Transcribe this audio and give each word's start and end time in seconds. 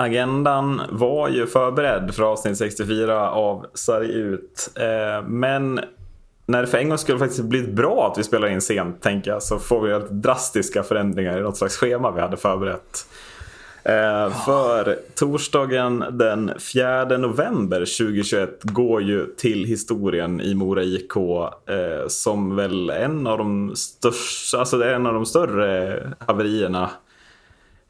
Agendan 0.00 0.82
var 0.90 1.28
ju 1.28 1.46
förberedd 1.46 2.14
för 2.14 2.22
avsnitt 2.22 2.58
64 2.58 3.30
av 3.30 3.66
Sarg 3.74 4.12
ut. 4.12 4.70
Eh, 4.74 5.28
men 5.28 5.80
när 6.46 6.60
det 6.60 6.66
för 6.66 6.78
en 6.78 6.88
gång 6.88 6.98
skulle 6.98 7.18
faktiskt 7.18 7.44
blivit 7.44 7.70
bra 7.70 8.10
att 8.12 8.18
vi 8.18 8.24
spelar 8.24 8.48
in 8.48 8.60
sent, 8.60 9.02
tänker 9.02 9.30
jag, 9.30 9.42
så 9.42 9.58
får 9.58 9.80
vi 9.80 10.06
drastiska 10.10 10.82
förändringar 10.82 11.38
i 11.38 11.42
något 11.42 11.56
slags 11.56 11.76
schema 11.76 12.10
vi 12.10 12.20
hade 12.20 12.36
förberett. 12.36 13.06
Eh, 13.82 14.44
för 14.44 14.98
torsdagen 15.14 16.04
den 16.10 16.52
4 16.58 17.04
november 17.04 17.78
2021 17.78 18.60
går 18.62 19.02
ju 19.02 19.26
till 19.26 19.64
historien 19.64 20.40
i 20.40 20.54
Mora 20.54 20.82
IK 20.82 21.16
eh, 21.16 22.08
som 22.08 22.56
väl 22.56 22.90
en 22.90 23.26
av 23.26 23.38
de 23.38 23.76
största, 23.76 24.58
alltså 24.58 24.78
det 24.78 24.90
är 24.90 24.94
en 24.94 25.06
av 25.06 25.14
de 25.14 25.26
större 25.26 26.00
haverierna 26.18 26.90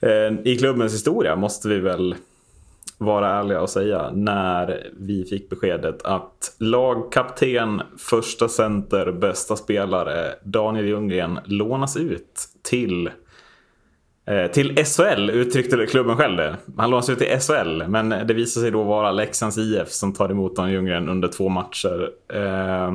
Eh, 0.00 0.32
i 0.44 0.56
klubbens 0.58 0.94
historia 0.94 1.36
måste 1.36 1.68
vi 1.68 1.80
väl 1.80 2.14
vara 2.98 3.28
ärliga 3.28 3.60
och 3.60 3.70
säga 3.70 4.10
när 4.14 4.90
vi 4.98 5.24
fick 5.24 5.50
beskedet 5.50 6.02
att 6.02 6.56
lagkapten, 6.58 7.82
första 7.98 8.48
center, 8.48 9.12
bästa 9.12 9.56
spelare 9.56 10.34
Daniel 10.42 10.86
Ljunggren 10.86 11.38
lånas 11.44 11.96
ut 11.96 12.48
till 12.62 13.10
eh, 14.26 14.46
till 14.46 14.84
SHL 14.84 15.30
uttryckte 15.30 15.86
klubben 15.86 16.16
själv 16.16 16.36
det. 16.36 16.56
Han 16.76 16.90
lånas 16.90 17.10
ut 17.10 17.18
till 17.18 17.40
SHL, 17.40 17.82
men 17.88 18.08
det 18.08 18.34
visar 18.34 18.60
sig 18.60 18.70
då 18.70 18.82
vara 18.82 19.12
Leksands 19.12 19.58
IF 19.58 19.88
som 19.88 20.12
tar 20.12 20.30
emot 20.30 20.56
Daniel 20.56 20.74
Ljunggren 20.74 21.08
under 21.08 21.28
två 21.28 21.48
matcher. 21.48 22.10
Eh, 22.32 22.94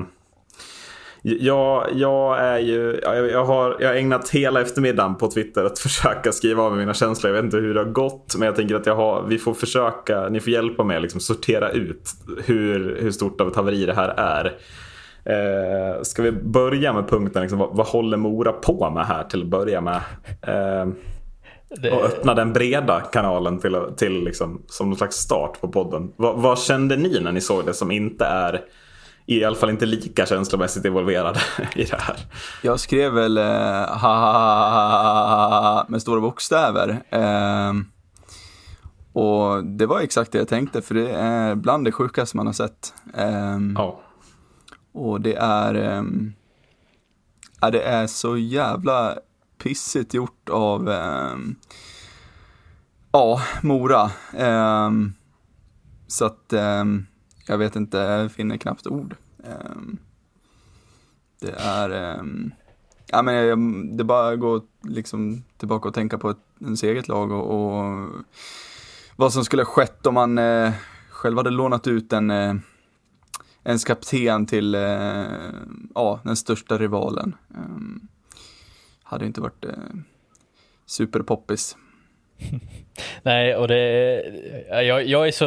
jag, 1.25 1.87
jag, 1.93 2.39
är 2.39 2.59
ju, 2.59 2.99
jag, 3.03 3.45
har, 3.45 3.77
jag 3.79 3.87
har 3.87 3.95
ägnat 3.95 4.29
hela 4.29 4.61
eftermiddagen 4.61 5.15
på 5.15 5.27
Twitter 5.27 5.65
att 5.65 5.79
försöka 5.79 6.31
skriva 6.31 6.63
av 6.63 6.77
mina 6.77 6.93
känslor. 6.93 7.29
Jag 7.29 7.35
vet 7.35 7.45
inte 7.45 7.57
hur 7.57 7.73
det 7.73 7.79
har 7.79 7.91
gått, 7.91 8.35
men 8.37 8.45
jag 8.45 8.55
tänker 8.55 8.75
att 8.75 8.85
jag 8.85 8.95
har, 8.95 9.23
vi 9.27 9.37
får 9.37 9.53
försöka, 9.53 10.29
ni 10.29 10.39
får 10.39 10.53
hjälpa 10.53 10.83
mig 10.83 10.95
att 10.95 11.01
liksom 11.01 11.21
sortera 11.21 11.69
ut 11.71 12.09
hur, 12.45 12.97
hur 13.01 13.11
stort 13.11 13.41
av 13.41 13.47
ett 13.47 13.55
haveri 13.55 13.85
det 13.85 13.93
här 13.93 14.09
är. 14.17 14.45
Eh, 15.25 16.01
ska 16.01 16.23
vi 16.23 16.31
börja 16.31 16.93
med 16.93 17.07
punkten, 17.07 17.41
liksom, 17.41 17.59
vad, 17.59 17.75
vad 17.75 17.87
håller 17.87 18.17
Mora 18.17 18.51
på 18.51 18.89
med 18.89 19.05
här 19.05 19.23
till 19.23 19.41
att 19.41 19.47
börja 19.47 19.81
med? 19.81 20.01
Eh, 20.41 20.87
det... 21.81 21.91
Och 21.91 22.05
öppna 22.05 22.33
den 22.33 22.53
breda 22.53 23.01
kanalen 23.01 23.59
till, 23.59 23.77
till 23.97 24.23
liksom, 24.23 24.61
som 24.67 24.89
någon 24.89 24.97
slags 24.97 25.15
start 25.15 25.61
på 25.61 25.67
podden. 25.67 26.11
Vad, 26.15 26.41
vad, 26.41 26.59
kände 26.59 26.97
ni 26.97 27.19
när 27.19 27.31
ni 27.31 27.41
såg 27.41 27.65
det 27.65 27.73
som 27.73 27.91
inte 27.91 28.25
är 28.25 28.61
i 29.25 29.43
alla 29.43 29.55
fall 29.55 29.69
inte 29.69 29.85
lika 29.85 30.25
känslomässigt 30.25 30.85
involverade 30.85 31.39
i 31.75 31.83
det 31.83 32.01
här? 32.01 32.17
Jag 32.61 32.79
skrev 32.79 33.13
väl 33.13 33.37
eh, 33.37 33.43
ha, 33.43 34.15
ha, 34.15 34.69
ha, 34.69 35.85
med 35.87 36.01
stora 36.01 36.21
bokstäver. 36.21 37.03
Eh, 37.09 37.73
och 39.13 39.65
det 39.65 39.85
var 39.85 39.99
exakt 39.99 40.31
det 40.31 40.37
jag 40.37 40.47
tänkte, 40.47 40.81
för 40.81 40.95
det 40.95 41.09
är 41.09 41.55
bland 41.55 41.85
det 41.85 41.91
sjukaste 41.91 42.37
man 42.37 42.45
har 42.45 42.53
sett. 42.53 42.93
Eh, 43.13 43.57
oh. 43.57 43.99
Och 44.93 45.21
det 45.21 45.35
är, 45.35 45.73
eh, 45.73 46.03
ja, 47.61 47.71
det 47.71 47.81
är 47.81 48.07
så 48.07 48.37
jävla 48.37 49.17
pissigt 49.63 50.13
gjort 50.13 50.49
av, 50.49 50.89
eh, 50.89 51.35
ja, 53.11 53.41
Mora. 53.61 54.11
Eh, 54.33 54.91
så 56.07 56.25
att 56.25 56.53
eh, 56.53 56.83
jag 57.47 57.57
vet 57.57 57.75
inte, 57.75 57.97
jag 57.97 58.31
finner 58.31 58.57
knappt 58.57 58.87
ord. 58.87 59.15
Ehm, 59.43 59.97
det 61.39 61.51
är, 61.51 61.89
ehm, 61.89 62.51
ja 63.07 63.21
men 63.21 63.35
jag, 63.35 63.59
det 63.97 64.03
bara 64.03 64.35
går 64.35 64.61
liksom 64.83 65.43
tillbaka 65.57 65.87
och 65.87 65.93
tänka 65.93 66.17
på 66.17 66.29
ett, 66.29 66.37
ens 66.61 66.83
eget 66.83 67.07
lag 67.07 67.31
och, 67.31 67.45
och 67.45 68.09
vad 69.15 69.33
som 69.33 69.45
skulle 69.45 69.61
ha 69.61 69.69
skett 69.69 70.05
om 70.05 70.13
man 70.13 70.37
eh, 70.37 70.73
själv 71.09 71.37
hade 71.37 71.49
lånat 71.49 71.87
ut 71.87 72.13
en 72.13 72.31
eh, 72.31 72.55
ens 73.63 73.83
kapten 73.83 74.45
till 74.45 74.75
eh, 74.75 75.25
ja, 75.95 76.19
den 76.23 76.35
största 76.35 76.77
rivalen. 76.77 77.35
Ehm, 77.55 78.07
hade 79.03 79.25
inte 79.25 79.41
varit 79.41 79.65
superpoppis. 80.85 81.77
Nej, 83.23 83.55
och 83.55 83.67
det 83.67 83.77
är, 84.69 84.81
jag, 84.81 85.07
jag 85.07 85.27
är 85.27 85.31
så, 85.31 85.45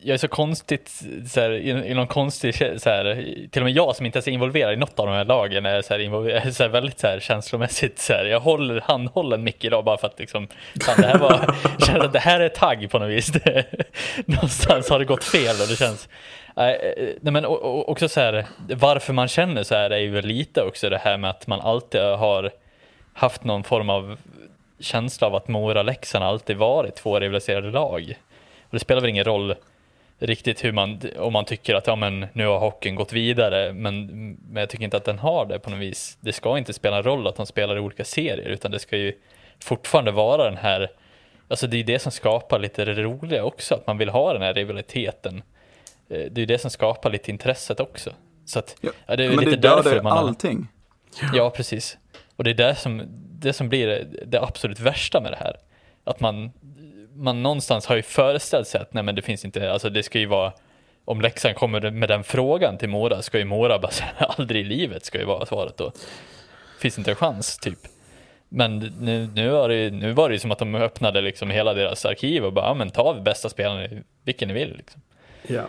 jag 0.00 0.14
är 0.14 0.18
så 0.18 0.28
konstigt, 0.28 1.02
så 1.28 1.40
här, 1.40 1.50
i, 1.50 1.70
i 1.70 1.94
någon 1.94 2.06
konstig, 2.06 2.54
så 2.54 2.90
här, 2.90 3.24
till 3.50 3.62
och 3.62 3.64
med 3.64 3.74
jag 3.74 3.96
som 3.96 4.06
inte 4.06 4.16
ens 4.16 4.28
är 4.28 4.32
involverad 4.32 4.72
i 4.72 4.76
något 4.76 4.98
av 4.98 5.06
de 5.06 5.12
här 5.12 5.24
lagen 5.24 5.66
är, 5.66 5.82
så 5.82 5.94
här, 5.94 6.50
så 6.50 6.62
här, 6.62 6.70
väldigt 6.70 6.98
så 6.98 7.06
här, 7.06 7.20
känslomässigt, 7.20 7.98
så 7.98 8.12
här, 8.12 8.24
jag 8.24 8.40
håller 8.40 8.80
handhållen 8.80 9.44
mycket 9.44 9.64
idag 9.64 9.84
bara 9.84 9.96
för 9.96 10.06
att 10.06 10.18
liksom, 10.18 10.48
fan, 10.80 11.00
det 11.00 11.06
här 11.06 11.18
var, 11.18 11.54
känns 11.86 12.04
att 12.04 12.12
det 12.12 12.18
här 12.18 12.40
är 12.40 12.48
tagg 12.48 12.90
på 12.90 12.98
något 12.98 13.10
vis. 13.10 13.26
Det, 13.26 13.64
någonstans 14.26 14.90
har 14.90 14.98
det 14.98 15.04
gått 15.04 15.24
fel 15.24 15.60
och 15.60 15.68
det 15.68 15.76
känns, 15.76 16.08
nej, 16.56 16.94
eh, 17.24 17.32
men 17.32 17.44
också 17.46 18.08
så 18.08 18.20
här, 18.20 18.46
varför 18.68 19.12
man 19.12 19.28
känner 19.28 19.62
så 19.62 19.74
här 19.74 19.90
är 19.90 19.98
ju 19.98 20.22
lite 20.22 20.62
också 20.62 20.90
det 20.90 20.98
här 20.98 21.16
med 21.16 21.30
att 21.30 21.46
man 21.46 21.60
alltid 21.60 22.00
har 22.00 22.50
haft 23.14 23.44
någon 23.44 23.64
form 23.64 23.90
av 23.90 24.16
känsla 24.82 25.26
av 25.26 25.34
att 25.34 25.48
Mora-Leksand 25.48 26.24
alltid 26.24 26.56
varit 26.56 26.96
två 26.96 27.20
rivaliserade 27.20 27.70
lag. 27.70 28.18
Och 28.62 28.70
det 28.70 28.78
spelar 28.78 29.00
väl 29.00 29.10
ingen 29.10 29.24
roll 29.24 29.54
riktigt 30.18 30.64
hur 30.64 30.72
man, 30.72 31.00
om 31.18 31.32
man 31.32 31.44
tycker 31.44 31.74
att 31.74 31.86
ja, 31.86 31.96
men, 31.96 32.26
nu 32.32 32.46
har 32.46 32.58
hockeyn 32.58 32.94
gått 32.94 33.12
vidare, 33.12 33.72
men, 33.72 34.06
men 34.50 34.60
jag 34.60 34.70
tycker 34.70 34.84
inte 34.84 34.96
att 34.96 35.04
den 35.04 35.18
har 35.18 35.46
det 35.46 35.58
på 35.58 35.70
något 35.70 35.78
vis. 35.78 36.18
Det 36.20 36.32
ska 36.32 36.58
inte 36.58 36.72
spela 36.72 36.96
en 36.96 37.02
roll 37.02 37.26
att 37.26 37.36
de 37.36 37.46
spelar 37.46 37.76
i 37.76 37.80
olika 37.80 38.04
serier, 38.04 38.48
utan 38.48 38.70
det 38.70 38.78
ska 38.78 38.96
ju 38.96 39.12
fortfarande 39.60 40.10
vara 40.10 40.44
den 40.44 40.56
här, 40.56 40.90
alltså 41.48 41.66
det 41.66 41.76
är 41.76 41.84
det 41.84 41.98
som 41.98 42.12
skapar 42.12 42.58
lite 42.58 42.84
det 42.84 43.02
roliga 43.02 43.44
också, 43.44 43.74
att 43.74 43.86
man 43.86 43.98
vill 43.98 44.08
ha 44.08 44.32
den 44.32 44.42
här 44.42 44.54
rivaliteten. 44.54 45.42
Eh, 46.08 46.24
det 46.30 46.42
är 46.42 46.46
det 46.46 46.58
som 46.58 46.70
skapar 46.70 47.10
lite 47.10 47.30
intresset 47.30 47.80
också. 47.80 48.10
Så 48.44 48.58
att, 48.58 48.76
ja, 48.80 49.16
det 49.16 49.24
är 49.24 49.28
men 49.28 49.44
lite 49.44 49.50
det 49.50 49.56
dödar 49.56 50.02
man 50.02 50.18
allting. 50.18 50.68
Ja, 51.32 51.50
precis. 51.50 51.98
Och 52.36 52.44
det 52.44 52.50
är 52.50 52.54
det 52.54 52.74
som, 52.74 53.02
det 53.42 53.52
som 53.52 53.68
blir 53.68 54.06
det 54.26 54.40
absolut 54.40 54.80
värsta 54.80 55.20
med 55.20 55.32
det 55.32 55.36
här. 55.36 55.56
Att 56.04 56.20
man, 56.20 56.52
man 57.14 57.42
någonstans 57.42 57.86
har 57.86 57.96
ju 57.96 58.02
föreställt 58.02 58.68
sig 58.68 58.80
att 58.80 58.94
nej 58.94 59.02
men 59.02 59.14
det 59.14 59.22
finns 59.22 59.44
inte, 59.44 59.72
alltså 59.72 59.90
det 59.90 60.02
ska 60.02 60.18
ju 60.18 60.26
vara 60.26 60.52
om 61.04 61.20
Leksand 61.20 61.54
kommer 61.54 61.90
med 61.90 62.08
den 62.08 62.24
frågan 62.24 62.78
till 62.78 62.88
Mora 62.88 63.22
ska 63.22 63.38
ju 63.38 63.44
Mora 63.44 63.78
bara 63.78 63.92
säga 63.92 64.10
aldrig 64.18 64.60
i 64.60 64.64
livet 64.64 65.04
ska 65.04 65.18
ju 65.18 65.24
vara 65.24 65.46
svaret 65.46 65.76
då. 65.76 65.92
Finns 66.80 66.98
inte 66.98 67.10
en 67.10 67.16
chans 67.16 67.58
typ. 67.58 67.78
Men 68.48 68.78
nu, 68.78 69.28
nu, 69.34 69.48
var 69.48 69.68
det, 69.68 69.90
nu 69.90 70.12
var 70.12 70.28
det 70.28 70.34
ju 70.34 70.38
som 70.38 70.50
att 70.50 70.58
de 70.58 70.74
öppnade 70.74 71.20
liksom 71.20 71.50
hela 71.50 71.74
deras 71.74 72.04
arkiv 72.04 72.44
och 72.44 72.52
bara, 72.52 72.66
ja 72.66 72.74
men 72.74 72.90
ta 72.90 73.14
bästa 73.14 73.48
spelarna, 73.48 73.88
vilken 74.24 74.48
ni 74.48 74.54
vill. 74.54 74.76
Liksom. 74.76 75.02
Ja. 75.46 75.66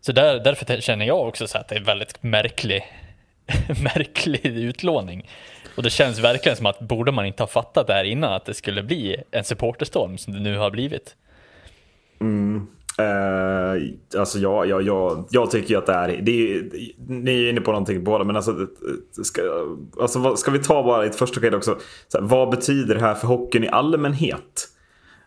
Så 0.00 0.12
där, 0.12 0.40
därför 0.40 0.80
känner 0.80 1.06
jag 1.06 1.28
också 1.28 1.46
så 1.46 1.58
att 1.58 1.68
det 1.68 1.74
är 1.74 1.80
väldigt 1.80 2.22
märklig 2.22 2.84
märklig 3.82 4.46
utlåning. 4.46 5.28
Och 5.76 5.82
det 5.82 5.90
känns 5.90 6.18
verkligen 6.18 6.56
som 6.56 6.66
att 6.66 6.80
borde 6.80 7.12
man 7.12 7.26
inte 7.26 7.42
ha 7.42 7.48
fattat 7.48 7.86
det 7.86 7.92
här 7.92 8.04
innan 8.04 8.32
att 8.32 8.44
det 8.44 8.54
skulle 8.54 8.82
bli 8.82 9.16
en 9.30 9.44
supporterstorm 9.44 10.18
som 10.18 10.32
det 10.32 10.40
nu 10.40 10.58
har 10.58 10.70
blivit. 10.70 11.16
Mm. 12.20 12.66
Uh, 13.00 13.82
alltså 14.18 14.38
jag, 14.38 14.66
jag, 14.66 14.82
jag, 14.82 15.24
jag 15.30 15.50
tycker 15.50 15.78
att 15.78 15.86
det 15.86 15.92
är, 15.92 16.22
det 16.22 16.54
är, 16.54 16.70
ni 17.06 17.44
är 17.44 17.50
inne 17.50 17.60
på 17.60 17.70
någonting 17.70 18.04
båda 18.04 18.24
men 18.24 18.36
alltså, 18.36 18.66
ska, 19.22 19.42
alltså 20.00 20.36
ska 20.36 20.50
vi 20.50 20.58
ta 20.58 20.82
bara 20.82 21.04
ett 21.04 21.16
första 21.16 21.40
skede 21.40 21.56
också. 21.56 21.78
Så 22.08 22.18
här, 22.18 22.26
vad 22.26 22.50
betyder 22.50 22.94
det 22.94 23.00
här 23.00 23.14
för 23.14 23.26
hockeyn 23.26 23.64
i 23.64 23.68
allmänhet? 23.68 24.68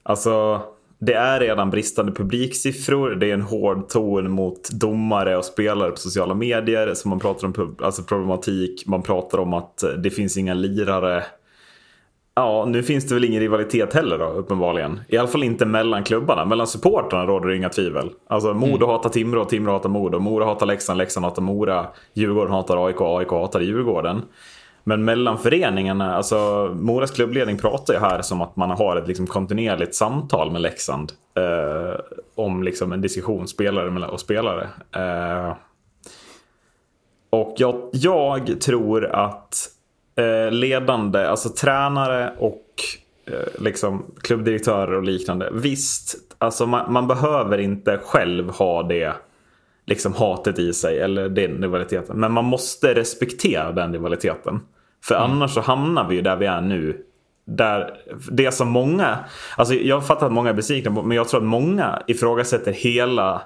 Alltså 0.03 0.62
det 1.00 1.13
är 1.13 1.39
redan 1.39 1.69
bristande 1.69 2.12
publiksiffror. 2.12 3.15
Det 3.15 3.30
är 3.30 3.33
en 3.33 3.42
hård 3.42 3.89
ton 3.89 4.31
mot 4.31 4.69
domare 4.69 5.38
och 5.38 5.45
spelare 5.45 5.92
på 5.92 5.97
sociala 5.97 6.33
medier. 6.33 6.94
Så 6.94 7.09
man 7.09 7.19
pratar 7.19 7.47
om 7.47 7.75
alltså 7.81 8.03
problematik. 8.03 8.83
Man 8.88 9.01
pratar 9.01 9.38
om 9.38 9.53
att 9.53 9.83
det 9.97 10.09
finns 10.09 10.38
inga 10.38 10.53
lirare. 10.53 11.24
Ja, 12.36 12.65
nu 12.68 12.83
finns 12.83 13.07
det 13.07 13.13
väl 13.13 13.25
ingen 13.25 13.42
rivalitet 13.42 13.94
heller 13.94 14.18
då, 14.18 14.25
uppenbarligen. 14.25 15.00
I 15.07 15.18
alla 15.18 15.27
fall 15.27 15.44
inte 15.44 15.65
mellan 15.65 16.03
klubbarna. 16.03 16.45
Mellan 16.45 16.68
supportrarna 16.68 17.25
råder 17.25 17.48
det 17.48 17.57
inga 17.57 17.69
tvivel. 17.69 18.09
Alltså 18.27 18.53
Modo 18.53 18.86
mm. 18.86 18.89
hatar 18.89 19.09
Timrå, 19.09 19.45
Timrå 19.45 19.71
hatar 19.71 19.89
Modo. 19.89 20.19
Mora 20.19 20.45
hatar 20.45 20.65
Leksand, 20.65 20.98
Leksand 20.98 21.25
hatar 21.25 21.41
Mora. 21.41 21.88
Djurgården 22.13 22.53
hatar 22.53 22.88
AIK, 22.88 23.01
AIK 23.01 23.30
hatar 23.30 23.62
Djurgården. 23.62 24.21
Men 24.87 25.05
mellan 25.05 25.37
föreningarna, 25.37 26.15
alltså 26.15 26.69
Moras 26.79 27.11
klubbledning 27.11 27.57
pratar 27.57 27.93
ju 27.93 27.99
här 27.99 28.21
som 28.21 28.41
att 28.41 28.55
man 28.55 28.71
har 28.71 28.97
ett 28.97 29.07
liksom 29.07 29.27
kontinuerligt 29.27 29.95
samtal 29.95 30.51
med 30.51 30.61
Leksand. 30.61 31.11
Eh, 31.37 31.99
om 32.35 32.63
liksom 32.63 32.91
en 32.91 33.01
diskussion 33.01 33.47
spelare 33.47 34.07
och 34.07 34.19
spelare. 34.19 34.69
Eh, 34.95 35.55
och 37.29 37.55
jag, 37.57 37.89
jag, 37.91 38.61
tror 38.61 39.05
att 39.05 39.69
eh, 40.15 40.51
ledande, 40.51 41.25
alltså 41.25 41.49
tränare 41.49 42.33
och 42.38 42.65
eh, 43.25 43.61
liksom 43.63 44.05
klubbdirektörer 44.21 44.93
och 44.93 45.03
liknande. 45.03 45.49
Visst, 45.53 46.15
alltså 46.38 46.65
man, 46.65 46.93
man, 46.93 47.07
behöver 47.07 47.57
inte 47.57 47.99
själv 48.03 48.49
ha 48.49 48.83
det 48.83 49.13
liksom 49.85 50.13
hatet 50.13 50.59
i 50.59 50.73
sig 50.73 50.99
eller 50.99 51.29
den 51.29 51.61
rivaliteten. 51.61 52.19
Men 52.19 52.31
man 52.31 52.45
måste 52.45 52.93
respektera 52.93 53.71
den 53.71 53.93
rivaliteten. 53.93 54.59
För 55.07 55.15
mm. 55.15 55.31
annars 55.31 55.53
så 55.53 55.61
hamnar 55.61 56.07
vi 56.09 56.15
ju 56.15 56.21
där 56.21 56.35
vi 56.35 56.45
är 56.45 56.61
nu 56.61 57.05
där 57.47 57.97
det 58.31 58.51
som 58.51 58.69
många, 58.69 59.17
alltså 59.57 59.73
jag 59.73 60.07
fattar 60.07 60.25
att 60.25 60.31
många 60.31 60.49
är 60.49 60.53
besvikna 60.53 61.01
men 61.01 61.17
jag 61.17 61.27
tror 61.27 61.39
att 61.39 61.47
många 61.47 62.03
ifrågasätter 62.07 62.71
hela 62.71 63.41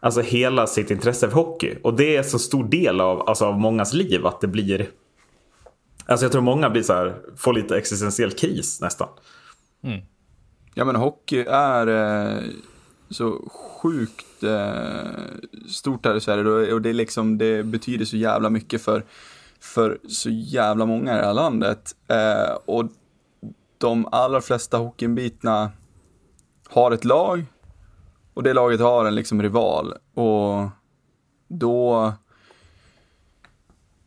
Alltså 0.00 0.20
hela 0.20 0.66
sitt 0.66 0.90
intresse 0.90 1.28
för 1.28 1.34
hockey. 1.34 1.74
Och 1.82 1.94
det 1.94 2.16
är 2.16 2.22
så 2.22 2.38
stor 2.38 2.64
del 2.64 3.00
av, 3.00 3.28
alltså 3.28 3.44
av 3.44 3.60
mångas 3.60 3.92
liv 3.92 4.26
att 4.26 4.40
det 4.40 4.46
blir 4.46 4.88
Alltså 6.06 6.24
jag 6.24 6.32
tror 6.32 6.42
många 6.42 6.70
blir 6.70 6.82
så 6.82 6.92
här, 6.92 7.16
får 7.36 7.52
lite 7.52 7.78
existentiell 7.78 8.32
kris 8.32 8.80
nästan. 8.80 9.08
Mm. 9.82 10.00
Ja 10.74 10.84
men 10.84 10.96
hockey 10.96 11.44
är 11.48 11.86
eh, 11.86 12.42
så 13.10 13.50
sjukt 13.82 14.42
eh, 14.42 15.10
stort 15.68 16.06
här 16.06 16.16
i 16.16 16.20
Sverige 16.20 16.72
och 16.72 16.82
det, 16.82 16.88
är 16.88 16.94
liksom, 16.94 17.38
det 17.38 17.62
betyder 17.62 18.04
så 18.04 18.16
jävla 18.16 18.50
mycket 18.50 18.82
för, 18.82 19.04
för 19.60 19.98
så 20.08 20.30
jävla 20.30 20.86
många 20.86 21.14
i 21.14 21.20
det 21.20 21.26
här 21.26 21.34
landet. 21.34 21.94
Eh, 22.08 22.56
och 22.66 22.84
de 23.78 24.08
allra 24.12 24.40
flesta 24.40 24.76
hockeyinbitna 24.76 25.70
har 26.68 26.90
ett 26.90 27.04
lag 27.04 27.44
och 28.34 28.42
det 28.42 28.52
laget 28.52 28.80
har 28.80 29.04
en 29.04 29.14
liksom 29.14 29.42
rival 29.42 29.94
och 30.14 30.68
då 31.48 32.12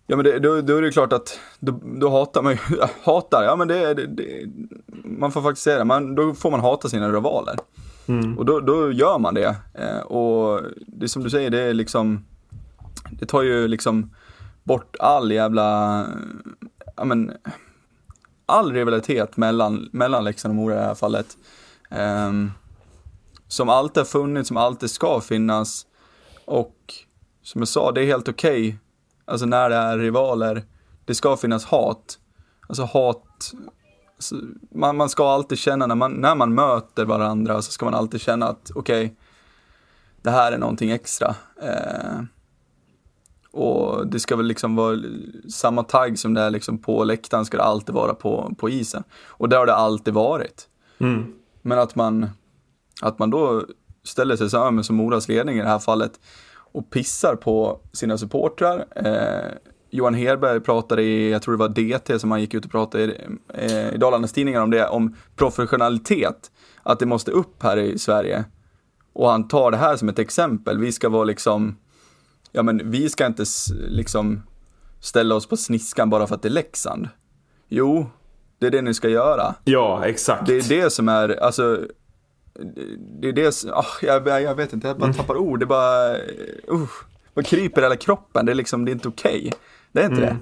Ja 0.07 0.18
men 0.18 0.25
det, 0.25 0.39
då, 0.39 0.62
då, 0.62 0.77
är 0.77 0.81
det 0.81 0.92
klart 0.92 1.13
att 1.13 1.39
då, 1.59 1.80
då 1.83 2.09
hatar 2.09 2.42
man 2.42 2.53
ju, 2.53 2.59
hatar, 3.03 3.44
ja 3.44 3.56
men 3.56 3.68
det, 3.68 3.94
det, 3.94 4.06
det, 4.07 4.50
man 5.03 5.31
får 5.31 5.42
faktiskt 5.42 5.63
säga 5.63 5.77
det, 5.77 5.86
man, 5.86 6.15
då 6.15 6.33
får 6.33 6.51
man 6.51 6.59
hata 6.59 6.89
sina 6.89 7.12
rivaler. 7.12 7.56
Mm. 8.07 8.38
Och 8.38 8.45
då, 8.45 8.59
då 8.59 8.92
gör 8.92 9.19
man 9.19 9.33
det. 9.33 9.56
Eh, 9.74 10.00
och 10.00 10.62
det 10.88 11.06
är 11.06 11.07
som 11.07 11.24
du 11.24 11.30
säger, 11.30 11.50
det 11.50 11.62
är 11.62 11.74
liksom, 11.74 12.25
det 13.12 13.25
tar 13.25 13.42
ju 13.42 13.68
liksom 13.68 14.09
bort 14.72 14.96
all 15.00 15.32
jävla, 15.32 16.08
ja 16.96 17.06
men, 17.06 17.34
all 18.46 18.74
rivalitet 18.74 19.38
mellan, 19.38 19.90
mellan 19.92 20.24
Leksand 20.24 20.52
och 20.52 20.56
Mora 20.56 20.74
i 20.74 20.78
det 20.78 20.84
här 20.84 20.96
fallet. 20.96 21.38
Um, 21.90 22.52
som 23.48 23.70
alltid 23.70 24.02
har 24.02 24.06
funnits, 24.06 24.48
som 24.48 24.58
alltid 24.58 24.92
ska 24.92 25.22
finnas. 25.22 25.86
Och 26.46 26.94
som 27.44 27.62
jag 27.62 27.68
sa, 27.68 27.92
det 27.92 28.02
är 28.02 28.06
helt 28.06 28.28
okej 28.28 28.68
okay 28.68 28.78
Alltså 29.26 29.46
när 29.46 29.70
det 29.70 29.76
är 29.76 29.98
rivaler, 29.98 30.64
det 31.06 31.16
ska 31.16 31.38
finnas 31.38 31.66
hat. 31.66 32.20
Alltså 32.68 32.84
hat, 32.84 33.54
alltså, 34.16 34.36
man, 34.72 34.98
man 34.98 35.10
ska 35.10 35.30
alltid 35.30 35.58
känna 35.58 35.88
när 35.88 35.96
man, 35.96 36.12
när 36.12 36.36
man 36.36 36.54
möter 36.54 37.06
varandra 37.06 37.62
så 37.62 37.72
ska 37.72 37.86
man 37.86 37.94
alltid 37.94 38.22
känna 38.22 38.48
att 38.48 38.72
okej, 38.76 39.06
okay, 39.06 39.16
det 40.22 40.32
här 40.32 40.52
är 40.52 40.58
någonting 40.58 40.92
extra. 40.92 41.36
Uh, 41.64 42.24
och 43.51 44.07
det 44.07 44.19
ska 44.19 44.36
väl 44.36 44.45
liksom 44.45 44.75
vara 44.75 44.98
samma 45.50 45.83
tagg 45.83 46.19
som 46.19 46.33
det 46.33 46.42
är 46.42 46.50
liksom 46.50 46.77
på 46.77 47.03
läktaren 47.03 47.45
ska 47.45 47.57
det 47.57 47.63
alltid 47.63 47.95
vara 47.95 48.13
på, 48.13 48.56
på 48.57 48.69
isen. 48.69 49.03
Och 49.27 49.50
det 49.50 49.57
har 49.57 49.65
det 49.65 49.75
alltid 49.75 50.13
varit. 50.13 50.68
Mm. 51.00 51.33
Men 51.62 51.80
att 51.80 51.95
man, 51.95 52.30
att 53.01 53.19
man 53.19 53.30
då 53.30 53.65
ställer 54.03 54.36
sig 54.36 54.50
så 54.50 54.63
här, 54.63 54.81
som 54.81 54.95
Moras 54.95 55.27
ledning 55.27 55.57
i 55.57 55.62
det 55.62 55.68
här 55.68 55.80
fallet, 55.80 56.19
och 56.74 56.89
pissar 56.89 57.36
på 57.36 57.80
sina 57.94 58.18
supportrar. 58.18 58.86
Eh, 58.95 59.51
Johan 59.89 60.13
Hedberg 60.13 60.59
pratade 60.59 61.03
i, 61.03 61.31
jag 61.31 61.42
tror 61.42 61.57
det 61.57 61.59
var 61.59 61.69
DT 61.69 62.19
som 62.19 62.31
han 62.31 62.42
gick 62.42 62.53
ut 62.53 62.65
och 62.65 62.71
pratade 62.71 63.03
i, 63.03 63.18
eh, 63.53 63.94
i 63.94 63.98
Dalarnas 63.98 64.33
tidningar 64.33 64.62
om 64.62 64.71
det, 64.71 64.88
om 64.88 65.15
professionalitet. 65.36 66.51
Att 66.83 67.00
det 67.00 67.06
måste 67.06 67.31
upp 67.31 67.63
här 67.63 67.77
i 67.77 68.00
Sverige. 68.00 68.45
Och 69.13 69.30
han 69.30 69.48
tar 69.48 69.71
det 69.71 69.77
här 69.77 69.95
som 69.95 70.09
ett 70.09 70.19
exempel. 70.19 70.77
Vi 70.77 70.92
ska 70.92 71.09
vara 71.09 71.24
liksom, 71.24 71.77
ja 72.51 72.63
men 72.63 72.92
vi 72.92 73.09
ska 73.09 73.25
inte 73.25 73.45
liksom 73.71 74.44
ställa 75.00 75.36
oss 75.36 75.48
på 75.48 75.57
sniskan 75.57 76.09
bara 76.09 76.27
för 76.27 76.36
att 76.36 76.42
det 76.42 76.48
är 76.48 76.53
Leksand. 76.53 77.09
Jo, 77.69 78.09
det 78.59 78.68
är 78.68 78.71
det 78.71 78.81
ni 78.81 78.94
ska 78.94 79.09
göra. 79.09 79.56
Ja, 79.63 80.06
exakt. 80.06 80.45
Det 80.45 80.53
är 80.53 80.81
det 80.81 80.89
som 80.89 81.09
är, 81.09 81.44
alltså 81.44 81.80
det 82.98 83.27
är 83.27 83.33
det, 83.33 83.48
oh, 83.65 83.86
jag, 84.01 84.42
jag 84.42 84.56
vet 84.56 84.74
inte, 84.74 84.88
jag 84.88 84.98
bara 84.98 85.06
mm. 85.06 85.18
tappar 85.18 85.38
ord. 85.38 85.59
Det 85.59 85.65
bara, 85.65 86.18
uh, 86.71 86.89
vad 87.33 87.45
kryper 87.45 87.81
i 87.81 87.86
hela 87.86 87.95
kroppen. 87.95 88.45
Det 88.45 88.51
är 88.51 88.56
liksom, 88.56 88.86
det 88.86 88.92
är 88.92 88.94
inte 88.94 89.07
okej. 89.07 89.39
Okay. 89.39 89.51
Det 89.92 90.01
är 90.01 90.06
inte 90.06 90.24
mm. 90.24 90.36
det. 90.36 90.38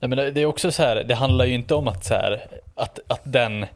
Nej 0.00 0.08
men 0.08 0.34
det 0.34 0.42
är 0.42 0.46
också 0.46 0.72
så 0.72 0.82
här, 0.82 1.04
det 1.08 1.14
handlar 1.14 1.44
ju 1.44 1.54
inte 1.54 1.74
om 1.74 1.88
att 1.88 2.04
så 2.04 2.14
här, 2.14 2.46
att, 2.74 2.98
att 3.06 3.22
den, 3.24 3.66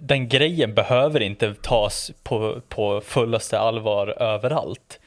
den 0.00 0.28
grejen 0.28 0.74
behöver 0.74 1.20
inte 1.20 1.54
tas 1.54 2.10
på, 2.22 2.60
på 2.68 3.00
fullaste 3.00 3.58
allvar 3.58 4.22
överallt. 4.22 5.00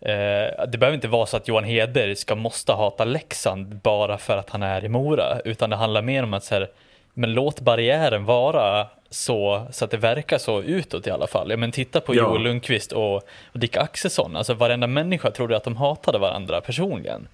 Eh, 0.00 0.66
det 0.68 0.78
behöver 0.78 0.94
inte 0.94 1.08
vara 1.08 1.26
så 1.26 1.36
att 1.36 1.48
Johan 1.48 1.64
Hedberg 1.64 2.16
ska 2.16 2.34
måste 2.34 2.72
hata 2.72 3.04
Leksand 3.04 3.76
bara 3.76 4.18
för 4.18 4.36
att 4.36 4.50
han 4.50 4.62
är 4.62 4.84
i 4.84 4.88
Mora, 4.88 5.40
utan 5.44 5.70
det 5.70 5.76
handlar 5.76 6.02
mer 6.02 6.22
om 6.22 6.34
att 6.34 6.44
så 6.44 6.54
här, 6.54 6.68
men 7.14 7.32
låt 7.32 7.60
barriären 7.60 8.24
vara 8.24 8.86
så, 9.10 9.66
så 9.70 9.84
att 9.84 9.90
det 9.90 9.96
verkar 9.96 10.38
så 10.38 10.62
utåt 10.62 11.06
i 11.06 11.10
alla 11.10 11.26
fall. 11.26 11.50
Ja, 11.50 11.56
men 11.56 11.72
titta 11.72 12.00
på 12.00 12.14
ja. 12.14 12.22
Joel 12.22 12.42
Lundqvist 12.42 12.92
och, 12.92 13.14
och 13.52 13.58
Dick 13.58 13.76
Axelsson. 13.76 14.36
Alltså 14.36 14.54
varenda 14.54 14.86
människa 14.86 15.30
trodde 15.30 15.56
att 15.56 15.64
de 15.64 15.76
hatade 15.76 16.18
varandra 16.18 16.60
personligen. 16.60 17.28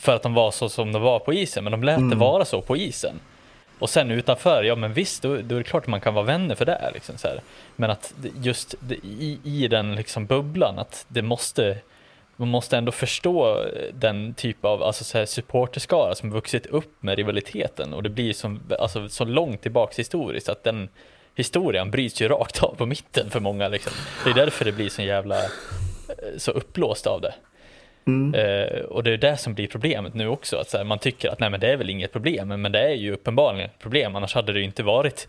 För 0.00 0.14
att 0.14 0.22
de 0.22 0.34
var 0.34 0.50
så 0.50 0.68
som 0.68 0.92
de 0.92 1.02
var 1.02 1.18
på 1.18 1.32
isen, 1.32 1.64
men 1.64 1.70
de 1.70 1.84
lät 1.84 1.96
mm. 1.96 2.10
det 2.10 2.16
vara 2.16 2.44
så 2.44 2.60
på 2.60 2.76
isen. 2.76 3.20
Och 3.78 3.90
sen 3.90 4.10
utanför, 4.10 4.62
ja 4.62 4.76
men 4.76 4.92
visst, 4.92 5.22
då, 5.22 5.36
då 5.36 5.54
är 5.54 5.58
det 5.58 5.64
klart 5.64 5.82
att 5.82 5.88
man 5.88 6.00
kan 6.00 6.14
vara 6.14 6.24
vänner 6.24 6.54
för 6.54 6.64
det. 6.64 6.90
Liksom, 6.94 7.18
så 7.18 7.28
här. 7.28 7.40
Men 7.76 7.90
att 7.90 8.14
just 8.42 8.74
i, 9.02 9.38
i 9.44 9.68
den 9.68 9.94
liksom 9.94 10.26
bubblan, 10.26 10.78
att 10.78 11.06
det 11.08 11.22
måste 11.22 11.78
man 12.36 12.48
måste 12.48 12.76
ändå 12.76 12.92
förstå 12.92 13.66
den 13.92 14.34
typ 14.34 14.64
av 14.64 14.82
alltså 14.82 15.04
så 15.04 15.18
här, 15.18 15.26
supporterskara 15.26 16.14
som 16.14 16.30
vuxit 16.30 16.66
upp 16.66 17.02
med 17.02 17.16
rivaliteten 17.16 17.94
och 17.94 18.02
det 18.02 18.08
blir 18.08 18.32
som, 18.32 18.60
alltså, 18.78 19.08
så 19.08 19.24
långt 19.24 19.62
tillbaks 19.62 19.98
historiskt 19.98 20.48
att 20.48 20.64
den 20.64 20.88
historien 21.34 21.90
bryts 21.90 22.22
ju 22.22 22.28
rakt 22.28 22.62
av 22.62 22.74
på 22.74 22.86
mitten 22.86 23.30
för 23.30 23.40
många 23.40 23.68
liksom. 23.68 23.92
Det 24.24 24.30
är 24.30 24.34
därför 24.34 24.64
det 24.64 24.72
blir 24.72 24.88
så 24.88 25.02
jävla 25.02 25.38
eh, 25.38 26.36
så 26.36 26.50
uppblåst 26.50 27.06
av 27.06 27.20
det. 27.20 27.34
Mm. 28.06 28.34
Uh, 28.34 28.80
och 28.80 29.02
det 29.02 29.10
är 29.10 29.16
det 29.16 29.36
som 29.36 29.54
blir 29.54 29.66
problemet 29.66 30.14
nu 30.14 30.28
också, 30.28 30.56
att 30.56 30.72
här, 30.72 30.84
man 30.84 30.98
tycker 30.98 31.28
att 31.28 31.40
nej 31.40 31.50
men 31.50 31.60
det 31.60 31.72
är 31.72 31.76
väl 31.76 31.90
inget 31.90 32.12
problem, 32.12 32.48
men 32.48 32.72
det 32.72 32.80
är 32.80 32.94
ju 32.94 33.12
uppenbarligen 33.12 33.70
ett 33.70 33.78
problem, 33.78 34.16
annars 34.16 34.34
hade 34.34 34.52
det 34.52 34.58
ju 34.58 34.64
inte 34.64 34.82
varit 34.82 35.28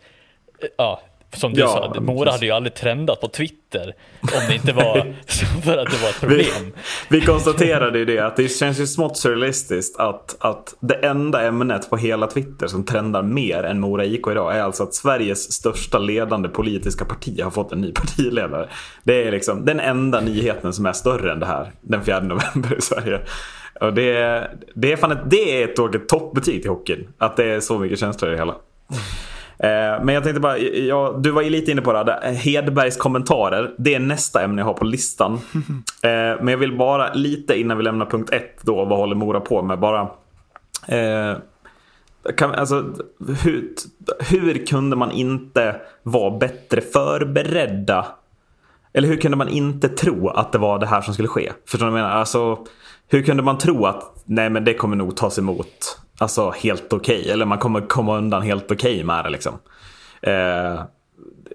uh, 0.63 0.69
ja, 0.77 1.01
som 1.34 1.53
du 1.53 1.60
ja, 1.60 1.91
sa, 1.96 2.01
Mora 2.01 2.32
hade 2.32 2.46
ju 2.46 2.51
aldrig 2.51 2.74
trendat 2.74 3.22
på 3.22 3.27
Twitter 3.27 3.96
om 4.22 4.41
det 4.48 4.55
inte 4.55 4.74
var 4.74 5.15
för 5.63 5.77
att 5.77 5.91
det 5.91 5.98
var 6.01 6.10
ett 6.10 6.20
problem. 6.20 6.74
Vi, 7.10 7.20
vi 7.20 7.25
konstaterade 7.25 8.00
ju 8.00 8.05
det 8.05 8.20
att 8.20 8.36
det 8.36 8.50
känns 8.50 8.79
ju 8.79 8.88
smått 8.88 9.17
surrealistiskt 9.17 10.00
att, 10.00 10.36
att 10.39 10.75
det 10.79 10.94
enda 10.94 11.41
ämnet 11.48 11.89
på 11.89 11.98
hela 11.98 12.27
Twitter 12.27 12.67
som 12.67 12.86
trendar 12.86 13.24
mer 13.24 13.63
än 13.63 13.79
Mora 13.79 14.05
IK 14.05 14.27
idag 14.27 14.58
är 14.58 14.62
alltså 14.62 14.84
att 14.84 14.94
Sveriges 14.94 15.51
största 15.53 15.98
ledande 15.98 16.50
politiska 16.50 17.05
parti 17.05 17.41
har 17.44 17.51
fått 17.51 17.72
en 17.72 17.82
ny 17.82 17.91
partiledare. 17.96 18.70
Det 19.03 19.24
är 19.24 19.32
liksom 19.32 19.65
den 19.65 19.79
enda 19.79 20.22
nyheten 20.22 20.74
som 20.74 20.86
är 20.86 20.94
större 20.94 21.32
än 21.32 21.39
det 21.39 21.46
här 21.46 21.72
den 21.82 22.03
4 22.03 22.20
november 22.20 22.77
i 22.77 22.82
Sverige. 22.82 23.22
Och 23.82 23.94
det, 23.94 24.50
det, 24.75 24.91
är 24.91 24.98
fan 24.98 25.12
ett, 25.12 25.29
det 25.29 25.63
är 25.63 25.67
ett, 25.67 25.96
ett 25.96 26.10
toppbetyg 26.10 26.62
till 26.62 26.72
hockeyn. 26.72 27.08
Att 27.17 27.38
det 27.38 27.46
är 27.46 27.60
så 27.60 27.79
mycket 27.79 28.00
känslor 28.00 28.32
i 28.32 28.34
det 28.34 28.39
hela. 28.39 28.55
Eh, 29.59 30.03
men 30.03 30.15
jag 30.15 30.24
tänkte 30.24 30.39
bara, 30.39 30.57
ja, 30.57 31.19
du 31.24 31.31
var 31.31 31.41
ju 31.41 31.50
lite 31.50 31.71
inne 31.71 31.81
på 31.81 32.03
det. 32.03 32.31
Hedbergs 32.31 32.97
kommentarer. 32.97 33.74
Det 33.77 33.95
är 33.95 34.00
nästa 34.00 34.43
ämne 34.43 34.62
jag 34.62 34.65
har 34.65 34.74
på 34.74 34.85
listan. 34.85 35.39
Eh, 36.03 36.35
men 36.41 36.47
jag 36.47 36.57
vill 36.57 36.77
bara 36.77 37.13
lite 37.13 37.59
innan 37.59 37.77
vi 37.77 37.83
lämnar 37.83 38.05
punkt 38.05 38.29
ett 38.33 38.62
då, 38.62 38.85
vad 38.85 38.97
håller 39.00 39.15
Mora 39.15 39.39
på 39.39 39.62
med? 39.62 39.79
Bara... 39.79 40.01
Eh, 40.88 41.38
kan, 42.38 42.51
alltså, 42.51 42.93
hur, 43.43 43.74
hur 44.19 44.65
kunde 44.65 44.95
man 44.95 45.12
inte 45.12 45.75
vara 46.03 46.38
bättre 46.38 46.81
förberedda? 46.81 48.05
Eller 48.93 49.07
hur 49.07 49.17
kunde 49.17 49.38
man 49.38 49.50
inte 49.50 49.89
tro 49.89 50.29
att 50.29 50.51
det 50.51 50.57
var 50.57 50.79
det 50.79 50.85
här 50.85 51.01
som 51.01 51.13
skulle 51.13 51.27
ske? 51.27 51.51
Förstår 51.67 51.85
du 51.85 51.91
vad 51.91 52.00
jag 52.00 52.05
menar? 52.05 52.19
Alltså, 52.19 52.57
hur 53.07 53.24
kunde 53.24 53.43
man 53.43 53.57
tro 53.57 53.85
att 53.85 54.24
nej 54.25 54.50
men 54.50 54.63
det 54.65 54.74
kommer 54.74 54.95
nog 54.95 55.15
tas 55.15 55.39
emot 55.39 56.00
alltså, 56.17 56.50
helt 56.50 56.93
okej. 56.93 57.19
Okay. 57.19 57.31
Eller 57.31 57.45
man 57.45 57.57
kommer 57.57 57.81
komma 57.81 58.17
undan 58.17 58.41
helt 58.41 58.72
okej 58.72 58.93
okay 58.93 59.03
med 59.03 59.25
det 59.25 59.29
liksom. 59.29 59.53
Eh, 60.22 60.81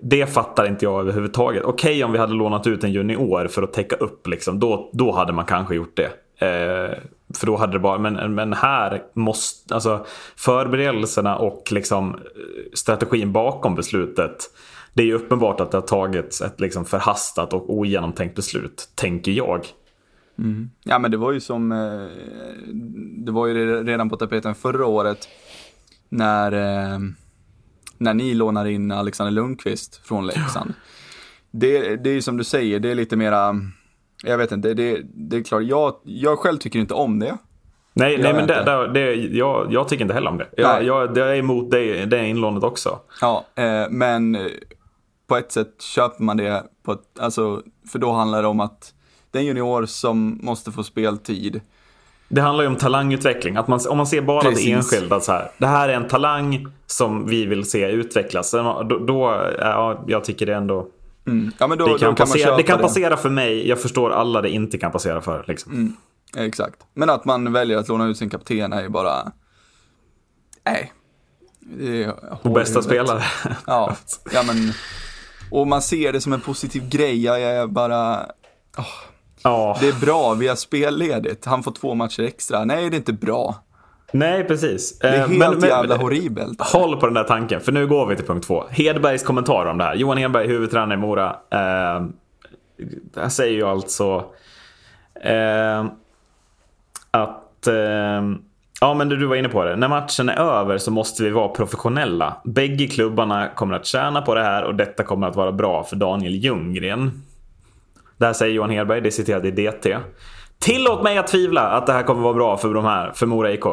det 0.02 0.26
fattar 0.26 0.66
inte 0.68 0.84
jag 0.84 1.00
överhuvudtaget. 1.00 1.64
Okej 1.64 1.90
okay, 1.90 2.04
om 2.04 2.12
vi 2.12 2.18
hade 2.18 2.32
lånat 2.32 2.66
ut 2.66 2.84
en 2.84 2.92
junior 2.92 3.48
för 3.48 3.62
att 3.62 3.72
täcka 3.72 3.96
upp 3.96 4.26
liksom. 4.26 4.60
Då, 4.60 4.90
då 4.92 5.12
hade 5.12 5.32
man 5.32 5.44
kanske 5.44 5.74
gjort 5.74 5.96
det. 5.96 6.10
Eh, 6.46 6.98
för 7.38 7.46
då 7.46 7.56
hade 7.56 7.72
det 7.72 7.78
bara, 7.78 7.98
men, 7.98 8.34
men 8.34 8.52
här 8.52 9.02
måste, 9.14 9.74
alltså 9.74 10.06
förberedelserna 10.36 11.36
och 11.36 11.68
liksom 11.70 12.18
strategin 12.74 13.32
bakom 13.32 13.74
beslutet. 13.74 14.36
Det 14.94 15.02
är 15.02 15.06
ju 15.06 15.14
uppenbart 15.14 15.60
att 15.60 15.70
det 15.70 15.76
har 15.76 15.82
tagits 15.82 16.40
ett 16.40 16.60
liksom 16.60 16.84
förhastat 16.84 17.52
och 17.52 17.74
ogenomtänkt 17.74 18.36
beslut, 18.36 18.88
tänker 18.94 19.32
jag. 19.32 19.66
Mm. 20.38 20.70
Ja 20.84 20.98
men 20.98 21.10
det 21.10 21.16
var 21.16 21.32
ju 21.32 21.40
som, 21.40 21.72
eh, 21.72 22.06
det 23.24 23.32
var 23.32 23.46
ju 23.46 23.84
redan 23.84 24.10
på 24.10 24.16
tapeten 24.16 24.54
förra 24.54 24.86
året 24.86 25.28
när, 26.08 26.52
eh, 26.52 26.98
när 27.98 28.14
ni 28.14 28.34
lånar 28.34 28.66
in 28.66 28.92
Alexander 28.92 29.32
Lundqvist 29.32 30.06
från 30.06 30.26
Leksand. 30.26 30.70
Ja. 30.76 30.82
Det, 31.50 31.96
det 31.96 32.10
är 32.10 32.14
ju 32.14 32.22
som 32.22 32.36
du 32.36 32.44
säger, 32.44 32.80
det 32.80 32.90
är 32.90 32.94
lite 32.94 33.16
mera, 33.16 33.60
jag 34.24 34.38
vet 34.38 34.52
inte, 34.52 34.74
det, 34.74 35.00
det 35.04 35.36
är 35.36 35.42
klart, 35.42 35.62
jag, 35.62 35.94
jag 36.04 36.38
själv 36.38 36.58
tycker 36.58 36.78
inte 36.78 36.94
om 36.94 37.18
det. 37.18 37.38
Nej, 37.92 38.16
nej 38.16 38.26
jag 38.26 38.36
men 38.36 38.46
det, 38.46 38.64
det, 38.64 38.92
det, 38.92 39.14
jag, 39.14 39.72
jag 39.72 39.88
tycker 39.88 40.04
inte 40.04 40.14
heller 40.14 40.30
om 40.30 40.38
det. 40.38 40.48
Jag, 40.56 40.76
Nej. 40.76 40.86
jag, 40.86 41.16
jag 41.16 41.30
är 41.30 41.36
emot 41.36 41.70
det, 41.70 42.04
det 42.04 42.26
inlånet 42.26 42.62
också. 42.62 42.98
Ja, 43.20 43.44
eh, 43.54 43.86
men 43.90 44.34
eh, 44.34 44.46
på 45.26 45.36
ett 45.36 45.52
sätt 45.52 45.82
köper 45.82 46.24
man 46.24 46.36
det 46.36 46.64
på 46.82 46.92
ett, 46.92 47.18
alltså, 47.18 47.62
för 47.92 47.98
då 47.98 48.12
handlar 48.12 48.42
det 48.42 48.48
om 48.48 48.60
att 48.60 48.94
det 49.30 49.38
är 49.38 49.40
en 49.40 49.46
junior 49.46 49.86
som 49.86 50.40
måste 50.42 50.72
få 50.72 50.84
speltid. 50.84 51.60
Det 52.28 52.40
handlar 52.40 52.64
ju 52.64 52.68
om 52.68 52.76
talangutveckling. 52.76 53.56
Att 53.56 53.68
man, 53.68 53.80
om 53.88 53.96
man 53.96 54.06
ser 54.06 54.22
bara 54.22 54.40
Precis. 54.40 54.64
det 54.64 54.72
enskilda 54.72 55.20
så 55.20 55.32
här. 55.32 55.50
Det 55.58 55.66
här 55.66 55.88
är 55.88 55.94
en 55.94 56.08
talang 56.08 56.66
som 56.86 57.26
vi 57.26 57.46
vill 57.46 57.70
se 57.70 57.90
utvecklas. 57.90 58.50
Då, 58.50 58.82
då 59.06 59.46
ja, 59.58 60.04
jag 60.06 60.24
tycker 60.24 60.46
det 60.46 60.54
ändå... 60.54 60.86
Mm. 61.26 61.52
Ja, 61.58 61.66
men 61.66 61.78
då, 61.78 61.86
Det 61.86 61.92
då 61.92 61.98
kan, 61.98 62.14
kan 62.14 62.26
passera, 62.26 62.56
det 62.56 62.62
kan 62.62 62.78
passera 62.78 63.16
för 63.16 63.30
mig. 63.30 63.68
Jag 63.68 63.80
förstår 63.80 64.10
alla 64.10 64.40
det 64.40 64.50
inte 64.50 64.78
kan 64.78 64.92
passera 64.92 65.20
för. 65.20 65.44
Liksom. 65.48 65.72
Mm. 65.72 65.96
Exakt. 66.46 66.76
Men 66.94 67.10
att 67.10 67.24
man 67.24 67.52
väljer 67.52 67.78
att 67.78 67.88
låna 67.88 68.06
ut 68.06 68.16
sin 68.16 68.30
kapten 68.30 68.72
är 68.72 68.82
ju 68.82 68.88
bara... 68.88 69.32
Nej. 70.66 70.92
Det 71.60 72.04
är 72.04 72.14
Och 72.42 72.52
bästa 72.52 72.82
spelare. 72.82 73.22
Ja, 73.66 73.96
ja 74.32 74.42
men... 74.46 74.72
Och 75.50 75.66
man 75.66 75.82
ser 75.82 76.12
det 76.12 76.20
som 76.20 76.32
en 76.32 76.40
positiv 76.40 76.88
grej. 76.88 77.24
Jag 77.24 77.40
är 77.40 77.66
bara... 77.66 78.26
ja. 79.42 79.76
Det 79.80 79.88
är 79.88 80.00
bra, 80.06 80.34
vi 80.34 80.48
har 80.48 80.56
spelledigt. 80.56 81.44
Han 81.46 81.62
får 81.62 81.72
två 81.72 81.94
matcher 81.94 82.22
extra. 82.22 82.64
Nej, 82.64 82.90
det 82.90 82.96
är 82.96 82.98
inte 82.98 83.12
bra. 83.12 83.54
Nej, 84.12 84.44
precis. 84.44 84.98
Det 84.98 85.08
är 85.08 85.12
Eh, 85.14 85.18
helt 85.18 85.38
men- 85.38 85.58
men- 85.58 85.68
jävla 85.68 85.96
horribelt. 85.96 86.60
Håll 86.60 86.96
på 87.00 87.06
den 87.06 87.14
där 87.14 87.24
tanken, 87.24 87.60
för 87.60 87.72
nu 87.72 87.86
går 87.86 88.06
vi 88.06 88.16
till 88.16 88.26
punkt 88.26 88.46
två. 88.46 88.64
Hedbergs 88.70 89.22
kommentar 89.22 89.66
om 89.66 89.78
det 89.78 89.84
här. 89.84 89.94
Johan 89.94 90.16
Hedberg, 90.18 90.46
huvudtränare 90.46 90.94
i 90.94 91.00
Mora. 91.00 91.28
Eh, 91.50 92.06
här 93.16 93.28
säger 93.28 93.52
ju 93.54 93.62
alltså 93.66 94.24
eh, 95.24 95.84
att... 97.10 97.66
Eh, 97.66 98.22
ja, 98.80 98.94
men 98.94 99.08
du 99.08 99.26
var 99.26 99.36
inne 99.36 99.48
på 99.48 99.64
det. 99.64 99.76
När 99.76 99.88
matchen 99.88 100.28
är 100.28 100.36
över 100.36 100.78
så 100.78 100.90
måste 100.90 101.22
vi 101.22 101.30
vara 101.30 101.48
professionella. 101.48 102.36
Bägge 102.44 102.86
klubbarna 102.86 103.48
kommer 103.48 103.74
att 103.74 103.86
tjäna 103.86 104.22
på 104.22 104.34
det 104.34 104.42
här 104.42 104.64
och 104.64 104.74
detta 104.74 105.02
kommer 105.02 105.26
att 105.28 105.36
vara 105.36 105.52
bra 105.52 105.84
för 105.84 105.96
Daniel 105.96 106.34
Ljunggren. 106.34 107.22
Det 108.20 108.26
här 108.26 108.32
säger 108.32 108.54
Johan 108.54 108.70
Hedberg, 108.70 109.00
det 109.00 109.08
är 109.08 109.10
citerat 109.10 109.44
i 109.44 109.50
DT. 109.50 109.98
Tillåt 110.58 111.02
mig 111.02 111.18
att 111.18 111.26
tvivla 111.26 111.60
att 111.62 111.86
det 111.86 111.92
här 111.92 112.02
kommer 112.02 112.22
vara 112.22 112.34
bra 112.34 112.56
för 112.56 112.74
de 112.74 112.84
här, 112.84 113.12
för 113.14 113.26
Mora 113.26 113.52
IK. 113.52 113.64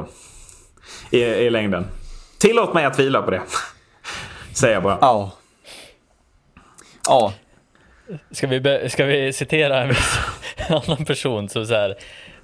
I, 1.11 1.23
i 1.23 1.49
längden. 1.49 1.85
Tillåt 2.39 2.73
mig 2.73 2.85
att 2.85 2.93
tvivla 2.93 3.21
på 3.21 3.31
det. 3.31 3.41
Säger 4.53 4.73
jag 4.73 4.83
bara. 4.83 4.97
Ja. 5.01 5.31
Ja, 7.07 7.33
Ska 8.31 8.47
vi, 8.47 8.89
ska 8.89 9.05
vi 9.05 9.33
citera 9.33 9.81
en 9.81 9.87
viss 9.87 10.19
annan 10.69 11.05
person 11.05 11.49
som 11.49 11.65
så 11.65 11.73
här 11.73 11.95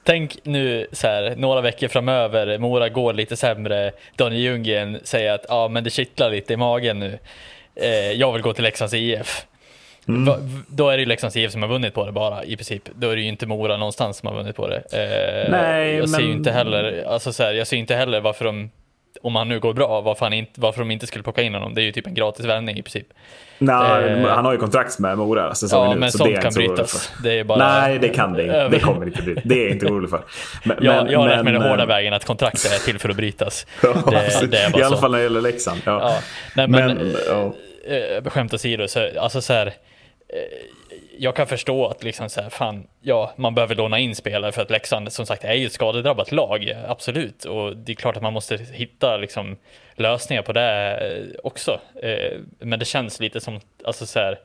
Tänk 0.04 0.38
nu 0.44 0.88
så 0.92 1.08
här, 1.08 1.36
några 1.38 1.62
veckor 1.62 1.88
framöver, 1.88 2.58
Mora 2.58 2.90
går 2.90 3.14
lite 3.14 3.36
sämre, 3.36 3.92
Daniel 4.16 4.42
Ljunggren 4.42 5.00
säger 5.04 5.34
att 5.34 5.46
ja 5.50 5.68
men 5.68 5.84
det 5.84 5.90
kittlar 5.90 6.30
lite 6.30 6.54
i 6.54 6.58
magen 6.58 7.00
nu. 7.00 7.20
Eh, 7.76 8.12
jag 8.12 8.34
vill 8.34 8.42
gå 8.42 8.54
till 8.54 8.64
Leksands 8.64 8.94
IF. 8.94 9.46
V- 10.06 10.32
då 10.68 10.90
är 10.90 10.98
det 10.98 11.00
ju 11.00 11.06
Leksands 11.06 11.36
IF 11.36 11.52
som 11.52 11.62
har 11.62 11.70
vunnit 11.70 11.94
på 11.94 12.06
det 12.06 12.12
bara 12.12 12.44
i 12.44 12.56
princip. 12.56 12.84
Då 12.96 13.10
är 13.10 13.16
det 13.16 13.22
ju 13.22 13.28
inte 13.28 13.46
Mora 13.48 13.78
någonstans 13.78 14.18
som 14.18 14.28
har 14.28 14.36
vunnit 14.36 14.56
på 14.56 14.68
det. 14.68 14.76
Eh, 14.92 15.52
Nej, 15.52 15.96
jag 15.96 16.10
ser 16.10 16.20
ju 16.20 16.28
men- 16.28 16.38
inte 16.38 16.52
heller, 16.52 17.04
alltså 17.08 17.34
så 17.34 17.44
här, 17.44 17.54
jag 17.54 17.68
ser 17.68 17.78
inte 17.78 17.96
heller 17.96 18.22
varför 18.22 18.46
de 18.46 18.70
om 19.22 19.36
han 19.36 19.50
nu 19.50 19.60
går 19.60 19.74
bra, 19.74 20.02
varför, 20.02 20.26
han 20.26 20.34
inte, 20.34 20.52
varför 20.62 20.80
de 20.80 20.92
inte 20.92 21.08
skulle 21.08 21.24
plocka 21.24 21.42
in 21.42 21.54
honom. 21.54 21.74
Det 21.74 21.82
är 21.82 21.84
ju 21.84 21.92
typ 21.92 22.08
en 22.08 22.14
gratis 22.14 22.46
värvning 22.46 22.78
i 22.78 22.82
princip. 22.82 23.08
Nej, 23.58 24.04
Eh, 24.04 24.28
han 24.28 24.46
har 24.46 24.52
ju 24.52 24.58
kontrakt 24.58 25.00
med 25.00 25.18
Mora 25.18 25.56
säsongen 25.56 25.88
Ja, 25.90 25.94
ut. 25.94 26.00
men 26.00 26.12
så 26.12 26.18
sånt 26.18 26.36
det 26.36 26.42
kan 26.42 26.54
brytas. 26.54 27.12
Det 27.24 27.40
är 27.40 27.44
bara... 27.44 27.58
Nej, 27.82 28.00
det 28.00 28.10
kan 28.10 28.34
det 28.34 28.44
inte. 28.44 28.68
Det 28.70 28.80
kommer 28.80 29.06
inte 29.06 29.22
bli. 29.22 29.36
Det 29.44 29.56
är 29.60 29.64
jag 29.64 29.72
inte 29.72 29.86
orolig 29.86 30.10
för. 30.10 30.22
Men, 30.64 30.78
Jag, 30.82 31.12
jag 31.12 31.20
har 31.20 31.28
lärt 31.28 31.44
mig 31.44 31.54
den 31.54 31.62
men, 31.62 31.72
hårda 31.72 31.84
eh, 31.84 31.88
vägen 31.88 32.14
att 32.14 32.26
kontraktet 32.26 32.66
är 32.72 32.86
till 32.86 33.00
för 33.00 33.10
att 33.10 33.16
brytas. 33.16 33.68
Ja, 33.84 33.94
Det, 34.12 34.48
det 34.48 34.58
är 34.58 34.70
bara 34.72 34.80
I 34.80 34.84
alla 34.84 34.96
så. 34.96 35.02
fall 35.02 35.12
när 35.12 35.18
det 35.18 35.24
gäller 35.24 35.42
Leksand. 35.42 35.82
Ja. 35.86 36.00
Ja. 36.02 36.14
Nej, 36.56 36.68
men, 36.68 36.98
Men, 36.98 37.16
ja. 37.28 37.54
eh, 37.96 38.24
skämt 38.30 38.54
åsido, 38.54 38.88
så, 38.88 39.10
alltså 39.20 39.42
så 39.42 39.54
här, 39.54 39.74
jag 41.18 41.36
kan 41.36 41.48
förstå 41.48 41.88
att 41.88 42.04
liksom 42.04 42.30
så 42.30 42.42
här, 42.42 42.50
fan, 42.50 42.88
ja, 43.02 43.34
man 43.36 43.56
behöver 43.56 43.76
låna 43.76 44.00
in 44.00 44.16
spelare 44.16 44.52
för 44.52 44.62
att 44.62 44.70
Leksand 44.70 45.14
som 45.14 45.26
sagt 45.26 45.44
är 45.44 45.54
ju 45.54 45.66
ett 45.66 45.72
skadedrabbat 45.72 46.32
lag, 46.32 46.76
absolut. 46.88 47.46
Och 47.46 47.78
det 47.78 47.92
är 47.92 47.96
klart 47.96 48.16
att 48.18 48.24
man 48.24 48.34
måste 48.34 48.58
hitta 48.58 49.18
liksom, 49.18 49.58
lösningar 49.96 50.42
på 50.42 50.54
det 50.54 50.98
eh, 50.98 51.40
också. 51.44 51.80
Eh, 52.02 52.40
Men 52.60 52.80
det 52.80 52.86
känns 52.86 53.20
lite 53.20 53.40
som, 53.40 53.60
alltså 53.86 54.06
så 54.06 54.20
här, 54.20 54.40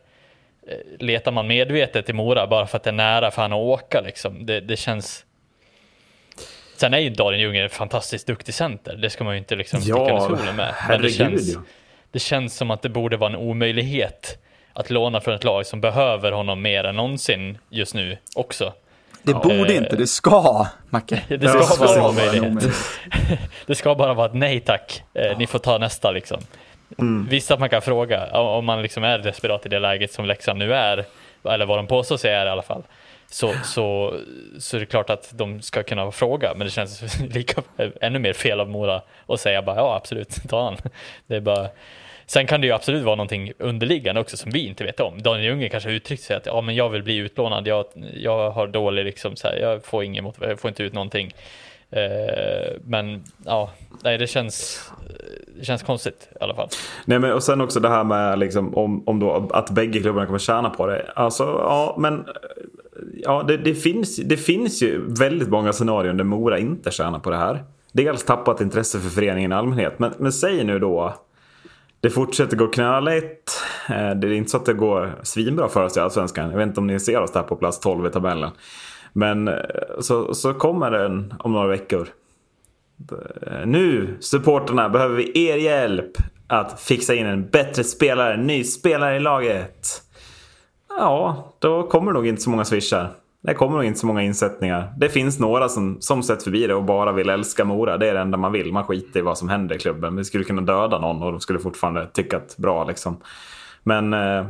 eh, 0.69 0.77
letar 0.99 1.33
man 1.33 1.47
medvetet 1.47 2.09
i 2.09 2.13
Mora 2.13 2.47
bara 2.47 2.67
för 2.67 2.77
att 2.77 2.83
det 2.85 2.91
är 2.91 2.93
nära 2.93 3.31
för 3.31 3.43
han 3.43 3.53
att 3.53 3.59
åka 3.59 4.01
liksom. 4.01 4.47
Det, 4.47 4.61
det 4.61 4.77
känns... 4.77 5.25
Sen 6.77 6.95
är 6.95 6.99
ju 6.99 7.11
Daniel 7.11 7.43
Ljunggren 7.43 7.65
en 7.65 7.71
fantastiskt 7.71 8.27
duktig 8.27 8.55
center, 8.55 8.97
det 8.97 9.11
ska 9.11 9.25
man 9.25 9.35
ju 9.35 9.39
inte 9.39 9.57
liksom 9.57 9.81
sticka 9.81 9.99
Ja, 9.99 10.11
under 10.11 10.37
stolen 10.37 10.57
med. 10.57 10.75
Men 10.89 11.03
det 11.03 11.11
känns, 11.11 11.57
det 12.13 12.19
känns 12.19 12.57
som 12.57 12.71
att 12.71 12.83
det 12.83 12.89
borde 12.89 13.17
vara 13.17 13.31
en 13.31 13.37
omöjlighet 13.37 14.39
att 14.79 14.91
låna 14.91 15.21
från 15.21 15.35
ett 15.35 15.45
lag 15.45 15.67
som 15.67 15.81
behöver 15.81 16.33
honom 16.33 16.63
mer 16.63 16.85
än 16.85 16.97
någonsin 16.97 17.59
just 17.69 17.95
nu 17.95 18.17
också. 18.35 18.73
det 19.23 19.35
borde 19.35 19.73
eh, 19.73 19.77
inte, 19.77 19.97
det 19.97 20.07
ska, 20.07 20.67
Macke. 20.91 21.23
Det 21.29 21.49
ska 21.49 21.59
Ja, 21.59 21.77
vara 21.81 21.95
en 21.95 22.01
vara 22.01 22.11
omöjlighet. 22.11 22.71
Det 23.67 23.75
ska 23.75 23.95
bara 23.95 24.15
vara 24.15 24.27
ett 24.27 24.35
nej 24.35 24.61
tack, 24.61 25.03
eh, 25.15 25.39
ni 25.39 25.47
får 25.47 25.59
ta 25.59 25.79
nästa 25.79 26.11
liksom. 26.11 26.41
Visst 27.29 27.51
att 27.51 27.61
man 27.61 27.69
kan 27.69 27.83
fråga, 27.83 28.27
om 28.33 28.47
om 28.47 28.65
man 28.65 28.83
liksom 28.83 29.05
är 29.05 29.19
desperat 29.19 29.67
i 29.67 29.69
det 29.69 29.79
läget 29.79 30.13
som 30.13 30.25
Leksand 30.25 30.59
nu 30.59 30.75
är, 30.75 31.05
eller 31.45 31.67
vad 31.67 31.79
de 31.79 31.87
påstår 31.87 32.17
sig 32.17 32.33
är 32.33 32.47
i 32.47 32.49
alla 32.49 32.63
fall, 32.63 32.83
så, 33.31 33.53
så, 33.65 34.15
så 34.59 34.77
är 34.77 34.81
det 34.81 34.87
klart 34.87 35.11
att 35.11 35.31
de 35.33 35.63
ska 35.63 35.83
kunna 35.83 36.11
fråga, 36.11 36.53
men 36.57 36.67
det 36.67 36.71
känns 36.71 37.21
lika, 37.35 37.63
ännu 38.01 38.19
mer 38.19 38.33
fel 38.33 38.61
av 38.61 38.69
Mora 38.69 39.03
att 39.27 39.41
säga 39.41 39.63
bara 39.63 39.77
ja 39.77 39.97
absolut, 39.97 40.37
ta 40.49 40.65
han. 40.65 40.77
Det 41.27 41.37
är 41.37 41.41
bara, 41.41 41.69
sen 42.31 42.47
kan 42.47 42.61
det 42.61 42.67
ju 42.67 42.73
absolut 42.73 43.05
vara 43.05 43.17
någonting 43.17 43.53
underliggande 43.59 44.21
också 44.21 44.37
som 44.37 44.51
vi 44.51 44.67
inte 44.67 44.85
vet 44.85 45.01
om. 45.01 45.23
Daniel 45.23 45.47
Ljunggren 45.47 45.71
kanske 45.71 45.89
har 45.89 45.95
uttryckt 45.95 46.23
sig 46.23 46.37
att 46.37 46.47
ja, 46.47 46.61
men 46.61 46.75
jag 46.75 46.89
vill 46.89 47.03
bli 47.03 47.17
utlånad, 47.17 47.67
jag, 47.67 47.85
jag 48.15 48.51
har 48.51 48.67
dålig 48.67 49.05
liksom, 49.05 49.37
så 49.37 49.49
här, 49.49 49.57
jag 49.57 49.85
får 49.85 50.05
ingen 50.05 50.25
mot, 50.25 50.37
jag 50.41 50.61
får 50.61 50.69
inte 50.69 50.83
ut 50.83 50.93
någonting. 50.93 51.35
Eh, 51.91 52.77
men 52.85 53.25
ja, 53.45 53.71
nej 54.05 54.19
det 54.19 54.27
känns, 54.27 54.83
det 55.59 55.65
känns 55.65 55.83
konstigt 55.83 56.29
i 56.41 56.45
alla 56.45 56.55
fall. 56.55 56.69
Nej, 57.05 57.19
men, 57.19 57.33
och 57.33 57.43
sen 57.43 57.61
också 57.61 57.81
det 57.81 57.89
här 57.89 58.05
med 58.05 58.39
liksom, 58.39 58.75
om, 58.75 59.09
om 59.09 59.21
då, 59.21 59.49
att 59.53 59.71
bägge 59.71 60.01
klubbarna 60.01 60.27
kommer 60.27 60.39
tjäna 60.39 60.71
på 60.71 60.87
det. 60.87 61.13
Alltså, 61.15 61.45
ja, 61.45 61.97
men 61.99 62.25
ja, 63.23 63.45
det, 63.49 63.57
det, 63.57 63.75
finns, 63.75 64.17
det 64.17 64.37
finns 64.37 64.83
ju 64.83 65.15
väldigt 65.15 65.49
många 65.49 65.73
scenarion 65.73 66.17
där 66.17 66.25
Mora 66.25 66.59
inte 66.59 66.91
tjänar 66.91 67.19
på 67.19 67.31
det 67.31 67.37
här. 67.37 67.65
Dels 67.93 68.25
tappat 68.25 68.61
intresse 68.61 68.99
för 68.99 69.09
föreningen 69.09 69.53
i 69.53 69.55
allmänhet. 69.55 69.99
Men, 69.99 70.13
men 70.19 70.33
säg 70.33 70.65
nu 70.65 70.79
då 70.79 71.15
det 72.01 72.11
fortsätter 72.11 72.57
gå 72.57 72.67
knöligt. 72.67 73.63
Eh, 73.89 74.11
det 74.11 74.27
är 74.29 74.33
inte 74.33 74.51
så 74.51 74.57
att 74.57 74.67
det 74.67 74.75
går 74.75 75.21
svinbra 75.23 75.69
för 75.69 75.85
oss 75.85 75.97
i 75.97 76.01
Allsvenskan. 76.01 76.51
Jag 76.51 76.59
vet 76.59 76.69
inte 76.69 76.81
om 76.81 76.87
ni 76.87 77.01
ser 77.01 77.21
oss 77.21 77.33
där 77.33 77.43
på 77.43 77.57
plats 77.57 77.81
12 77.81 78.07
i 78.07 78.11
tabellen. 78.11 78.51
Men 79.13 79.49
eh, 79.49 79.55
så, 80.01 80.35
så 80.35 80.55
kommer 80.55 80.91
den 80.91 81.35
om 81.39 81.53
några 81.53 81.67
veckor. 81.67 82.09
Eh, 83.47 83.67
nu, 83.67 84.17
supporterna, 84.21 84.89
behöver 84.89 85.17
vi 85.17 85.49
er 85.49 85.57
hjälp 85.57 86.13
att 86.47 86.81
fixa 86.81 87.15
in 87.15 87.27
en 87.27 87.49
bättre 87.49 87.85
spelare, 87.85 88.35
en 88.35 88.47
ny 88.47 88.65
spelare 88.65 89.17
i 89.17 89.21
laget. 89.21 90.03
Ja, 90.89 91.55
då 91.59 91.83
kommer 91.83 92.13
det 92.13 92.19
nog 92.19 92.27
inte 92.27 92.43
så 92.43 92.51
många 92.51 92.65
swishar. 92.65 93.11
Det 93.43 93.55
kommer 93.55 93.77
nog 93.77 93.85
inte 93.85 93.99
så 93.99 94.07
många 94.07 94.23
insättningar. 94.23 94.93
Det 94.97 95.09
finns 95.09 95.39
några 95.39 95.69
som, 95.69 96.01
som 96.01 96.23
sett 96.23 96.43
förbi 96.43 96.67
det 96.67 96.75
och 96.75 96.85
bara 96.85 97.13
vill 97.13 97.29
älska 97.29 97.65
Mora. 97.65 97.99
Det 97.99 98.09
är 98.09 98.15
det 98.15 98.21
enda 98.21 98.39
man 98.39 98.53
vill. 98.53 98.73
Man 98.73 98.85
skiter 98.85 99.21
i 99.21 99.23
vad 99.23 99.39
som 99.39 99.49
händer 99.49 99.77
i 99.77 99.79
klubben. 99.79 100.17
Vi 100.17 100.25
skulle 100.25 100.45
kunna 100.45 100.63
döda 100.63 100.99
någon 100.99 101.23
och 101.23 101.33
de 101.33 101.41
skulle 101.41 101.59
fortfarande 101.59 102.07
tycka 102.07 102.37
att 102.37 102.57
bra 102.57 102.85
liksom. 102.85 103.21
Men 103.83 104.15
eh, 104.15 104.47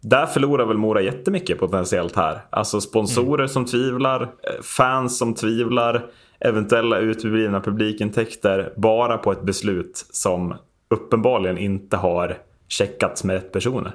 där 0.00 0.26
förlorar 0.26 0.66
väl 0.66 0.78
Mora 0.78 1.00
jättemycket 1.00 1.58
potentiellt 1.58 2.16
här. 2.16 2.40
Alltså 2.50 2.80
sponsorer 2.80 3.46
som 3.46 3.64
tvivlar, 3.64 4.22
eh, 4.22 4.62
fans 4.62 5.18
som 5.18 5.34
tvivlar, 5.34 6.06
eventuella 6.40 6.98
uteblivna 6.98 7.60
publikintäkter 7.60 8.72
bara 8.76 9.18
på 9.18 9.32
ett 9.32 9.42
beslut 9.42 10.06
som 10.12 10.54
uppenbarligen 10.90 11.58
inte 11.58 11.96
har 11.96 12.38
checkats 12.68 13.24
med 13.24 13.34
rätt 13.34 13.52
personer. 13.52 13.94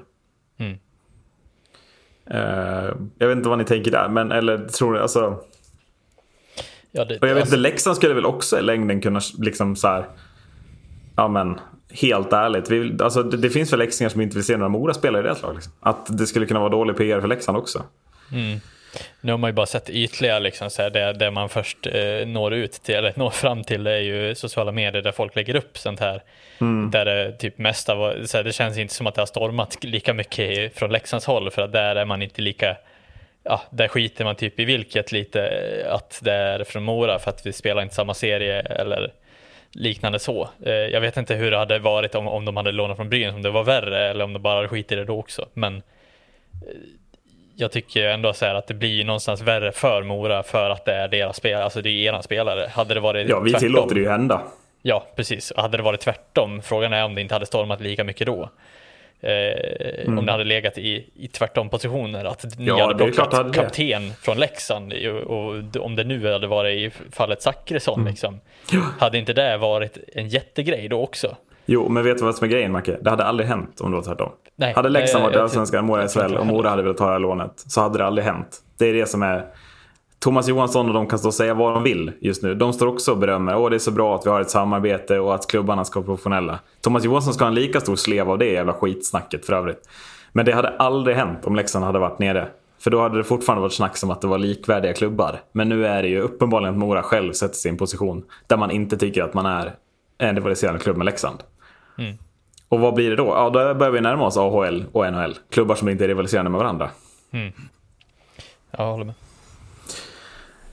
Mm. 0.60 0.78
Eh, 2.34 2.94
jag 3.18 3.28
vet 3.28 3.38
inte 3.38 3.50
vad 3.50 3.58
ni 3.58 3.66
tänker 3.66 3.92
där, 3.92 4.10
men 4.10 4.32
eller 4.32 4.68
tror 4.68 4.94
ni 4.94 5.00
alltså... 5.00 5.40
Ja, 6.92 7.06
det, 7.06 7.20
Och 7.20 7.28
jag 7.28 7.34
vet 7.36 7.42
alltså, 7.42 7.56
inte, 7.56 7.70
Leksand 7.70 7.96
skulle 7.96 8.14
väl 8.14 8.26
också 8.26 8.60
i 8.60 8.62
längden 8.62 9.02
kunna 9.02 9.22
liksom 9.38 9.76
så 9.76 9.88
här... 9.88 10.06
Ja 11.16 11.28
men, 11.28 11.60
helt 11.92 12.34
ärligt. 12.34 12.70
Vi, 12.70 12.98
alltså, 13.04 13.24
det, 13.24 13.38
det 13.38 13.50
finns 13.50 13.74
väl 13.74 13.80
leksingar 13.80 14.10
som 14.10 14.22
inte 14.22 14.36
vill 14.36 14.46
se 14.46 14.58
några 14.58 14.70
Mora-spelare 14.70 15.22
i 15.22 15.24
deras 15.24 15.42
lag. 15.42 15.56
Liksom. 15.56 15.74
Att 15.80 16.18
det 16.18 16.28
skulle 16.28 16.46
kunna 16.46 16.60
vara 16.60 16.70
dålig 16.70 16.98
PR 16.98 17.22
för 17.22 17.28
Leksand 17.28 17.58
också. 17.58 17.84
mm. 18.32 18.60
Nu 19.22 19.32
har 19.32 19.38
man 19.38 19.50
ju 19.50 19.54
bara 19.54 19.66
sett 19.66 19.90
ytliga, 19.90 20.40
liksom, 20.40 20.70
så 20.70 20.82
här, 20.82 20.90
det, 20.90 21.14
det 21.14 21.32
man 21.32 21.50
först 21.50 21.88
eh, 21.88 22.28
når 22.28 22.54
ut 22.54 22.72
till, 22.72 22.96
eller 22.96 23.14
når 23.16 23.30
fram 23.30 23.64
till, 23.64 23.88
är 23.88 24.00
ju 24.00 24.36
sociala 24.36 24.72
medier 24.72 25.02
där 25.02 25.12
folk 25.12 25.36
lägger 25.36 25.56
upp 25.56 25.78
sånt 25.78 26.00
här. 26.00 26.24
Där 26.92 27.06
det 27.06 27.32
typ 27.32 27.58
mest 27.58 27.90
av, 27.90 28.26
så 28.26 28.38
här, 28.38 28.44
det 28.44 28.54
känns 28.54 28.78
inte 28.78 28.94
som 28.94 29.08
att 29.08 29.16
det 29.16 29.22
har 29.22 29.26
stormat 29.26 29.84
lika 29.84 30.14
mycket 30.14 30.78
från 30.78 30.92
Leksands 30.92 31.26
håll, 31.26 31.52
för 31.52 31.62
att 31.62 31.72
där 31.72 31.96
är 31.96 32.06
man 32.06 32.22
inte 32.22 32.42
lika 32.42 32.78
ja, 33.44 33.62
där 33.70 33.88
skiter 33.88 34.26
man 34.26 34.36
typ 34.36 34.60
i 34.60 34.66
vilket 34.66 35.12
lite 35.12 35.88
att 35.90 36.20
det 36.24 36.34
är 36.34 36.64
från 36.64 36.84
Mora 36.84 37.20
för 37.20 37.30
att 37.30 37.46
vi 37.46 37.54
spelar 37.54 37.82
inte 37.82 37.96
samma 37.96 38.14
serie 38.14 38.62
eller 38.62 39.14
liknande 39.72 40.20
så. 40.20 40.50
Eh, 40.66 40.74
jag 40.74 41.02
vet 41.02 41.18
inte 41.18 41.36
hur 41.36 41.52
det 41.52 41.58
hade 41.58 41.80
varit 41.80 42.16
om, 42.16 42.28
om 42.28 42.46
de 42.46 42.58
hade 42.58 42.72
lånat 42.72 42.98
från 42.98 43.10
Brynäs, 43.10 43.36
om 43.36 43.42
det 43.42 43.50
var 43.50 43.64
värre 43.64 44.10
eller 44.10 44.24
om 44.24 44.34
de 44.34 44.42
bara 44.42 44.56
hade 44.56 44.68
skitit 44.68 44.92
i 44.92 44.96
det 44.96 45.06
då 45.06 45.20
också. 45.20 45.48
Men 45.54 45.76
eh, 45.76 45.82
jag 47.60 47.72
tycker 47.72 48.06
ändå 48.08 48.34
så 48.34 48.46
här 48.46 48.56
att 48.56 48.68
det 48.68 48.74
blir 48.74 49.06
någonstans 49.06 49.42
värre 49.42 49.72
för 49.72 50.04
Mora 50.04 50.44
för 50.44 50.70
att 50.70 50.86
det 50.86 50.94
är 50.94 51.08
deras 51.08 51.38
spelare, 51.38 51.64
alltså 51.64 51.82
det 51.82 51.90
är 51.90 51.94
eran 52.10 52.24
spelare. 52.24 52.68
Hade 52.72 52.94
det 52.94 53.00
varit 53.00 53.30
Ja, 53.30 53.40
vi 53.40 53.52
tvärtom, 53.52 53.68
tillåter 53.68 53.96
det 53.96 54.02
ju 54.02 54.10
hända. 54.10 54.42
Ja, 54.82 55.06
precis. 55.16 55.54
Hade 55.58 55.78
det 55.78 55.84
varit 55.84 56.00
tvärtom, 56.00 56.62
frågan 56.62 56.94
är 56.94 57.06
om 57.06 57.16
det 57.16 57.22
inte 57.22 57.36
hade 57.36 57.46
stormat 57.46 57.82
lika 57.82 58.04
mycket 58.04 58.28
då. 58.28 58.50
Eh, 59.22 60.00
Mm. 60.06 60.20
Om 60.20 60.26
det 60.26 60.32
hade 60.32 60.44
legat 60.44 60.78
i, 60.78 61.06
i 61.16 61.28
tvärtom 61.28 61.70
positioner, 61.70 62.26
att 62.26 62.60
ni 62.60 62.66
Ja, 62.66 62.88
hade 62.88 63.12
det 63.12 63.18
hade 63.34 63.54
kapten 63.54 64.14
från 64.22 64.38
Leksand 64.38 64.94
och, 64.94 65.22
och 65.22 65.76
om 65.86 65.96
det 65.96 66.04
nu 66.04 66.32
hade 66.32 66.48
varit 66.48 66.94
i 66.94 66.98
fallet 67.12 67.42
Zachrisson 67.42 68.00
Mm. 68.00 68.08
liksom. 68.12 68.40
Hade 69.00 69.18
inte 69.18 69.34
det 69.34 69.58
varit 69.58 69.98
en 70.14 70.28
jättegrej 70.30 70.88
då 70.88 71.02
också? 71.04 71.36
Jo, 71.72 71.90
men 71.90 72.04
vet 72.04 72.18
du 72.18 72.24
vad 72.24 72.36
som 72.36 72.46
är 72.46 72.52
grejen 72.52 72.72
Macke? 72.72 72.98
Det 73.02 73.10
hade 73.10 73.26
aldrig 73.26 73.50
hänt 73.50 73.82
om 73.82 73.92
det 73.92 73.98
var 73.98 74.04
tvärtom. 74.04 74.30
Nej, 74.56 74.74
hade 74.74 74.90
Leksand 74.90 75.24
varit 75.24 75.36
allsvenskan, 75.36 75.86
Mora 75.86 76.08
SHL 76.08 76.36
och 76.36 76.46
Mora 76.46 76.70
hade 76.70 76.82
velat 76.82 76.98
ta 76.98 77.06
det 77.06 77.12
här 77.12 77.20
lånet 77.20 77.54
så 77.56 77.82
hade 77.82 77.98
det 77.98 78.06
aldrig 78.06 78.26
hänt. 78.26 78.60
Det 78.78 78.86
är 78.86 78.94
det 78.94 79.06
som 79.06 79.24
är... 79.24 79.46
Thomas 80.20 80.48
Johansson 80.48 80.88
och 80.88 80.94
de 80.94 81.08
kan 81.08 81.20
stå 81.20 81.28
och 81.28 81.34
säga 81.34 81.54
vad 81.54 81.74
de 81.74 81.84
vill 81.84 82.12
just 82.20 82.44
nu. 82.44 82.56
De 82.56 82.74
står 82.74 82.88
också 82.88 83.12
och 83.12 83.18
berömmer. 83.18 83.58
Åh, 83.58 83.70
det 83.70 83.76
är 83.76 83.80
så 83.80 83.92
bra 83.92 84.16
att 84.16 84.26
vi 84.26 84.30
har 84.30 84.42
ett 84.42 84.50
samarbete 84.50 85.20
och 85.20 85.36
att 85.36 85.48
klubbarna 85.48 85.86
ska 85.86 86.00
vara 86.00 86.06
professionella. 86.06 86.60
Thomas 86.82 87.04
Johansson 87.04 87.34
ska 87.34 87.44
ha 87.44 87.50
en 87.50 87.56
lika 87.56 87.80
stor 87.80 87.96
slev 87.96 88.30
av 88.30 88.38
det 88.38 88.46
jävla 88.46 88.74
skitsnacket 88.74 89.46
för 89.46 89.54
övrigt. 89.54 89.90
Men 90.32 90.46
det 90.46 90.52
hade 90.52 90.70
aldrig 90.70 91.16
hänt 91.16 91.40
om 91.46 91.56
Leksand 91.56 91.86
hade 91.86 92.00
varit 92.00 92.20
nere. 92.20 92.48
För 92.80 92.92
då 92.92 93.02
hade 93.02 93.18
det 93.18 93.24
fortfarande 93.24 93.62
varit 93.62 93.74
snack 93.74 93.98
som 93.98 94.12
att 94.12 94.22
det 94.22 94.28
var 94.28 94.38
likvärdiga 94.38 94.94
klubbar. 94.94 95.40
Men 95.52 95.70
nu 95.70 95.88
är 95.88 96.02
det 96.02 96.10
ju 96.10 96.22
uppenbarligen 96.22 96.74
att 96.74 96.80
Mora 96.80 97.04
själv 97.04 97.34
sätter 97.34 97.56
sig 97.56 97.70
i 97.70 97.72
en 97.72 97.78
position 97.78 98.24
där 98.48 98.58
man 98.58 98.72
inte 98.72 98.98
tycker 98.98 99.24
att 99.24 99.34
man 99.34 99.46
är 99.46 99.76
en 100.18 100.36
rivaliserande 100.36 100.80
klubb 100.80 100.98
med 100.98 101.06
Leksand. 101.06 101.44
Och 102.70 102.80
vad 102.80 102.94
blir 102.94 103.10
det 103.10 103.16
då? 103.16 103.26
Ja, 103.28 103.50
då 103.50 103.74
börjar 103.74 103.92
vi 103.92 104.02
närma 104.02 104.26
oss 104.26 104.38
AHL 104.38 104.86
och 104.92 105.14
NHL. 105.14 105.38
Klubbar 105.50 105.76
som 105.76 105.90
inte 105.90 106.04
är 106.04 106.08
rivaliserande 106.08 106.52
med 106.52 106.60
varandra. 106.60 106.90
Jag 108.72 108.86
håller 108.86 109.06
med. 109.06 109.16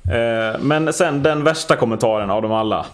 Eh, 0.09 0.61
men 0.61 0.92
sen 0.92 1.23
den 1.23 1.45
värsta 1.45 1.76
kommentaren 1.76 2.30
av 2.30 2.42
dem 2.42 2.52
alla. 2.52 2.87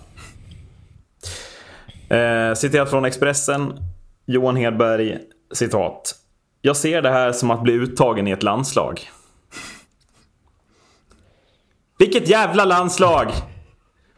Eh, 2.09 2.55
citerat 2.55 2.91
från 2.91 3.05
Expressen. 3.05 3.73
Johan 4.27 4.57
Hedberg, 4.57 5.19
citat. 5.53 6.15
Jag 6.61 6.77
ser 6.77 7.03
det 7.03 7.11
här 7.11 7.33
som 7.33 7.51
att 7.51 7.63
bli 7.63 7.73
uttagen 7.73 8.29
i 8.29 8.31
ett 8.31 8.43
landslag. 8.43 9.01
Vilket 11.99 12.29
jävla 12.29 12.65
landslag! 12.65 13.33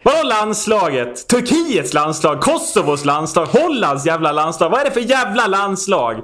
Vadå 0.04 0.22
landslaget? 0.28 1.28
Turkiets 1.28 1.92
landslag? 1.94 2.40
Kosovos 2.40 3.04
landslag? 3.04 3.46
Hollands 3.46 4.06
jävla 4.06 4.32
landslag? 4.32 4.70
Vad 4.70 4.80
är 4.80 4.84
det 4.84 4.90
för 4.90 5.00
jävla 5.00 5.46
landslag? 5.46 6.22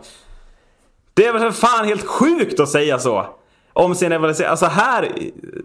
Det 1.15 1.27
är 1.27 1.33
väl 1.33 1.43
för 1.43 1.67
fan 1.67 1.85
helt 1.85 2.07
sjukt 2.07 2.61
att 2.61 2.69
säga 2.69 2.99
så. 2.99 3.27
Om 3.73 3.95
sin 3.95 4.11
rivalisering. 4.11 4.51
Alltså 4.51 4.67
här. 4.67 5.09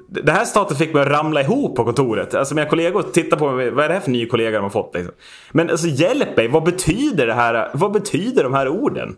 Det 0.10 0.31
här 0.31 0.45
staten 0.45 0.77
fick 0.77 0.93
mig 0.93 1.01
att 1.03 1.10
ramla 1.10 1.41
ihop 1.41 1.75
på 1.75 1.84
kontoret. 1.86 2.34
Alltså 2.34 2.55
mina 2.55 2.69
kollegor 2.69 3.01
tittar 3.01 3.38
på 3.38 3.51
mig. 3.51 3.72
Vad 3.72 3.86
är 3.86 3.89
det 3.89 3.93
här 3.93 4.01
för 4.01 4.12
ny 4.12 4.25
kollega 4.27 4.57
de 4.57 4.63
har 4.63 4.69
fått? 4.69 4.93
Liksom? 4.93 5.13
Men 5.51 5.69
alltså 5.69 5.88
hjälp 5.88 6.38
mig. 6.38 6.48
Vad 6.48 6.63
betyder 6.63 7.27
det 7.27 7.34
här? 7.34 7.69
Vad 7.74 7.92
betyder 7.92 8.44
de 8.44 8.53
här 8.53 8.68
orden? 8.68 9.16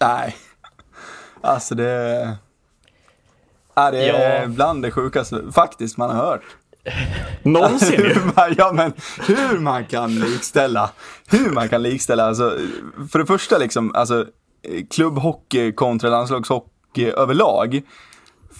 Nej. 0.00 0.36
Alltså 1.40 1.74
det... 1.74 2.36
Ja, 3.74 3.90
det 3.90 4.08
är 4.08 4.40
Ja. 4.40 4.46
bland 4.46 4.82
det 4.82 4.90
sjukaste 4.90 5.42
faktiskt 5.52 5.96
man 5.96 6.10
har 6.10 6.24
hört. 6.24 6.42
Någonsin 7.42 8.00
hur 8.02 8.32
man, 8.36 8.54
ja 8.58 8.72
men 8.72 8.92
hur 9.26 9.58
man 9.58 9.84
kan 9.84 10.14
likställa, 10.14 10.90
hur 11.26 11.50
man 11.50 11.68
kan 11.68 11.82
likställa, 11.82 12.24
alltså 12.24 12.56
för 13.12 13.18
det 13.18 13.26
första 13.26 13.58
liksom, 13.58 13.92
alltså 13.94 14.26
klubbhockey 14.90 15.72
kontra 15.72 16.10
landslagshockey 16.10 17.10
överlag. 17.16 17.82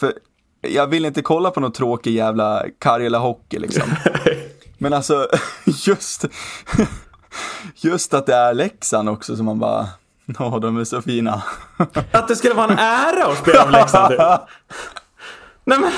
För 0.01 0.13
jag 0.61 0.87
vill 0.87 1.05
inte 1.05 1.23
kolla 1.23 1.51
på 1.51 1.61
något 1.61 1.75
tråkig 1.75 2.15
jävla 2.15 2.65
Karjala 2.79 3.19
hockey 3.19 3.59
liksom. 3.59 3.83
Men 4.79 4.93
alltså 4.93 5.29
just, 5.87 6.25
just 7.77 8.15
att 8.15 8.27
det 8.27 8.35
är 8.35 8.55
Leksand 8.55 9.09
också 9.09 9.37
som 9.37 9.47
man 9.47 9.59
bara, 9.59 9.87
ja 10.39 10.59
de 10.63 10.77
är 10.77 10.85
så 10.85 11.03
fina. 11.03 11.43
Att 12.13 12.29
det 12.29 12.37
skulle 12.37 12.55
vara 12.55 12.73
en 12.73 12.79
ära 12.79 13.27
att 13.27 13.39
spela 13.39 13.65
med 13.65 13.73
Leksand. 13.73 14.09
typ. 14.09 14.21
Nej 15.65 15.79
men. 15.79 15.93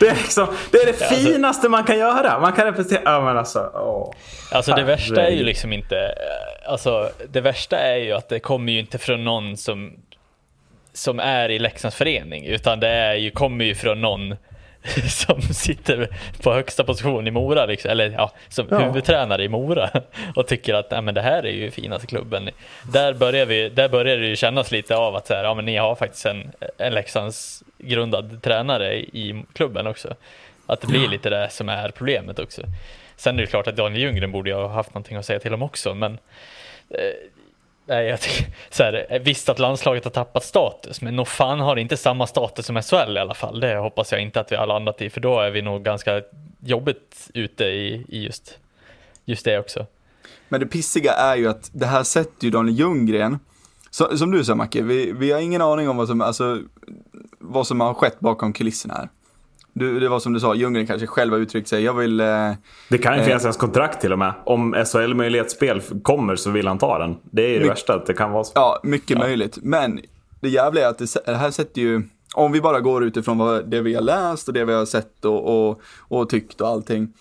Det 0.00 0.08
är, 0.08 0.14
liksom, 0.14 0.46
det, 0.72 0.78
är 0.78 0.86
det 0.86 0.90
alltså- 1.04 1.14
finaste 1.32 1.68
man 1.68 1.84
kan 1.84 1.98
göra. 1.98 2.40
Man 2.40 2.52
kan 2.52 2.64
representera. 2.64 3.00
Ja 3.04 3.20
men 3.20 3.38
alltså. 3.38 3.70
Åh. 3.74 4.12
Alltså 4.52 4.72
det 4.72 4.82
värsta 4.82 5.26
är 5.26 5.30
ju 5.30 5.44
liksom 5.44 5.72
inte, 5.72 5.98
eh, 5.98 6.70
alltså 6.72 7.10
det 7.28 7.40
värsta 7.40 7.78
är 7.78 7.96
ju 7.96 8.12
att 8.12 8.28
det 8.28 8.40
kommer 8.40 8.72
ju 8.72 8.78
inte 8.78 8.98
från 8.98 9.24
någon 9.24 9.56
som, 9.56 9.92
som 10.92 11.20
är 11.20 11.48
i 11.48 11.58
Leksands 11.58 11.96
förening, 11.96 12.46
utan 12.46 12.80
det 12.80 12.88
är 12.88 13.14
ju, 13.14 13.30
kommer 13.30 13.64
ju 13.64 13.74
från 13.74 14.00
någon 14.00 14.36
som 15.08 15.42
sitter 15.42 16.08
på 16.42 16.52
högsta 16.52 16.84
position 16.84 17.26
i 17.26 17.30
Mora, 17.30 17.66
liksom, 17.66 17.90
eller 17.90 18.10
ja, 18.10 18.30
som 18.48 18.66
Ja. 18.70 18.78
huvudtränare 18.78 19.44
i 19.44 19.48
Mora 19.48 19.90
och 20.36 20.46
tycker 20.46 20.74
att 20.74 21.04
men 21.04 21.14
det 21.14 21.22
här 21.22 21.46
är 21.46 21.52
ju 21.52 21.70
finaste 21.70 22.06
klubben. 22.06 22.50
Där 22.92 23.14
börjar, 23.14 23.46
vi, 23.46 23.68
där 23.68 23.88
börjar 23.88 24.16
det 24.16 24.26
ju 24.26 24.36
kännas 24.36 24.70
lite 24.70 24.96
av 24.96 25.16
att 25.16 25.26
så 25.26 25.34
här, 25.34 25.44
ja, 25.44 25.54
men 25.54 25.64
ni 25.64 25.76
har 25.76 25.94
faktiskt 25.94 26.26
en, 26.26 26.52
en 26.78 26.92
Leksands 26.92 27.62
grundad 27.82 28.42
tränare 28.42 28.96
i 28.96 29.44
klubben 29.52 29.86
också. 29.86 30.14
Att 30.66 30.80
det 30.80 30.86
blir 30.86 31.08
lite 31.08 31.30
det 31.30 31.50
som 31.50 31.68
är 31.68 31.90
problemet 31.90 32.38
också. 32.38 32.62
Sen 33.16 33.36
är 33.36 33.40
det 33.40 33.46
klart 33.46 33.66
att 33.66 33.76
Daniel 33.76 34.02
Ljunggren 34.02 34.32
borde 34.32 34.54
ha 34.54 34.68
haft 34.68 34.94
någonting 34.94 35.16
att 35.16 35.26
säga 35.26 35.38
till 35.38 35.54
om 35.54 35.62
också, 35.62 35.94
men 35.94 36.12
eh, 36.90 37.30
Nej, 37.90 38.06
jag 38.06 38.20
tycker, 38.20 38.46
så 38.70 38.82
här, 38.82 39.20
visst 39.24 39.48
att 39.48 39.58
landslaget 39.58 40.04
har 40.04 40.10
tappat 40.10 40.44
status, 40.44 41.00
men 41.00 41.16
nog 41.16 41.28
fan 41.28 41.60
har 41.60 41.74
det 41.74 41.80
inte 41.80 41.96
samma 41.96 42.26
status 42.26 42.66
som 42.66 42.82
SHL 42.82 43.16
i 43.16 43.20
alla 43.20 43.34
fall. 43.34 43.60
Det 43.60 43.76
hoppas 43.76 44.12
jag 44.12 44.20
inte 44.20 44.40
att 44.40 44.52
vi 44.52 44.56
har 44.56 44.66
landat 44.66 45.02
i, 45.02 45.10
för 45.10 45.20
då 45.20 45.40
är 45.40 45.50
vi 45.50 45.62
nog 45.62 45.82
ganska 45.82 46.22
jobbigt 46.60 47.30
ute 47.34 47.64
i, 47.64 48.04
i 48.08 48.24
just, 48.24 48.58
just 49.24 49.44
det 49.44 49.58
också. 49.58 49.86
Men 50.48 50.60
det 50.60 50.66
pissiga 50.66 51.12
är 51.12 51.36
ju 51.36 51.48
att 51.48 51.70
det 51.72 51.86
här 51.86 52.02
sätter 52.02 52.44
ju 52.44 52.50
Daniel 52.50 52.78
Ljunggren, 52.78 53.38
så, 53.90 54.18
som 54.18 54.30
du 54.30 54.44
sa 54.44 54.54
Macke, 54.54 54.82
vi, 54.82 55.12
vi 55.12 55.32
har 55.32 55.40
ingen 55.40 55.62
aning 55.62 55.88
om 55.88 55.96
vad 55.96 56.08
som, 56.08 56.20
alltså, 56.20 56.58
vad 57.40 57.66
som 57.66 57.80
har 57.80 57.94
skett 57.94 58.20
bakom 58.20 58.52
kulisserna 58.52 58.94
här. 58.94 59.08
Du, 59.72 60.00
det 60.00 60.08
var 60.08 60.20
som 60.20 60.32
du 60.32 60.40
sa, 60.40 60.54
Ljunggren 60.54 60.86
kanske 60.86 61.06
själv 61.06 61.32
har 61.32 61.40
uttryckt 61.40 61.68
sig, 61.68 61.82
jag 61.84 61.94
vill, 61.94 62.20
eh, 62.20 62.52
Det 62.88 62.98
kan 62.98 63.14
ju 63.14 63.20
Eh. 63.20 63.26
finnas 63.26 63.42
ens 63.42 63.56
kontrakt 63.56 64.00
till 64.00 64.12
och 64.12 64.18
med. 64.18 64.32
Om 64.44 64.74
SHL-möjlighetsspel 64.74 65.80
kommer 66.02 66.36
så 66.36 66.50
vill 66.50 66.66
han 66.68 66.78
ta 66.78 66.98
den. 66.98 67.16
Det 67.22 67.42
är 67.42 67.48
ju 67.48 67.58
det 67.58 67.68
värsta, 67.68 67.94
att 67.94 68.06
det 68.06 68.14
kan 68.14 68.32
vara 68.32 68.44
så. 68.44 68.52
ja, 68.54 68.80
mycket 68.82 69.18
möjligt. 69.18 69.58
Men 69.62 70.00
det 70.40 70.48
jävliga 70.48 70.86
är 70.86 70.90
att 70.90 70.98
det, 70.98 71.26
det 71.26 71.36
här 71.36 71.50
sätter 71.50 71.80
ju, 71.80 72.02
om 72.34 72.52
vi 72.52 72.60
bara 72.60 72.80
går 72.80 73.04
utifrån 73.04 73.38
vad, 73.38 73.70
det 73.70 73.80
vi 73.80 73.94
har 73.94 74.02
läst 74.02 74.48
och 74.48 74.54
det 74.54 74.64
vi 74.64 74.72
har 74.72 74.86
sett 74.86 75.24
och, 75.24 75.68
och, 75.70 75.80
och 75.98 76.28
tyckt 76.28 76.60
och 76.60 76.68
allting, 76.68 77.12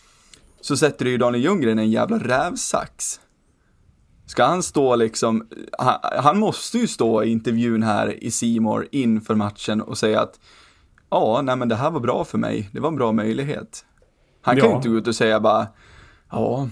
så 0.62 0.78
sätter 0.78 1.06
det 1.06 1.12
ju 1.12 1.18
Daniel 1.18 1.44
Ljunggren 1.44 1.80
en 1.80 1.92
jävla 1.92 2.18
rävsax. 2.18 3.20
Ska 4.30 4.44
han 4.46 4.64
stå 4.64 4.96
liksom, 4.96 5.48
han, 5.78 6.00
han 6.24 6.40
måste 6.40 6.78
ju 6.78 6.88
stå 6.88 7.24
i 7.24 7.30
intervjun 7.32 7.84
här 7.84 8.24
i 8.24 8.32
Simor 8.32 8.88
inför 8.92 9.36
matchen 9.36 9.82
och 9.82 9.98
säga 9.98 10.22
att 10.22 10.40
ja, 11.10 11.42
nej 11.44 11.56
men 11.56 11.70
det 11.70 11.76
här 11.76 11.92
var 11.92 12.00
bra 12.00 12.26
för 12.26 12.38
mig, 12.38 12.70
det 12.74 12.80
var 12.80 12.90
en 12.90 12.96
bra 12.96 13.12
möjlighet. 13.12 13.86
Han 14.42 14.56
kan 14.56 14.66
ju 14.66 14.70
Ja. 14.72 14.76
inte 14.76 14.90
gå 14.90 14.96
ut 14.96 15.08
och 15.08 15.16
säga 15.16 15.40
bara, 15.40 15.68
ja, 16.32 16.68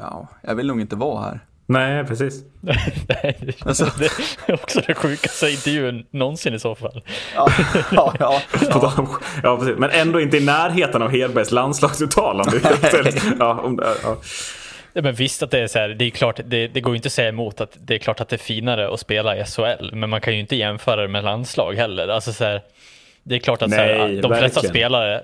ja, 0.00 0.28
jag 0.42 0.54
vill 0.54 0.66
nog 0.66 0.80
inte 0.80 0.96
vara 0.96 1.22
här. 1.24 1.40
Nej, 1.66 2.04
precis. 2.04 2.42
Nej, 3.08 3.56
Alltså- 3.66 3.90
Det 3.98 4.10
är 4.46 4.54
också 4.54 4.80
den 4.86 4.94
sjukaste 4.94 5.50
intervjun 5.50 6.06
någonsin 6.10 6.54
i 6.54 6.58
så 6.60 6.74
fall. 6.74 7.02
Ja, 7.34 7.48
ja, 7.90 8.14
ja. 8.18 8.40
Om- 8.98 9.08
Ja, 9.42 9.56
precis. 9.58 9.78
Men 9.78 9.90
ändå 9.90 10.20
inte 10.20 10.36
i 10.36 10.44
närheten 10.44 11.02
av 11.02 11.08
Hedbergs 11.10 11.50
landslagsuttalande. 11.52 12.60
ja, 13.38 13.60
om, 13.60 13.80
ja. 14.02 14.16
Ja, 14.92 15.02
men 15.02 15.14
visst 15.14 15.42
att 15.42 15.50
det 15.50 15.58
är 15.58 15.66
så 15.66 15.78
här, 15.78 15.88
det 15.88 16.04
är 16.04 16.10
klart, 16.10 16.40
det, 16.44 16.68
det 16.68 16.80
går 16.80 16.92
ju 16.92 16.96
inte 16.96 17.06
att 17.06 17.12
säga 17.12 17.28
emot 17.28 17.60
att 17.60 17.76
det 17.80 17.94
är 17.94 17.98
klart 17.98 18.20
att 18.20 18.28
det 18.28 18.36
är 18.36 18.38
finare 18.38 18.88
att 18.94 19.00
spela 19.00 19.36
i 19.36 19.44
SHL, 19.44 19.90
men 19.92 20.10
man 20.10 20.20
kan 20.20 20.34
ju 20.34 20.40
inte 20.40 20.56
jämföra 20.56 21.02
det 21.02 21.08
med 21.08 21.24
landslag 21.24 21.74
heller. 21.74 22.08
Alltså 22.08 22.32
så 22.32 22.44
här, 22.44 22.60
det 23.22 23.34
är 23.34 23.38
klart 23.38 23.62
att 23.62 23.70
så 23.70 23.76
här, 23.76 23.98
Nej, 23.98 24.16
att 24.16 24.22
de 24.22 24.38
flesta 24.38 24.60
spelare 24.60 25.22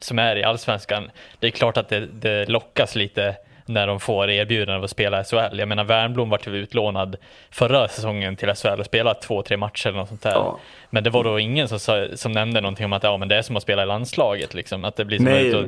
som 0.00 0.18
är 0.18 0.36
i 0.36 0.44
allsvenskan, 0.44 1.10
det 1.38 1.46
är 1.46 1.50
klart 1.50 1.76
att 1.76 1.88
det, 1.88 2.06
det 2.12 2.48
lockas 2.48 2.94
lite 2.94 3.34
när 3.66 3.86
de 3.86 4.00
får 4.00 4.30
erbjudande 4.30 4.74
av 4.78 4.84
att 4.84 4.90
spela 4.90 5.20
i 5.20 5.24
SHL. 5.24 5.58
Jag 5.58 5.68
menar 5.68 5.84
Wernbloom 5.84 6.30
vart 6.30 6.46
ju 6.46 6.56
utlånad 6.56 7.16
förra 7.50 7.88
säsongen 7.88 8.36
till 8.36 8.54
SHL 8.54 8.80
och 8.80 8.86
spelat 8.86 9.22
två, 9.22 9.42
tre 9.42 9.56
matcher 9.56 9.88
eller 9.88 9.98
något 9.98 10.08
sånt 10.08 10.22
där. 10.22 10.30
Ja. 10.30 10.58
Men 10.90 11.04
det 11.04 11.10
var 11.10 11.24
då 11.24 11.38
ingen 11.38 11.68
som, 11.68 12.08
som 12.14 12.32
nämnde 12.32 12.60
någonting 12.60 12.84
om 12.84 12.92
att 12.92 13.02
ja, 13.02 13.16
men 13.16 13.28
det 13.28 13.36
är 13.36 13.42
som 13.42 13.56
att 13.56 13.62
spela 13.62 13.82
i 13.82 13.86
landslaget. 13.86 14.54
Liksom. 14.54 14.84
Att 14.84 14.96
det 14.96 15.04
blir 15.04 15.16
som 15.18 15.24
Nej. 15.24 15.54
att- 15.54 15.66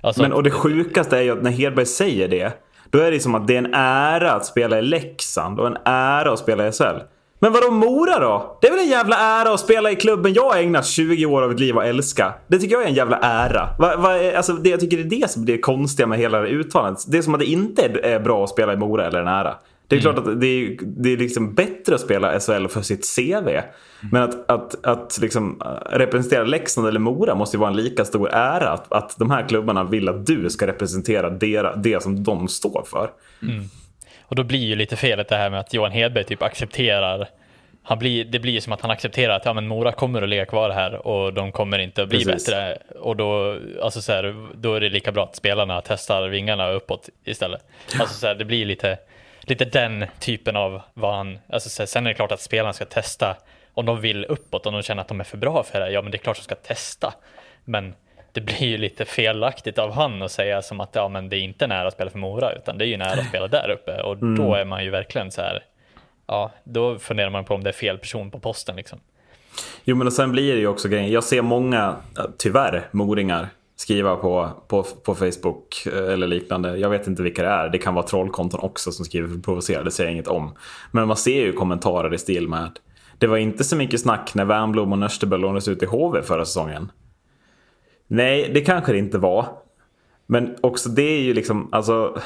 alltså, 0.00 0.22
Men 0.22 0.32
och 0.32 0.42
det 0.42 0.50
sjukaste 0.50 1.16
är 1.18 1.22
ju 1.22 1.32
att 1.32 1.42
när 1.42 1.50
Hedberg 1.50 1.86
säger 1.86 2.28
det, 2.28 2.52
då 2.92 2.98
är 2.98 3.10
det 3.10 3.20
som 3.20 3.34
att 3.34 3.46
det 3.46 3.54
är 3.54 3.58
en 3.58 3.74
ära 3.74 4.32
att 4.32 4.46
spela 4.46 4.78
i 4.78 4.82
Leksand 4.82 5.60
och 5.60 5.66
en 5.66 5.76
ära 5.84 6.32
att 6.32 6.38
spela 6.38 6.68
i 6.68 6.72
SHL. 6.72 7.00
Men 7.38 7.52
vadå 7.52 7.70
Mora 7.70 8.18
då? 8.18 8.58
Det 8.60 8.66
är 8.66 8.70
väl 8.70 8.80
en 8.80 8.88
jävla 8.88 9.16
ära 9.16 9.54
att 9.54 9.60
spela 9.60 9.90
i 9.90 9.96
klubben 9.96 10.32
jag 10.34 10.50
har 10.50 10.56
ägnat 10.56 10.86
20 10.86 11.26
år 11.26 11.42
av 11.42 11.48
mitt 11.48 11.60
liv 11.60 11.78
att 11.78 11.84
älska. 11.84 12.34
Det 12.46 12.58
tycker 12.58 12.74
jag 12.74 12.82
är 12.82 12.88
en 12.88 12.94
jävla 12.94 13.18
ära. 13.18 13.68
Va, 13.78 13.96
va, 13.96 14.36
alltså, 14.36 14.52
det, 14.52 14.70
jag 14.70 14.80
tycker 14.80 14.96
det 14.96 15.02
är 15.16 15.20
det 15.20 15.30
som 15.30 15.42
är 15.42 15.46
det 15.46 15.58
konstiga 15.58 16.06
med 16.06 16.18
hela 16.18 16.40
det 16.40 16.48
uttalandet. 16.48 17.04
Det 17.08 17.18
är 17.18 17.22
som 17.22 17.34
att 17.34 17.40
det 17.40 17.46
inte 17.46 17.82
är 18.02 18.20
bra 18.20 18.44
att 18.44 18.50
spela 18.50 18.72
i 18.72 18.76
Mora 18.76 19.06
eller 19.06 19.20
en 19.20 19.28
ära. 19.28 19.54
Det 19.92 19.98
är 19.98 20.00
mm. 20.00 20.14
klart 20.14 20.26
att 20.26 20.40
det 20.40 20.46
är, 20.46 20.76
det 20.80 21.12
är 21.12 21.16
liksom 21.16 21.54
bättre 21.54 21.94
att 21.94 22.00
spela 22.00 22.40
SHL 22.40 22.66
för 22.66 22.82
sitt 22.82 23.16
CV. 23.16 23.48
Men 24.12 24.22
att, 24.22 24.50
att, 24.50 24.86
att 24.86 25.18
liksom 25.22 25.62
representera 25.90 26.44
Leksand 26.44 26.88
eller 26.88 27.00
Mora 27.00 27.34
måste 27.34 27.56
ju 27.56 27.60
vara 27.60 27.70
en 27.70 27.76
lika 27.76 28.04
stor 28.04 28.30
ära. 28.32 28.70
Att, 28.70 28.92
att 28.92 29.18
de 29.18 29.30
här 29.30 29.48
klubbarna 29.48 29.84
vill 29.84 30.08
att 30.08 30.26
du 30.26 30.50
ska 30.50 30.66
representera 30.66 31.30
det, 31.30 31.72
det 31.76 32.02
som 32.02 32.24
de 32.24 32.48
står 32.48 32.84
för. 32.86 33.10
Mm. 33.42 33.64
Och 34.22 34.36
då 34.36 34.44
blir 34.44 34.64
ju 34.66 34.76
lite 34.76 34.96
felet 34.96 35.28
det 35.28 35.36
här 35.36 35.50
med 35.50 35.60
att 35.60 35.74
Johan 35.74 35.92
Hedberg 35.92 36.24
typ 36.24 36.42
accepterar 36.42 37.28
han 37.84 37.98
blir, 37.98 38.24
det 38.24 38.38
blir 38.38 38.60
som 38.60 38.72
att 38.72 38.80
han 38.80 38.90
accepterar 38.90 39.36
att 39.36 39.44
ja, 39.44 39.52
men 39.52 39.68
Mora 39.68 39.92
kommer 39.92 40.22
att 40.22 40.28
ligga 40.28 40.46
kvar 40.46 40.70
här 40.70 41.06
och 41.06 41.34
de 41.34 41.52
kommer 41.52 41.78
inte 41.78 42.02
att 42.02 42.08
bli 42.08 42.24
Precis. 42.24 42.46
bättre. 42.46 42.78
Och 43.00 43.16
då, 43.16 43.58
alltså 43.82 44.02
så 44.02 44.12
här, 44.12 44.48
då 44.54 44.74
är 44.74 44.80
det 44.80 44.88
lika 44.88 45.12
bra 45.12 45.24
att 45.24 45.36
spelarna 45.36 45.82
testar 45.84 46.28
vingarna 46.28 46.70
uppåt 46.70 47.08
istället. 47.24 47.60
Alltså 48.00 48.14
så 48.14 48.26
här, 48.26 48.34
det 48.34 48.44
blir 48.44 48.64
lite, 48.64 48.98
lite 49.42 49.64
den 49.64 50.06
typen 50.18 50.56
av 50.56 50.82
vad 50.94 51.14
han, 51.14 51.38
alltså 51.48 51.86
sen 51.86 52.06
är 52.06 52.10
det 52.10 52.14
klart 52.14 52.32
att 52.32 52.40
spelarna 52.40 52.72
ska 52.72 52.84
testa 52.84 53.36
om 53.74 53.86
de 53.86 54.00
vill 54.00 54.24
uppåt, 54.24 54.66
om 54.66 54.72
de 54.72 54.82
känner 54.82 55.02
att 55.02 55.08
de 55.08 55.20
är 55.20 55.24
för 55.24 55.36
bra 55.36 55.62
för 55.62 55.80
det, 55.80 55.90
ja 55.90 56.02
men 56.02 56.10
det 56.10 56.16
är 56.16 56.18
klart 56.18 56.36
att 56.36 56.40
de 56.40 56.44
ska 56.44 56.54
testa. 56.54 57.14
Men 57.64 57.94
det 58.32 58.40
blir 58.40 58.62
ju 58.62 58.78
lite 58.78 59.04
felaktigt 59.04 59.78
av 59.78 59.92
han 59.92 60.22
att 60.22 60.32
säga 60.32 60.62
som 60.62 60.80
att 60.80 60.90
ja, 60.92 61.08
men 61.08 61.28
det 61.28 61.36
är 61.36 61.40
inte 61.40 61.66
nära 61.66 61.88
att 61.88 61.94
spela 61.94 62.10
för 62.10 62.18
Mora 62.18 62.52
utan 62.52 62.78
det 62.78 62.84
är 62.84 62.86
ju 62.86 62.96
nära 62.96 63.20
att 63.20 63.28
spela 63.28 63.48
där 63.48 63.70
uppe 63.70 64.02
och 64.02 64.12
mm. 64.12 64.36
då 64.36 64.54
är 64.54 64.64
man 64.64 64.84
ju 64.84 64.90
verkligen 64.90 65.30
så 65.30 65.40
här. 65.40 65.64
Ja, 66.26 66.50
då 66.64 66.98
funderar 66.98 67.30
man 67.30 67.44
på 67.44 67.54
om 67.54 67.64
det 67.64 67.70
är 67.70 67.74
fel 67.74 67.98
person 67.98 68.30
på 68.30 68.38
posten 68.38 68.76
liksom. 68.76 69.00
Jo, 69.84 69.96
men 69.96 70.06
och 70.06 70.12
sen 70.12 70.32
blir 70.32 70.54
det 70.54 70.60
ju 70.60 70.66
också 70.66 70.88
grejen. 70.88 71.10
Jag 71.10 71.24
ser 71.24 71.42
många, 71.42 71.96
tyvärr, 72.38 72.88
moringar 72.90 73.48
skriva 73.82 74.16
på, 74.16 74.50
på, 74.68 74.82
på 74.82 75.14
Facebook 75.14 75.86
eh, 75.86 76.12
eller 76.12 76.26
liknande. 76.26 76.76
Jag 76.76 76.90
vet 76.90 77.06
inte 77.06 77.22
vilka 77.22 77.42
det 77.42 77.48
är. 77.48 77.68
Det 77.68 77.78
kan 77.78 77.94
vara 77.94 78.06
trollkonton 78.06 78.60
också 78.60 78.92
som 78.92 79.04
skriver 79.04 79.28
för 79.28 79.36
att 79.36 79.44
provocera. 79.44 79.82
Det 79.82 79.90
säger 79.90 80.10
jag 80.10 80.14
inget 80.14 80.28
om. 80.28 80.54
Men 80.90 81.08
man 81.08 81.16
ser 81.16 81.40
ju 81.40 81.52
kommentarer 81.52 82.14
i 82.14 82.18
stil 82.18 82.48
med 82.48 82.64
att 82.64 82.76
det 83.18 83.26
var 83.26 83.36
inte 83.36 83.64
så 83.64 83.76
mycket 83.76 84.00
snack 84.00 84.34
när 84.34 84.44
Wernbloom 84.44 84.92
och 84.92 84.98
Nösterberg 84.98 85.40
lånades 85.40 85.68
ut 85.68 85.82
i 85.82 85.86
HV 85.86 86.22
förra 86.22 86.44
säsongen. 86.44 86.92
Nej, 88.06 88.50
det 88.54 88.60
kanske 88.60 88.92
det 88.92 88.98
inte 88.98 89.18
var. 89.18 89.46
Men 90.26 90.56
också 90.60 90.88
det 90.88 91.02
är 91.02 91.20
ju 91.20 91.34
liksom, 91.34 91.68
alltså. 91.72 92.18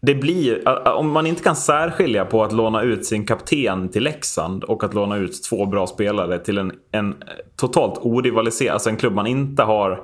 Det 0.00 0.14
blir, 0.14 0.68
om 0.88 1.10
man 1.10 1.26
inte 1.26 1.42
kan 1.42 1.56
särskilja 1.56 2.24
på 2.24 2.44
att 2.44 2.52
låna 2.52 2.82
ut 2.82 3.06
sin 3.06 3.26
kapten 3.26 3.88
till 3.88 4.02
Leksand 4.02 4.64
och 4.64 4.84
att 4.84 4.94
låna 4.94 5.16
ut 5.16 5.42
två 5.42 5.66
bra 5.66 5.86
spelare 5.86 6.38
till 6.38 6.58
en, 6.58 6.72
en 6.92 7.14
totalt 7.56 7.98
orivaliserad, 7.98 8.72
alltså 8.72 8.90
en 8.90 8.96
klubb 8.96 9.14
man 9.14 9.26
inte 9.26 9.62
har 9.62 10.00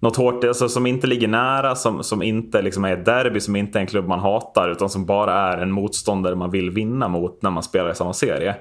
något 0.00 0.16
hårt, 0.16 0.44
alltså 0.44 0.68
som 0.68 0.86
inte 0.86 1.06
ligger 1.06 1.28
nära, 1.28 1.74
som, 1.74 2.02
som 2.02 2.22
inte 2.22 2.62
liksom 2.62 2.84
är 2.84 2.92
ett 2.92 3.04
derby, 3.04 3.40
som 3.40 3.56
inte 3.56 3.78
är 3.78 3.80
en 3.80 3.86
klubb 3.86 4.08
man 4.08 4.20
hatar 4.20 4.70
utan 4.70 4.90
som 4.90 5.06
bara 5.06 5.34
är 5.34 5.58
en 5.58 5.72
motståndare 5.72 6.34
man 6.34 6.50
vill 6.50 6.70
vinna 6.70 7.08
mot 7.08 7.42
när 7.42 7.50
man 7.50 7.62
spelar 7.62 7.90
i 7.90 7.94
samma 7.94 8.12
serie. 8.12 8.56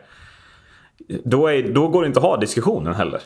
Då, 1.23 1.47
är, 1.47 1.73
då 1.73 1.87
går 1.87 2.01
det 2.01 2.07
inte 2.07 2.19
att 2.19 2.25
ha 2.25 2.37
diskussionen 2.37 2.93
heller. 2.93 3.21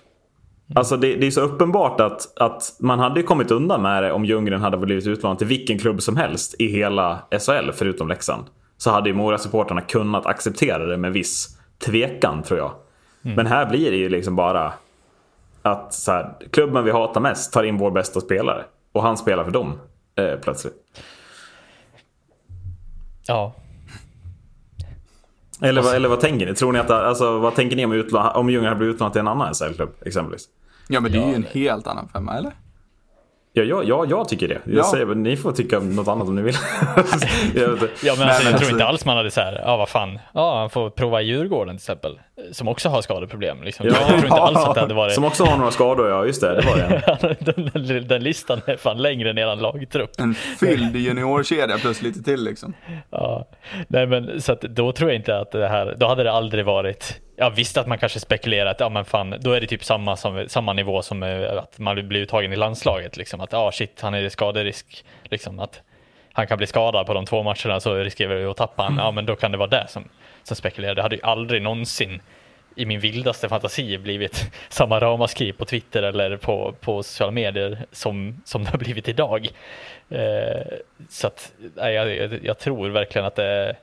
Alltså 0.76 0.98
det, 0.98 1.16
det, 1.16 1.28
är 1.28 1.32
så 1.32 1.42
uppenbart 1.42 2.00
att, 2.00 2.42
att 2.42 2.76
man 2.80 3.00
hade 3.00 3.24
kommit 3.24 3.52
undan 3.52 3.82
med 3.82 4.04
det 4.04 4.12
om 4.12 4.26
Ljunggren 4.26 4.62
hade 4.62 4.78
blivit 4.78 5.08
utlånad 5.08 5.38
till 5.38 5.48
vilken 5.48 5.80
klubb 5.80 6.02
som 6.02 6.18
helst 6.18 6.56
i 6.60 6.68
hela 6.68 7.20
SHL 7.32 7.72
förutom 7.74 8.08
Leksand. 8.08 8.44
Så 8.78 8.92
hade 8.92 9.10
ju 9.10 9.16
Mora-supportrarna 9.16 9.82
kunnat 9.82 10.26
acceptera 10.26 10.86
det 10.86 10.98
med 10.98 11.14
viss 11.14 11.58
tvekan 11.86 12.44
tror 12.44 12.60
jag. 12.60 12.72
Mm. 13.24 13.36
Men 13.36 13.46
här 13.46 13.70
blir 13.70 13.92
det 13.92 13.98
ju 13.98 14.10
liksom 14.10 14.36
bara 14.36 14.74
att 15.62 15.94
så 15.94 16.12
här, 16.12 16.36
klubben 16.52 16.84
vi 16.84 16.92
hatar 16.92 17.22
mest 17.22 17.54
tar 17.54 17.64
in 17.64 17.78
vår 17.78 17.92
bästa 17.92 18.22
spelare. 18.22 18.66
Och 18.92 19.04
han 19.04 19.18
spelar 19.18 19.44
för 19.44 19.52
dem 19.52 19.80
eh, 20.16 20.36
plötsligt. 20.36 20.76
Ja, 23.28 23.56
eller, 25.62 25.96
eller 25.96 26.10
vad 26.10 26.20
tänker 26.20 26.46
ni? 26.46 26.56
Tror 26.56 26.72
ni 26.74 26.80
att, 26.80 26.90
alltså, 26.90 27.40
vad 27.40 27.56
tänker 27.56 27.76
ni 27.76 27.86
om, 27.86 28.06
om 28.36 28.50
Ljungan 28.50 28.78
blir 28.78 28.88
utlånad 28.88 29.14
till 29.14 29.20
en 29.20 29.28
annan 29.28 29.54
SHL-klubb 29.54 29.90
exempelvis? 30.06 30.46
Ja 30.88 31.00
men 31.00 31.12
det 31.12 31.18
är 31.18 31.28
ju 31.28 31.36
en 31.36 31.46
helt 31.52 31.88
annan 31.88 32.08
femma 32.08 32.38
eller? 32.38 32.52
Ja, 33.54 33.64
ja, 33.64 33.84
ja, 33.84 34.06
jag 34.10 34.30
tycker 34.30 34.48
det. 34.48 34.62
Jag 34.66 34.78
ja. 34.78 34.84
säger, 34.84 35.06
ni 35.06 35.38
får 35.38 35.52
tycka 35.52 35.80
något 35.80 36.08
annat 36.08 36.28
om 36.28 36.36
ni 36.36 36.42
vill. 36.42 36.56
jag 37.56 37.80
ja, 38.04 38.16
men 38.18 38.28
alltså, 38.28 38.28
jag 38.28 38.42
tror 38.42 38.54
alltså... 38.54 38.72
inte 38.72 38.86
alls 38.86 39.06
man 39.06 39.18
hade 39.18 39.32
så 39.32 39.42
här, 39.42 39.62
ja 39.66 39.78
vad 39.78 39.90
fan, 39.90 40.20
ja 40.34 40.60
han 40.60 40.70
får 40.70 40.90
prova 40.90 41.22
Djurgården 41.22 41.78
till 41.78 41.84
exempel. 41.84 42.20
Som 42.52 42.68
också 42.68 42.90
har 42.90 43.02
skadeproblem. 43.02 43.64
Liksom. 43.64 43.86
Ja. 43.88 43.94
Jag 44.00 44.08
tror 44.08 44.24
inte 44.24 44.34
alls 44.34 44.58
att 44.58 44.76
det 44.76 44.82
hade 44.82 44.94
varit... 44.94 45.14
Som 45.14 45.24
också 45.24 45.44
har 45.44 45.58
några 45.58 45.72
skador, 45.72 46.10
ja 46.10 46.26
just 46.26 46.42
det, 46.42 46.56
det 46.56 46.68
var 46.68 46.78
det. 46.78 47.36
den, 47.74 47.86
den, 47.88 48.08
den, 48.08 48.24
listan 48.24 48.62
är 48.66 48.78
fan 48.78 48.98
längre 48.98 49.30
än 49.30 49.38
eran 49.38 49.60
lagtrupp. 49.60 50.20
En 50.20 50.34
fylld 50.34 50.96
juniorkedja 50.96 51.78
plus 51.78 52.02
lite 52.02 52.24
till 52.24 52.44
liksom. 52.44 52.74
Ja, 53.10 53.48
nej 53.88 54.08
men 54.08 54.42
så 54.42 54.52
att 54.52 54.62
då 54.62 54.92
tror 54.92 55.10
jag 55.10 55.20
inte 55.20 55.38
att 55.38 55.52
det 55.52 55.68
här, 55.68 55.96
då 56.00 56.08
hade 56.08 56.24
det 56.24 56.32
aldrig 56.32 56.66
varit 56.66 57.22
jag 57.42 57.52
visste 57.52 57.82
att 57.82 57.88
man 57.88 57.98
kanske 57.98 58.20
spekulerar 58.20 58.72
att 58.72 58.80
ja, 58.80 58.90
men 58.90 59.06
fan, 59.06 59.36
då 59.40 59.52
är 59.52 59.62
det 59.62 59.68
typ 59.68 59.84
samma, 59.84 60.18
som, 60.18 60.46
samma 60.48 60.74
nivå 60.74 61.02
som 61.02 61.24
eh, 61.24 61.58
att 61.58 61.80
man 61.80 62.08
blir 62.08 62.22
uttagen 62.22 62.54
i 62.54 62.56
landslaget. 62.56 63.18
Liksom. 63.18 63.42
Att 63.42 63.54
ah, 63.54 63.72
shit, 63.72 64.02
han 64.02 64.14
är 64.14 64.22
i 64.22 64.30
skaderisk. 64.30 65.06
Liksom, 65.24 65.60
att 65.60 65.82
han 66.34 66.48
kan 66.48 66.58
bli 66.58 66.68
skadad 66.68 67.06
på 67.06 67.14
de 67.14 67.26
två 67.26 67.44
matcherna 67.44 67.80
så 67.80 67.96
riskerar 67.96 68.36
vi 68.36 68.46
att 68.46 68.58
tappa 68.58 68.84
honom. 68.84 69.00
Ja, 69.00 69.12
men 69.12 69.26
då 69.26 69.36
kan 69.36 69.52
det 69.52 69.58
vara 69.58 69.70
det 69.70 69.86
som, 69.90 70.10
som 70.44 70.56
spekulerar. 70.56 70.96
Det 70.96 71.02
hade 71.02 71.16
ju 71.16 71.22
aldrig 71.22 71.62
någonsin 71.62 72.22
i 72.76 72.86
min 72.86 73.00
vildaste 73.00 73.50
fantasi 73.50 73.98
blivit 73.98 74.52
samma 74.70 75.00
ramaskri 75.00 75.54
på 75.54 75.66
Twitter 75.66 76.04
eller 76.04 76.38
på, 76.38 76.76
på 76.80 77.04
sociala 77.04 77.32
medier 77.32 77.86
som, 77.92 78.42
som 78.46 78.64
det 78.64 78.70
har 78.70 78.78
blivit 78.78 79.08
idag. 79.08 79.48
Eh, 80.10 80.62
så 81.10 81.28
att 81.28 81.52
nej, 81.76 81.94
jag, 81.94 82.40
jag, 82.44 82.60
tror 82.60 82.90
verkligen 82.90 83.26
att 83.26 83.36
det 83.36 83.76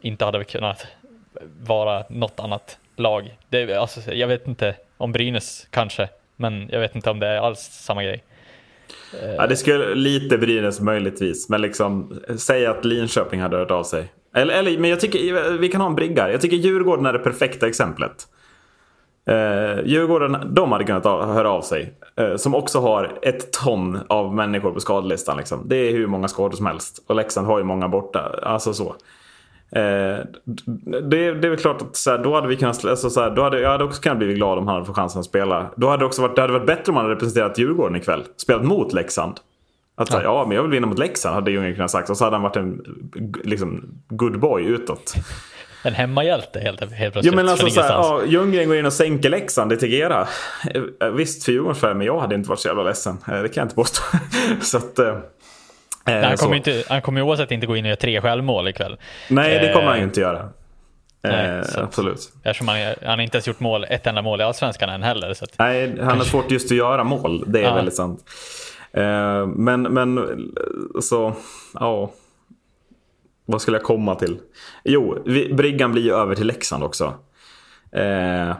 inte 0.00 0.24
hade 0.24 0.44
kunnat 0.44 0.86
vara 1.60 2.04
något 2.08 2.40
annat 2.40 2.78
lag. 2.96 3.38
Det, 3.48 3.74
alltså, 3.74 4.12
jag 4.12 4.28
vet 4.28 4.46
inte 4.46 4.74
om 4.96 5.12
Brynäs 5.12 5.66
kanske, 5.70 6.08
men 6.36 6.68
jag 6.72 6.80
vet 6.80 6.96
inte 6.96 7.10
om 7.10 7.20
det 7.20 7.26
är 7.26 7.38
alls 7.38 7.60
samma 7.60 8.04
grej. 8.04 8.24
Ja, 9.36 9.46
det 9.46 9.56
skulle 9.56 9.94
lite 9.94 10.38
Brynäs 10.38 10.80
möjligtvis, 10.80 11.48
men 11.48 11.62
liksom 11.62 12.20
säg 12.38 12.66
att 12.66 12.84
Linköping 12.84 13.40
hade 13.40 13.56
hört 13.56 13.70
av 13.70 13.84
sig. 13.84 14.12
Eller, 14.34 14.54
eller, 14.54 14.78
men 14.78 14.90
jag 14.90 15.00
tycker 15.00 15.58
vi 15.58 15.68
kan 15.68 15.80
ha 15.80 15.88
en 15.88 15.94
brigga. 15.94 16.30
Jag 16.32 16.40
tycker 16.40 16.56
Djurgården 16.56 17.06
är 17.06 17.12
det 17.12 17.18
perfekta 17.18 17.68
exemplet. 17.68 18.28
Eh, 19.26 19.84
Djurgården, 19.84 20.54
de 20.54 20.72
hade 20.72 20.84
kunnat 20.84 21.04
höra 21.04 21.50
av 21.50 21.62
sig. 21.62 21.94
Eh, 22.16 22.36
som 22.36 22.54
också 22.54 22.80
har 22.80 23.18
ett 23.22 23.52
ton 23.52 23.98
av 24.08 24.34
människor 24.34 24.70
på 24.70 24.80
skadelistan. 24.80 25.36
Liksom. 25.36 25.68
Det 25.68 25.76
är 25.76 25.92
hur 25.92 26.06
många 26.06 26.28
skador 26.28 26.56
som 26.56 26.66
helst. 26.66 27.04
Och 27.06 27.14
Leksand 27.14 27.46
har 27.46 27.58
ju 27.58 27.64
många 27.64 27.88
borta. 27.88 28.40
Alltså 28.42 28.74
så. 28.74 28.96
Eh, 29.70 30.18
det, 31.02 31.34
det, 31.34 31.46
är 31.46 31.48
väl 31.48 31.58
klart 31.58 31.82
att 31.82 31.96
så 31.96 32.10
här, 32.10 32.18
då 32.18 32.34
hade 32.34 32.48
vi 32.48 32.56
kunnat, 32.56 32.84
alltså, 32.84 33.10
så 33.10 33.20
här, 33.20 33.30
då 33.30 33.42
hade, 33.42 33.60
jag 33.60 33.70
hade 33.70 33.84
också 33.84 34.02
kunnat 34.02 34.18
bli 34.18 34.34
glad 34.34 34.58
om 34.58 34.66
han 34.66 34.74
hade 34.74 34.86
fått 34.86 34.96
chansen 34.96 35.20
att 35.20 35.26
spela. 35.26 35.70
Då 35.76 35.88
hade 35.88 36.02
det 36.02 36.06
också 36.06 36.22
varit, 36.22 36.36
det 36.36 36.42
hade 36.42 36.52
varit 36.52 36.66
bättre 36.66 36.90
om 36.90 36.96
han 36.96 37.04
hade 37.04 37.14
representerat 37.14 37.58
Djurgården 37.58 37.96
ikväll. 37.96 38.24
Spelat 38.36 38.64
mot 38.64 38.92
Leksand. 38.92 39.40
Att 39.96 40.12
ja. 40.12 40.22
ja, 40.22 40.44
men 40.46 40.56
jag 40.56 40.62
vill 40.62 40.72
vinna 40.72 40.86
mot 40.86 40.98
Leksand 40.98 41.34
hade 41.34 41.50
Ljunggren 41.50 41.74
kunnat 41.74 41.90
sagt. 41.90 42.10
Och 42.10 42.16
så 42.16 42.24
hade 42.24 42.36
han 42.36 42.42
varit 42.42 42.56
en 42.56 42.80
liksom, 43.44 43.84
good 44.08 44.40
boy 44.40 44.64
utåt. 44.64 45.14
En 45.82 45.94
hemmahjälte 45.94 46.60
helt, 46.60 46.80
helt 46.80 47.12
plötsligt. 47.12 47.24
Jo 47.24 47.36
men 47.36 47.48
alltså 47.48 47.70
så 47.70 47.80
här, 47.80 47.90
ja, 47.90 48.22
Ljunggren 48.26 48.68
går 48.68 48.76
in 48.76 48.86
och 48.86 48.92
sänker 48.92 49.30
Leksand 49.30 49.72
i 49.72 49.76
Tegera. 49.76 50.28
Eh, 51.00 51.08
visst 51.08 51.44
för 51.44 51.52
Djurgårdens 51.52 51.82
men 51.82 52.00
jag 52.00 52.20
hade 52.20 52.34
inte 52.34 52.48
varit 52.48 52.60
så 52.60 52.68
jävla 52.68 52.82
ledsen. 52.82 53.18
Eh, 53.28 53.42
det 53.42 53.48
kan 53.48 53.60
jag 53.60 53.64
inte 53.64 53.74
påstå. 53.74 54.02
så 54.62 54.76
att, 54.76 54.98
Nej, 56.06 56.24
han, 56.24 56.36
kommer 56.36 56.56
inte, 56.56 56.84
han 56.88 57.02
kommer 57.02 57.22
oavsett 57.22 57.50
inte 57.50 57.66
gå 57.66 57.76
in 57.76 57.84
och 57.84 57.88
göra 57.88 57.96
tre 57.96 58.20
självmål 58.20 58.68
ikväll. 58.68 58.96
Nej, 59.28 59.58
det 59.58 59.72
kommer 59.72 59.88
han 59.88 59.98
ju 59.98 60.04
inte 60.04 60.20
göra. 60.20 60.48
Nej, 61.22 61.46
eh, 61.46 61.82
absolut. 61.82 62.32
Eftersom 62.42 62.68
han, 62.68 62.78
han 63.02 63.18
har 63.18 63.20
inte 63.20 63.36
ens 63.36 63.48
gjort 63.48 63.60
mål, 63.60 63.84
ett 63.88 64.06
enda 64.06 64.22
mål 64.22 64.40
i 64.40 64.44
Allsvenskan 64.44 64.88
än 64.88 65.02
heller. 65.02 65.34
Så 65.34 65.44
att, 65.44 65.58
Nej, 65.58 66.00
han 66.00 66.18
har 66.18 66.24
svårt 66.24 66.50
just 66.50 66.70
att 66.70 66.76
göra 66.76 67.04
mål. 67.04 67.44
Det 67.46 67.58
är 67.58 67.64
ja. 67.64 67.74
väldigt 67.74 67.96
sant. 67.96 68.24
Eh, 68.92 69.46
men, 69.46 69.82
men 69.82 70.20
så, 71.00 71.34
ja. 71.74 72.10
Vad 73.46 73.62
skulle 73.62 73.76
jag 73.76 73.84
komma 73.84 74.14
till? 74.14 74.38
Jo, 74.84 75.22
vi, 75.26 75.54
briggan 75.54 75.92
blir 75.92 76.02
ju 76.02 76.14
över 76.14 76.34
till 76.34 76.46
Leksand 76.46 76.84
också. 76.84 77.14
Eh, 77.92 78.54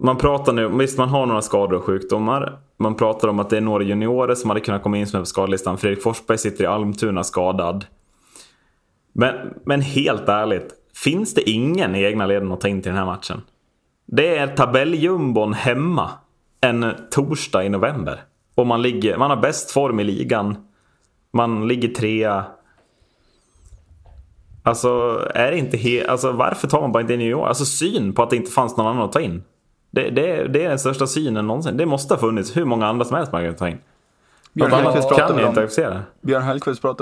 man 0.00 0.16
pratar 0.16 0.52
nu, 0.52 0.68
visst 0.68 0.98
man 0.98 1.08
har 1.08 1.26
några 1.26 1.42
skador 1.42 1.76
och 1.76 1.84
sjukdomar. 1.84 2.58
Man 2.76 2.94
pratar 2.94 3.28
om 3.28 3.38
att 3.38 3.50
det 3.50 3.56
är 3.56 3.60
några 3.60 3.84
juniorer 3.84 4.34
som 4.34 4.50
hade 4.50 4.60
kunnat 4.60 4.82
komma 4.82 4.98
in 4.98 5.06
som 5.06 5.16
är 5.16 5.22
på 5.22 5.26
skadelistan. 5.26 5.78
Fredrik 5.78 6.02
Forsberg 6.02 6.38
sitter 6.38 6.64
i 6.64 6.66
Almtuna 6.66 7.24
skadad. 7.24 7.86
Men, 9.12 9.34
men 9.64 9.80
helt 9.80 10.28
ärligt, 10.28 10.74
finns 10.94 11.34
det 11.34 11.50
ingen 11.50 11.94
i 11.94 12.02
egna 12.02 12.26
leden 12.26 12.52
att 12.52 12.60
ta 12.60 12.68
in 12.68 12.82
till 12.82 12.90
den 12.90 12.98
här 12.98 13.06
matchen? 13.06 13.42
Det 14.06 14.36
är 14.36 14.46
tabelljumbon 14.46 15.52
hemma 15.52 16.10
en 16.60 16.94
torsdag 17.10 17.64
i 17.64 17.68
november. 17.68 18.24
Och 18.54 18.66
man, 18.66 18.82
ligger, 18.82 19.16
man 19.16 19.30
har 19.30 19.36
bäst 19.36 19.70
form 19.70 20.00
i 20.00 20.04
ligan. 20.04 20.56
Man 21.32 21.68
ligger 21.68 21.88
trea. 21.88 22.44
Alltså, 24.62 25.20
är 25.34 25.50
det 25.50 25.58
inte 25.58 25.76
he- 25.76 26.08
alltså, 26.08 26.32
varför 26.32 26.68
tar 26.68 26.80
man 26.80 26.92
bara 26.92 27.00
inte 27.00 27.14
in 27.14 27.20
junior? 27.20 27.46
Alltså 27.46 27.64
syn 27.64 28.14
på 28.14 28.22
att 28.22 28.30
det 28.30 28.36
inte 28.36 28.50
fanns 28.50 28.76
någon 28.76 28.86
annan 28.86 29.02
att 29.02 29.12
ta 29.12 29.20
in. 29.20 29.42
Det, 29.94 30.10
det, 30.10 30.48
det 30.48 30.64
är 30.64 30.68
den 30.68 30.78
största 30.78 31.06
synen 31.06 31.46
någonsin. 31.46 31.76
Det 31.76 31.86
måste 31.86 32.14
ha 32.14 32.20
funnits 32.20 32.56
hur 32.56 32.64
många 32.64 32.86
andra 32.86 33.04
som 33.04 33.16
helst 33.16 33.32
man 33.32 33.44
kan 33.44 33.54
ta 33.54 33.68
in. 33.68 33.78
Björn 34.52 34.72
Hellkvist 34.72 35.08
ni 35.34 35.42
väl 35.42 35.44
om. 35.44 36.04
Björn 36.20 36.42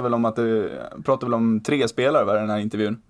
väl 0.03 0.15
att 0.25 0.37
det, 0.37 0.69
pratade 1.05 1.27
väl 1.27 1.35
om 1.35 1.61
tre 1.61 1.89
spelare 1.89 2.25
var 2.25 2.35
den 2.35 2.51
här 2.51 2.59
intervjun. 2.59 3.03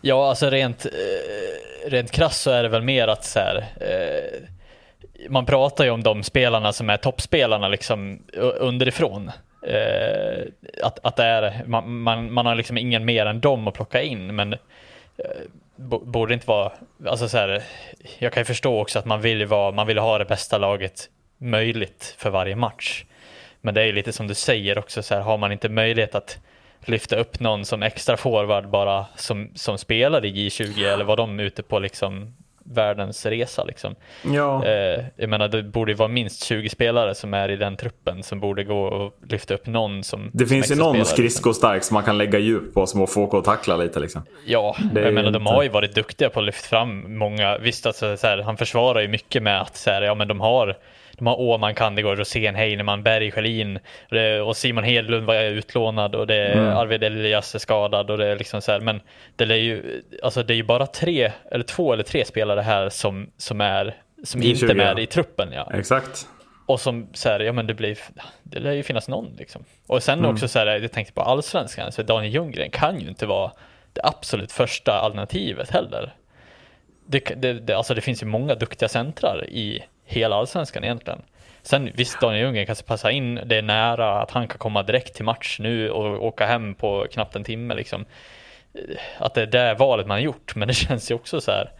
Ja, 0.00 0.28
alltså 0.28 0.50
rent, 0.50 0.86
eh, 0.86 1.90
rent 1.90 2.10
krasst 2.10 2.42
så 2.42 2.50
är 2.50 2.62
det 2.62 2.68
väl 2.68 2.82
mer 2.82 3.08
att 3.08 3.24
så 3.24 3.38
här, 3.38 3.56
eh, 3.80 4.40
man 5.30 5.46
pratar 5.46 5.84
ju 5.84 5.90
om 5.90 6.02
de 6.02 6.22
spelarna 6.22 6.72
som 6.72 6.90
är 6.90 6.96
toppspelarna 6.96 7.68
liksom 7.68 8.22
underifrån. 8.60 9.30
Eh, 9.62 10.46
att, 10.82 10.98
att 11.02 11.16
det 11.16 11.24
är, 11.24 11.62
man, 11.66 12.00
man, 12.00 12.32
man 12.32 12.46
har 12.46 12.54
liksom 12.54 12.78
ingen 12.78 13.04
mer 13.04 13.26
än 13.26 13.40
dem 13.40 13.68
att 13.68 13.74
plocka 13.74 14.02
in, 14.02 14.36
men 14.36 14.54
borde 15.86 16.34
inte 16.34 16.46
vara, 16.46 16.72
alltså 17.06 17.28
så 17.28 17.36
här, 17.36 17.62
jag 18.18 18.32
kan 18.32 18.40
ju 18.40 18.44
förstå 18.44 18.80
också 18.80 18.98
att 18.98 19.04
man 19.04 19.20
vill, 19.20 19.46
vara, 19.46 19.72
man 19.72 19.86
vill 19.86 19.98
ha 19.98 20.18
det 20.18 20.24
bästa 20.24 20.58
laget 20.58 21.08
möjligt 21.38 22.14
för 22.18 22.30
varje 22.30 22.56
match. 22.56 23.04
Men 23.60 23.74
det 23.74 23.82
är 23.82 23.86
ju 23.86 23.92
lite 23.92 24.12
som 24.12 24.26
du 24.26 24.34
säger 24.34 24.78
också, 24.78 25.02
så 25.02 25.14
här, 25.14 25.20
har 25.20 25.38
man 25.38 25.52
inte 25.52 25.68
möjlighet 25.68 26.14
att 26.14 26.38
lyfta 26.80 27.16
upp 27.16 27.40
någon 27.40 27.64
som 27.64 27.82
extra 27.82 28.16
forward 28.16 28.68
bara 28.68 29.06
som, 29.16 29.50
som 29.54 29.78
spelar 29.78 30.24
i 30.24 30.32
J20 30.48 30.92
eller 30.92 31.04
vad 31.04 31.18
de 31.18 31.40
är 31.40 31.44
ute 31.44 31.62
på 31.62 31.78
liksom 31.78 32.34
världens 32.70 33.26
resa 33.26 33.64
liksom. 33.64 33.94
Ja. 34.34 34.64
Eh, 34.64 35.04
jag 35.16 35.28
menar 35.30 35.48
det 35.48 35.62
borde 35.62 35.92
ju 35.92 35.96
vara 35.96 36.08
minst 36.08 36.44
20 36.44 36.68
spelare 36.68 37.14
som 37.14 37.34
är 37.34 37.48
i 37.48 37.56
den 37.56 37.76
truppen 37.76 38.22
som 38.22 38.40
borde 38.40 38.64
gå 38.64 38.82
och 38.82 39.14
lyfta 39.28 39.54
upp 39.54 39.66
någon 39.66 40.04
som 40.04 40.30
Det 40.32 40.38
som 40.38 40.48
finns 40.48 40.70
ju 40.70 40.74
någon 40.74 40.96
liksom. 40.96 41.12
skridskostark 41.16 41.84
som 41.84 41.94
man 41.94 42.02
kan 42.04 42.18
lägga 42.18 42.38
djup 42.38 42.74
på 42.74 42.86
som 42.86 43.06
får 43.06 43.26
få 43.28 43.38
att 43.38 43.44
tackla 43.44 43.76
lite 43.76 44.00
liksom. 44.00 44.22
Ja, 44.46 44.76
Det 44.92 45.00
jag 45.00 45.14
menar 45.14 45.26
ju 45.28 45.32
de 45.32 45.42
inte- 45.42 45.52
har 45.54 45.62
ju 45.62 45.68
varit 45.68 45.94
duktiga 45.94 46.30
på 46.30 46.40
att 46.40 46.46
lyfta 46.46 46.68
fram 46.68 47.18
många. 47.18 47.58
Visst, 47.58 47.86
alltså, 47.86 48.16
så 48.16 48.26
här, 48.26 48.38
han 48.38 48.56
försvarar 48.56 49.00
ju 49.00 49.08
mycket 49.08 49.42
med 49.42 49.60
att 49.60 49.76
så 49.76 49.90
här, 49.90 50.02
ja, 50.02 50.14
men 50.14 50.28
de 50.28 50.40
har 50.40 50.76
de 51.18 51.26
har 51.26 51.40
Åman, 51.40 51.74
Kandegård, 51.74 52.18
Rosén, 52.18 52.54
Heinemann, 52.54 53.02
Berg, 53.02 53.30
Schelin 53.30 53.78
och 54.46 54.56
Simon 54.56 54.84
Hedlund 54.84 55.26
var 55.26 55.42
utlånad 55.42 56.14
och 56.14 56.26
det 56.26 56.34
är 56.34 56.52
Mm. 56.58 56.76
Arvid 56.76 57.02
Elias 57.02 57.54
är 57.54 57.58
skadad 57.58 58.10
och 58.10 58.18
det 58.18 58.26
är 58.26 58.36
liksom 58.36 58.60
så 58.62 58.72
här, 58.72 58.80
men 58.80 59.00
det 59.36 59.44
är 59.44 59.48
ju, 59.56 60.02
alltså 60.22 60.42
det 60.42 60.52
är 60.54 60.56
ju 60.56 60.62
bara 60.62 60.86
tre 60.86 61.32
eller 61.50 61.64
två 61.64 61.92
eller 61.92 62.02
tre 62.04 62.24
spelare 62.24 62.60
här 62.60 62.88
som, 62.88 63.30
som 63.36 63.60
är 63.60 63.94
som 64.24 64.42
inte 64.42 64.60
20, 64.60 64.70
är 64.70 64.74
med 64.74 64.98
i 64.98 65.06
truppen. 65.06 65.48
Ja. 65.52 65.70
Exakt. 65.74 66.26
Och 66.66 66.80
som 66.80 67.08
så 67.12 67.28
här, 67.28 67.40
ja 67.40 67.52
men 67.52 67.66
det 67.66 67.74
blir, 67.74 67.98
det 68.42 68.58
lär 68.60 68.72
ju 68.72 68.82
finnas 68.82 69.08
någon 69.08 69.34
liksom. 69.38 69.64
Och 69.86 70.02
sen 70.02 70.18
Mm. 70.18 70.30
också 70.30 70.48
så 70.48 70.58
här, 70.58 70.66
jag 70.66 70.92
tänkte 70.92 71.12
på 71.12 71.22
allsvenskan, 71.22 71.92
så 71.92 72.02
Daniel 72.02 72.34
Ljunggren 72.34 72.70
kan 72.70 73.00
ju 73.00 73.08
inte 73.08 73.26
vara 73.26 73.52
det 73.92 74.00
absolut 74.04 74.52
första 74.52 74.92
alternativet 74.92 75.70
heller. 75.70 76.12
Det, 77.06 77.20
det, 77.36 77.52
det, 77.52 77.74
alltså 77.74 77.94
det 77.94 78.00
finns 78.00 78.22
ju 78.22 78.26
många 78.26 78.54
duktiga 78.54 78.88
centrar 78.88 79.44
i 79.48 79.82
hela 80.08 80.36
allsvenskan 80.36 80.84
egentligen. 80.84 81.22
Sen 81.62 81.90
visst, 81.94 82.20
Daniel 82.20 82.42
Ljunggren 82.42 82.66
kanske 82.66 82.84
passa 82.84 83.10
in, 83.10 83.40
det 83.46 83.56
är 83.56 83.62
nära 83.62 84.22
att 84.22 84.30
han 84.30 84.48
kan 84.48 84.58
komma 84.58 84.82
direkt 84.82 85.14
till 85.14 85.24
match 85.24 85.58
nu 85.60 85.90
och 85.90 86.26
åka 86.26 86.46
hem 86.46 86.74
på 86.74 87.06
knappt 87.12 87.36
en 87.36 87.44
timme 87.44 87.74
liksom. 87.74 88.04
Att 89.18 89.34
det 89.34 89.42
är 89.42 89.46
det 89.46 89.74
valet 89.74 90.06
man 90.06 90.14
har 90.14 90.22
gjort, 90.22 90.54
men 90.56 90.68
det 90.68 90.74
känns 90.86 91.10
ju 91.10 91.14
också 91.14 91.40
så 91.40 91.50
här. 91.50 91.70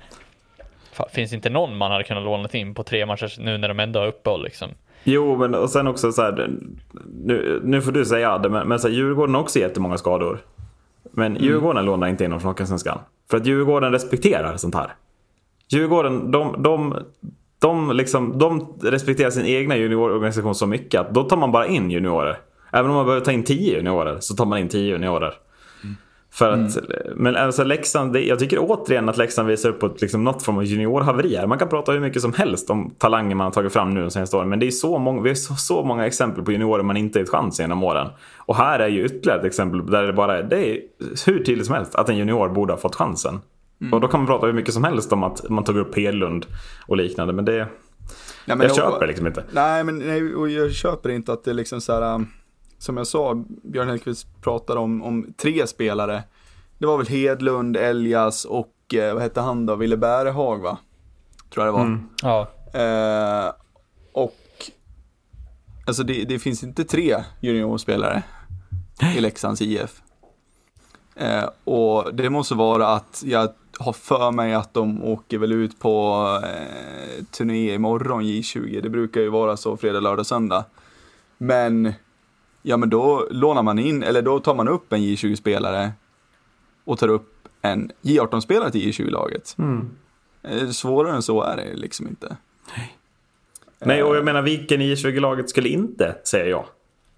Finns 1.10 1.32
inte 1.32 1.50
någon 1.50 1.76
man 1.76 1.90
hade 1.90 2.04
kunnat 2.04 2.24
låna 2.24 2.48
in 2.52 2.74
på 2.74 2.82
tre 2.82 3.06
matcher 3.06 3.40
nu 3.40 3.58
när 3.58 3.68
de 3.68 3.80
ändå 3.80 4.00
har 4.00 4.06
uppehåll 4.06 4.44
liksom? 4.44 4.70
Jo, 5.04 5.36
men 5.36 5.54
och 5.54 5.70
sen 5.70 5.86
också 5.86 6.12
så 6.12 6.22
här. 6.22 6.50
Nu, 7.24 7.60
nu 7.64 7.82
får 7.82 7.92
du 7.92 8.04
säga 8.04 8.38
det, 8.38 8.48
men, 8.48 8.68
men 8.68 8.78
så 8.78 8.88
här, 8.88 8.94
Djurgården 8.94 9.34
har 9.34 9.42
också 9.42 9.58
jättemånga 9.58 9.98
skador. 9.98 10.38
Men 11.02 11.36
Djurgården 11.36 11.84
lånar 11.84 12.08
inte 12.08 12.24
in 12.24 12.30
någon 12.30 12.40
från 12.40 12.48
Hockeyallsvenskan. 12.48 12.98
För 13.30 13.36
att 13.36 13.46
Djurgården 13.46 13.92
respekterar 13.92 14.56
sånt 14.56 14.74
här. 14.74 14.94
Djurgården, 15.68 16.30
de, 16.30 16.62
de, 16.62 16.96
de, 17.58 17.92
liksom, 17.92 18.38
de 18.38 18.74
respekterar 18.82 19.30
sin 19.30 19.46
egna 19.46 19.76
juniororganisation 19.76 20.54
så 20.54 20.66
mycket 20.66 21.00
att 21.00 21.14
då 21.14 21.22
tar 21.22 21.36
man 21.36 21.52
bara 21.52 21.66
in 21.66 21.90
juniorer. 21.90 22.38
Även 22.72 22.90
om 22.90 22.96
man 22.96 23.06
behöver 23.06 23.24
ta 23.24 23.32
in 23.32 23.44
10 23.44 23.76
juniorer 23.76 24.16
så 24.20 24.34
tar 24.34 24.46
man 24.46 24.58
in 24.58 24.68
10 24.68 24.92
juniorer. 24.92 25.34
För 26.30 26.52
att, 26.52 26.78
Men 27.16 27.36
alltså 27.36 27.64
Leksand, 27.64 28.12
det, 28.12 28.20
jag 28.20 28.38
tycker 28.38 28.58
återigen 28.58 29.08
att 29.08 29.16
Leksand 29.16 29.48
visar 29.48 29.68
upp 29.68 29.82
ett, 29.82 30.00
liksom, 30.00 30.24
något 30.24 30.42
form 30.42 30.56
av 30.56 30.64
juniorhaveri 30.64 31.36
här. 31.36 31.46
Man 31.46 31.58
kan 31.58 31.68
prata 31.68 31.92
hur 31.92 32.00
mycket 32.00 32.22
som 32.22 32.32
helst 32.32 32.70
om 32.70 32.94
talanger 32.98 33.34
man 33.34 33.44
har 33.44 33.52
tagit 33.52 33.72
fram 33.72 33.94
nu 33.94 34.00
de 34.00 34.10
senaste 34.10 34.36
åren. 34.36 34.48
Men 34.48 34.58
det 34.58 34.66
är 34.66 34.70
så 34.70 34.98
många, 34.98 35.22
vi 35.22 35.28
har 35.28 35.34
så, 35.34 35.54
så 35.54 35.84
många 35.84 36.06
exempel 36.06 36.44
på 36.44 36.52
juniorer 36.52 36.82
man 36.82 36.96
inte 36.96 37.18
gett 37.18 37.28
chans 37.28 37.60
genom 37.60 37.82
åren. 37.84 38.08
Och 38.36 38.56
här 38.56 38.78
är 38.78 38.88
ju 38.88 39.04
ytterligare 39.04 39.40
ett 39.40 39.46
exempel 39.46 39.86
där 39.86 40.02
det 40.02 40.12
bara 40.12 40.38
är, 40.38 40.42
det 40.42 40.70
är 40.70 40.80
hur 41.26 41.44
tydligt 41.44 41.66
som 41.66 41.74
helst 41.74 41.94
att 41.94 42.08
en 42.08 42.16
junior 42.16 42.48
borde 42.48 42.72
ha 42.72 42.78
fått 42.78 42.94
chansen. 42.94 43.40
Och 43.92 44.00
då 44.00 44.08
kan 44.08 44.20
man 44.20 44.26
prata 44.26 44.46
hur 44.46 44.52
mycket 44.52 44.74
som 44.74 44.84
helst 44.84 45.12
om 45.12 45.22
att 45.22 45.48
man 45.48 45.64
tog 45.64 45.76
upp 45.76 45.96
Hedlund 45.96 46.46
och 46.86 46.96
liknande. 46.96 47.32
Men 47.32 47.44
det, 47.44 47.52
Nej, 48.46 48.56
men 48.56 48.60
jag 48.60 48.70
och- 48.70 48.76
köper 48.76 49.06
liksom 49.06 49.26
inte. 49.26 49.44
Nej, 49.52 49.84
men 49.84 49.98
nej, 49.98 50.34
och 50.34 50.48
jag 50.48 50.72
köper 50.72 51.08
inte 51.08 51.32
att 51.32 51.44
det 51.44 51.50
är 51.50 51.54
liksom 51.54 51.80
så 51.80 51.92
här, 51.92 52.14
um, 52.14 52.28
som 52.78 52.96
jag 52.96 53.06
sa, 53.06 53.44
Björn 53.62 53.88
Hellkvist 53.88 54.26
pratade 54.42 54.80
om, 54.80 55.02
om 55.02 55.32
tre 55.42 55.66
spelare. 55.66 56.22
Det 56.78 56.86
var 56.86 56.98
väl 56.98 57.06
Hedlund, 57.06 57.76
Elias 57.76 58.44
och 58.44 58.94
eh, 58.94 59.14
vad 59.14 59.22
hette 59.22 59.40
han 59.40 59.66
då, 59.66 59.74
Ville 59.76 59.96
Bärehag 59.96 60.58
va? 60.62 60.78
Tror 61.54 61.66
jag 61.66 61.74
det 61.74 61.78
var. 61.78 61.86
Mm. 61.86 62.08
Ja, 62.22 62.48
Eh, 62.72 63.52
och 64.12 64.34
alltså 65.86 66.02
det, 66.02 66.24
det 66.24 66.38
finns 66.38 66.62
inte 66.64 66.84
tre 66.84 67.16
juniorspelare 67.40 68.22
i 69.16 69.20
Leksands 69.20 69.62
IF. 69.62 70.02
Eh, 71.16 71.44
och 71.64 72.14
det 72.14 72.30
måste 72.30 72.54
vara 72.54 72.88
att 72.88 73.22
jag 73.26 73.48
har 73.78 73.92
för 73.92 74.30
mig 74.30 74.54
att 74.54 74.74
de 74.74 75.04
åker 75.04 75.38
väl 75.38 75.52
ut 75.52 75.78
på 75.80 76.24
eh, 76.44 77.24
turné 77.30 77.74
imorgon 77.74 78.22
J20. 78.22 78.80
Det 78.82 78.88
brukar 78.88 79.20
ju 79.20 79.28
vara 79.28 79.56
så 79.56 79.76
fredag, 79.76 80.00
lördag, 80.00 80.26
söndag. 80.26 80.64
Men 81.38 81.92
ja, 82.62 82.76
men 82.76 82.90
då 82.90 83.28
lånar 83.30 83.62
man 83.62 83.78
in, 83.78 84.02
eller 84.02 84.22
då 84.22 84.40
tar 84.40 84.54
man 84.54 84.68
upp 84.68 84.92
en 84.92 85.00
J20-spelare 85.00 85.90
och 86.84 86.98
tar 86.98 87.08
upp 87.08 87.48
en 87.62 87.90
J18-spelare 88.02 88.70
till 88.70 88.90
J20-laget. 88.92 89.54
Mm. 89.58 89.90
Eh, 90.42 90.68
Svårare 90.68 91.14
än 91.14 91.22
så 91.22 91.42
är 91.42 91.56
det 91.56 91.74
liksom 91.74 92.08
inte. 92.08 92.36
Nej, 93.80 94.02
och 94.02 94.16
jag 94.16 94.24
menar 94.24 94.42
vilken 94.42 94.80
i 94.80 94.94
20-laget 94.94 95.50
skulle 95.50 95.68
inte, 95.68 96.16
säger 96.24 96.46
jag. 96.50 96.64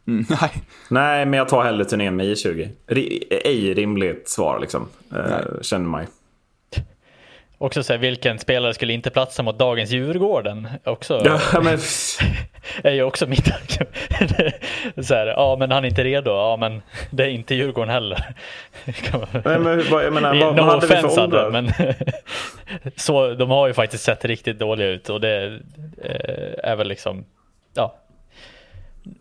Mm, 0.06 0.24
nej, 0.40 0.62
Nej, 0.88 1.26
men 1.26 1.38
jag 1.38 1.48
tar 1.48 1.64
hellre 1.64 1.84
turnén 1.84 2.16
med 2.16 2.26
I20. 2.26 2.68
Ri- 2.86 3.24
ej 3.30 3.74
rimligt 3.74 4.28
svar 4.28 4.60
liksom. 4.60 4.86
Eh, 5.16 5.60
känner 5.62 5.88
mig. 5.88 6.08
Också 7.62 7.82
så 7.82 7.92
här, 7.92 8.00
vilken 8.00 8.38
spelare 8.38 8.74
skulle 8.74 8.92
inte 8.92 9.10
platsa 9.10 9.42
mot 9.42 9.58
dagens 9.58 9.90
Djurgården? 9.90 10.68
Också, 10.84 11.22
Ja, 11.24 11.60
men, 11.62 11.78
är 12.84 12.90
ju 12.90 13.02
också 13.02 13.26
mitt 13.26 13.46
så 15.02 15.14
här, 15.14 15.26
ja 15.26 15.56
men 15.58 15.70
han 15.70 15.84
är 15.84 15.88
inte 15.88 16.04
redo, 16.04 16.30
ja 16.30 16.56
men 16.56 16.82
det 17.10 17.24
är 17.24 17.28
inte 17.28 17.54
Djurgården 17.54 17.90
heller. 17.90 18.34
Nej, 19.44 19.58
men 19.58 19.90
vad, 19.90 20.04
jag 20.04 20.12
menar, 20.12 20.34
vad, 20.34 20.56
no 20.56 20.62
vad 20.62 20.70
hade 20.70 20.86
vi 20.86 20.94
för 20.96 21.20
åldrar? 21.20 21.50
men 21.50 21.72
så, 22.96 23.34
de 23.34 23.50
har 23.50 23.66
ju 23.66 23.74
faktiskt 23.74 24.04
sett 24.04 24.24
riktigt 24.24 24.58
dåliga 24.58 24.88
ut 24.88 25.08
och 25.08 25.20
det 25.20 25.60
eh, 26.02 26.70
är 26.70 26.76
väl 26.76 26.88
liksom, 26.88 27.24
ja. 27.74 27.96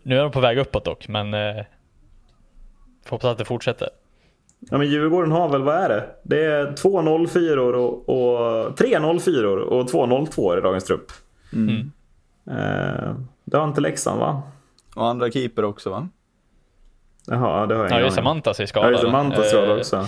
Nu 0.03 0.17
är 0.17 0.21
de 0.21 0.31
på 0.31 0.39
väg 0.39 0.57
uppåt 0.57 0.85
dock, 0.85 1.07
men 1.07 1.33
eh, 1.33 1.63
hoppas 3.09 3.25
att 3.25 3.37
det 3.37 3.45
fortsätter. 3.45 3.89
Ja, 4.59 4.77
men 4.77 4.87
Djurgården 4.87 5.31
har 5.31 5.49
väl, 5.49 5.63
vad 5.63 5.75
är 5.75 5.89
det? 5.89 6.05
Det 6.23 6.45
är 6.45 6.73
två 6.73 7.27
04 7.27 7.61
och, 7.61 8.09
och 8.09 8.77
tre 8.77 8.99
04 9.19 9.49
och 9.49 9.87
två 9.87 10.25
02 10.25 10.57
i 10.57 10.61
dagens 10.61 10.83
trupp. 10.83 11.11
Mm. 11.53 11.91
Eh, 12.51 13.13
det 13.45 13.57
har 13.57 13.63
inte 13.67 13.81
Leksand 13.81 14.19
va? 14.19 14.41
och 14.95 15.07
andra 15.07 15.31
keeper 15.31 15.65
också 15.65 15.89
va? 15.89 16.07
Jaha, 17.27 17.65
det 17.65 17.75
har 17.75 17.83
jag 17.83 17.91
Ja, 17.91 17.99
just 17.99 18.15
det, 18.15 18.21
aning 18.21 18.29
om. 18.29 18.35
Mantas 18.35 18.59
är 18.59 18.63
Ja, 18.63 18.67
skadad. 18.67 18.91
just 18.91 19.03
det. 19.03 19.11
Mantas 19.11 19.49
skadad 19.49 19.69
Eh, 19.69 19.75
också. 19.77 20.07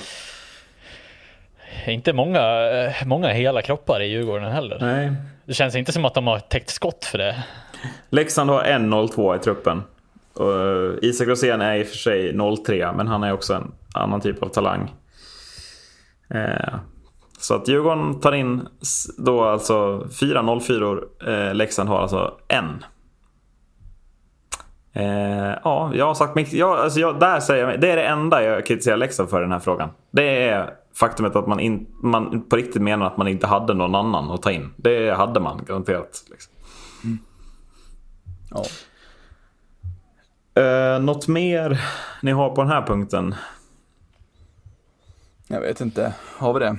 Inte 1.87 2.13
många, 2.13 2.69
eh, 2.71 2.93
många 3.05 3.27
hela 3.29 3.61
kroppar 3.61 4.01
i 4.01 4.05
Djurgården 4.07 4.51
heller. 4.51 4.77
Nej. 4.81 5.11
Det 5.45 5.53
känns 5.53 5.75
inte 5.75 5.91
som 5.91 6.05
att 6.05 6.13
de 6.13 6.27
har 6.27 6.39
täckt 6.39 6.69
skott 6.69 7.05
för 7.05 7.17
det. 7.17 7.43
Leksand 8.09 8.49
har 8.49 8.63
en 8.63 9.07
02 9.09 9.35
i 9.35 9.39
truppen. 9.39 9.83
Uh, 10.39 10.95
Isak 11.01 11.27
Rosén 11.27 11.61
är 11.61 11.75
i 11.75 11.83
och 11.83 11.87
för 11.87 11.97
sig 11.97 12.37
03, 12.65 12.91
men 12.97 13.07
han 13.07 13.23
är 13.23 13.33
också 13.33 13.53
en 13.53 13.71
annan 13.93 14.21
typ 14.21 14.43
av 14.43 14.47
talang. 14.47 14.95
Uh, 16.35 16.75
så 17.39 17.55
att 17.55 17.67
Djurgården 17.67 18.19
tar 18.19 18.31
in 18.31 18.67
då 19.17 19.43
alltså 19.43 20.07
fyra 20.19 20.59
04 20.59 20.85
uh, 20.85 20.99
eh, 21.27 21.53
Leksand 21.55 21.89
har 21.89 21.99
alltså 21.99 22.37
en. 22.47 22.83
Uh, 24.97 25.55
ja, 25.63 25.91
jag 25.93 26.05
har 26.05 26.13
sagt 26.13 26.35
mycket. 26.35 26.53
Ja, 26.53 26.77
alltså 26.77 26.99
jag, 26.99 27.19
där 27.19 27.39
säger 27.39 27.69
jag, 27.69 27.81
det 27.81 27.91
är 27.91 27.95
det 27.95 28.03
enda 28.03 28.43
jag 28.43 28.65
kritiserar 28.65 28.97
Leksand 28.97 29.29
för 29.29 29.39
i 29.39 29.41
den 29.41 29.51
här 29.51 29.59
frågan. 29.59 29.89
Det 30.11 30.43
är 30.43 30.73
faktumet 30.95 31.35
att 31.35 31.47
man, 31.47 31.59
in, 31.59 31.87
man 32.03 32.41
på 32.49 32.55
riktigt 32.55 32.81
menar 32.81 33.05
att 33.05 33.17
man 33.17 33.27
inte 33.27 33.47
hade 33.47 33.73
någon 33.73 33.95
annan 33.95 34.31
att 34.31 34.41
ta 34.41 34.51
in. 34.51 34.73
Det 34.77 35.11
hade 35.11 35.39
man 35.39 35.65
garanterat. 35.65 36.23
Liksom. 36.29 36.53
Mm. 37.03 37.17
Ja. 38.51 38.63
Eh, 40.55 40.99
något 40.99 41.27
mer 41.27 41.81
ni 42.21 42.31
har 42.31 42.49
på 42.49 42.61
den 42.61 42.71
här 42.71 42.81
punkten? 42.87 43.35
Jag 45.47 45.61
vet 45.61 45.81
inte, 45.81 46.13
har 46.37 46.53
vi 46.53 46.59
det? 46.59 46.77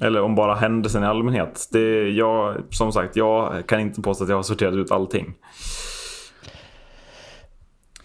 Eller 0.00 0.22
om 0.22 0.34
bara 0.34 0.54
händelsen 0.54 1.02
i 1.02 1.06
allmänhet. 1.06 1.68
Det, 1.72 2.08
jag, 2.08 2.56
som 2.70 2.92
sagt, 2.92 3.16
jag 3.16 3.66
kan 3.66 3.80
inte 3.80 4.02
påstå 4.02 4.24
att 4.24 4.30
jag 4.30 4.36
har 4.36 4.42
sorterat 4.42 4.74
ut 4.74 4.90
allting. 4.90 5.34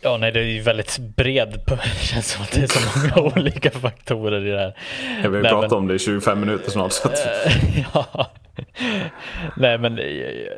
Ja, 0.02 0.18
nej, 0.18 0.32
det 0.32 0.40
är 0.40 0.44
ju 0.44 0.62
väldigt 0.62 0.98
bred. 0.98 1.62
Det 1.68 2.06
känns 2.06 2.32
som 2.32 2.44
att 2.44 2.52
det 2.52 2.62
är 2.62 2.68
så 2.68 3.00
många 3.00 3.32
olika 3.36 3.72
faktorer 3.72 4.48
i 4.48 4.52
det 4.52 4.60
här. 4.60 4.78
Jag 5.24 5.30
vill 5.30 5.42
nej, 5.42 5.52
prata 5.52 5.68
men, 5.68 5.78
om 5.78 5.88
det 5.88 5.96
i 5.96 6.00
25 6.00 6.40
minuter 6.40 6.72
snart. 6.72 6.92
Så 6.92 7.08
att... 7.08 7.20
ja. 7.94 8.32
Nej, 9.58 9.78
men 9.78 9.96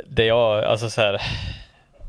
det 0.10 0.25
jag, 0.25 0.63
alltså 0.63 0.89
så 0.89 1.01
här. 1.01 1.21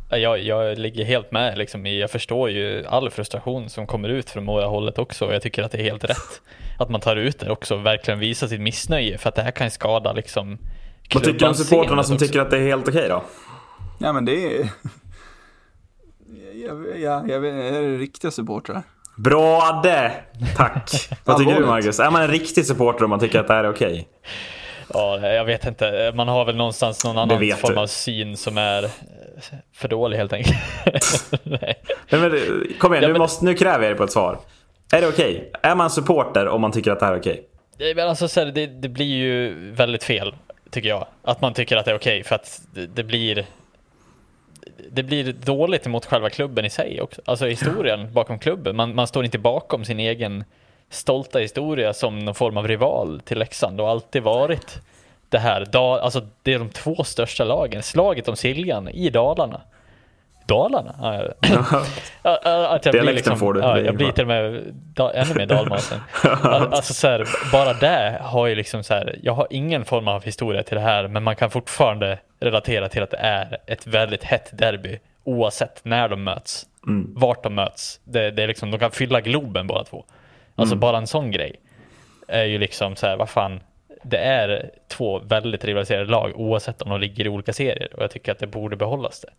Jag, 0.09 0.43
jag 0.43 0.79
ligger 0.79 1.05
helt 1.05 1.33
med 1.33 1.59
liksom 1.59 1.87
jag 1.87 2.11
förstår 2.11 2.51
ju 2.51 2.87
all 2.87 3.11
frustration 3.11 3.69
som 3.71 3.87
kommer 3.87 4.09
ut 4.09 4.31
från 4.31 4.45
Mora 4.45 4.67
hållet 4.67 4.99
också 4.99 5.27
och 5.27 5.35
jag 5.35 5.43
tycker 5.43 5.63
att 5.63 5.73
det 5.73 5.79
är 5.79 5.83
helt 5.83 6.05
rätt 6.05 6.41
att 6.79 6.91
man 6.91 7.01
tar 7.01 7.17
ut 7.17 7.39
det 7.39 7.51
också 7.51 7.75
och 7.75 7.87
verkligen 7.87 8.21
visar 8.21 8.47
sitt 8.47 8.61
missnöje 8.61 9.19
för 9.19 9.29
att 9.29 9.35
det 9.35 9.43
här 9.43 9.51
kan 9.51 9.71
skada 9.71 10.13
liksom 10.13 10.59
Vad 11.15 11.23
tycker 11.25 11.39
du 11.39 11.47
om 11.47 11.55
supportrarna 11.55 12.03
som 12.03 12.15
också? 12.15 12.27
tycker 12.27 12.41
att 12.41 12.51
det 12.51 12.57
är 12.57 12.63
helt 12.63 12.89
okej 12.89 13.09
då? 13.09 13.23
Ja 13.99 14.13
men 14.13 14.25
det 14.25 14.57
är 14.57 14.69
Ja, 16.55 16.75
ja, 16.97 17.25
jag 17.29 17.41
vet, 17.41 17.55
är 17.55 17.83
det 17.83 17.97
riktiga 17.99 18.31
supportrar? 18.31 18.83
Bra 19.17 19.81
det! 19.83 20.13
Tack! 20.57 20.91
Vad 21.25 21.39
tycker 21.39 21.61
du 21.61 21.67
Marcus? 21.67 22.01
Är 22.01 22.11
man 22.11 22.23
en 22.23 22.29
riktig 22.29 22.67
supporter 22.67 23.05
om 23.05 23.11
man 23.11 23.21
tycker 23.21 23.41
att 23.41 23.49
det 23.49 23.55
här 23.55 23.65
är 23.65 23.71
okej? 23.71 24.09
Ja, 24.93 25.19
jag 25.21 25.45
vet 25.45 25.67
inte. 25.67 26.13
Man 26.15 26.29
har 26.29 26.45
väl 26.45 26.57
någonstans 26.57 27.05
någon 27.05 27.19
annan 27.19 27.39
form 27.39 27.79
av 27.79 27.87
syn 27.87 28.37
som 28.37 28.59
är 28.59 28.91
för 29.73 29.89
dålig 29.89 30.17
helt 30.17 30.33
enkelt. 30.33 30.57
Nej. 31.43 31.83
Nej, 32.11 32.21
men, 32.21 32.31
kom 32.79 32.93
igen, 32.93 33.03
ja, 33.03 33.09
nu, 33.09 33.13
men... 33.13 33.19
måste, 33.19 33.45
nu 33.45 33.55
kräver 33.55 33.83
jag 33.85 33.93
dig 33.93 33.95
på 33.97 34.05
ett 34.05 34.13
svar. 34.13 34.39
Är 34.93 35.01
det 35.01 35.09
okej? 35.09 35.35
Okay? 35.37 35.71
Är 35.71 35.75
man 35.75 35.91
supporter 35.91 36.49
om 36.49 36.61
man 36.61 36.73
tycker 36.73 36.91
att 36.91 37.01
det 37.01 37.07
här 37.07 37.13
är 37.13 37.19
okej? 37.19 37.47
Okay? 37.79 38.03
Alltså, 38.03 38.45
det, 38.45 38.67
det 38.67 38.89
blir 38.89 39.17
ju 39.17 39.55
väldigt 39.71 40.05
fel, 40.05 40.35
tycker 40.71 40.89
jag. 40.89 41.07
Att 41.23 41.41
man 41.41 41.55
tycker 41.55 41.77
att 41.77 41.85
det 41.85 41.91
är 41.91 41.97
okej, 41.97 42.21
okay, 42.21 42.25
för 42.25 42.35
att 42.35 42.63
det, 42.75 42.87
det, 42.87 43.05
blir 43.05 43.47
det 44.91 45.03
blir 45.03 45.33
dåligt 45.33 45.87
mot 45.87 46.07
själva 46.07 46.31
klubben 46.31 46.65
i 46.65 46.71
sig 46.71 47.01
också. 47.01 47.23
Alltså 47.25 47.47
historien 47.47 48.13
bakom 48.13 48.39
klubben. 48.39 48.77
Man, 48.77 48.95
man 48.95 49.07
står 49.07 49.25
inte 49.25 49.39
bakom 49.39 49.85
sin 49.85 50.01
egen 50.01 50.45
stolta 50.91 51.39
historia 51.39 51.93
som 51.93 52.19
någon 52.19 52.35
form 52.35 52.57
av 52.57 52.69
rival 52.69 53.21
till 53.25 53.39
Leksand 53.39 53.81
och 53.81 53.89
alltid 53.89 54.23
varit 54.23 54.81
det 55.35 55.41
här. 55.41 55.77
Alltså 55.77 56.23
det 56.43 56.53
är 56.55 56.59
de 56.59 56.69
två 56.69 57.05
största 57.05 57.45
lagen. 57.45 57.83
Slaget 57.83 58.29
om 58.29 58.37
Siljan 58.37 58.89
i 58.89 59.11
Dalarna. 59.11 59.61
Dalarna? 60.47 60.91
att 62.23 62.85
jag 62.85 62.95
Dialekten 62.95 63.15
liksom, 63.15 63.39
får 63.39 63.55
du. 63.55 63.61
Ja, 63.61 63.81
jag 63.81 63.97
blir 63.97 64.13
till 64.13 64.23
och 64.23 64.29
med 64.29 64.63
da, 64.73 65.13
ännu 65.13 65.35
mer 65.35 65.47
dalmasen. 65.47 66.01
alltså 66.43 66.95
så 66.95 67.09
här, 67.09 67.27
bara 67.53 67.73
det 67.73 68.19
har 68.23 68.47
ju 68.47 68.55
liksom 68.55 68.85
så 68.85 68.95
här, 68.95 69.19
jag 69.23 69.33
har 69.33 69.47
ingen 69.51 69.85
form 69.85 70.09
av 70.09 70.25
historia 70.25 70.63
till 70.63 70.75
det 70.75 70.81
här, 70.81 71.09
men 71.09 71.23
man 71.23 71.37
kan 71.37 71.51
fortfarande 71.51 72.19
relatera 72.41 72.89
till 72.89 73.03
att 73.03 73.11
det 73.11 73.17
är 73.17 73.59
ett 73.67 73.87
väldigt 73.87 74.25
hett 74.25 74.59
derby 74.59 74.99
oavsett 75.25 75.81
när 75.85 76.09
de 76.09 76.25
möts. 76.25 76.67
Mm. 76.87 77.15
Vart 77.17 77.43
de 77.43 77.55
möts. 77.55 78.01
Det, 78.05 78.31
det, 78.31 78.43
är 78.43 78.49
liksom, 78.49 78.71
de 78.71 78.79
kan 78.79 78.91
fylla 78.91 79.21
Globen 79.21 79.67
båda 79.67 79.85
två. 79.85 80.05
Alltså 80.55 80.75
mm. 80.75 80.81
bara 80.81 80.99
en 80.99 81.07
sån 81.07 81.31
grej 81.31 81.61
är 82.29 82.45
ju 82.45 82.59
liksom 82.59 82.97
så 82.97 83.07
här, 83.07 83.17
vad 83.17 83.29
fan, 83.29 83.61
det 84.05 84.19
är 84.19 84.71
två 84.89 85.19
väldigt 85.19 85.65
rivaliserade 85.65 86.11
lag 86.11 86.33
oavsett 86.35 86.83
om 86.83 86.91
de 86.91 87.01
ligger 87.01 87.27
i 87.27 87.29
olika 87.29 87.53
serier 87.53 87.89
och 87.97 88.03
jag 88.03 88.11
tycker 88.11 88.33
att 88.33 88.39
det 88.39 88.47
borde 88.47 88.77
behållas 88.77 89.21
det. 89.21 89.31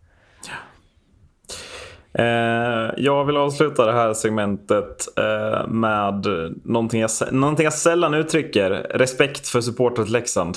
Eh, 2.18 2.90
jag 2.96 3.24
vill 3.24 3.36
avsluta 3.36 3.86
det 3.86 3.92
här 3.92 4.14
segmentet 4.14 5.18
eh, 5.18 5.68
med 5.68 6.26
någonting 6.64 7.00
jag, 7.00 7.10
någonting 7.32 7.64
jag 7.64 7.72
sällan 7.72 8.14
uttrycker. 8.14 8.70
Respekt 8.70 9.48
för 9.48 9.60
supportet 9.60 10.08
Leksand. 10.08 10.56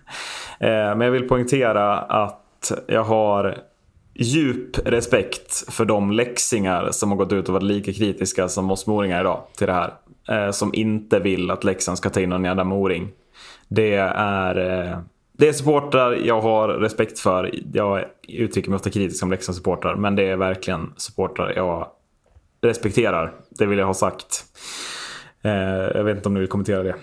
eh, 0.60 0.68
men 0.68 1.00
jag 1.00 1.10
vill 1.10 1.28
poängtera 1.28 1.98
att 1.98 2.72
jag 2.86 3.04
har 3.04 3.58
djup 4.14 4.86
respekt 4.86 5.72
för 5.72 5.84
de 5.84 6.12
läxingar 6.12 6.88
som 6.90 7.10
har 7.10 7.16
gått 7.16 7.32
ut 7.32 7.48
och 7.48 7.54
varit 7.54 7.62
lika 7.62 7.92
kritiska 7.92 8.48
som 8.48 8.70
oss 8.70 8.86
moringar 8.86 9.20
idag 9.20 9.42
till 9.56 9.66
det 9.66 9.72
här. 9.72 9.94
Eh, 10.28 10.50
som 10.50 10.74
inte 10.74 11.18
vill 11.18 11.50
att 11.50 11.64
Leksand 11.64 11.98
ska 11.98 12.10
ta 12.10 12.20
in 12.20 12.28
någon 12.28 12.44
jävla 12.44 12.64
moring. 12.64 13.08
Det 13.70 13.94
är, 13.94 14.56
eh, 14.56 14.98
det 15.32 15.48
är 15.48 15.52
supportrar 15.52 16.12
jag 16.12 16.40
har 16.40 16.68
respekt 16.68 17.18
för. 17.18 17.50
Jag 17.72 18.04
uttrycker 18.28 18.70
mig 18.70 18.76
ofta 18.76 18.90
kritiskt 18.90 19.22
om 19.22 19.30
Leksandssupportrar 19.30 19.94
men 19.94 20.16
det 20.16 20.22
är 20.22 20.36
verkligen 20.36 20.92
supportrar 20.96 21.52
jag 21.56 21.88
respekterar. 22.62 23.32
Det 23.50 23.66
vill 23.66 23.78
jag 23.78 23.86
ha 23.86 23.94
sagt. 23.94 24.44
Eh, 25.42 25.52
jag 25.94 26.04
vet 26.04 26.16
inte 26.16 26.28
om 26.28 26.34
ni 26.34 26.40
vill 26.40 26.48
kommentera 26.48 26.82
det. 26.82 26.94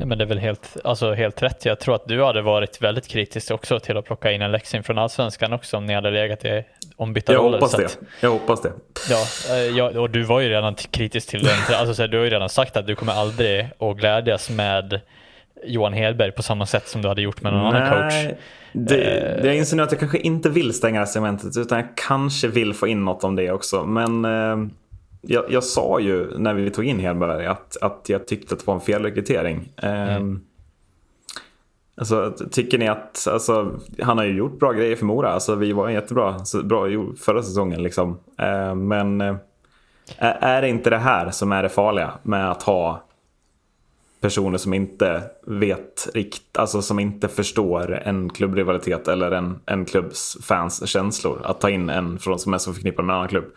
Ja, 0.00 0.06
men 0.06 0.18
det 0.18 0.24
är 0.24 0.28
väl 0.28 0.38
helt, 0.38 0.76
alltså 0.84 1.12
helt 1.12 1.42
rätt. 1.42 1.64
Jag 1.64 1.80
tror 1.80 1.94
att 1.94 2.08
du 2.08 2.24
hade 2.24 2.42
varit 2.42 2.82
väldigt 2.82 3.08
kritisk 3.08 3.50
också 3.50 3.80
till 3.80 3.96
att 3.96 4.04
plocka 4.04 4.32
in 4.32 4.42
en 4.42 4.52
Leksing 4.52 4.82
från 4.82 4.98
Allsvenskan 4.98 5.52
också 5.52 5.76
om 5.76 5.86
ni 5.86 5.94
hade 5.94 6.10
legat 6.10 6.44
i 6.44 6.64
ombytta 6.96 7.32
jag 7.32 7.44
roller. 7.44 7.60
Hoppas 7.60 7.76
det. 7.76 7.88
Jag 8.20 8.30
hoppas 8.30 8.62
det. 8.62 8.72
Ja, 9.10 9.24
eh, 9.54 9.76
ja, 9.76 10.00
och 10.00 10.10
du 10.10 10.22
var 10.22 10.40
ju 10.40 10.48
redan 10.48 10.74
kritisk 10.74 11.28
till 11.28 11.42
den. 11.44 11.56
Alltså, 11.76 12.06
du 12.06 12.16
har 12.16 12.24
ju 12.24 12.30
redan 12.30 12.48
sagt 12.48 12.76
att 12.76 12.86
du 12.86 12.94
kommer 12.94 13.12
aldrig 13.12 13.68
att 13.78 13.96
glädjas 13.96 14.50
med 14.50 15.00
Johan 15.64 15.92
Hedberg 15.92 16.32
på 16.32 16.42
samma 16.42 16.66
sätt 16.66 16.88
som 16.88 17.02
du 17.02 17.08
hade 17.08 17.22
gjort 17.22 17.42
med 17.42 17.52
någon 17.52 17.72
Nej, 17.72 17.82
annan 17.82 18.10
coach. 18.10 18.34
Det, 18.72 18.96
det 19.42 19.46
jag 19.46 19.56
inser 19.56 19.76
nu 19.76 19.82
att 19.82 19.92
jag 19.92 20.00
kanske 20.00 20.18
inte 20.18 20.48
vill 20.48 20.74
stänga 20.74 20.92
det 20.92 21.06
här 21.06 21.12
segmentet 21.12 21.56
utan 21.56 21.78
jag 21.78 21.88
kanske 21.96 22.48
vill 22.48 22.74
få 22.74 22.88
in 22.88 23.04
något 23.04 23.24
om 23.24 23.36
det 23.36 23.50
också. 23.52 23.84
Men 23.84 24.24
eh, 24.24 24.70
jag, 25.20 25.44
jag, 25.48 25.64
sa 25.64 26.00
ju 26.00 26.38
när 26.38 26.54
vi 26.54 26.70
tog 26.70 26.84
in 26.84 27.00
Hedberg 27.00 27.46
att, 27.46 27.76
att 27.80 28.08
jag 28.08 28.26
tyckte 28.26 28.54
att 28.54 28.60
det 28.60 28.66
var 28.66 28.74
en 28.74 28.80
felrekrytering. 28.80 29.72
Mm. 29.76 30.40
Alltså, 31.94 32.34
tycker 32.50 32.78
ni 32.78 32.88
att, 32.88 33.28
alltså, 33.30 33.80
han 34.02 34.18
har 34.18 34.24
ju 34.24 34.36
gjort 34.36 34.58
bra 34.58 34.72
grejer 34.72 34.96
för 34.96 35.04
Mora. 35.04 35.32
Alltså, 35.32 35.54
vi 35.54 35.72
var 35.72 35.88
jättebra 35.88 36.34
bra 36.64 36.86
förra 37.20 37.42
säsongen. 37.42 37.82
Liksom. 37.82 38.18
Eh, 38.38 38.74
men 38.74 39.20
eh, 39.20 39.36
är 40.18 40.62
det 40.62 40.68
inte 40.68 40.90
det 40.90 40.98
här 40.98 41.30
som 41.30 41.52
är 41.52 41.62
det 41.62 41.68
farliga 41.68 42.12
med 42.22 42.50
att 42.50 42.62
ha 42.62 43.02
personer 44.20 44.58
som 44.58 44.74
inte 44.74 45.22
vet 45.46 46.08
rikt, 46.14 46.58
alltså 46.58 46.82
som 46.82 46.98
inte 46.98 47.28
förstår 47.28 48.02
en 48.04 48.30
klubbrivalitet 48.30 49.08
eller 49.08 49.30
en, 49.30 49.60
en 49.66 49.84
klubbs 49.84 50.36
fans 50.42 50.88
känslor. 50.88 51.40
Att 51.44 51.60
ta 51.60 51.70
in 51.70 51.90
en 51.90 52.18
från 52.18 52.38
som 52.38 52.54
är 52.54 52.58
så 52.58 52.72
förknippad 52.72 53.04
med 53.04 53.12
en 53.12 53.16
annan 53.16 53.28
klubb. 53.28 53.52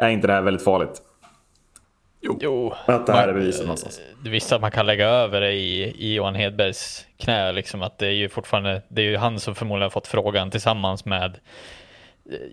Är 0.00 0.08
inte 0.08 0.26
det 0.26 0.32
här 0.32 0.42
väldigt 0.42 0.64
farligt? 0.64 1.02
Jo, 2.20 2.38
jo 2.40 2.74
att 2.86 3.06
det 3.06 3.12
här 3.12 3.28
är 3.28 3.32
beviset 3.32 3.62
någonstans. 3.62 4.00
Det 4.24 4.30
vissa 4.30 4.58
man 4.58 4.70
kan 4.70 4.86
lägga 4.86 5.08
över 5.08 5.40
det 5.40 5.52
i, 5.52 5.82
i 5.82 6.14
Johan 6.14 6.34
Hedbergs 6.34 7.06
knä, 7.16 7.52
liksom 7.52 7.82
att 7.82 7.98
det 7.98 8.06
är 8.06 8.12
ju 8.12 8.28
fortfarande, 8.28 8.82
det 8.88 9.02
är 9.02 9.06
ju 9.06 9.16
han 9.16 9.40
som 9.40 9.54
förmodligen 9.54 9.82
har 9.82 9.90
fått 9.90 10.06
frågan 10.06 10.50
tillsammans 10.50 11.04
med 11.04 11.38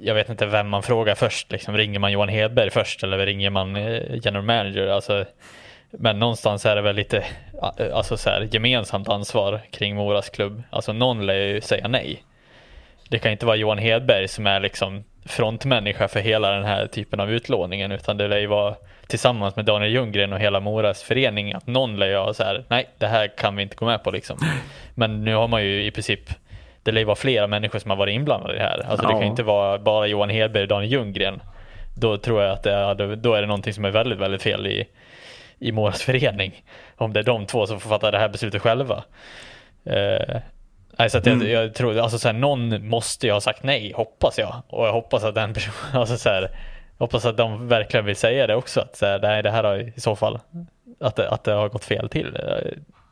jag 0.01 0.15
vet 0.15 0.29
inte 0.29 0.45
vem 0.45 0.69
man 0.69 0.83
frågar 0.83 1.15
först, 1.15 1.51
liksom, 1.51 1.77
ringer 1.77 1.99
man 1.99 2.11
Johan 2.11 2.29
Hedberg 2.29 2.69
först 2.69 3.03
eller 3.03 3.25
ringer 3.25 3.49
man 3.49 3.75
eh, 3.75 4.01
general 4.23 4.45
manager? 4.45 4.87
Alltså, 4.87 5.25
men 5.91 6.19
någonstans 6.19 6.65
är 6.65 6.75
det 6.75 6.81
väl 6.81 6.95
lite 6.95 7.25
alltså 7.93 8.17
så 8.17 8.29
här, 8.29 8.47
gemensamt 8.51 9.09
ansvar 9.09 9.61
kring 9.71 9.95
Moras 9.95 10.29
klubb. 10.29 10.63
Alltså 10.69 10.93
någon 10.93 11.25
lär 11.25 11.35
ju 11.35 11.61
säga 11.61 11.87
nej. 11.87 12.23
Det 13.09 13.19
kan 13.19 13.31
inte 13.31 13.45
vara 13.45 13.55
Johan 13.55 13.77
Hedberg 13.77 14.27
som 14.27 14.47
är 14.47 14.59
liksom 14.59 15.03
frontmänniska 15.25 16.07
för 16.07 16.19
hela 16.19 16.51
den 16.51 16.63
här 16.63 16.87
typen 16.87 17.19
av 17.19 17.31
utlåningen 17.31 17.91
utan 17.91 18.17
det 18.17 18.27
lär 18.27 18.37
ju 18.37 18.47
vara 18.47 18.75
tillsammans 19.07 19.55
med 19.55 19.65
Daniel 19.65 19.91
Ljunggren 19.91 20.33
och 20.33 20.39
hela 20.39 20.59
Moras 20.59 21.03
förening 21.03 21.53
att 21.53 21.67
någon 21.67 21.99
lär 21.99 22.27
ju 22.27 22.33
så 22.33 22.43
här, 22.43 22.63
nej 22.67 22.89
det 22.97 23.07
här 23.07 23.27
kan 23.27 23.55
vi 23.55 23.63
inte 23.63 23.75
gå 23.75 23.85
med 23.85 24.03
på 24.03 24.11
liksom. 24.11 24.37
Men 24.95 25.23
nu 25.23 25.35
har 25.35 25.47
man 25.47 25.63
ju 25.63 25.85
i 25.85 25.91
princip 25.91 26.29
det 26.83 26.91
lär 26.91 27.01
ju 27.01 27.05
vara 27.05 27.15
flera 27.15 27.47
människor 27.47 27.79
som 27.79 27.91
har 27.91 27.97
varit 27.97 28.13
inblandade 28.13 28.53
i 28.53 28.57
det 28.57 28.63
här. 28.63 28.85
Alltså 28.89 29.05
ja. 29.05 29.11
det 29.11 29.19
kan 29.19 29.23
inte 29.23 29.43
vara 29.43 29.79
bara 29.79 30.07
Johan 30.07 30.29
Hedberg 30.29 30.63
och 30.63 30.69
Daniel 30.69 30.91
Ljunggren. 30.91 31.41
Då 31.95 32.17
tror 32.17 32.41
jag 32.41 32.51
att 32.51 32.63
det 32.63 32.71
är, 32.71 33.15
då 33.15 33.33
är 33.33 33.41
det 33.41 33.47
någonting 33.47 33.73
som 33.73 33.85
är 33.85 33.91
väldigt, 33.91 34.19
väldigt 34.19 34.41
fel 34.41 34.67
i, 34.67 34.87
i 35.59 35.71
Moras 35.71 36.01
förening. 36.01 36.63
Om 36.95 37.13
det 37.13 37.19
är 37.19 37.23
de 37.23 37.45
två 37.45 37.67
som 37.67 37.79
får 37.79 37.89
fatta 37.89 38.11
det 38.11 38.17
här 38.17 38.29
beslutet 38.29 38.61
själva. 38.61 39.03
Eh, 39.85 40.37
så 41.09 41.17
att 41.17 41.27
mm. 41.27 41.47
jag, 41.47 41.63
jag, 41.63 41.73
tror, 41.73 41.99
alltså 41.99 42.19
så 42.19 42.27
här, 42.27 42.33
någon 42.33 42.87
måste 42.87 43.27
ju 43.27 43.33
ha 43.33 43.41
sagt 43.41 43.63
nej, 43.63 43.93
hoppas 43.95 44.37
jag. 44.37 44.55
Och 44.67 44.87
jag 44.87 44.93
hoppas 44.93 45.23
att 45.23 45.35
den 45.35 45.53
personen, 45.53 45.75
alltså 45.93 46.17
så 46.17 46.29
här, 46.29 46.49
hoppas 46.97 47.25
att 47.25 47.37
de 47.37 47.67
verkligen 47.67 48.05
vill 48.05 48.15
säga 48.15 48.47
det 48.47 48.55
också. 48.55 48.81
Att 48.81 48.97
så 48.97 49.05
här, 49.05 49.19
nej, 49.19 49.43
det 49.43 49.51
här 49.51 49.63
har 49.63 49.77
i 49.97 49.99
så 49.99 50.15
fall, 50.15 50.39
att 50.99 51.15
det, 51.15 51.29
att 51.29 51.43
det 51.43 51.51
har 51.51 51.69
gått 51.69 51.85
fel 51.85 52.09
till. 52.09 52.37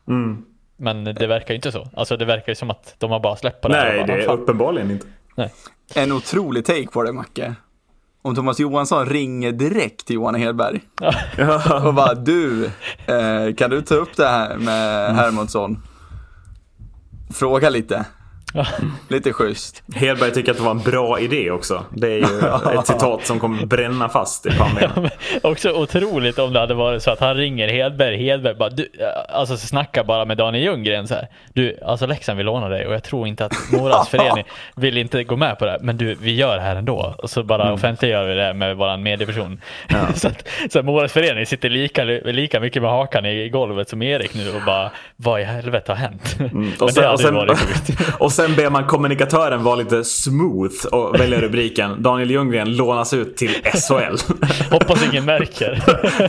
Mm. 0.08 0.44
Men 0.76 1.04
det 1.04 1.26
verkar 1.26 1.48
ju 1.48 1.56
inte 1.56 1.72
så. 1.72 1.88
Alltså 1.94 2.16
det 2.16 2.24
verkar 2.24 2.52
ju 2.52 2.54
som 2.54 2.70
att 2.70 2.94
de 2.98 3.10
har 3.10 3.20
bara 3.20 3.36
släppt 3.36 3.60
på 3.60 3.68
det 3.68 3.74
Nej, 3.74 4.04
det 4.06 4.24
är 4.24 4.32
uppenbarligen 4.32 4.90
inte. 4.90 5.06
Nej. 5.34 5.52
En 5.94 6.12
otrolig 6.12 6.64
take 6.64 6.86
på 6.86 7.02
det, 7.02 7.12
Macke 7.12 7.54
om 8.26 8.34
Thomas 8.34 8.60
Johansson 8.60 9.06
ringer 9.06 9.52
direkt 9.52 10.06
till 10.06 10.14
Johan 10.14 10.34
Hedberg 10.34 10.80
ja. 11.36 11.86
och 11.86 11.94
bara 11.94 12.14
du, 12.14 12.64
eh, 13.06 13.54
kan 13.56 13.70
du 13.70 13.82
ta 13.82 13.94
upp 13.94 14.16
det 14.16 14.26
här 14.26 14.56
med 14.56 15.04
mm. 15.04 15.16
Hermansson? 15.16 15.82
Fråga 17.36 17.70
lite. 17.70 18.06
Lite 19.08 19.32
schysst. 19.32 19.82
Hedberg 19.94 20.32
tycker 20.32 20.50
att 20.50 20.56
det 20.58 20.64
var 20.64 20.70
en 20.70 20.82
bra 20.82 21.20
idé 21.20 21.50
också. 21.50 21.84
Det 21.90 22.06
är 22.06 22.18
ju 22.18 22.78
ett 22.78 22.86
citat 22.86 23.26
som 23.26 23.40
kommer 23.40 23.66
bränna 23.66 24.08
fast 24.08 24.46
i 24.46 24.50
pannbenet. 24.50 25.12
Också 25.42 25.72
otroligt 25.72 26.38
om 26.38 26.52
det 26.52 26.60
hade 26.60 26.74
varit 26.74 27.02
så 27.02 27.10
att 27.10 27.20
han 27.20 27.34
ringer 27.34 27.68
Hedberg, 27.68 28.16
Hedberg 28.16 28.54
bara, 28.54 28.68
du, 28.68 28.88
alltså 29.28 29.56
snackar 29.56 30.04
bara 30.04 30.24
med 30.24 30.36
Daniel 30.36 30.64
Ljunggren 30.64 31.08
så 31.08 31.14
här. 31.14 31.28
Du, 31.52 31.78
alltså 31.84 32.06
Leksand 32.06 32.36
vill 32.36 32.46
låna 32.46 32.68
dig 32.68 32.86
och 32.86 32.94
jag 32.94 33.02
tror 33.02 33.28
inte 33.28 33.44
att 33.44 33.52
Moras 33.72 34.08
förening 34.08 34.44
vill 34.76 34.96
inte 34.96 35.24
gå 35.24 35.36
med 35.36 35.58
på 35.58 35.66
det. 35.66 35.78
Men 35.80 35.96
du, 35.96 36.14
vi 36.14 36.34
gör 36.34 36.56
det 36.56 36.62
här 36.62 36.76
ändå. 36.76 37.14
Och 37.18 37.30
så 37.30 37.42
bara 37.42 37.62
mm. 37.62 37.74
offentliggör 37.74 38.26
vi 38.26 38.34
det 38.34 38.54
med 38.54 38.76
våran 38.76 39.02
medieperson. 39.02 39.60
Ja. 39.88 40.06
så 40.14 40.28
att 40.28 40.48
så 40.70 40.78
att 40.78 40.84
Moras 40.84 41.12
förening 41.12 41.46
sitter 41.46 41.70
lika, 41.70 42.04
lika 42.04 42.60
mycket 42.60 42.82
med 42.82 42.90
hakan 42.90 43.26
i 43.26 43.48
golvet 43.48 43.88
som 43.88 44.02
Erik 44.02 44.34
nu 44.34 44.50
och 44.56 44.62
bara, 44.66 44.90
vad 45.16 45.40
i 45.40 45.44
helvete 45.44 45.92
har 45.92 45.96
hänt? 45.96 46.36
Mm. 46.40 46.72
Och, 46.80 46.90
sen, 46.90 47.10
och, 47.10 47.20
sen, 47.20 47.36
och 48.18 48.32
sen 48.32 48.45
ber 48.56 48.70
man 48.70 48.86
kommunikatören 48.86 49.64
vara 49.64 49.76
lite 49.76 50.04
smooth 50.04 50.86
och 50.92 51.20
välja 51.20 51.40
rubriken 51.40 52.02
Daniel 52.02 52.30
Ljunggren 52.30 52.76
lånas 52.76 53.14
ut 53.14 53.36
till 53.36 53.50
SHL. 53.74 54.16
Hoppas 54.70 55.04
ingen 55.12 55.24
märker. 55.24 55.84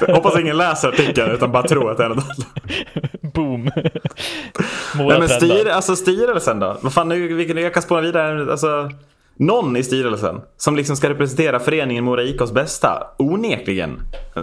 Hoppas 0.13 0.39
ingen 0.39 0.57
läser 0.57 0.87
artikeln 0.87 1.31
utan 1.31 1.51
bara 1.51 1.63
tror 1.63 1.91
att 1.91 1.97
det 1.97 2.03
är 2.03 2.09
något 2.09 2.25
Boom. 3.33 3.71
Nej, 4.95 5.19
men 5.19 5.29
styr, 5.29 5.67
alltså 5.67 5.95
styrelsen 5.95 6.59
då? 6.59 6.77
Vad 6.81 6.93
fan, 6.93 7.09
nu, 7.09 7.33
vilken, 7.33 7.57
jag 7.57 7.73
kan 7.73 7.83
spåra 7.83 8.01
vidare. 8.01 8.51
Alltså, 8.51 8.91
någon 9.35 9.77
i 9.77 9.83
styrelsen 9.83 10.41
som 10.57 10.75
liksom 10.75 10.95
ska 10.95 11.09
representera 11.09 11.59
föreningen 11.59 12.03
Mora 12.03 12.23
IKs 12.23 12.51
bästa. 12.51 13.07
Onekligen. 13.17 13.99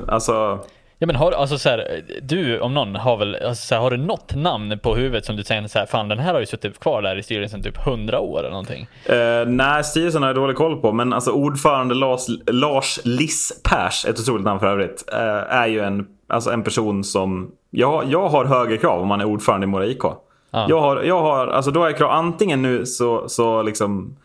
Alltså... 0.09 0.65
Ja 1.05 1.07
men 1.07 1.17
har 1.17 1.33
alltså 1.33 1.59
så 1.59 1.69
här, 1.69 2.03
du 2.23 2.61
om 2.61 2.75
någon 2.75 2.97
har 2.97 3.17
väl, 3.17 3.35
alltså 3.35 3.67
så 3.67 3.75
här, 3.75 3.83
har 3.83 3.91
du 3.91 3.97
något 3.97 4.35
namn 4.35 4.79
på 4.83 4.95
huvudet 4.95 5.25
som 5.25 5.37
du 5.37 5.45
säger 5.45 5.69
så 5.69 5.79
här, 5.79 5.87
fan 5.87 6.09
den 6.09 6.19
här 6.19 6.33
har 6.33 6.41
ju 6.41 6.47
suttit 6.47 6.81
kvar 6.81 7.03
där 7.03 7.19
i 7.19 7.23
styrelsen 7.23 7.63
typ 7.63 7.87
100 7.87 8.21
år 8.21 8.39
eller 8.39 8.51
någonting? 8.51 8.89
Uh, 9.11 9.47
nej, 9.47 9.85
styrelsen 9.85 10.23
har 10.23 10.29
jag 10.29 10.37
dålig 10.37 10.57
koll 10.57 10.81
på, 10.81 10.93
men 10.93 11.13
alltså 11.13 11.31
ordförande 11.31 11.95
Lars, 11.95 12.27
Lars 12.47 12.99
Liss-Pers, 13.05 14.09
ett 14.09 14.21
otroligt 14.21 14.45
namn 14.45 14.61
för 14.61 14.67
övrigt, 14.67 15.05
uh, 15.13 15.19
är 15.55 15.67
ju 15.67 15.81
en, 15.81 16.07
alltså 16.29 16.51
en 16.51 16.63
person 16.63 17.05
som, 17.05 17.51
jag, 17.71 18.05
jag 18.05 18.29
har 18.29 18.45
högre 18.45 18.77
krav 18.77 19.03
om 19.03 19.09
man 19.09 19.21
är 19.21 19.25
ordförande 19.25 19.65
i 19.65 19.69
Mora 19.69 19.87
IK. 19.87 20.05
Ah. 20.05 20.67
Jag 20.69 20.81
har, 20.81 21.03
jag 21.03 21.23
har, 21.23 21.47
alltså 21.47 21.71
då 21.71 21.81
har 21.81 21.87
jag 21.87 21.97
krav, 21.97 22.11
antingen 22.11 22.63
nu 22.63 22.87
så, 22.87 23.29
så 23.29 23.63
liksom 23.63 24.17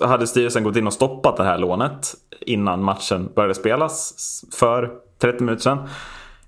hade 0.00 0.26
styrelsen 0.26 0.64
gått 0.64 0.76
in 0.76 0.86
och 0.86 0.92
stoppat 0.92 1.36
det 1.36 1.44
här 1.44 1.58
lånet 1.58 2.14
innan 2.40 2.82
matchen 2.82 3.28
började 3.34 3.54
spelas 3.54 4.14
för 4.60 4.90
30 5.20 5.44
minuter 5.44 5.62
sedan. 5.62 5.88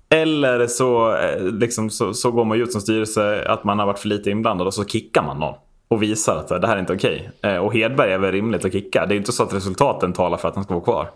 Eller 0.09 0.67
så, 0.67 1.15
eh, 1.15 1.43
liksom, 1.43 1.89
så, 1.89 2.13
så 2.13 2.31
går 2.31 2.45
man 2.45 2.61
ut 2.61 2.71
som 2.71 2.81
styrelse 2.81 3.45
att 3.47 3.63
man 3.63 3.79
har 3.79 3.85
varit 3.85 3.99
för 3.99 4.07
lite 4.07 4.29
inblandad 4.29 4.67
och 4.67 4.73
så 4.73 4.85
kickar 4.85 5.23
man 5.23 5.39
någon. 5.39 5.55
Och 5.87 6.03
visar 6.03 6.35
att 6.35 6.47
det 6.47 6.67
här 6.67 6.75
är 6.75 6.79
inte 6.79 6.93
okej. 6.93 7.31
Eh, 7.41 7.57
och 7.57 7.73
Hedberg 7.73 8.13
är 8.13 8.17
väl 8.17 8.31
rimligt 8.31 8.65
att 8.65 8.71
kicka. 8.71 9.05
Det 9.05 9.15
är 9.15 9.17
inte 9.17 9.31
så 9.31 9.43
att 9.43 9.53
resultaten 9.53 10.13
talar 10.13 10.37
för 10.37 10.47
att 10.47 10.55
han 10.55 10.63
ska 10.63 10.73
vara 10.73 10.83
kvar. 10.83 11.09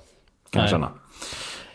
Kan 0.50 0.62
jag 0.62 0.70
känna. 0.70 0.88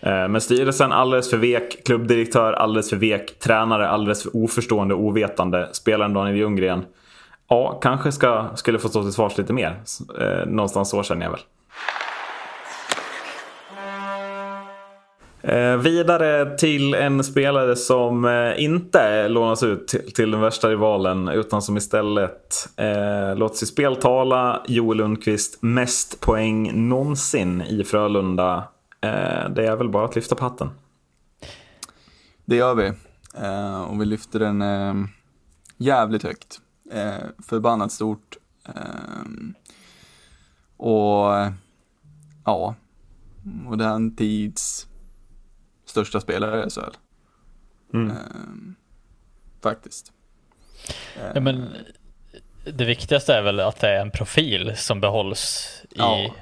Eh, 0.00 0.28
men 0.28 0.40
styrelsen 0.40 0.92
alldeles 0.92 1.30
för 1.30 1.36
vek, 1.36 1.84
klubbdirektör 1.86 2.52
alldeles 2.52 2.90
för 2.90 2.96
vek, 2.96 3.38
tränare 3.38 3.88
alldeles 3.88 4.22
för 4.22 4.36
oförstående 4.36 4.94
och 4.94 5.00
ovetande, 5.00 5.68
spelaren 5.72 6.14
Daniel 6.14 6.36
Ljunggren. 6.36 6.84
Ja, 7.48 7.78
kanske 7.82 8.12
ska, 8.12 8.46
skulle 8.54 8.78
få 8.78 8.88
stå 8.88 9.02
till 9.02 9.12
svars 9.12 9.38
lite 9.38 9.52
mer. 9.52 9.76
Någonstans 10.46 10.90
så 10.90 11.02
känner 11.02 11.22
jag 11.22 11.30
väl. 11.30 11.40
Eh, 15.42 15.76
vidare 15.76 16.56
till 16.58 16.94
en 16.94 17.24
spelare 17.24 17.76
som 17.76 18.24
eh, 18.24 18.64
inte 18.64 19.28
lånas 19.28 19.62
ut 19.62 19.88
till, 19.88 20.12
till 20.12 20.30
den 20.30 20.40
värsta 20.40 20.68
rivalen 20.68 21.28
utan 21.28 21.62
som 21.62 21.76
istället 21.76 22.68
eh, 22.76 23.36
låter 23.36 23.66
spel 23.66 23.96
tala. 23.96 24.62
Joel 24.68 24.98
Lundqvist 24.98 25.62
mest 25.62 26.20
poäng 26.20 26.88
någonsin 26.88 27.62
i 27.62 27.84
Frölunda. 27.84 28.68
Eh, 29.00 29.50
det 29.50 29.66
är 29.66 29.76
väl 29.76 29.88
bara 29.88 30.04
att 30.04 30.16
lyfta 30.16 30.34
på 30.34 30.44
hatten. 30.44 30.70
Det 32.44 32.56
gör 32.56 32.74
vi. 32.74 32.92
Eh, 33.34 33.80
och 33.82 34.00
vi 34.00 34.04
lyfter 34.04 34.38
den 34.38 34.62
eh, 34.62 34.94
jävligt 35.76 36.22
högt. 36.22 36.60
Eh, 36.92 37.26
förbannat 37.48 37.92
stort. 37.92 38.36
Eh, 38.66 39.52
och 40.76 41.32
ja, 42.44 42.74
modern 43.42 44.16
tids 44.16 44.87
största 45.88 46.20
spelare 46.20 46.66
i 46.66 46.70
SHL. 46.70 46.96
Mm. 47.94 48.10
Ehm, 48.10 48.74
faktiskt. 49.62 50.12
Ja, 51.34 51.40
men 51.40 51.74
det 52.64 52.84
viktigaste 52.84 53.34
är 53.34 53.42
väl 53.42 53.60
att 53.60 53.80
det 53.80 53.88
är 53.88 54.00
en 54.00 54.10
profil 54.10 54.76
som 54.76 55.00
behålls 55.00 55.72
i 55.90 55.98
ja. 55.98 56.34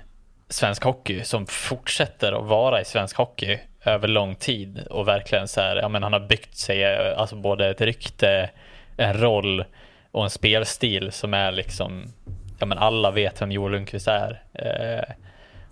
svensk 0.49 0.85
hockey 0.85 1.25
som 1.25 1.47
fortsätter 1.47 2.33
att 2.33 2.45
vara 2.45 2.81
i 2.81 2.85
svensk 2.85 3.17
hockey 3.17 3.59
över 3.85 4.09
lång 4.09 4.35
tid 4.35 4.87
och 4.91 5.09
verkligen 5.09 5.49
så 5.49 5.61
här, 5.61 5.77
ja 5.77 5.89
men 5.89 6.03
han 6.03 6.13
har 6.13 6.21
byggt 6.21 6.57
sig, 6.57 7.15
alltså 7.15 7.37
både 7.37 7.69
ett 7.69 7.81
rykte, 7.81 8.51
en 8.97 9.21
roll 9.21 9.65
och 10.11 10.25
en 10.25 10.31
spelstil 10.31 11.13
som 11.13 11.35
är 11.35 11.53
liksom, 11.53 12.13
ja 12.59 12.67
men 12.67 12.79
alla 12.79 13.11
vet 13.11 13.43
vem 13.43 13.53
Joel 13.53 13.73
Lundqvist 13.73 14.09
är. 14.09 14.43
Eh, 14.53 15.15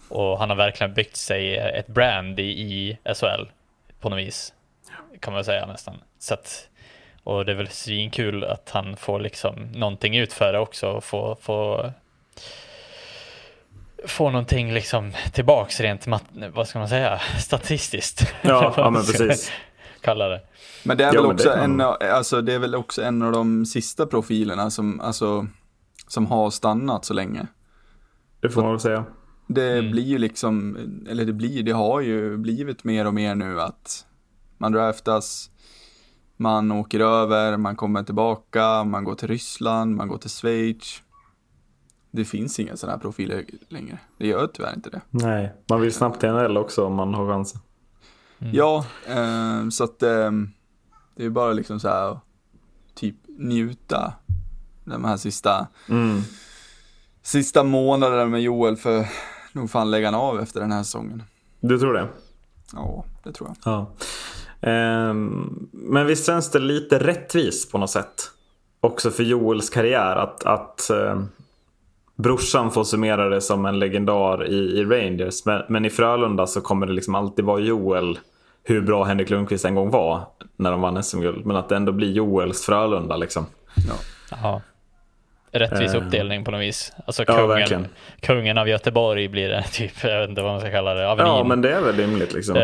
och 0.09 0.39
han 0.39 0.51
har 0.51 0.57
verkligen 0.57 0.95
byggt 0.95 1.17
sig 1.17 1.57
ett 1.57 1.87
brand 1.87 2.41
i, 2.41 2.43
i 2.43 2.99
SHL 3.15 3.47
på 4.05 4.11
något 4.11 4.19
vis. 4.19 4.53
Kan 5.21 5.33
man 5.33 5.45
säga 5.45 5.67
nästan. 5.67 5.95
Så 6.19 6.35
att, 6.35 6.69
och 7.25 7.45
det 7.45 7.53
är 7.53 7.57
väl 7.57 7.69
svinkul 7.69 8.45
att 8.45 8.71
han 8.71 8.97
får 8.97 9.21
liksom 9.21 9.55
någonting 9.75 10.17
ut 10.17 10.33
för 10.33 10.53
det 10.53 10.59
också. 10.59 10.87
Och 10.87 11.05
få, 11.05 11.37
få, 11.41 11.91
få 14.07 14.31
någonting 14.31 14.73
liksom 14.73 15.13
tillbaks 15.33 15.81
rent, 15.81 16.07
vad 16.55 16.69
ska 16.69 16.79
man 16.79 16.89
säga, 16.89 17.21
statistiskt. 17.39 18.35
Ja, 18.43 18.75
ja 18.77 18.91
men 18.91 19.03
precis. 19.03 19.53
Kalla 20.01 20.29
det. 20.29 20.41
Men 20.83 20.97
det 20.97 21.05
är, 21.05 21.13
väl 21.13 21.27
också 21.27 21.49
det, 21.49 21.55
en, 21.55 21.81
alltså, 21.81 22.41
det 22.41 22.53
är 22.55 22.59
väl 22.59 22.75
också 22.75 23.03
en 23.03 23.23
av 23.23 23.33
de 23.33 23.67
sista 23.67 24.07
profilerna 24.07 24.71
som, 24.71 25.01
alltså, 25.01 25.47
som 26.09 26.27
har 26.27 26.51
stannat 26.51 27.05
så 27.05 27.15
länge. 27.15 27.47
Det 28.41 28.51
får 28.51 28.63
man 28.63 28.71
väl 28.71 28.81
säga. 28.81 29.05
Det 29.47 29.79
mm. 29.79 29.91
blir 29.91 30.03
ju 30.03 30.19
liksom, 30.19 30.77
eller 31.09 31.25
det 31.25 31.33
blir, 31.33 31.63
det 31.63 31.73
har 31.73 32.01
ju 32.01 32.37
blivit 32.37 32.85
mer 32.85 33.07
och 33.07 33.15
mer 33.15 33.35
nu 33.35 33.61
att 33.61 34.07
man 34.59 34.73
draftas, 34.73 35.51
man 36.37 36.73
åker 36.73 37.01
över, 37.01 37.57
man 37.57 37.77
kommer 37.77 38.03
tillbaka, 38.03 38.85
man 38.85 39.05
går 39.05 39.15
till 39.15 39.29
Ryssland, 39.29 39.97
man 39.97 40.09
går 40.09 40.19
till 40.19 40.31
Schweiz. 40.31 41.03
Det 42.11 42.25
finns 42.25 42.61
inga 42.61 42.77
sådana 42.77 42.97
här 42.97 43.01
profiler 43.01 43.45
längre. 43.69 43.99
Det 44.19 44.27
gör 44.27 44.47
tyvärr 44.47 44.75
inte 44.75 44.91
det. 44.91 45.01
Nej, 45.11 45.53
man 45.67 45.81
vill 45.81 45.93
snabbt 45.93 46.21
till 46.21 46.29
NHL 46.29 46.57
också 46.57 46.85
om 46.85 46.95
man 46.95 47.15
har 47.15 47.27
chansen. 47.27 47.61
Mm. 48.39 48.55
Ja, 48.55 48.87
eh, 49.09 49.69
så 49.69 49.85
att 49.85 50.03
eh, 50.03 50.31
det 51.17 51.25
är 51.25 51.31
bara 51.31 51.53
liksom 51.53 51.81
så 51.81 51.89
här 51.89 52.19
typ 52.95 53.17
njuta 53.39 54.13
de 54.85 55.05
här 55.05 55.17
sista, 55.17 55.67
mm. 55.89 56.21
sista 57.23 57.65
månaderna 57.65 58.27
med 58.27 58.43
Joel 58.43 58.77
för 58.77 59.07
nog 59.55 59.71
fan 59.71 59.91
lägga 59.91 60.17
av 60.17 60.41
efter 60.41 60.61
den 60.61 60.73
här 60.73 60.83
säsongen. 60.83 61.23
Du 61.61 61.79
tror 61.79 61.93
det? 61.93 62.09
Ja, 62.73 63.05
det 63.23 63.33
tror 63.33 63.49
jag. 63.49 63.57
Ja. 63.73 63.87
Um, 65.11 65.69
men 65.73 66.07
visst 66.07 66.27
känns 66.27 66.51
det 66.51 66.59
lite 66.59 66.99
rättvist 66.99 67.73
på 67.73 67.79
något 67.79 67.91
sätt? 67.91 68.31
Också 68.81 69.11
för 69.11 69.23
Joels 69.23 69.71
karriär 69.71 70.17
att, 70.17 70.45
att 70.45 70.91
uh, 70.93 71.23
brorsan 72.17 72.71
får 72.71 72.85
summera 72.85 73.29
det 73.29 73.41
som 73.41 73.67
en 73.67 73.79
legendar 73.79 74.47
i, 74.47 74.57
i 74.57 74.85
Rangers. 74.85 75.45
Men, 75.45 75.63
men, 75.69 75.85
i 75.85 75.91
Frölunda 75.91 76.47
så 76.47 76.61
kommer 76.61 76.87
det 76.87 76.93
liksom 76.93 77.15
alltid 77.15 77.45
vara 77.45 77.61
Joel 77.61 78.19
hur 78.63 78.81
bra 78.81 79.05
Henrik 79.05 79.31
Lundqvist 79.31 79.65
en 79.65 79.75
gång 79.75 79.91
var 79.91 80.27
när 80.57 80.71
de 80.71 80.81
vann 80.81 81.03
SM-guld. 81.03 81.47
Men 81.47 81.57
att 81.57 81.69
det 81.69 81.77
ändå 81.77 81.93
blir 81.93 82.13
Joels 82.13 82.67
Frölunda 82.67 83.17
liksom. 83.17 83.47
Ja. 83.89 83.95
Aha 84.37 84.61
rättvis 85.55 85.95
uh, 85.95 86.03
uppdelning 86.03 86.45
på 86.45 86.51
något 86.51 86.61
vis. 86.61 86.93
Alltså 87.07 87.25
kungen, 87.25 87.67
ja, 87.71 87.79
kungen 88.21 88.59
av 88.59 88.69
Göteborg 88.69 89.29
blir 89.29 89.49
det 89.49 89.63
typ, 89.73 90.05
jag 90.05 90.21
vet 90.21 90.29
inte 90.29 90.43
vad 90.43 90.53
man 90.53 90.61
ska 90.61 90.71
kalla 90.71 90.95
det. 90.95 91.09
Avenin. 91.09 91.33
Ja 91.33 91.45
men 91.45 91.63
det 91.63 91.73
är 91.73 91.81
väl 91.81 91.97
rimligt 91.97 92.33
liksom. 92.33 92.57
Uh, 92.57 92.63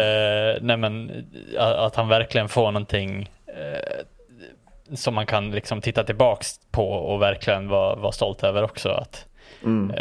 nej 0.61 0.77
men 0.77 1.25
att 1.59 1.97
han 1.97 2.09
verkligen 2.09 2.49
får 2.49 2.73
någonting 2.73 3.31
uh, 3.49 4.05
som 4.97 5.15
man 5.15 5.27
kan 5.27 5.51
liksom 5.51 5.81
titta 5.81 6.05
tillbaks 6.05 6.61
på 6.71 6.91
och 6.91 7.23
verkligen 7.23 7.69
vara, 7.69 7.95
vara 7.95 8.13
stolt 8.13 8.45
över 8.45 8.63
också. 8.63 8.89
Att, 8.89 9.27
mm. 9.65 9.93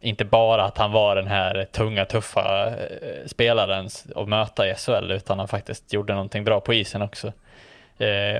inte 0.00 0.24
bara 0.24 0.64
att 0.64 0.78
han 0.78 0.92
var 0.92 1.16
den 1.16 1.26
här 1.26 1.66
tunga, 1.72 2.04
tuffa 2.04 2.72
spelaren 3.26 3.88
att 4.14 4.28
möta 4.28 4.68
i 4.68 4.74
SHL 4.74 5.10
utan 5.10 5.38
han 5.38 5.48
faktiskt 5.48 5.92
gjorde 5.92 6.12
någonting 6.12 6.44
bra 6.44 6.60
på 6.60 6.74
isen 6.74 7.02
också. 7.02 7.32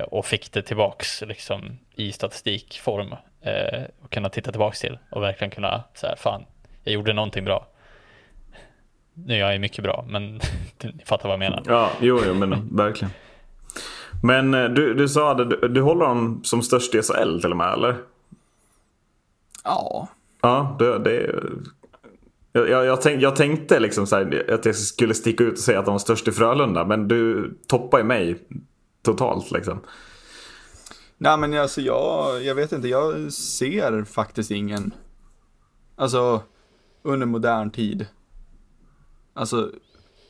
Och 0.07 0.25
fick 0.25 0.51
det 0.51 0.61
tillbaks 0.61 1.21
liksom, 1.21 1.77
i 1.95 2.11
statistikform 2.11 3.15
eh, 3.41 3.83
och 4.01 4.11
kunna 4.11 4.29
titta 4.29 4.51
tillbaks 4.51 4.79
till 4.79 4.97
och 5.11 5.21
verkligen 5.21 5.51
kunna 5.51 5.83
säga 5.93 6.15
fan, 6.15 6.45
jag 6.83 6.93
gjorde 6.93 7.13
någonting 7.13 7.45
bra. 7.45 7.67
Nu 9.13 9.33
är 9.33 9.51
jag 9.51 9.61
mycket 9.61 9.83
bra, 9.83 10.05
men 10.07 10.35
ni 10.83 11.05
fattar 11.05 11.29
vad 11.29 11.33
jag 11.33 11.39
menar. 11.39 11.63
Ja, 11.65 11.91
jo, 11.99 12.19
jo 12.25 12.33
men 12.33 12.75
verkligen. 12.75 13.11
Men 14.23 14.53
eh, 14.53 14.69
du, 14.69 14.93
du 14.93 15.07
sa 15.07 15.31
att 15.31 15.49
du, 15.49 15.67
du 15.67 15.81
håller 15.81 16.05
honom 16.05 16.41
som 16.43 16.61
störst 16.61 16.95
i 16.95 17.01
SHL 17.01 17.41
till 17.41 17.51
och 17.51 17.57
med, 17.57 17.73
eller? 17.73 17.95
Ja. 19.63 20.07
Ja, 20.41 20.75
det, 20.79 20.99
det 20.99 21.35
jag, 22.51 22.69
jag, 22.69 22.85
jag, 22.85 23.01
tänk, 23.01 23.21
jag 23.21 23.35
tänkte 23.35 23.79
liksom 23.79 24.07
så 24.07 24.15
här, 24.15 24.45
att 24.53 24.65
jag 24.65 24.75
skulle 24.75 25.13
sticka 25.13 25.43
ut 25.43 25.53
och 25.53 25.59
säga 25.59 25.79
att 25.79 25.85
de 25.85 25.91
var 25.91 25.99
störst 25.99 26.27
i 26.27 26.31
Frölunda. 26.31 26.85
Men 26.85 27.07
du 27.07 27.51
toppar 27.67 27.97
ju 27.97 28.03
mig 28.03 28.37
totalt 29.01 29.51
liksom. 29.51 29.79
Nej 31.17 31.37
men 31.37 31.53
alltså 31.53 31.81
jag, 31.81 32.43
jag 32.43 32.55
vet 32.55 32.71
inte, 32.71 32.87
jag 32.87 33.33
ser 33.33 34.03
faktiskt 34.03 34.51
ingen, 34.51 34.93
alltså 35.95 36.41
under 37.01 37.27
modern 37.27 37.71
tid. 37.71 38.07
Alltså, 39.33 39.71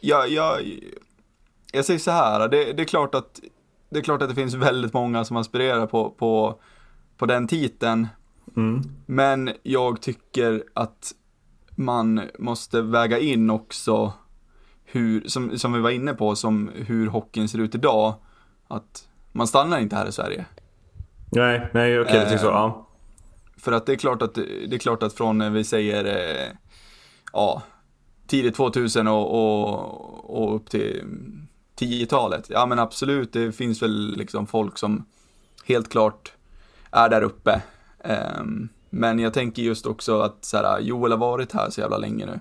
jag, 0.01 0.29
jag, 0.29 0.79
jag 1.71 1.85
säger 1.85 1.99
så 1.99 2.11
här, 2.11 2.49
det, 2.49 2.73
det, 2.73 2.83
är 2.83 2.85
klart 2.85 3.15
att 3.15 3.39
det 3.89 3.99
är 3.99 4.03
klart 4.03 4.21
att 4.21 4.29
det 4.29 4.35
finns 4.35 4.53
väldigt 4.53 4.93
många 4.93 5.25
som 5.25 5.37
aspirerar 5.37 5.87
på, 5.87 6.09
på, 6.09 6.61
på 7.17 7.25
den 7.25 7.47
titeln. 7.47 8.07
Mm. 8.55 8.81
Men 9.05 9.51
jag 9.63 10.01
tycker 10.01 10.63
att 10.73 11.13
man 11.75 12.21
måste 12.39 12.81
väga 12.81 13.19
in 13.19 13.49
också 13.49 14.13
hur, 14.85 15.27
som, 15.27 15.59
som 15.59 15.73
vi 15.73 15.79
var 15.79 15.89
inne 15.89 16.13
på, 16.13 16.35
som 16.35 16.71
hur 16.75 17.07
hockeyn 17.07 17.49
ser 17.49 17.59
ut 17.59 17.75
idag. 17.75 18.13
Att 18.71 19.07
man 19.31 19.47
stannar 19.47 19.79
inte 19.79 19.95
här 19.95 20.07
i 20.07 20.11
Sverige. 20.11 20.45
Nej, 21.31 21.69
nej 21.73 21.99
okej, 21.99 22.17
okay, 22.17 22.29
tycks 22.29 22.41
så. 22.41 22.47
Ja. 22.47 22.65
Ehm, 22.65 22.83
för 23.61 23.71
att 23.71 23.85
det 23.85 23.91
är 23.91 23.97
klart 23.97 24.21
att, 24.21 24.35
det 24.35 24.75
är 24.75 24.77
klart 24.77 25.03
att 25.03 25.13
från, 25.13 25.53
vi 25.53 25.63
säger, 25.63 26.05
eh, 26.05 26.55
ja, 27.33 27.63
tidigt 28.27 28.55
2000 28.55 29.07
och, 29.07 29.33
och, 29.33 30.41
och 30.41 30.55
upp 30.55 30.69
till 30.69 31.03
10-talet. 31.79 32.45
Ja 32.49 32.65
men 32.65 32.79
absolut, 32.79 33.33
det 33.33 33.51
finns 33.51 33.81
väl 33.81 34.17
liksom 34.17 34.47
folk 34.47 34.77
som 34.77 35.05
helt 35.65 35.89
klart 35.89 36.33
är 36.91 37.09
där 37.09 37.21
uppe. 37.21 37.61
Um, 38.39 38.69
men 38.89 39.19
jag 39.19 39.33
tänker 39.33 39.61
just 39.61 39.85
också 39.85 40.21
att 40.21 40.45
så 40.45 40.57
här, 40.57 40.79
Joel 40.79 41.11
har 41.11 41.19
varit 41.19 41.51
här 41.51 41.69
så 41.69 41.81
jävla 41.81 41.97
länge 41.97 42.25
nu. 42.25 42.39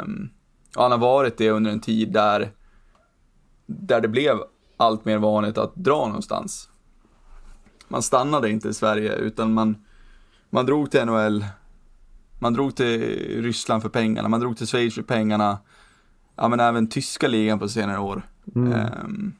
Um, 0.00 0.30
och 0.76 0.82
han 0.82 0.90
har 0.90 0.98
varit 0.98 1.38
det 1.38 1.50
under 1.50 1.70
en 1.70 1.80
tid 1.80 2.12
där, 2.12 2.52
där 3.66 4.00
det 4.00 4.08
blev 4.08 4.38
allt 4.84 5.04
mer 5.04 5.18
vanligt 5.18 5.58
att 5.58 5.74
dra 5.74 6.06
någonstans. 6.06 6.68
Man 7.88 8.02
stannade 8.02 8.50
inte 8.50 8.68
i 8.68 8.74
Sverige 8.74 9.14
utan 9.14 9.52
man, 9.52 9.76
man 10.50 10.66
drog 10.66 10.90
till 10.90 11.04
NHL, 11.04 11.44
man 12.38 12.54
drog 12.54 12.76
till 12.76 13.00
Ryssland 13.42 13.82
för 13.82 13.88
pengarna, 13.88 14.28
man 14.28 14.40
drog 14.40 14.56
till 14.56 14.66
Schweiz 14.66 14.94
för 14.94 15.02
pengarna. 15.02 15.58
Ja 16.36 16.48
men 16.48 16.60
även 16.60 16.86
tyska 16.86 17.28
ligan 17.28 17.58
på 17.58 17.68
senare 17.68 17.98
år. 17.98 18.22
Mm. 18.54 18.72
Um, 18.72 19.32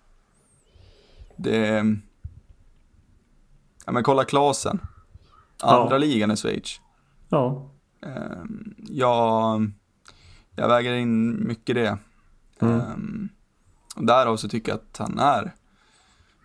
det, 1.37 1.85
ja 3.87 3.93
men 3.93 4.03
kolla 4.03 4.25
Klasen. 4.25 4.81
Andra 5.63 5.95
ja. 5.95 5.99
ligan 5.99 6.31
i 6.31 6.37
Schweiz. 6.37 6.81
Ja. 7.29 7.71
Um, 8.01 8.75
jag, 8.89 9.71
jag 10.57 10.69
väger 10.69 10.93
in 10.93 11.47
mycket 11.47 11.75
det. 11.75 11.99
Mm. 12.61 12.81
Um, 12.81 13.29
därav 13.95 14.37
så 14.37 14.49
tycker 14.49 14.73
jag 14.73 14.77
att 14.77 14.99
han 14.99 15.19
är 15.19 15.53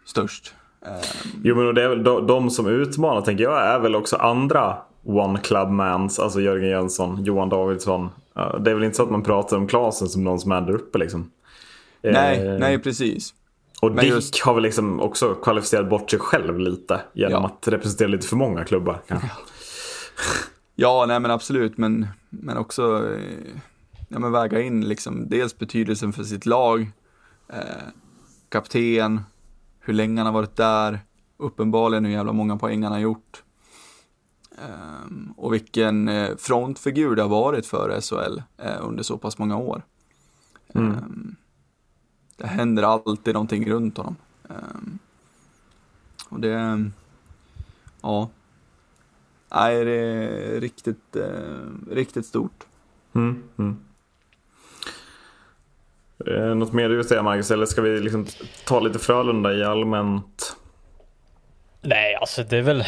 störst. 0.05 0.53
Um, 0.81 1.41
jo 1.43 1.55
men 1.55 1.75
det 1.75 1.83
är 1.83 1.89
väl 1.89 2.03
de, 2.03 2.27
de, 2.27 2.49
som 2.49 2.67
utmanar 2.67 3.21
tänker 3.21 3.43
jag 3.43 3.65
är 3.65 3.79
väl 3.79 3.95
också 3.95 4.15
andra 4.15 4.77
One 5.03 5.39
Club 5.39 5.69
Mans, 5.69 6.19
alltså 6.19 6.41
Jörgen 6.41 6.69
Jönsson, 6.69 7.23
Johan 7.23 7.49
Davidsson. 7.49 8.09
Det 8.33 8.71
är 8.71 8.75
väl 8.75 8.83
inte 8.83 8.97
så 8.97 9.03
att 9.03 9.11
man 9.11 9.23
pratar 9.23 9.57
om 9.57 9.67
Klasen 9.67 10.07
som 10.07 10.23
någon 10.23 10.39
som 10.39 10.51
är 10.51 10.61
där 10.61 10.73
uppe 10.73 10.97
liksom. 10.97 11.31
Nej, 12.01 12.47
eh, 12.47 12.59
nej 12.59 12.79
precis. 12.79 13.33
Och 13.81 13.91
men 13.91 14.05
Dick 14.05 14.13
just... 14.13 14.39
har 14.39 14.53
väl 14.53 14.63
liksom 14.63 14.99
också 14.99 15.35
kvalificerat 15.35 15.89
bort 15.89 16.11
sig 16.11 16.19
själv 16.19 16.59
lite 16.59 17.01
genom 17.13 17.43
ja. 17.43 17.45
att 17.45 17.67
representera 17.67 18.07
lite 18.07 18.27
för 18.27 18.35
många 18.35 18.65
klubbar. 18.65 19.01
Ja, 19.07 19.19
ja 20.75 21.05
nej 21.07 21.19
men 21.19 21.31
absolut, 21.31 21.77
men, 21.77 22.07
men 22.29 22.57
också 22.57 23.11
eh, 23.13 23.21
ja, 24.09 24.19
men 24.19 24.31
väga 24.31 24.61
in 24.61 24.87
liksom 24.87 25.29
dels 25.29 25.57
betydelsen 25.57 26.13
för 26.13 26.23
sitt 26.23 26.45
lag, 26.45 26.91
eh, 27.49 27.87
kapten, 28.49 29.21
hur 29.79 29.93
länge 29.93 30.19
han 30.19 30.25
har 30.25 30.33
varit 30.33 30.55
där, 30.55 30.99
uppenbarligen 31.37 32.05
hur 32.05 32.11
jävla 32.11 32.33
många 32.33 32.57
poäng 32.57 32.83
han 32.83 32.91
har 32.91 32.99
gjort. 32.99 33.43
Um, 34.51 35.33
och 35.37 35.53
vilken 35.53 36.07
eh, 36.07 36.35
frontfigur 36.37 37.15
det 37.15 37.21
har 37.21 37.29
varit 37.29 37.65
för 37.65 38.01
SHL 38.01 38.41
eh, 38.57 38.77
under 38.81 39.03
så 39.03 39.17
pass 39.17 39.37
många 39.37 39.57
år. 39.57 39.81
Mm. 40.73 40.91
Um, 40.91 41.35
det 42.37 42.47
händer 42.47 42.83
alltid 42.83 43.33
någonting 43.33 43.69
runt 43.69 43.97
honom. 43.97 44.15
Um, 44.47 44.99
och 46.29 46.39
det, 46.39 46.91
ja. 48.01 48.29
Nej, 49.51 49.85
det 49.85 49.91
är 49.91 50.61
riktigt, 50.61 51.15
uh, 51.15 51.91
riktigt 51.91 52.25
stort. 52.25 52.67
Mm, 53.13 53.43
mm. 53.57 53.77
Eh, 56.27 56.55
något 56.55 56.73
mer 56.73 56.89
du 56.89 56.95
vill 56.95 57.07
säga 57.07 57.23
Marcus, 57.23 57.51
eller 57.51 57.65
ska 57.65 57.81
vi 57.81 57.99
liksom 57.99 58.27
ta 58.65 58.79
lite 58.79 58.99
Frölunda 58.99 59.53
i 59.53 59.63
allmänt? 59.63 60.55
Nej, 61.81 62.15
alltså 62.15 62.43
det 62.43 62.57
är 62.57 62.61
väl... 62.61 62.83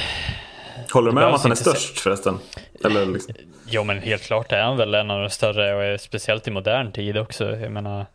Håller 0.93 1.11
du 1.11 1.15
med 1.15 1.25
om 1.25 1.33
att 1.33 1.43
han 1.43 1.51
är 1.51 1.55
störst 1.55 1.99
förresten? 1.99 2.39
Eller 2.85 3.05
liksom? 3.05 3.33
Jo, 3.67 3.83
men 3.83 3.99
helt 3.99 4.23
klart 4.23 4.51
är 4.51 4.61
han 4.61 4.77
väl 4.77 4.93
en 4.93 5.11
av 5.11 5.21
de 5.21 5.29
större 5.29 5.93
och 5.93 6.01
speciellt 6.01 6.47
i 6.47 6.51
modern 6.51 6.91
tid 6.91 7.17
också. 7.17 7.55
Jag 7.55 7.71
menar, 7.71 8.05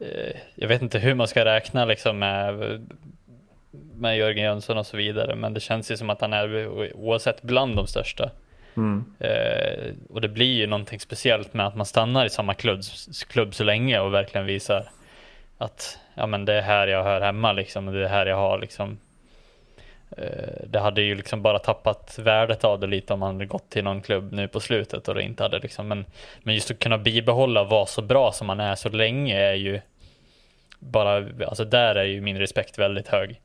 Eh, 0.00 0.36
jag 0.54 0.68
vet 0.68 0.82
inte 0.82 0.98
hur 0.98 1.14
man 1.14 1.28
ska 1.28 1.44
räkna 1.44 1.84
liksom 1.84 2.18
med, 2.18 2.80
med 3.94 4.18
Jörgen 4.18 4.44
Jönsson 4.44 4.78
och 4.78 4.86
så 4.86 4.96
vidare, 4.96 5.34
men 5.34 5.54
det 5.54 5.60
känns 5.60 5.90
ju 5.90 5.96
som 5.96 6.10
att 6.10 6.20
han 6.20 6.32
är 6.32 6.68
oavsett 6.96 7.42
bland 7.42 7.76
de 7.76 7.86
största. 7.86 8.30
Mm. 8.76 9.04
Eh, 9.18 9.94
och 10.10 10.20
det 10.20 10.28
blir 10.28 10.54
ju 10.54 10.66
någonting 10.66 11.00
speciellt 11.00 11.54
med 11.54 11.66
att 11.66 11.74
man 11.74 11.86
stannar 11.86 12.26
i 12.26 12.30
samma 12.30 12.54
klubb, 12.54 12.80
klubb 13.28 13.54
så 13.54 13.64
länge 13.64 14.00
och 14.00 14.14
verkligen 14.14 14.46
visar 14.46 14.90
att 15.58 15.98
ja, 16.14 16.26
men 16.26 16.44
det 16.44 16.54
är 16.54 16.62
här 16.62 16.86
jag 16.86 17.04
hör 17.04 17.20
hemma 17.20 17.52
liksom, 17.52 17.86
det 17.86 18.04
är 18.04 18.08
här 18.08 18.26
jag 18.26 18.36
har 18.36 18.58
liksom 18.58 18.98
eh, 20.16 20.66
det 20.66 20.80
hade 20.80 21.02
ju 21.02 21.14
liksom 21.14 21.42
bara 21.42 21.58
tappat 21.58 22.18
värdet 22.18 22.64
av 22.64 22.80
det 22.80 22.86
lite 22.86 23.12
om 23.12 23.20
man 23.20 23.34
hade 23.34 23.46
gått 23.46 23.70
till 23.70 23.84
någon 23.84 24.02
klubb 24.02 24.32
nu 24.32 24.48
på 24.48 24.60
slutet 24.60 25.08
och 25.08 25.14
det 25.14 25.22
inte 25.22 25.42
hade 25.42 25.58
liksom, 25.58 25.88
men, 25.88 26.04
men 26.42 26.54
just 26.54 26.70
att 26.70 26.78
kunna 26.78 26.98
bibehålla 26.98 27.60
och 27.60 27.68
vara 27.68 27.86
så 27.86 28.02
bra 28.02 28.32
som 28.32 28.46
man 28.46 28.60
är 28.60 28.74
så 28.74 28.88
länge 28.88 29.40
är 29.40 29.54
ju 29.54 29.80
bara, 30.78 31.46
alltså 31.46 31.64
där 31.64 31.94
är 31.94 32.04
ju 32.04 32.20
min 32.20 32.38
respekt 32.38 32.78
väldigt 32.78 33.08
hög. 33.08 33.40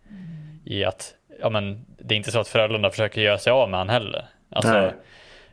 I 0.66 0.84
att, 0.84 1.14
ja 1.42 1.50
men 1.50 1.86
det 1.98 2.16
är 2.16 2.18
inte 2.18 2.32
så 2.32 2.40
att 2.40 2.48
Frölunda 2.48 2.90
försöker 2.90 3.22
göra 3.22 3.38
sig 3.38 3.52
av 3.52 3.70
med 3.70 3.80
han 3.80 3.90
heller. 3.90 4.26
Alltså, 4.50 4.92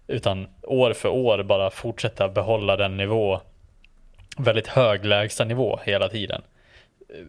utan 0.07 0.49
år 0.63 0.93
för 0.93 1.09
år 1.09 1.43
bara 1.43 1.71
fortsätta 1.71 2.29
behålla 2.29 2.77
den 2.77 2.97
nivå, 2.97 3.41
väldigt 4.39 4.67
hög 4.67 5.05
lägsta 5.05 5.45
nivå 5.45 5.81
hela 5.85 6.09
tiden. 6.09 6.43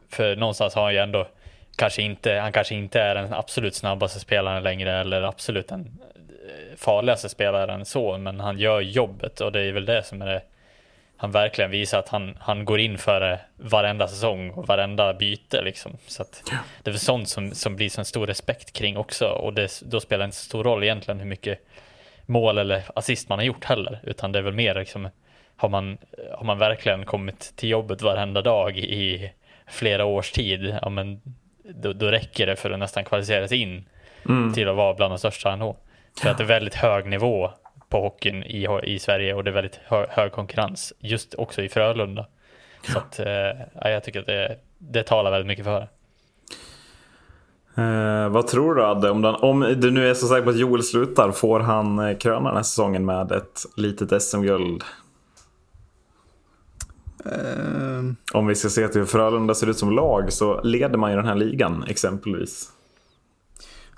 För 0.10 0.36
någonstans 0.36 0.76
har 0.76 0.84
han 0.84 0.94
ju 0.94 1.00
ändå 1.00 1.28
kanske 1.76 2.02
inte, 2.02 2.34
han 2.34 2.52
kanske 2.52 2.76
inte 2.76 3.02
är 3.02 3.16
den 3.16 3.34
absolut 3.34 3.76
snabbaste 3.76 4.20
spelaren 4.20 4.64
längre 4.64 5.00
eller 5.00 5.22
absolut 5.22 5.68
den 5.68 6.00
eh, 6.48 6.78
farligaste 6.78 7.30
spelaren 7.30 7.86
så, 7.86 8.18
men 8.18 8.40
han 8.40 8.60
gör 8.60 8.82
jobbet 8.82 9.42
och 9.42 9.52
det 9.52 9.62
är 9.62 9.72
väl 9.72 9.86
det 9.86 10.04
som 10.04 10.22
är 10.22 10.26
det 10.26 10.42
han 11.20 11.32
verkligen 11.32 11.72
visar 11.72 12.00
att 12.00 12.10
han, 12.10 12.38
han 12.40 12.66
går 12.66 12.80
in 12.80 12.98
för 12.98 13.20
det 13.20 13.40
varenda 13.56 14.08
säsong 14.08 14.50
och 14.50 14.68
varenda 14.68 15.14
byte 15.14 15.62
liksom. 15.62 15.98
Så 16.08 16.24
det 16.84 16.90
är 16.90 16.92
väl 16.92 17.00
sånt 17.00 17.30
som, 17.30 17.52
som 17.52 17.76
blir 17.76 17.90
så 17.90 18.06
stor 18.06 18.28
respekt 18.28 18.74
kring 18.74 18.98
också 18.98 19.26
och 19.26 19.54
det, 19.54 19.82
då 19.86 20.00
spelar 20.00 20.20
det 20.20 20.26
inte 20.26 20.38
så 20.38 20.46
stor 20.46 20.64
roll 20.64 20.84
egentligen 20.84 21.20
hur 21.20 21.28
mycket 21.28 21.60
mål 22.28 22.58
eller 22.58 22.84
assist 22.96 23.30
man 23.30 23.40
har 23.40 23.46
gjort 23.46 23.66
heller, 23.66 24.00
utan 24.04 24.32
det 24.32 24.40
är 24.40 24.44
väl 24.44 24.54
mer 24.54 24.76
liksom 24.76 25.10
har 25.58 25.70
man, 25.70 25.98
har 26.38 26.46
man 26.46 26.58
verkligen 26.58 27.06
kommit 27.06 27.54
till 27.56 27.70
jobbet 27.70 28.02
varenda 28.02 28.42
dag 28.42 28.78
i 28.78 29.32
flera 29.68 30.06
års 30.06 30.32
tid, 30.32 30.78
ja 30.82 30.90
men 30.90 31.22
då, 31.64 31.94
då 31.94 32.08
räcker 32.08 32.46
det 32.48 32.56
för 32.56 32.72
att 32.72 32.80
nästan 32.80 33.06
kvalificera 33.06 33.48
sig 33.48 33.62
in 33.62 33.86
mm. 34.26 34.54
till 34.54 34.70
att 34.70 34.76
vara 34.76 34.94
bland 34.94 35.12
de 35.12 35.18
största 35.18 35.52
ändå. 35.52 35.78
För 36.22 36.30
att 36.30 36.38
det 36.38 36.44
är 36.44 36.48
väldigt 36.48 36.76
hög 36.76 37.06
nivå 37.06 37.52
på 37.90 38.02
hockeyn 38.02 38.44
i, 38.44 38.68
i 38.84 39.00
Sverige 39.00 39.34
och 39.34 39.44
det 39.44 39.50
är 39.50 39.54
väldigt 39.54 39.80
hö, 39.86 40.06
hög 40.10 40.32
konkurrens 40.32 40.94
just 41.00 41.34
också 41.34 41.62
i 41.62 41.70
Frölunda. 41.70 42.26
Så 42.82 42.98
att, 42.98 43.20
eh, 43.20 43.92
jag 43.92 44.04
tycker 44.04 44.20
att 44.20 44.26
det, 44.26 44.58
det 44.78 45.04
talar 45.04 45.32
väldigt 45.32 45.48
mycket 45.48 45.66
för 45.66 45.80
det. 45.80 45.88
Eh, 47.78 48.30
vad 48.30 48.48
tror 48.48 48.76
du 48.76 48.84
Adde? 48.84 49.10
Om, 49.10 49.22
den, 49.22 49.36
om 49.36 49.60
du 49.60 49.92
nu 49.92 50.10
är 50.10 50.14
så 50.14 50.28
säker 50.28 50.44
på 50.44 50.50
att 50.50 50.58
Joel 50.58 50.84
slutar, 50.84 51.32
får 51.32 51.60
han 51.60 52.00
eh, 52.00 52.18
kröna 52.18 52.50
den 52.50 52.56
här 52.56 52.64
säsongen 52.64 53.06
med 53.06 53.32
ett 53.32 53.66
litet 53.76 54.24
SM-guld? 54.24 54.84
Uh... 57.26 58.14
Om 58.34 58.48
vi 58.48 58.56
ska 58.56 58.70
se 58.70 58.88
till 58.88 59.02
hur 59.02 59.08
Frölunda 59.08 59.56
ser 59.56 59.70
ut 59.70 59.78
som 59.78 59.92
lag 59.92 60.34
så 60.34 60.62
leder 60.62 60.98
man 60.98 61.12
ju 61.12 61.18
den 61.18 61.26
här 61.26 61.36
ligan 61.36 61.84
exempelvis. 61.84 62.72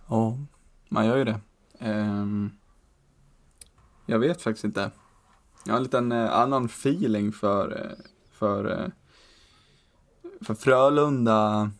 Ja, 0.09 0.37
man 0.89 1.05
gör 1.05 1.17
ju 1.17 1.23
det. 1.23 1.39
Um... 1.79 2.51
Jag 4.05 4.19
vet 4.19 4.41
faktiskt 4.41 4.65
inte. 4.65 4.91
Jag 5.65 5.73
har 5.73 5.77
en 5.77 5.83
liten 5.83 6.11
eh, 6.11 6.31
annan 6.31 6.65
feeling 6.65 7.31
för, 7.31 7.95
för, 8.31 8.91
för 10.41 10.53
Frölunda 10.53 11.71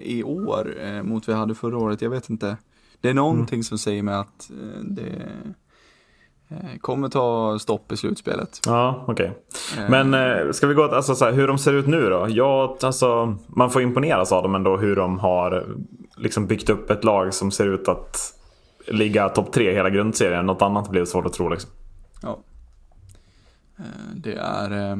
i 0.00 0.22
år 0.22 0.74
eh, 0.80 1.02
mot 1.02 1.28
jag 1.28 1.36
hade 1.36 1.54
förra 1.54 1.78
året. 1.78 2.02
Jag 2.02 2.10
vet 2.10 2.30
inte. 2.30 2.56
det 3.00 3.08
är 3.08 3.14
någonting 3.14 3.56
mm. 3.56 3.62
som 3.62 3.78
säger 3.78 4.02
mig 4.02 4.14
att 4.14 4.50
eh, 4.50 4.80
det 4.82 5.28
eh, 6.48 6.78
kommer 6.80 7.08
ta 7.08 7.58
stopp 7.58 7.92
i 7.92 7.96
slutspelet. 7.96 8.60
Ja, 8.66 9.04
okej. 9.06 9.30
Okay. 9.72 9.84
Eh. 9.84 9.90
Men 9.90 10.14
eh, 10.14 10.52
ska 10.52 10.66
vi 10.66 10.74
gå 10.74 10.84
alltså, 10.84 11.14
så 11.14 11.24
här, 11.24 11.32
hur 11.32 11.48
de 11.48 11.58
ser 11.58 11.72
ut 11.72 11.86
nu 11.86 12.08
då? 12.10 12.26
Jag, 12.30 12.76
alltså, 12.82 13.36
man 13.46 13.70
får 13.70 13.82
imponeras 13.82 14.32
av 14.32 14.42
dem 14.42 14.54
ändå 14.54 14.76
hur 14.76 14.96
de 14.96 15.18
har 15.18 15.76
liksom 16.16 16.46
byggt 16.46 16.70
upp 16.70 16.90
ett 16.90 17.04
lag 17.04 17.34
som 17.34 17.50
ser 17.50 17.66
ut 17.66 17.88
att 17.88 18.32
ligga 18.88 19.28
topp 19.28 19.52
tre 19.52 19.74
hela 19.74 19.90
grundserien. 19.90 20.46
Något 20.46 20.62
annat 20.62 20.90
blir 20.90 21.04
svårt 21.04 21.26
att 21.26 21.32
tro 21.32 21.48
liksom. 21.48 21.70
Ja. 22.22 22.38
Det 24.14 24.34
är 24.34 24.96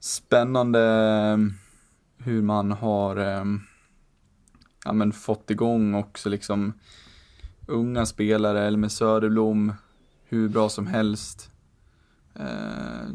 spännande 0.00 0.80
hur 2.18 2.42
man 2.42 2.72
har 2.72 3.16
ehm, 3.16 3.60
ja, 4.84 4.92
men 4.92 5.12
fått 5.12 5.50
igång 5.50 5.94
också 5.94 6.28
liksom 6.28 6.72
unga 7.66 8.06
spelare, 8.06 8.66
eller 8.66 8.78
med 8.78 8.92
Söderblom, 8.92 9.72
hur 10.24 10.48
bra 10.48 10.68
som 10.68 10.86
helst. 10.86 11.50
Eh, 12.34 13.08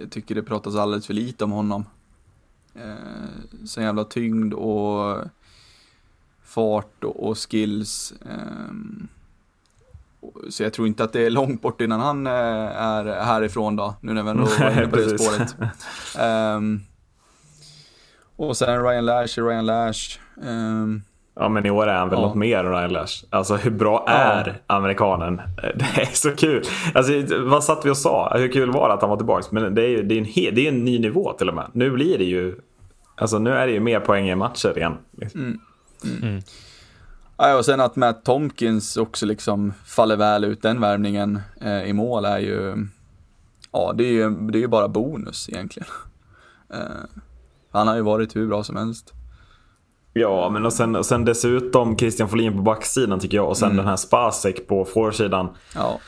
jag 0.00 0.10
tycker 0.10 0.34
det 0.34 0.42
pratas 0.42 0.76
alldeles 0.76 1.06
för 1.06 1.14
lite 1.14 1.44
om 1.44 1.50
honom. 1.50 1.84
Eh, 2.74 3.64
så 3.64 3.80
jävla 3.80 4.04
tyngd 4.04 4.54
och 4.54 5.24
fart 6.44 7.04
och, 7.04 7.38
skills. 7.50 8.12
Eh, 8.26 8.72
så 10.48 10.62
jag 10.62 10.72
tror 10.72 10.86
inte 10.86 11.04
att 11.04 11.12
det 11.12 11.26
är 11.26 11.30
långt 11.30 11.62
bort 11.62 11.80
innan 11.80 12.00
han 12.00 12.26
eh, 12.26 12.32
är 12.32 13.04
härifrån 13.24 13.76
då, 13.76 13.94
nu 14.00 14.12
när 14.12 14.22
vi 14.22 14.30
ändå 14.30 14.44
var 14.60 14.70
inne 14.70 14.86
på 14.86 14.96
det 14.96 15.18
spåret. 15.18 15.56
Och 18.38 18.56
sen 18.56 18.82
Ryan 18.82 19.06
Lash 19.06 19.38
Ryan 19.38 19.66
Lash. 19.66 20.18
Um, 20.42 21.02
ja 21.34 21.48
men 21.48 21.66
i 21.66 21.70
år 21.70 21.86
är 21.86 21.98
han 21.98 22.08
väl 22.08 22.18
ja. 22.18 22.26
något 22.26 22.36
mer 22.36 22.58
än 22.58 22.70
Ryan 22.70 22.92
Lash. 22.92 23.24
Alltså 23.30 23.56
hur 23.56 23.70
bra 23.70 24.04
är 24.08 24.46
ja. 24.66 24.76
amerikanen? 24.76 25.36
Det 25.74 26.02
är 26.02 26.14
så 26.14 26.30
kul. 26.30 26.64
Alltså, 26.94 27.12
vad 27.44 27.64
satt 27.64 27.86
vi 27.86 27.90
och 27.90 27.96
sa? 27.96 28.32
Hur 28.36 28.52
kul 28.52 28.70
var 28.72 28.88
det 28.88 28.94
att 28.94 29.00
han 29.00 29.10
var 29.10 29.16
tillbaka? 29.16 29.46
Men 29.50 29.74
det 29.74 29.82
är 29.82 29.88
ju 29.88 30.02
det 30.02 30.14
är 30.14 30.18
en, 30.18 30.54
det 30.54 30.66
är 30.66 30.68
en 30.68 30.84
ny 30.84 30.98
nivå 30.98 31.32
till 31.32 31.48
och 31.48 31.54
med. 31.54 31.70
Nu 31.72 31.90
blir 31.90 32.18
det 32.18 32.24
ju 32.24 32.56
Alltså 33.18 33.38
nu 33.38 33.50
är 33.50 33.66
det 33.66 33.72
ju 33.72 33.80
mer 33.80 34.00
poäng 34.00 34.28
i 34.28 34.34
matcher 34.34 34.78
igen. 34.78 34.96
Mm. 35.34 35.60
Mm. 36.04 36.22
Mm. 36.22 36.42
Ja, 37.36 37.58
och 37.58 37.64
sen 37.64 37.80
att 37.80 37.96
Matt 37.96 38.24
Tomkins 38.24 38.96
också 38.96 39.26
liksom 39.26 39.72
faller 39.84 40.16
väl 40.16 40.44
ut 40.44 40.62
den 40.62 40.80
värvningen 40.80 41.40
eh, 41.60 41.82
i 41.82 41.92
mål 41.92 42.24
är 42.24 42.38
ju, 42.38 42.86
ja 43.72 43.92
det 43.92 44.04
är 44.04 44.12
ju, 44.12 44.30
det 44.30 44.58
är 44.58 44.60
ju 44.60 44.68
bara 44.68 44.88
bonus 44.88 45.48
egentligen. 45.48 45.88
Eh, 46.70 47.20
han 47.78 47.88
har 47.88 47.96
ju 47.96 48.02
varit 48.02 48.36
hur 48.36 48.48
bra 48.48 48.64
som 48.64 48.76
helst. 48.76 49.14
Ja, 50.12 50.50
men 50.50 50.66
och 50.66 50.72
sen, 50.72 50.96
och 50.96 51.06
sen 51.06 51.24
dessutom 51.24 51.96
Christian 51.96 52.28
Folin 52.28 52.56
på 52.56 52.62
backsidan 52.62 53.20
tycker 53.20 53.36
jag 53.36 53.48
och 53.48 53.56
sen 53.56 53.66
mm. 53.66 53.76
den 53.76 53.86
här 53.86 53.96
Spasek 53.96 54.66
på 54.66 54.84
forwardsidan. 54.84 55.48
Ja. 55.74 55.98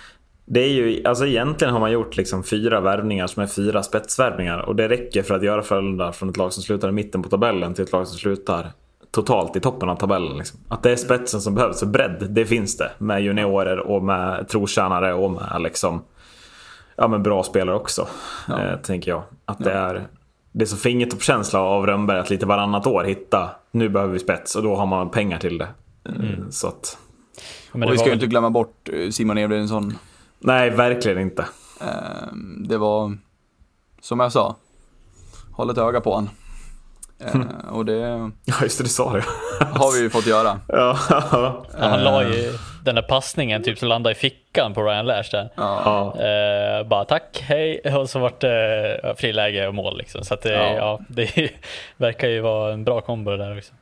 Det 0.44 0.60
är 0.60 0.68
ju, 0.68 1.06
alltså 1.06 1.26
egentligen 1.26 1.72
har 1.72 1.80
man 1.80 1.92
gjort 1.92 2.16
liksom 2.16 2.44
fyra 2.44 2.80
värvningar 2.80 3.26
som 3.26 3.42
är 3.42 3.46
fyra 3.46 3.82
spetsvärvningar 3.82 4.58
och 4.58 4.76
det 4.76 4.88
räcker 4.88 5.22
för 5.22 5.34
att 5.34 5.42
göra 5.42 5.62
Frölunda 5.62 6.12
från 6.12 6.28
ett 6.28 6.36
lag 6.36 6.52
som 6.52 6.62
slutar 6.62 6.88
i 6.88 6.92
mitten 6.92 7.22
på 7.22 7.28
tabellen 7.28 7.74
till 7.74 7.84
ett 7.84 7.92
lag 7.92 8.08
som 8.08 8.18
slutar 8.18 8.72
totalt 9.10 9.56
i 9.56 9.60
toppen 9.60 9.88
av 9.88 9.96
tabellen. 9.96 10.38
Liksom. 10.38 10.60
Att 10.68 10.82
det 10.82 10.92
är 10.92 10.96
spetsen 10.96 11.40
som 11.40 11.54
behövs, 11.54 11.84
bredd, 11.84 12.26
det 12.30 12.46
finns 12.46 12.76
det. 12.76 12.90
Med 12.98 13.22
juniorer 13.22 13.78
och 13.78 14.02
med 14.02 14.48
trotjänare 14.48 15.14
och 15.14 15.30
med 15.30 15.62
liksom, 15.62 16.02
ja, 16.96 17.08
men 17.08 17.22
bra 17.22 17.42
spelare 17.42 17.76
också. 17.76 18.06
Ja. 18.48 18.62
Eh, 18.62 18.76
tänker 18.76 19.10
jag. 19.10 19.22
Att 19.44 19.58
det 19.58 19.72
är 19.72 20.06
det 20.52 20.64
är 20.64 20.66
så 20.66 20.76
fingertoppskänsla 20.76 21.60
av 21.60 21.86
Rönnberg 21.86 22.18
att 22.18 22.30
lite 22.30 22.46
varannat 22.46 22.86
år 22.86 23.04
hitta, 23.04 23.50
nu 23.70 23.88
behöver 23.88 24.12
vi 24.12 24.18
spets 24.18 24.56
och 24.56 24.62
då 24.62 24.76
har 24.76 24.86
man 24.86 25.10
pengar 25.10 25.38
till 25.38 25.58
det. 25.58 25.68
Mm. 26.08 26.52
Så 26.52 26.68
att... 26.68 26.98
Men 27.72 27.88
och 27.88 27.94
vi 27.94 27.98
ska 27.98 28.06
ju 28.06 28.14
inte 28.14 28.26
glömma 28.26 28.50
bort 28.50 28.88
eh, 28.92 29.10
Simon 29.10 29.38
Edvinsson. 29.38 29.98
Nej, 30.38 30.70
verkligen 30.70 31.18
inte. 31.18 31.44
Ehm, 31.80 32.68
det 32.68 32.78
var, 32.78 33.18
som 34.00 34.20
jag 34.20 34.32
sa, 34.32 34.56
håll 35.52 35.70
ett 35.70 35.78
öga 35.78 36.00
på 36.00 36.14
honom. 36.14 36.30
Mm. 37.18 37.48
Och 37.70 37.84
det... 37.84 38.30
Ja, 38.44 38.54
just 38.62 38.78
det, 38.78 38.84
du 38.84 38.90
sa 38.90 39.12
det. 39.12 39.24
har 39.60 39.92
vi 39.92 40.00
ju 40.00 40.10
fått 40.10 40.26
göra. 40.26 40.60
Ja. 40.68 40.98
ja 41.10 41.64
han 41.78 42.04
la 42.04 42.24
ju 42.24 42.52
den 42.84 42.94
där 42.94 43.02
passningen 43.02 43.62
typ 43.62 43.78
som 43.78 43.88
landade 43.88 44.12
i 44.12 44.14
fickan 44.14 44.74
på 44.74 44.82
Ryan 44.82 45.06
Lash 45.06 45.30
där. 45.30 45.48
Ja. 45.54 46.14
Eh, 46.20 46.86
bara 46.86 47.04
tack, 47.04 47.40
hej 47.42 47.80
och 47.96 48.10
så 48.10 48.18
vart 48.18 48.40
det 48.40 49.00
eh, 49.04 49.14
friläge 49.14 49.68
och 49.68 49.74
mål 49.74 49.98
liksom. 49.98 50.24
Så 50.24 50.34
att 50.34 50.42
det, 50.42 50.52
ja. 50.52 50.74
ja 50.74 51.00
det 51.08 51.50
verkar 51.96 52.28
ju 52.28 52.40
vara 52.40 52.72
en 52.72 52.84
bra 52.84 53.00
kombo 53.00 53.36
där 53.36 53.58
också. 53.58 53.72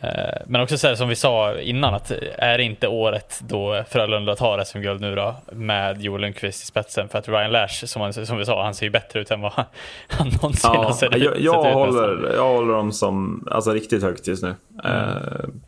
Eh, 0.00 0.42
men 0.46 0.60
också 0.60 0.78
så 0.78 0.88
här, 0.88 0.94
som 0.94 1.08
vi 1.08 1.16
sa 1.16 1.54
innan 1.58 1.94
att 1.94 2.12
är 2.38 2.58
det 2.58 2.64
inte 2.64 2.88
året 2.88 3.40
då 3.48 3.84
Frölunda 3.88 4.36
tar 4.36 4.64
SM-guld 4.64 5.00
nu 5.00 5.14
då 5.14 5.34
med 5.52 6.02
Joel 6.02 6.20
Lundqvist 6.20 6.62
i 6.62 6.66
spetsen 6.66 7.08
för 7.08 7.18
att 7.18 7.28
Ryan 7.28 7.50
Lash 7.50 7.86
som, 7.86 8.02
han, 8.02 8.12
som 8.12 8.38
vi 8.38 8.44
sa 8.44 8.64
han 8.64 8.74
ser 8.74 8.86
ju 8.86 8.90
bättre 8.90 9.20
ut 9.20 9.30
än 9.30 9.40
vad 9.40 9.52
han 10.08 10.28
någonsin 10.28 10.70
ja, 10.74 10.82
har 10.82 10.92
sett, 10.92 11.16
jag, 11.16 11.40
jag 11.40 11.64
sett 11.64 11.74
håller, 11.74 12.26
ut. 12.26 12.34
Jag 12.34 12.48
håller 12.48 12.74
dem 12.74 12.92
som 12.92 13.46
alltså, 13.50 13.72
riktigt 13.72 14.02
högt 14.02 14.26
just 14.26 14.42
nu. 14.42 14.54
Mm. 14.84 15.60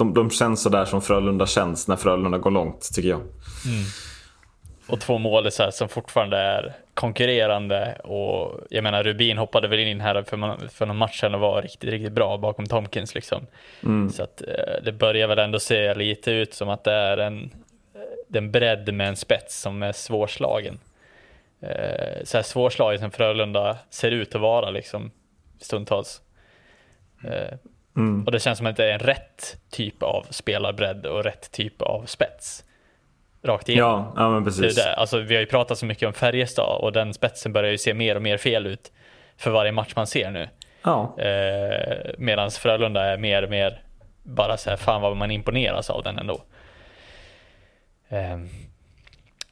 Eh, 0.00 0.06
de, 0.06 0.14
de 0.14 0.30
känns 0.30 0.62
sådär 0.62 0.84
som 0.84 1.02
Frölunda 1.02 1.46
känns 1.46 1.88
när 1.88 1.96
Frölunda 1.96 2.38
går 2.38 2.50
långt 2.50 2.94
tycker 2.94 3.08
jag. 3.08 3.20
Mm. 3.20 3.84
Och 4.88 5.00
två 5.00 5.18
målisar 5.18 5.70
som 5.70 5.88
fortfarande 5.88 6.36
är 6.36 6.72
konkurrerande 6.94 8.00
och 8.04 8.60
jag 8.70 8.84
menar 8.84 9.04
Rubin 9.04 9.38
hoppade 9.38 9.68
väl 9.68 9.78
in 9.78 10.00
här 10.00 10.22
för, 10.22 10.68
för 10.68 10.86
någon 10.86 10.96
match 10.96 11.24
och 11.24 11.40
var 11.40 11.62
riktigt, 11.62 11.90
riktigt 11.90 12.12
bra 12.12 12.36
bakom 12.36 12.66
Tomkins 12.66 13.14
liksom. 13.14 13.46
Mm. 13.84 14.10
Så 14.10 14.22
att 14.22 14.42
eh, 14.42 14.82
det 14.82 14.92
börjar 14.92 15.28
väl 15.28 15.38
ändå 15.38 15.60
se 15.60 15.94
lite 15.94 16.30
ut 16.30 16.54
som 16.54 16.68
att 16.68 16.84
det 16.84 16.92
är 16.92 17.16
en, 17.18 17.50
en 18.34 18.50
bredd 18.50 18.94
med 18.94 19.08
en 19.08 19.16
spets 19.16 19.60
som 19.60 19.82
är 19.82 19.92
svårslagen. 19.92 20.78
Eh, 21.60 22.24
så 22.24 22.38
här 22.38 22.42
svårslagen 22.42 23.00
som 23.00 23.10
Frölunda 23.10 23.76
ser 23.90 24.10
ut 24.10 24.34
att 24.34 24.40
vara 24.40 24.70
liksom 24.70 25.10
stundtals. 25.60 26.20
Mm. 27.98 28.24
Och 28.24 28.32
det 28.32 28.40
känns 28.40 28.58
som 28.58 28.66
att 28.66 28.76
det 28.76 28.84
är 28.84 28.92
en 28.92 28.98
rätt 28.98 29.56
typ 29.70 30.02
av 30.02 30.26
spelarbredd 30.30 31.06
och 31.06 31.24
rätt 31.24 31.52
typ 31.52 31.82
av 31.82 32.04
spets 32.06 32.64
rakt 33.42 33.68
igenom. 33.68 33.90
Ja, 33.90 34.12
ja 34.16 34.30
men 34.30 34.44
precis. 34.44 34.76
Det 34.76 34.94
alltså, 34.94 35.18
vi 35.18 35.34
har 35.34 35.40
ju 35.40 35.46
pratat 35.46 35.78
så 35.78 35.86
mycket 35.86 36.06
om 36.06 36.12
Färjestad 36.12 36.80
och 36.80 36.92
den 36.92 37.14
spetsen 37.14 37.52
börjar 37.52 37.70
ju 37.70 37.78
se 37.78 37.94
mer 37.94 38.16
och 38.16 38.22
mer 38.22 38.36
fel 38.36 38.66
ut 38.66 38.92
för 39.36 39.50
varje 39.50 39.72
match 39.72 39.92
man 39.96 40.06
ser 40.06 40.30
nu. 40.30 40.48
Ja. 40.82 41.16
Eh, 41.18 42.10
Medan 42.18 42.50
Frölunda 42.50 43.04
är 43.04 43.18
mer 43.18 43.42
och 43.42 43.50
mer 43.50 43.82
bara 44.22 44.56
så 44.56 44.70
här, 44.70 44.76
fan 44.76 45.02
vad 45.02 45.16
man 45.16 45.30
imponeras 45.30 45.90
av 45.90 46.02
den 46.02 46.18
ändå. 46.18 46.42
Eh, 48.08 48.38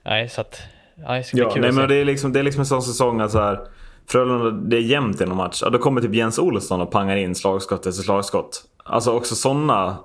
nej, 0.03 0.29
så 0.29 0.41
att, 0.41 0.63
nej, 0.95 1.19
det 1.19 1.25
ska 1.25 1.37
bli 1.37 1.45
ja, 1.45 1.51
kul 1.51 1.63
nej, 1.63 1.73
men 1.73 1.89
det 1.89 1.95
är, 1.95 2.05
liksom, 2.05 2.33
det 2.33 2.39
är 2.39 2.43
liksom 2.43 2.61
en 2.61 2.67
sån 2.67 2.83
säsong 2.83 3.21
att 3.21 3.31
så 3.31 3.41
här, 3.41 3.61
Frölunda, 4.09 4.51
det 4.51 4.77
är 4.77 4.81
jämnt 4.81 5.21
i 5.21 5.27
någon 5.27 5.37
match. 5.37 5.63
Ja, 5.63 5.71
då 5.71 5.79
kommer 5.79 6.01
typ 6.01 6.15
Jens 6.15 6.39
Olsson 6.39 6.81
och 6.81 6.91
pangar 6.91 7.17
in 7.17 7.35
slagskott 7.35 7.87
efter 7.87 8.03
slagskott. 8.03 8.65
Alltså 8.85 9.13
också 9.13 9.35
sådana 9.35 9.97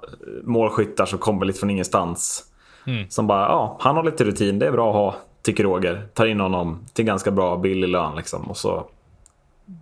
målskyttar 0.43 1.05
som 1.05 1.19
kommer 1.19 1.45
lite 1.45 1.59
från 1.59 1.69
ingenstans. 1.69 2.43
Mm. 2.87 3.09
Som 3.09 3.27
bara, 3.27 3.41
ja, 3.41 3.77
han 3.79 3.95
har 3.95 4.03
lite 4.03 4.23
rutin, 4.23 4.59
det 4.59 4.67
är 4.67 4.71
bra 4.71 4.89
att 4.89 4.95
ha, 4.95 5.15
tycker 5.41 5.63
Roger. 5.63 6.07
Tar 6.13 6.25
in 6.25 6.39
honom 6.39 6.79
till 6.93 7.05
ganska 7.05 7.31
bra 7.31 7.57
billig 7.57 7.89
lön 7.89 8.15
liksom. 8.15 8.49
Och 8.49 8.57
så 8.57 8.85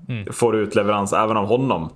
mm. 0.10 0.34
får 0.34 0.54
du 0.54 0.60
ut 0.60 0.76
leverans 0.76 1.14
även 1.14 1.38
av 1.38 1.46
honom. 1.46 1.90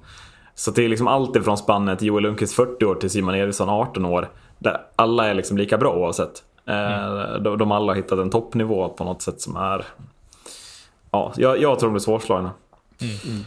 Så 0.56 0.72
det 0.72 0.86
är 0.86 0.90
liksom 0.90 1.08
allt 1.08 1.36
ifrån 1.36 1.58
spannet 1.58 2.02
Joel 2.02 2.24
Lundqvist 2.24 2.56
40 2.56 2.86
år 2.86 2.96
till 2.96 3.10
Simon 3.10 3.36
Eriksson 3.36 3.70
18 3.70 4.06
år. 4.06 4.30
Där 4.60 4.78
alla 4.96 5.28
är 5.28 5.34
liksom 5.34 5.58
lika 5.58 5.78
bra 5.78 5.96
oavsett. 5.96 6.44
Eh, 6.68 7.04
mm. 7.04 7.44
De, 7.44 7.58
de 7.58 7.72
alla 7.72 7.92
har 7.92 7.96
hittat 7.96 8.20
en 8.20 8.30
toppnivå 8.30 8.90
på 8.90 9.04
något 9.04 9.22
sätt 9.22 9.42
som 9.42 9.56
är... 9.56 9.86
Ja, 11.14 11.34
jag, 11.36 11.62
jag 11.62 11.80
tror 11.80 11.90
de 11.90 11.94
blir 11.94 12.02
svårslagna. 12.02 12.52
Mm. 13.02 13.44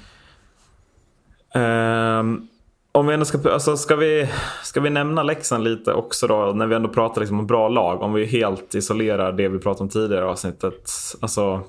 Um, 2.20 2.48
om 2.92 3.06
vi 3.06 3.14
ändå 3.14 3.26
ska, 3.26 3.52
alltså 3.52 3.76
ska, 3.76 3.96
vi, 3.96 4.28
ska 4.62 4.80
vi 4.80 4.90
nämna 4.90 5.22
Leksand 5.22 5.64
lite 5.64 5.92
också 5.92 6.26
då, 6.26 6.52
när 6.54 6.66
vi 6.66 6.74
ändå 6.74 6.88
pratar 6.88 7.20
liksom 7.20 7.38
om 7.40 7.46
bra 7.46 7.68
lag. 7.68 8.02
Om 8.02 8.12
vi 8.12 8.26
helt 8.26 8.74
isolerar 8.74 9.32
det 9.32 9.48
vi 9.48 9.58
pratade 9.58 9.82
om 9.82 9.88
tidigare 9.88 10.24
i 10.24 10.28
avsnittet. 10.28 10.90
Alltså, 11.20 11.60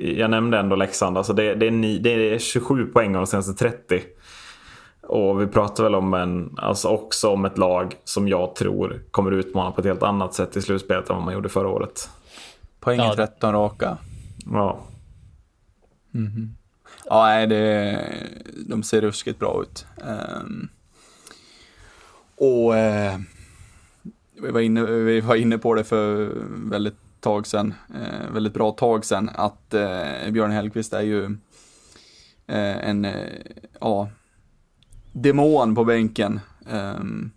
jag 0.00 0.30
nämnde 0.30 0.58
ändå 0.58 0.76
Leksand, 0.76 1.18
alltså 1.18 1.32
det, 1.32 1.54
det, 1.54 1.66
är 1.66 1.70
ni, 1.70 1.98
det 1.98 2.10
är 2.10 2.38
27 2.38 2.86
poäng 2.86 3.16
av 3.16 3.20
de 3.20 3.26
senaste 3.26 3.54
30. 3.54 4.02
Och 5.02 5.40
vi 5.40 5.46
pratar 5.46 5.84
väl 5.84 5.94
om 5.94 6.14
en, 6.14 6.54
alltså 6.58 6.88
också 6.88 7.30
om 7.30 7.44
ett 7.44 7.58
lag 7.58 7.94
som 8.04 8.28
jag 8.28 8.54
tror 8.54 9.02
kommer 9.10 9.32
utmana 9.32 9.70
på 9.70 9.80
ett 9.80 9.86
helt 9.86 10.02
annat 10.02 10.34
sätt 10.34 10.56
i 10.56 10.62
slutspelet 10.62 11.10
än 11.10 11.16
vad 11.16 11.24
man 11.24 11.34
gjorde 11.34 11.48
förra 11.48 11.68
året. 11.68 12.10
Poängen 12.80 13.06
ja. 13.06 13.14
13 13.14 13.52
raka. 13.52 13.98
Ja. 14.52 14.80
Mm 16.14 16.26
-hmm. 16.26 16.48
Ja, 17.04 17.26
nej, 17.26 17.46
det, 17.46 18.06
de 18.66 18.82
ser 18.82 19.00
ruskigt 19.00 19.38
bra 19.38 19.62
ut. 19.62 19.86
Um, 19.96 20.68
och 22.36 22.72
uh, 22.72 23.20
vi, 24.42 24.50
var 24.50 24.60
inne, 24.60 24.82
vi 24.82 25.20
var 25.20 25.34
inne 25.34 25.58
på 25.58 25.74
det 25.74 25.84
för 25.84 26.32
väldigt 26.70 27.20
tag 27.20 27.46
sedan, 27.46 27.74
uh, 27.94 28.32
väldigt 28.32 28.54
bra 28.54 28.72
tag 28.72 29.04
sedan, 29.04 29.30
att 29.34 29.74
uh, 29.74 30.32
Björn 30.32 30.50
Hellkvist 30.50 30.92
är 30.92 31.02
ju 31.02 31.36
en, 32.48 33.06
ja, 33.80 34.08
demon 35.12 35.74
på 35.74 35.84
bänken. 35.84 36.40
Um, 36.70 37.30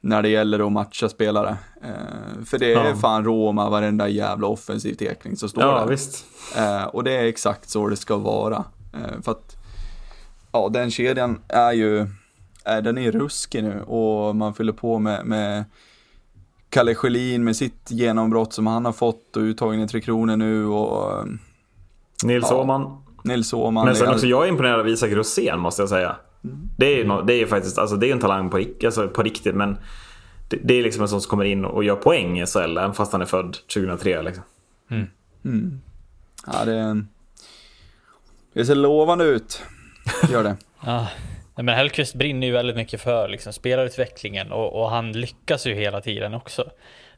när 0.00 0.22
det 0.22 0.28
gäller 0.28 0.66
att 0.66 0.72
matcha 0.72 1.08
spelare. 1.08 1.56
Uh, 1.84 2.44
för 2.44 2.58
det 2.58 2.72
är 2.72 2.84
Ja. 2.88 2.96
fan 2.96 3.24
Roma, 3.24 3.70
varenda 3.70 4.08
jävla 4.08 4.46
offensiv 4.46 4.94
tekning 4.94 5.36
som 5.36 5.48
står 5.48 5.62
Ja, 5.62 5.80
där. 5.80 5.86
visst. 5.86 6.24
Eh, 6.56 6.84
och 6.84 7.04
det 7.04 7.12
är 7.12 7.24
exakt 7.24 7.70
så 7.70 7.88
det 7.88 7.96
ska 7.96 8.16
vara. 8.16 8.64
Eh, 8.94 9.22
för 9.22 9.32
att, 9.32 9.56
ja, 10.52 10.68
den 10.68 10.90
kedjan 10.90 11.40
är 11.48 11.72
ju, 11.72 12.06
är, 12.64 12.82
den 12.82 12.98
är 12.98 13.12
ruskig 13.12 13.62
nu 13.64 13.80
och 13.80 14.36
man 14.36 14.54
fyller 14.54 14.72
på 14.72 14.98
med, 14.98 15.26
med 15.26 15.64
Kalle 16.70 16.94
Schelin 16.94 17.44
med 17.44 17.56
sitt 17.56 17.90
genombrott 17.90 18.52
som 18.52 18.66
han 18.66 18.84
har 18.84 18.92
fått 18.92 19.36
och 19.36 19.42
uttagen 19.42 19.80
i 19.80 19.88
Tre 19.88 20.00
Kronor 20.00 20.36
nu 20.36 20.66
och 20.66 21.18
eh, 21.18 21.24
Nils 22.24 22.46
Ja. 22.50 22.56
Åhman. 22.56 23.02
Nils 23.24 23.52
Åhman. 23.52 23.86
Men 23.86 23.96
sen 23.96 24.08
också, 24.08 24.26
jag 24.26 24.44
är 24.44 24.48
imponerad 24.48 24.80
av 24.80 24.88
Isak 24.88 25.10
Rosén 25.12 25.60
måste 25.60 25.82
jag 25.82 25.88
säga. 25.88 26.16
Det 26.76 26.86
är 26.86 26.96
ju 26.96 27.04
no, 27.04 27.22
det 27.22 27.32
är 27.32 27.38
ju 27.38 27.46
faktiskt, 27.46 27.78
alltså 27.78 27.96
det 27.96 28.08
är 28.08 28.12
en 28.12 28.20
talang 28.20 28.50
på, 28.50 28.64
alltså 28.84 29.08
på 29.08 29.22
riktigt 29.22 29.54
men 29.54 29.78
det, 30.48 30.56
det 30.64 30.74
är 30.74 30.82
liksom 30.82 31.02
en 31.02 31.08
sån 31.08 31.20
som 31.20 31.30
kommer 31.30 31.44
in 31.44 31.64
och 31.64 31.84
gör 31.84 31.96
poäng 31.96 32.40
i 32.40 32.46
SHL 32.46 32.78
även 32.78 32.94
fast 32.94 33.12
han 33.12 33.22
är 33.22 33.26
född 33.26 33.56
2003 33.74 34.22
liksom. 34.22 34.42
Mm. 35.44 35.80
Ja, 36.46 36.64
det, 36.64 37.04
det 38.52 38.64
ser 38.64 38.74
lovande 38.74 39.24
ut. 39.24 39.62
Gör 40.30 40.44
det. 40.44 40.56
Ja, 41.56 41.62
men 41.62 41.74
Hellkvist 41.74 42.14
brinner 42.14 42.46
ju 42.46 42.52
väldigt 42.52 42.76
mycket 42.76 43.00
för 43.00 43.28
liksom, 43.28 43.52
spelarutvecklingen 43.52 44.52
och, 44.52 44.82
och 44.82 44.90
han 44.90 45.12
lyckas 45.12 45.66
ju 45.66 45.74
hela 45.74 46.00
tiden 46.00 46.34
också. 46.34 46.70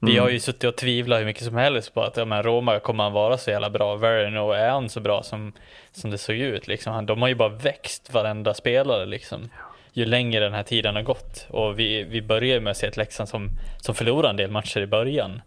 Vi 0.03 0.19
har 0.19 0.29
ju 0.29 0.41
suttit 0.41 0.65
och 0.65 0.77
tvivlat 0.77 1.21
hur 1.21 1.25
mycket 1.25 1.45
som 1.45 1.57
helst 1.57 1.95
på 1.95 2.03
att 2.03 2.17
ja, 2.17 2.25
men 2.25 2.43
Roma 2.43 2.79
kommer 2.81 3.05
han 3.05 3.13
vara 3.13 3.39
så 3.39 3.51
jävla 3.51 3.71
bra. 3.71 3.97
Verino 3.97 4.51
är 4.53 4.69
han 4.71 4.89
så 4.89 5.01
bra 5.01 5.23
som, 5.23 5.53
som 5.93 6.11
det 6.11 6.19
såg 6.19 6.37
ut 6.37 6.69
liksom. 6.69 6.93
Han, 6.93 7.07
de 7.07 7.23
har 7.23 7.29
ju 7.29 7.35
bara 7.35 7.49
växt 7.49 8.13
varenda 8.13 8.55
spelare 8.55 9.07
liksom. 9.07 9.49
Ju 9.93 10.05
längre 10.07 10.41
den 10.45 10.53
här 10.55 10.63
tiden 10.63 10.95
har 10.95 11.03
gått. 11.03 11.47
Och 11.51 11.79
vi, 11.79 12.03
vi 12.03 12.23
börjar 12.23 12.61
med 12.61 12.71
att 12.71 12.77
se 12.77 12.87
ett 12.87 12.97
Leksand 12.97 13.29
som, 13.29 13.49
som 13.79 13.95
förlorar 13.95 14.31
en 14.31 14.37
del 14.37 14.51
matcher 14.51 14.81
i 14.81 14.87
början. 14.87 15.43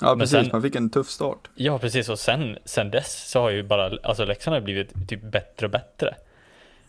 Ja, 0.00 0.06
Men 0.08 0.18
precis. 0.18 0.38
sen- 0.38 0.48
Man 0.52 0.62
fick 0.62 0.74
en 0.74 0.90
tuff 0.90 1.08
start. 1.08 1.48
Ja, 1.54 1.78
precis. 1.78 2.08
Och 2.08 2.18
sen, 2.18 2.58
sen 2.64 2.90
dess 2.90 3.30
så 3.30 3.40
har 3.40 3.50
ju 3.50 3.62
bara, 3.62 3.92
alltså 4.02 4.24
Leksand 4.24 4.54
har 4.54 4.60
blivit 4.60 5.08
typ 5.08 5.22
bättre 5.22 5.66
och 5.66 5.70
bättre. 5.72 6.14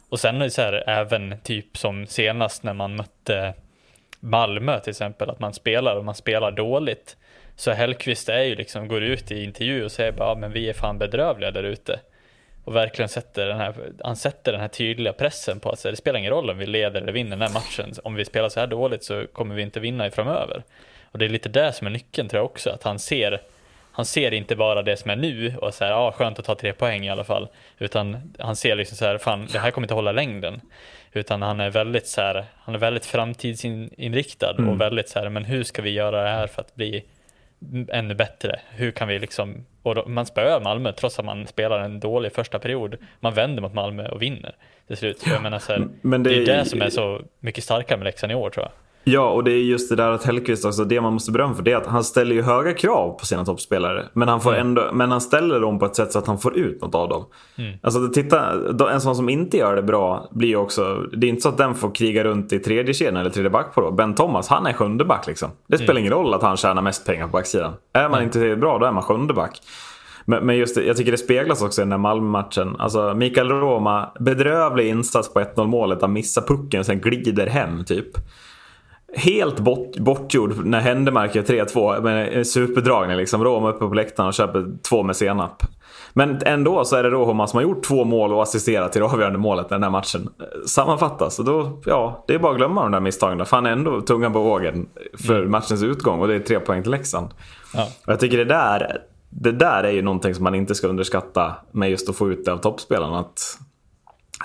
Och 0.09 0.19
sen 0.19 0.35
är 0.35 0.39
det 0.45 0.49
så 0.51 0.61
här, 0.61 0.83
även 0.89 1.35
typ 1.43 1.77
som 1.77 2.07
senast 2.07 2.63
när 2.63 2.73
man 2.73 2.95
mötte 2.95 3.53
Malmö 4.25 4.79
till 4.79 4.91
exempel, 4.91 5.29
att 5.29 5.39
man 5.39 5.53
spelar 5.53 5.95
och 5.95 6.05
man 6.05 6.15
spelar 6.15 6.51
dåligt. 6.51 7.17
Så 7.55 7.71
Hellkvist 7.71 8.29
är 8.29 8.41
ju 8.41 8.55
liksom, 8.55 8.87
går 8.87 9.03
ut 9.03 9.31
i 9.31 9.43
intervju 9.43 9.83
och 9.83 9.91
säger 9.91 10.11
bara, 10.11 10.29
ja, 10.29 10.35
men 10.35 10.51
vi 10.51 10.69
är 10.69 10.73
fan 10.73 10.97
bedrövliga 10.97 11.51
där 11.51 11.63
ute. 11.63 11.99
Och 12.63 12.75
verkligen 12.75 13.09
sätter 13.09 13.47
den 13.47 13.57
här, 13.57 13.73
han 14.03 14.15
sätter 14.15 14.51
den 14.51 14.61
här 14.61 14.67
tydliga 14.67 15.13
pressen 15.13 15.59
på 15.59 15.69
att 15.69 15.79
så 15.79 15.91
det 15.91 15.95
spelar 15.95 16.19
ingen 16.19 16.31
roll 16.31 16.49
om 16.49 16.57
vi 16.57 16.65
leder 16.65 17.01
eller 17.01 17.11
vinner 17.11 17.37
den 17.37 17.41
här 17.41 17.53
matchen. 17.53 17.93
Om 18.03 18.15
vi 18.15 18.25
spelar 18.25 18.49
så 18.49 18.59
här 18.59 18.67
dåligt 18.67 19.03
så 19.03 19.27
kommer 19.33 19.55
vi 19.55 19.61
inte 19.61 19.79
vinna 19.79 20.07
i 20.07 20.11
framöver. 20.11 20.63
Och 21.11 21.19
det 21.19 21.25
är 21.25 21.29
lite 21.29 21.49
det 21.49 21.73
som 21.73 21.87
är 21.87 21.91
nyckeln 21.91 22.29
tror 22.29 22.39
jag 22.39 22.45
också, 22.45 22.69
att 22.69 22.83
han 22.83 22.99
ser 22.99 23.41
han 23.95 24.05
ser 24.05 24.33
inte 24.33 24.55
bara 24.55 24.81
det 24.81 24.97
som 24.97 25.11
är 25.11 25.15
nu 25.15 25.53
och 25.57 25.73
så 25.73 25.83
här, 25.83 25.91
ja 25.91 26.11
skönt 26.11 26.39
att 26.39 26.45
ta 26.45 26.55
tre 26.55 26.73
poäng 26.73 27.05
i 27.05 27.09
alla 27.09 27.23
fall. 27.23 27.47
Utan 27.77 28.33
han 28.39 28.55
ser 28.55 28.75
liksom 28.75 28.97
så 28.97 29.05
här, 29.05 29.17
fan 29.17 29.47
det 29.51 29.59
här 29.59 29.71
kommer 29.71 29.85
inte 29.85 29.93
hålla 29.93 30.11
längden. 30.11 30.61
Utan 31.15 31.41
han 31.41 31.59
är 31.59 31.69
väldigt 31.69 32.07
så 32.07 32.21
här, 32.21 32.45
han 32.57 32.75
är 32.75 32.79
väldigt 32.79 33.05
framtidsinriktad 33.05 34.55
och 34.71 34.81
väldigt 34.81 35.09
så 35.09 35.19
här, 35.19 35.29
men 35.29 35.45
hur 35.45 35.63
ska 35.63 35.81
vi 35.81 35.89
göra 35.89 36.23
det 36.23 36.29
här 36.29 36.47
för 36.47 36.61
att 36.61 36.75
bli 36.75 37.03
ännu 37.89 38.13
bättre? 38.15 38.59
Hur 38.69 38.91
kan 38.91 39.07
vi 39.07 39.19
liksom, 39.19 39.65
och 39.83 39.95
då, 39.95 40.05
man 40.07 40.25
spöar 40.25 40.61
Malmö 40.61 40.91
trots 40.91 41.19
att 41.19 41.25
man 41.25 41.47
spelar 41.47 41.79
en 41.79 41.99
dålig 41.99 42.33
första 42.33 42.59
period. 42.59 42.95
Man 43.19 43.33
vänder 43.33 43.61
mot 43.61 43.73
Malmö 43.73 44.07
och 44.09 44.21
vinner 44.21 44.55
till 44.87 44.97
slut. 44.97 45.23
Jag 45.27 45.41
menar 45.43 45.59
så 45.59 45.71
här, 45.73 45.87
Men 46.01 46.23
det, 46.23 46.29
det 46.29 46.35
är 46.35 46.41
är- 46.41 46.57
det 46.57 46.65
som 46.65 46.81
är 46.81 46.89
så 46.89 47.21
mycket 47.39 47.63
starkare 47.63 47.97
med 47.97 48.05
Leksand 48.05 48.31
i 48.31 48.35
år 48.35 48.49
tror 48.49 48.65
jag. 48.65 48.71
Ja, 49.07 49.29
och 49.29 49.43
det 49.43 49.51
är 49.51 49.57
just 49.57 49.89
det 49.89 49.95
där 49.95 50.11
att 50.11 50.23
Hellkvist 50.23 50.65
också, 50.65 50.83
det 50.83 51.01
man 51.01 51.13
måste 51.13 51.31
berömma 51.31 51.53
för 51.53 51.63
det 51.63 51.71
är 51.71 51.77
att 51.77 51.87
han 51.87 52.03
ställer 52.03 52.35
ju 52.35 52.41
höga 52.41 52.73
krav 52.73 53.19
på 53.19 53.25
sina 53.25 53.45
toppspelare. 53.45 54.05
Men 54.13 54.27
han, 54.27 54.41
får 54.41 54.55
ändå, 54.55 54.89
men 54.93 55.11
han 55.11 55.21
ställer 55.21 55.59
dem 55.59 55.79
på 55.79 55.85
ett 55.85 55.95
sätt 55.95 56.11
så 56.11 56.19
att 56.19 56.27
han 56.27 56.37
får 56.37 56.57
ut 56.57 56.81
något 56.81 56.95
av 56.95 57.09
dem. 57.09 57.25
Alltså 57.81 58.07
titta, 58.07 58.51
en 58.91 59.01
sån 59.01 59.15
som 59.15 59.29
inte 59.29 59.57
gör 59.57 59.75
det 59.75 59.83
bra 59.83 60.29
blir 60.31 60.49
ju 60.49 60.55
också, 60.55 61.05
det 61.17 61.27
är 61.27 61.29
inte 61.29 61.41
så 61.41 61.49
att 61.49 61.57
den 61.57 61.75
får 61.75 61.95
kriga 61.95 62.23
runt 62.23 62.53
i 62.53 62.59
tredje 62.59 62.93
kedjan 62.93 63.17
eller 63.17 63.29
tredje 63.29 63.49
back 63.49 63.75
på 63.75 63.81
då. 63.81 63.91
Ben 63.91 64.15
Thomas, 64.15 64.47
han 64.47 64.67
är 64.67 64.73
sjunde 64.73 65.05
back 65.05 65.27
liksom. 65.27 65.49
Det 65.67 65.77
spelar 65.77 65.99
ingen 65.99 66.13
roll 66.13 66.33
att 66.33 66.41
han 66.41 66.57
tjänar 66.57 66.81
mest 66.81 67.05
pengar 67.05 67.25
på 67.25 67.31
backsidan. 67.31 67.73
Är 67.93 68.09
man 68.09 68.23
inte 68.23 68.33
tillräckligt 68.33 68.59
bra, 68.59 68.77
då 68.77 68.85
är 68.85 68.91
man 68.91 69.03
sjunde 69.03 69.33
back. 69.33 69.61
Men, 70.25 70.57
just 70.57 70.75
det, 70.75 70.83
jag 70.83 70.97
tycker 70.97 71.11
det 71.11 71.17
speglas 71.17 71.61
också 71.61 71.81
i 71.81 71.83
den 71.83 71.91
här 71.91 71.99
Malmö-matchen. 71.99 72.75
Alltså 72.79 73.13
Mikael 73.13 73.49
Roma, 73.49 74.09
bedrövlig 74.19 74.87
insats 74.87 75.33
på 75.33 75.39
1-0 75.39 75.67
målet. 75.67 76.01
Han 76.01 76.13
missar 76.13 76.41
pucken 76.41 76.79
och 76.79 76.85
sen 76.85 77.01
glider 77.01 77.47
hem 77.47 77.85
typ. 77.85 78.07
Helt 79.15 79.59
bort, 79.59 79.97
bortgjord 79.97 80.65
när 80.65 80.79
Händemark 80.79 81.35
gör 81.35 81.43
3-2 81.43 82.01
med 82.01 82.47
superdragning. 82.47 83.17
Liksom. 83.17 83.43
Roma 83.43 83.69
uppe 83.69 83.87
på 83.87 83.93
läktaren 83.93 84.27
och 84.27 84.33
köper 84.33 84.65
två 84.89 85.03
med 85.03 85.15
senap. 85.15 85.63
Men 86.13 86.39
ändå 86.45 86.85
så 86.85 86.95
är 86.95 87.03
det 87.03 87.09
Roma 87.09 87.47
som 87.47 87.57
har 87.57 87.63
gjort 87.63 87.83
två 87.83 88.03
mål 88.03 88.33
och 88.33 88.43
assisterat 88.43 88.91
till 88.91 89.01
det 89.01 89.07
avgörande 89.07 89.39
målet 89.39 89.69
när 89.69 89.77
den 89.77 89.83
här 89.83 89.89
matchen 89.89 90.29
sammanfattas. 90.65 91.39
Och 91.39 91.45
då, 91.45 91.81
ja, 91.85 92.23
det 92.27 92.33
är 92.33 92.39
bara 92.39 92.51
att 92.51 92.57
glömma 92.57 92.83
de 92.83 92.91
där 92.91 92.99
misstagen. 92.99 93.45
För 93.45 93.57
han 93.57 93.65
är 93.65 93.71
ändå 93.71 94.01
tungan 94.01 94.33
på 94.33 94.41
vågen 94.41 94.87
för 95.25 95.45
matchens 95.45 95.83
utgång 95.83 96.19
och 96.19 96.27
det 96.27 96.35
är 96.35 96.39
tre 96.39 96.59
poäng 96.59 96.81
till 96.83 96.91
Leksand. 96.91 97.27
Ja. 97.73 97.87
Och 98.05 98.11
jag 98.11 98.19
tycker 98.19 98.37
det 98.37 98.45
där, 98.45 98.97
det 99.29 99.51
där 99.51 99.83
är 99.83 99.91
ju 99.91 100.01
någonting 100.01 100.35
som 100.35 100.43
man 100.43 100.55
inte 100.55 100.75
ska 100.75 100.87
underskatta 100.87 101.55
med 101.71 101.89
just 101.89 102.09
att 102.09 102.15
få 102.15 102.31
ut 102.31 102.45
det 102.45 102.53
av 102.53 102.57
toppspelarna. 102.57 103.19
Att 103.19 103.59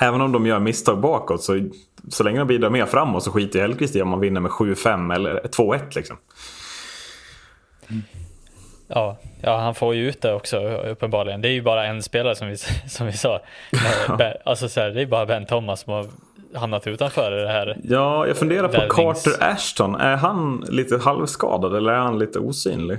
även 0.01 0.21
om 0.21 0.33
de 0.33 0.47
gör 0.47 0.61
misstag 0.61 1.01
bakåt 1.01 1.43
så, 1.43 1.69
så 2.09 2.25
länge 2.25 2.39
de 2.39 2.49
bidrar 2.49 2.71
mer 2.71 2.87
framåt 2.87 3.25
så 3.25 3.31
skiter 3.33 3.61
Hellkvist 3.61 3.97
i 3.97 4.03
om 4.03 4.09
man 4.09 4.21
vinner 4.21 4.41
med 4.41 4.51
7-5 4.51 5.15
eller 5.15 5.41
2-1 5.41 5.81
liksom. 5.95 6.17
Ja, 8.89 9.17
ja, 9.41 9.59
han 9.59 9.75
får 9.75 9.95
ju 9.95 10.09
ut 10.09 10.23
det 10.23 10.35
också 10.35 10.59
uppenbarligen. 10.69 11.41
Det 11.41 11.49
är 11.49 11.53
ju 11.53 11.63
bara 11.63 11.87
en 11.87 12.03
spelare 12.03 12.37
som 12.37 12.49
vi, 12.49 12.57
som 12.89 13.07
vi 13.07 13.13
sa. 13.13 13.41
Alltså 14.45 14.69
så 14.69 14.81
här, 14.81 14.91
det 14.91 15.03
är 15.03 15.07
bara 15.07 15.27
Ben 15.27 15.47
Thomas 15.47 15.81
som 15.81 15.93
har 15.93 16.07
hamnat 16.55 16.87
utanför 16.87 17.31
det 17.31 17.49
här. 17.49 17.77
Ja, 17.83 18.27
jag 18.27 18.37
funderar 18.37 18.69
på 18.69 18.95
Carter 18.95 19.33
Ashton. 19.41 19.95
Är 19.95 20.17
han 20.17 20.65
lite 20.69 20.99
halvskadad 20.99 21.77
eller 21.77 21.93
är 21.93 21.99
han 21.99 22.19
lite 22.19 22.39
osynlig? 22.39 22.99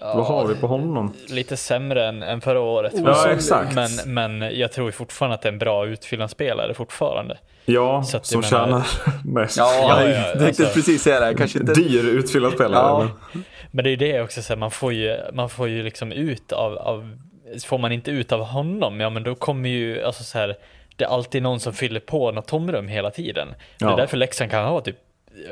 Vad 0.00 0.26
har 0.26 0.46
vi 0.46 0.54
på 0.54 0.66
honom? 0.66 1.12
Lite 1.28 1.56
sämre 1.56 2.08
än, 2.08 2.22
än 2.22 2.40
förra 2.40 2.60
året. 2.60 2.92
Ja, 2.96 3.30
exakt. 3.30 3.74
Men, 3.74 4.14
men 4.14 4.58
jag 4.58 4.72
tror 4.72 4.86
ju 4.88 4.92
fortfarande 4.92 5.34
att 5.34 5.42
det 5.42 5.48
är 5.48 5.52
en 5.52 5.58
bra 5.58 5.86
utfyllnadsspelare 5.86 6.74
fortfarande. 6.74 7.38
Ja, 7.64 8.02
Så 8.02 8.16
att 8.16 8.26
som 8.26 8.42
jag 8.42 8.52
menar- 8.68 8.82
tjänar 9.04 9.16
mest. 9.24 9.56
Ja, 9.56 9.72
Ja, 9.74 10.02
jag 10.04 10.10
ja, 10.18 10.22
tänkte 10.24 10.46
alltså. 10.46 10.64
precis 10.74 11.02
säga 11.02 11.20
det. 11.20 11.34
Kanske 11.34 11.58
inte... 11.58 11.72
Dyr 11.74 12.04
utfyllnadsspelare. 12.04 12.74
Ja. 13.02 13.08
men- 13.32 13.44
Men 13.70 13.84
det 13.84 13.88
är 13.88 13.90
ju 13.90 13.96
det 13.96 14.22
också, 14.22 14.42
så 14.42 14.52
här, 14.52 14.58
man, 14.58 14.70
får 14.70 14.92
ju, 14.92 15.16
man 15.32 15.48
får 15.50 15.68
ju 15.68 15.82
liksom 15.82 16.12
ut 16.12 16.52
av, 16.52 16.78
av, 16.78 17.18
får 17.66 17.78
man 17.78 17.92
inte 17.92 18.10
ut 18.10 18.32
av 18.32 18.40
honom, 18.44 19.00
ja 19.00 19.10
men 19.10 19.22
då 19.22 19.34
kommer 19.34 19.68
ju, 19.68 20.02
alltså 20.04 20.24
så 20.24 20.38
här, 20.38 20.56
det 20.96 21.04
är 21.04 21.08
alltid 21.08 21.42
någon 21.42 21.60
som 21.60 21.72
fyller 21.72 22.00
på 22.00 22.30
något 22.32 22.46
tomrum 22.46 22.88
hela 22.88 23.10
tiden. 23.10 23.48
Det 23.48 23.84
Ja. 23.84 23.92
är 23.92 23.96
därför 23.96 24.16
Leksand 24.16 24.50
kan 24.50 24.64
ha 24.64 24.80
typ, 24.80 24.96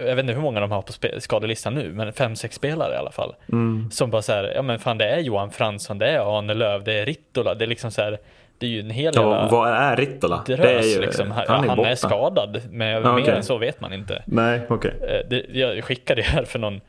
jag 0.07 0.17
vet 0.17 0.23
inte 0.23 0.33
hur 0.33 0.41
många 0.41 0.61
de 0.61 0.71
har 0.71 0.83
på 0.83 0.93
skadelistan 1.21 1.75
nu, 1.75 1.93
men 1.93 2.13
fem, 2.13 2.37
sex 2.37 2.57
spelare 2.57 2.95
i 2.95 2.97
alla 2.97 3.11
fall. 3.11 3.35
Mm. 3.53 3.91
Som 3.91 4.11
bara 4.11 4.23
så 4.23 4.33
här, 4.33 4.53
ja 4.55 4.63
men 4.63 4.79
fan 4.79 4.99
det 4.99 5.09
är 5.09 5.21
Johan 5.21 5.51
Fransson, 5.51 5.99
det 5.99 6.07
är 6.09 6.39
Arne 6.39 6.55
Löv, 6.55 6.85
det 6.85 6.93
är 6.93 7.07
Rittola, 7.07 7.55
det 7.55 7.65
är 7.65 7.67
liksom 7.67 7.91
så 7.91 8.03
här, 8.03 8.19
det 8.59 8.67
är 8.67 8.71
ju 8.71 8.81
en 8.81 8.91
hel 8.91 9.13
Ja, 9.17 9.23
jävla 9.23 9.49
vad 9.49 9.69
är 9.71 9.97
Rittola? 9.97 10.43
drös 10.47 10.59
Det 10.59 10.69
är 10.69 10.83
ju, 10.83 11.01
liksom. 11.01 11.31
Han, 11.31 11.45
han 11.49 11.65
är, 11.65 11.69
han 11.69 11.79
är 11.79 11.95
skadad, 11.95 12.63
men 12.71 12.89
Ja, 12.89 13.17
mer 13.17 13.31
än 13.31 13.43
så 13.43 13.59
vet 13.59 13.81
man 13.81 13.93
inte. 13.93 14.23
Nej, 14.27 14.61
okej. 14.69 14.93
Eh, 15.09 15.29
det, 15.31 15.45
jag 15.53 15.85
skickade 15.85 16.21
ju 16.21 16.27
här 16.27 16.45
för 16.45 16.59
någon, 16.59 16.81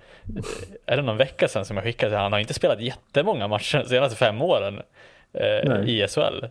är 0.86 0.98
det 0.98 1.04
någon 1.04 1.18
vecka 1.18 1.48
sedan 1.48 1.66
som 1.66 1.78
jag 1.78 1.84
skickade, 1.84 2.18
han 2.18 2.32
har 2.32 2.40
inte 2.40 2.54
spelat 2.54 2.82
jättemånga 2.82 3.48
matcher 3.48 3.78
de 3.78 3.90
senaste 3.90 4.16
fem 4.18 4.42
åren 4.42 4.82
eh, 5.34 5.70
Nej. 5.70 6.04
i 6.04 6.08
SHL. 6.08 6.44
Eh, 6.44 6.50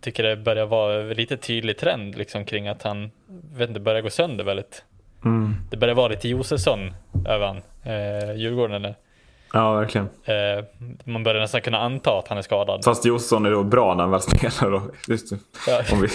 tycker 0.00 0.22
det 0.22 0.36
börjar 0.36 0.66
vara 0.66 1.02
lite 1.02 1.36
tydlig 1.36 1.78
trend 1.78 2.18
liksom 2.18 2.44
kring 2.44 2.68
att 2.68 2.82
han, 2.82 3.10
vet 3.54 3.68
inte, 3.68 3.80
börjar 3.80 4.00
gå 4.00 4.10
sönder 4.10 4.44
väldigt. 4.44 4.84
Mm. 5.24 5.56
Det 5.70 5.76
börjar 5.76 5.94
vara 5.94 6.08
lite 6.08 6.28
Josefsson 6.28 6.94
över 7.26 7.46
han, 7.46 7.56
eh, 7.84 8.32
Djurgården. 8.36 8.76
eller? 8.76 8.94
Ja, 9.52 9.74
verkligen. 9.74 10.08
Eh, 10.24 10.64
man 11.04 11.24
börjar 11.24 11.40
nästan 11.40 11.60
kunna 11.60 11.78
anta 11.78 12.18
att 12.18 12.28
han 12.28 12.38
är 12.38 12.42
skadad. 12.42 12.84
Fast 12.84 13.04
Josson 13.04 13.46
är 13.46 13.50
då 13.50 13.62
bra 13.62 13.94
när 13.94 14.02
han 14.02 14.10
väl 14.10 14.20
spelar. 14.20 14.70
Då. 14.70 14.82
Just 15.08 15.30
det. 15.30 15.38
Ja. 15.66 15.82
Vi... 16.02 16.08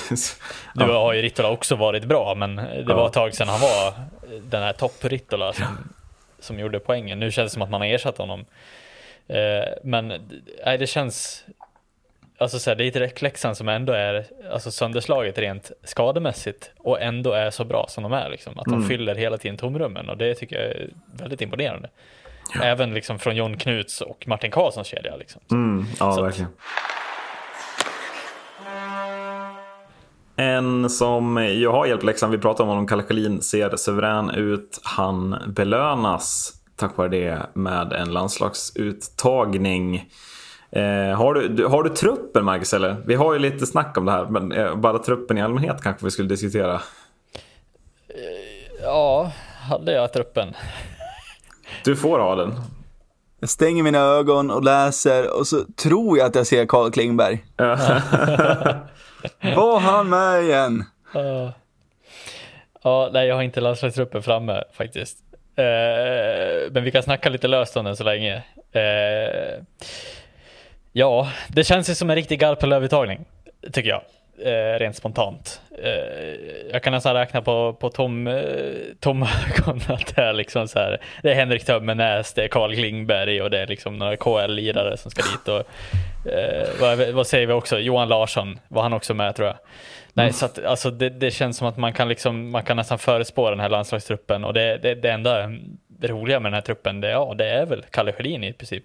Nu 0.86 0.92
har 0.94 1.14
ju 1.14 1.22
Rittola 1.22 1.50
också 1.50 1.76
varit 1.76 2.06
bra, 2.06 2.36
men 2.36 2.56
det 2.56 2.86
Ja. 2.88 2.96
var 2.96 3.08
ett 3.08 3.14
tag 3.14 3.34
sedan 3.34 3.48
han 3.48 3.60
var 3.60 3.94
den 4.42 4.64
här 4.64 4.74
topp-Rittola 4.74 5.54
som, 5.54 5.66
som 6.40 6.60
gjorde 6.60 6.80
poängen. 6.80 7.20
Nu 7.20 7.32
känns 7.32 7.52
det 7.52 7.54
som 7.54 7.62
att 7.62 7.70
man 7.70 7.82
har 7.82 7.88
ersatt 7.88 8.18
honom. 8.18 8.46
Eh, 9.28 9.38
men 9.84 10.08
nej, 10.66 10.78
det 10.78 10.88
känns... 10.88 11.44
Alltså 12.44 12.60
så 12.60 12.70
här, 12.70 12.76
det 12.76 12.96
är 12.96 13.24
Leksand 13.24 13.58
som 13.58 13.70
ändå 13.70 13.94
är 13.94 14.26
alltså, 14.52 14.72
sönderslaget 14.72 15.38
rent 15.38 15.72
skademässigt 15.84 16.72
och 16.78 17.02
ändå 17.02 17.32
är 17.32 17.50
så 17.52 17.66
bra 17.66 17.86
som 17.90 18.04
de 18.04 18.14
är. 18.14 18.30
Liksom. 18.30 18.60
Att 18.60 18.66
de 18.66 18.74
Mm. 18.74 18.88
fyller 18.90 19.16
hela 19.16 19.38
tiden 19.38 19.58
tomrummen 19.58 20.10
och 20.10 20.18
det 20.18 20.34
tycker 20.36 20.56
jag 20.56 20.66
är 20.66 20.90
väldigt 21.20 21.42
imponerande. 21.42 21.90
Även 22.62 22.94
liksom 22.94 23.20
från 23.20 23.36
John 23.36 23.58
Knuts 23.58 24.02
och 24.02 24.24
Martin 24.28 24.52
Karlssons 24.52 24.88
kedja. 24.88 25.16
Liksom. 25.16 25.42
Mm, 25.52 25.86
ja, 26.00 26.14
Så 26.14 26.20
att- 26.20 26.26
verkligen. 26.28 26.50
En 30.36 30.90
som 30.90 31.46
ju 31.46 31.68
har 31.68 31.86
hjälpt 31.86 32.04
Leksand, 32.04 32.32
vi 32.32 32.38
pratade 32.38 32.64
om 32.64 32.70
honom, 32.70 32.88
Kalle 32.88 33.04
Schelin 33.04 33.42
ser 33.42 33.76
suverän 33.76 34.30
ut. 34.30 34.80
Han 34.84 35.36
belönas 35.48 36.54
tack 36.76 36.98
vare 36.98 37.10
det 37.10 37.40
med 37.54 37.94
en 37.94 38.14
landslagsuttagning. 38.14 40.06
Eh, 40.76 41.16
har, 41.16 41.34
du, 41.34 41.66
har 41.66 41.84
du 41.84 41.90
truppen 41.90 42.46
Marcus 42.46 42.74
eller? 42.74 42.96
Vi 43.06 43.16
har 43.16 43.34
ju 43.34 43.40
lite 43.40 43.66
snack 43.66 43.98
om 43.98 44.06
det 44.06 44.12
här 44.12 44.26
men 44.26 44.52
eh, 44.52 44.76
bara 44.76 45.00
truppen 45.00 45.38
i 45.38 45.42
allmänhet 45.42 45.82
kanske 45.82 46.06
vi 46.06 46.12
skulle 46.12 46.28
diskutera. 46.30 46.82
Ja, 48.82 49.32
hade 49.70 49.92
jag 49.92 50.14
truppen? 50.14 50.54
Du 51.84 51.96
får 51.96 52.20
ha 52.20 52.36
den. 52.36 52.54
Jag 53.40 53.50
stänger 53.50 53.84
mina 53.84 54.00
ögon 54.00 54.52
och 54.52 54.64
läser 54.64 55.40
och 55.40 55.48
så 55.48 55.64
tror 55.76 56.18
jag 56.18 56.28
att 56.28 56.36
jag 56.36 56.48
ser 56.48 56.66
Carl 56.66 56.92
Klingberg. 56.92 57.44
Var 59.56 59.80
han 59.80 60.10
med 60.10 60.44
igen? 60.44 60.84
Uh, 61.16 61.50
ja, 62.84 63.10
nej 63.14 63.28
jag 63.28 63.36
har 63.36 63.44
inte 63.44 63.62
landslagstruppen 63.62 64.24
framme 64.24 64.64
faktiskt. 64.74 65.18
Uh, 65.60 66.72
men 66.72 66.84
vi 66.84 66.92
kan 66.92 67.04
snacka 67.04 67.30
lite 67.30 67.48
löst 67.48 67.78
om 67.78 67.86
den 67.86 67.96
så 67.96 68.04
länge. 68.04 68.36
Uh, 68.76 69.64
ja, 70.94 71.32
det 71.48 71.64
känns 71.64 71.90
ju 71.90 71.96
som 71.96 72.10
en 72.10 72.16
riktig 72.16 72.40
Garpenlöv-uttagning, 72.40 73.26
tycker 73.72 73.90
jag. 73.90 74.02
Eh, 74.42 74.80
rent 74.80 74.96
spontant. 74.96 75.62
Eh, 75.84 76.36
jag 76.72 76.84
kan 76.84 76.94
nästan 76.94 77.14
räkna 77.14 77.42
på, 77.42 77.74
på 77.74 77.90
tom, 77.90 78.28
eh, 78.28 78.44
tomma 79.00 79.28
ögon 79.48 79.82
att 79.88 80.16
det 80.16 80.22
är 80.22 80.34
liksom 80.34 80.68
så 80.68 80.80
här. 80.80 81.02
Det 81.22 81.32
är 81.32 81.36
Henrik 81.36 81.66
Tömmernes, 81.66 82.34
det 82.34 82.44
är 82.44 82.48
Carl 82.48 82.76
Klingberg 82.76 83.42
och 83.42 83.50
det 83.50 83.60
är 83.60 83.68
liksom 83.68 83.98
några 83.98 84.16
KL-lirare 84.16 84.98
som 84.98 85.12
ska 85.12 85.22
dit. 85.22 85.48
Och, 85.48 86.32
eh, 86.32 86.68
vad, 86.80 87.14
vad, 87.14 87.28
säger 87.28 87.48
vi 87.48 87.54
också? 87.54 87.80
Johan 87.80 88.08
Larsson 88.08 88.60
var 88.68 88.84
han 88.84 88.94
också 88.94 89.14
med 89.14 89.36
tror 89.36 89.48
jag. 89.48 89.58
Nej, 90.14 90.24
mm. 90.24 90.34
så 90.34 90.46
att, 90.46 90.66
alltså, 90.66 90.92
det, 90.92 91.10
det, 91.10 91.32
känns 91.32 91.58
som 91.58 91.68
att 91.68 91.78
man 91.78 91.94
kan, 91.94 92.10
liksom, 92.10 92.50
man 92.50 92.64
kan 92.64 92.78
nästan 92.78 93.00
förespå 93.00 93.50
den 93.50 93.60
här 93.60 93.70
landslagstruppen 93.70 94.44
och 94.44 94.54
det, 94.54 94.78
det, 94.78 94.96
det 94.96 95.12
enda 95.12 95.52
roliga 96.02 96.40
med 96.40 96.52
den 96.52 96.54
här 96.54 96.62
truppen, 96.62 97.02
det, 97.02 97.10
ja, 97.10 97.34
det 97.38 97.50
är 97.50 97.66
väl 97.66 97.86
Kalle 97.92 98.12
Schelin 98.12 98.44
i 98.44 98.54
princip. 98.54 98.84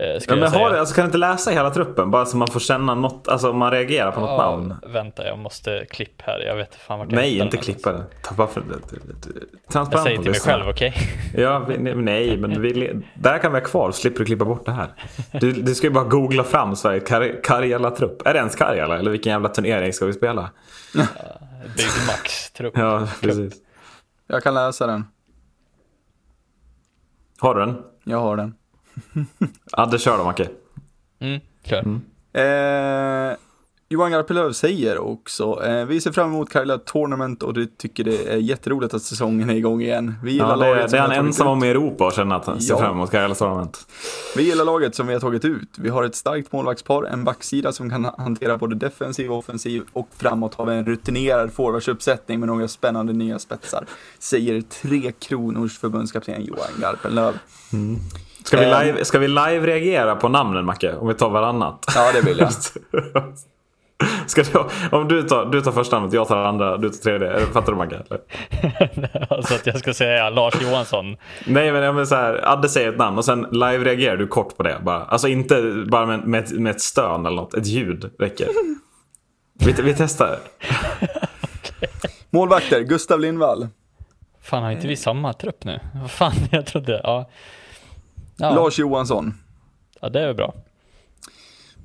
Eh, 0.00 0.20
ja, 0.28 0.36
men 0.36 0.52
har 0.52 0.70
det, 0.70 0.80
alltså, 0.80 0.94
kan 0.94 1.02
du 1.02 1.06
inte 1.06 1.18
läsa 1.18 1.50
hela 1.50 1.70
truppen? 1.70 2.10
Bara 2.10 2.26
så 2.26 2.36
man 2.36 2.48
får 2.48 2.60
känna 2.60 2.94
något, 2.94 3.28
alltså 3.28 3.52
man 3.52 3.70
reagerar 3.70 4.12
på 4.12 4.20
något 4.20 4.30
ja, 4.30 4.50
namn. 4.50 4.74
Vänta, 4.86 5.26
jag 5.26 5.38
måste 5.38 5.86
klippa 5.90 6.24
här. 6.26 6.40
Jag 6.40 6.56
vet 6.56 6.74
fan 6.74 6.98
vart 6.98 7.10
Nej, 7.10 7.38
inte 7.38 7.56
klippa 7.56 7.92
den. 7.92 8.04
Transparent 8.22 9.92
Jag 9.92 10.02
säger 10.02 10.18
till 10.22 10.30
mig 10.30 10.40
själv, 10.40 10.68
okej? 10.68 10.88
Okay? 10.88 11.42
Ja, 11.42 11.66
nej, 11.94 12.36
men 12.36 12.62
vi, 12.62 13.02
där 13.14 13.38
kan 13.38 13.52
vi 13.52 13.58
ha 13.58 13.66
kvar. 13.66 13.92
Slipper 13.92 14.18
du 14.18 14.24
klippa 14.24 14.44
bort 14.44 14.66
det 14.66 14.72
här. 14.72 14.88
Du, 15.32 15.52
du 15.52 15.74
ska 15.74 15.86
ju 15.86 15.92
bara 15.92 16.04
googla 16.04 16.44
fram 16.44 16.76
Sverige 16.76 17.00
Kar 17.00 17.42
Karjala-trupp. 17.42 18.26
Är 18.26 18.32
det 18.32 18.38
ens 18.38 18.56
Karjala? 18.56 18.98
Eller 18.98 19.10
vilken 19.10 19.32
jävla 19.32 19.48
turnering 19.48 19.92
ska 19.92 20.06
vi 20.06 20.12
spela? 20.12 20.50
Ja, 20.94 21.02
Big 21.76 21.86
Max-trupp. 22.06 22.78
Ja, 22.78 23.08
precis. 23.22 23.54
Jag 24.26 24.42
kan 24.42 24.54
läsa 24.54 24.86
den. 24.86 25.04
Har 27.38 27.54
du 27.54 27.60
den? 27.60 27.82
Jag 28.04 28.20
har 28.20 28.36
den. 28.36 28.54
Adde, 29.72 29.98
kör 29.98 30.18
då 30.18 30.24
Macke. 30.24 30.48
Mm, 31.20 31.40
kör. 31.64 31.78
Mm. 31.78 32.00
Eh, 32.32 33.36
Johan 33.90 34.10
Garpenlöv 34.10 34.52
säger 34.52 34.98
också, 34.98 35.64
eh, 35.64 35.84
vi 35.84 36.00
ser 36.00 36.12
fram 36.12 36.28
emot 36.28 36.50
Karla 36.50 36.78
Tournament 36.78 37.42
och 37.42 37.54
du 37.54 37.66
tycker 37.66 38.04
det 38.04 38.32
är 38.32 38.36
jätteroligt 38.36 38.94
att 38.94 39.02
säsongen 39.02 39.50
är 39.50 39.54
igång 39.54 39.82
igen. 39.82 40.14
Vi 40.22 40.32
gillar 40.32 40.48
ja, 40.48 40.56
det, 40.56 40.60
laget 40.60 40.90
det 40.90 40.96
är 40.96 41.00
han 41.00 41.12
ensam 41.12 41.46
om 41.46 41.64
i 41.64 41.68
Europa 41.68 42.06
och 42.06 42.12
känner 42.12 42.36
att 42.36 42.46
han 42.46 42.60
ser 42.60 42.74
ja. 42.74 42.78
fram 42.80 42.92
emot 42.92 43.10
Karla 43.10 43.34
Tournament. 43.34 43.86
Vi 44.36 44.42
gillar 44.42 44.64
laget 44.64 44.94
som 44.94 45.06
vi 45.06 45.12
har 45.12 45.20
tagit 45.20 45.44
ut. 45.44 45.68
Vi 45.78 45.88
har 45.88 46.04
ett 46.04 46.14
starkt 46.14 46.52
målvaktspar, 46.52 47.04
en 47.04 47.24
backsida 47.24 47.72
som 47.72 47.90
kan 47.90 48.04
hantera 48.04 48.58
både 48.58 48.74
defensiv 48.74 49.32
och 49.32 49.38
offensiv 49.38 49.82
och 49.92 50.08
framåt 50.16 50.54
har 50.54 50.66
vi 50.66 50.74
en 50.74 50.84
rutinerad 50.84 51.52
forwardsuppsättning 51.52 52.40
med 52.40 52.46
några 52.46 52.68
spännande 52.68 53.12
nya 53.12 53.38
spetsar. 53.38 53.86
Säger 54.18 54.60
Tre 54.60 55.12
Kronors 55.18 55.78
förbundskapten 55.78 56.44
Johan 56.44 56.80
Garpenlöv. 56.80 57.38
Mm. 57.72 57.96
Ska 58.48 58.60
vi, 58.60 58.64
ehm. 58.64 58.86
live, 58.86 59.04
ska 59.04 59.18
vi 59.18 59.28
live-reagera 59.28 60.16
på 60.16 60.28
namnen 60.28 60.64
Macke? 60.64 60.94
Om 60.94 61.08
vi 61.08 61.14
tar 61.14 61.30
varannat? 61.30 61.92
Ja, 61.94 62.12
det 62.12 62.20
vill 62.20 62.38
jag. 62.38 62.52
Ska 64.26 64.42
du, 64.42 64.58
om 64.96 65.08
du 65.08 65.22
tar, 65.22 65.46
du 65.46 65.60
tar 65.60 65.72
första 65.72 65.96
namnet, 65.96 66.14
jag 66.14 66.28
tar 66.28 66.36
andra, 66.36 66.76
du 66.76 66.88
tar 66.90 66.98
tredje. 66.98 67.46
Fattar 67.46 67.72
du 67.72 67.78
Macke? 67.78 68.02
alltså 69.30 69.54
att 69.54 69.66
jag 69.66 69.78
ska 69.78 69.94
säga 69.94 70.30
Lars 70.30 70.62
Johansson? 70.62 71.16
Nej 71.46 71.72
men, 71.72 71.94
men 71.94 72.06
så 72.06 72.14
här, 72.14 72.52
Adde 72.52 72.68
säger 72.68 72.88
ett 72.88 72.98
namn 72.98 73.18
och 73.18 73.24
sen 73.24 73.46
live-reagerar 73.46 74.16
du 74.16 74.26
kort 74.26 74.56
på 74.56 74.62
det. 74.62 74.78
Bara. 74.82 75.04
Alltså 75.04 75.28
inte 75.28 75.84
bara 75.90 76.06
med, 76.06 76.26
med, 76.26 76.60
med 76.60 76.70
ett 76.70 76.80
stön 76.80 77.26
eller 77.26 77.36
något, 77.36 77.54
ett 77.54 77.66
ljud 77.66 78.10
räcker. 78.18 78.48
Vi, 79.58 79.72
vi 79.72 79.94
testar. 79.94 80.38
okay. 80.60 81.88
Målvakter, 82.30 82.80
Gustav 82.80 83.20
Lindvall. 83.20 83.68
Fan 84.42 84.62
har 84.62 84.70
inte 84.70 84.86
vi 84.86 84.96
samma 84.96 85.32
trupp 85.32 85.64
nu? 85.64 85.80
Vad 86.00 86.10
fan, 86.10 86.32
jag 86.50 86.66
trodde, 86.66 87.00
ja. 87.04 87.30
Ja. 88.38 88.54
Lars 88.54 88.78
Johansson. 88.78 89.34
Ja, 90.00 90.08
det 90.08 90.20
är 90.20 90.34
bra. 90.34 90.54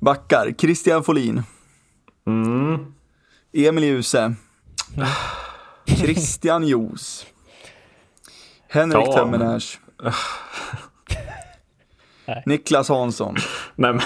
Backar, 0.00 0.54
Christian 0.58 1.04
Folin. 1.04 1.42
Mm. 2.26 2.94
Emil 3.52 3.84
Djuse. 3.84 4.34
Christian 5.86 6.66
Jos. 6.66 7.26
Henrik 8.68 9.06
ja. 9.06 9.12
Tömmernes. 9.12 9.78
Niklas 12.46 12.88
Hansson. 12.88 13.36
Nej 13.74 13.92
men, 13.92 14.02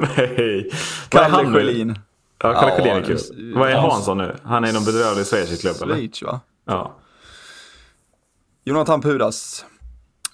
nej. 0.16 0.70
Kalle 1.08 1.52
Sjölin. 1.52 1.98
Ja, 2.38 2.52
Kalle 2.54 2.72
Sjölin 2.72 2.96
är 2.96 3.02
kul. 3.02 3.52
Vad 3.54 3.70
är 3.70 3.76
Hansson 3.76 4.18
nu? 4.18 4.36
Han 4.44 4.64
är 4.64 4.68
i 4.68 4.72
någon 4.72 4.84
bedrövlig 4.84 5.26
schweizisk 5.26 5.60
klubb 5.60 5.76
eller? 5.82 5.94
Schweiz 5.94 6.22
va? 6.22 6.40
Ja. 6.64 6.96
Jonathan 8.64 9.00
Puras. 9.00 9.64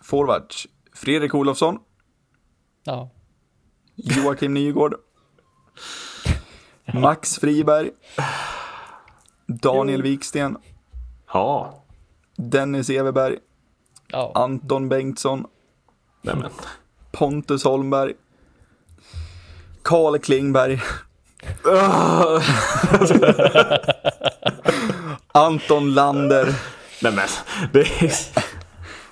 Forward. 0.03 0.55
Fredrik 0.97 1.35
Olofsson. 1.35 1.79
Ja. 2.85 3.09
Joakim 3.97 4.55
Nygård. 4.55 4.95
Max 6.95 7.39
Friberg. 7.39 7.91
Daniel 9.47 10.03
Wiksten. 10.03 10.57
Ja. 11.33 11.75
Dennis 12.37 12.91
Everberg. 12.91 13.39
Ja. 14.09 14.33
Anton 14.35 14.89
Bengtsson. 14.89 15.47
Nämen. 16.23 16.51
Pontus 17.13 17.65
Holmberg. 17.65 18.17
Karl 19.83 20.19
Klingberg. 20.19 20.81
Anton 25.33 25.95
Lander. 25.95 26.55
Nämen. 27.03 27.29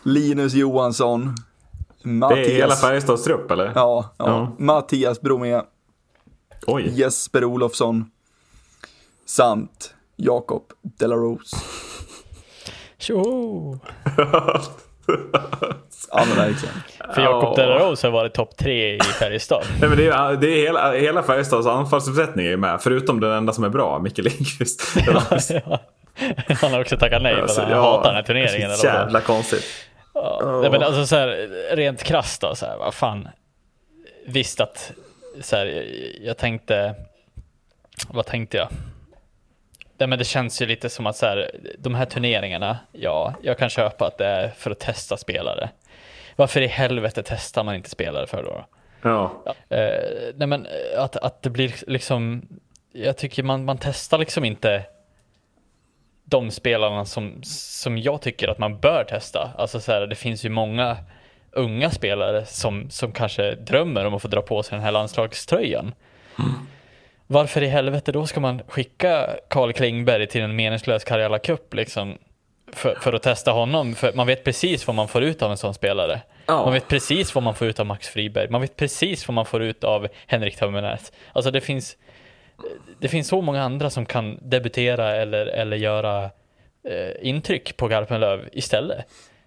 Linus 0.03 0.55
Johansson. 0.55 1.35
Mattias... 2.05 2.47
Det 2.47 2.53
är 2.53 2.57
hela 2.57 2.75
Färjestads 2.75 3.25
trupp 3.25 3.51
eller? 3.51 3.73
Ja, 3.75 4.15
ja. 4.19 4.27
ja. 4.27 4.57
Mattias 4.59 5.21
Bromé. 5.21 5.61
Oj. 6.67 6.91
Jesper 7.01 7.45
Olofsson. 7.45 8.11
Samt 9.27 9.95
Jakob 10.17 10.63
Delarose. 10.83 11.57
Tjoho! 12.99 13.79
ja 16.11 16.25
men 16.29 16.37
verkligen. 16.37 16.75
För 17.15 17.23
Jakob 17.23 17.57
Delarose 17.57 18.07
har 18.07 18.13
varit 18.13 18.35
topp 18.35 18.57
tre 18.57 18.97
i 18.97 19.01
Färjestad. 19.01 19.65
Nej, 19.81 19.89
men 19.89 19.99
det 19.99 20.07
är, 20.07 20.37
det 20.37 20.47
är 20.47 20.67
hela, 20.67 20.93
hela 20.93 21.23
Färjestads 21.23 21.67
anfallsuppsättning 21.67 22.47
är 22.47 22.57
med. 22.57 22.81
Förutom 22.83 23.21
den 23.21 23.31
enda 23.33 23.53
som 23.53 23.65
är 23.65 23.69
bra, 23.69 23.99
Micke 23.99 24.19
Lindqvist. 24.19 24.83
Han 26.61 26.73
har 26.73 26.81
också 26.81 26.97
tackat 26.97 27.23
nej 27.23 27.35
för 27.35 27.45
att 27.45 27.57
han 27.57 27.71
ja, 27.71 27.81
hatar 27.81 28.09
den 28.09 28.15
här 28.15 28.23
turneringen. 28.23 28.71
Jävla 28.83 29.21
konstigt. 29.21 29.65
Ja, 30.15 30.41
oh. 30.43 30.71
men 30.71 30.83
alltså 30.83 31.07
så 31.07 31.17
här, 31.17 31.29
rent 31.77 32.03
krasst 32.03 32.41
då, 32.41 32.55
så 32.55 32.67
här, 32.67 32.77
vad 32.77 32.95
fan. 32.95 33.29
Visst 34.27 34.61
att, 34.61 34.93
så 35.41 35.57
här, 35.57 35.87
jag 36.21 36.37
tänkte, 36.37 36.95
vad 38.09 38.27
tänkte 38.27 38.57
jag? 38.57 38.69
Nej, 39.99 40.09
men 40.09 40.19
det 40.19 40.25
känns 40.25 40.63
ju 40.63 40.67
lite 40.67 40.91
som 40.91 41.07
att 41.07 41.17
så 41.17 41.27
här, 41.27 41.51
de 41.79 41.95
här 41.95 42.05
turneringarna, 42.05 42.79
ja, 42.93 43.35
jag 43.43 43.59
kan 43.59 43.69
köpa 43.69 44.07
att 44.07 44.19
det 44.19 44.27
är 44.27 44.49
för 44.49 44.71
att 44.71 44.81
testa 44.81 45.17
spelare. 45.17 45.71
Varför 46.37 46.61
i 46.61 46.67
helvete 46.67 47.23
testar 47.27 47.65
man 47.65 47.75
inte 47.75 47.91
spelare 47.91 48.27
för 48.27 48.43
då? 48.43 48.65
Ja. 49.03 49.43
ja 49.45 49.77
eh, 49.77 50.33
nej 50.35 50.49
men 50.49 50.67
att, 50.97 51.17
att 51.17 51.43
det 51.43 51.51
blir 51.51 51.75
liksom, 51.87 52.49
jag 52.93 53.17
tycker 53.17 53.43
man, 53.43 53.65
man 53.65 53.79
testar 53.79 54.19
liksom 54.19 54.45
inte 54.45 54.85
de 56.25 56.51
spelarna 56.51 57.05
som, 57.05 57.41
som 57.43 57.99
jag 57.99 58.23
tycker 58.23 58.49
att 58.49 58.59
man 58.59 58.79
bör 58.79 59.05
testa. 59.05 59.51
Alltså 59.59 59.81
så 59.81 59.93
här, 59.93 60.07
det 60.07 60.15
finns 60.15 60.45
ju 60.45 60.49
många 60.49 60.97
unga 61.53 61.91
spelare 61.91 62.47
som, 62.47 62.91
som 62.91 63.13
kanske 63.13 63.55
drömmer 63.55 64.05
om 64.05 64.15
att 64.15 64.23
få 64.23 64.29
dra 64.29 64.43
på 64.43 64.63
sig 64.63 64.77
den 64.77 64.85
här 64.85 64.93
landslagströjan. 64.93 65.95
Mm. 66.39 66.53
Varför 67.27 67.63
i 67.63 67.67
helvete 67.67 68.13
då 68.13 68.27
ska 68.27 68.41
man 68.41 68.63
skicka 68.69 69.31
Karl 69.49 69.73
Klingberg 69.73 70.27
till 70.27 70.43
en 70.43 70.57
meningslös 70.57 71.05
Karjala 71.05 71.39
Cup 71.39 71.75
liksom? 71.75 72.19
För, 72.73 72.95
för, 72.95 73.13
att 73.13 73.23
testa 73.23 73.51
honom, 73.51 73.95
för 73.95 74.13
man 74.13 74.27
vet 74.27 74.45
precis 74.45 74.87
vad 74.87 74.97
man 74.97 75.09
får 75.09 75.23
ut 75.23 75.43
av 75.43 75.51
en 75.51 75.57
sån 75.57 75.75
spelare. 75.75 76.21
Oh. 76.49 76.65
Man 76.65 76.73
vet 76.73 76.89
precis 76.89 77.35
vad 77.35 77.45
man 77.45 77.55
får 77.55 77.69
ut 77.69 77.81
av 77.81 77.87
Max 77.87 78.09
Friberg, 78.09 78.49
man 78.51 78.61
vet 78.61 78.77
precis 78.77 79.29
vad 79.29 79.35
man 79.35 79.47
får 79.47 79.63
ut 79.63 79.85
av 79.85 80.09
Henrik 80.27 80.57
Tömmernes. 80.57 81.13
Alltså 81.33 81.51
det 81.51 81.61
finns, 81.61 81.97
det 82.99 83.09
finns 83.09 83.29
så 83.29 83.41
många 83.41 83.63
andra 83.63 83.91
som 83.91 84.07
kan 84.07 84.39
debutera 84.43 85.17
eller, 85.17 85.47
eller 85.47 85.77
göra 85.77 86.25
eh, 86.89 87.29
intryck 87.29 87.77
på 87.77 87.89
Garpenlöv 87.89 88.49
istället. 88.53 89.07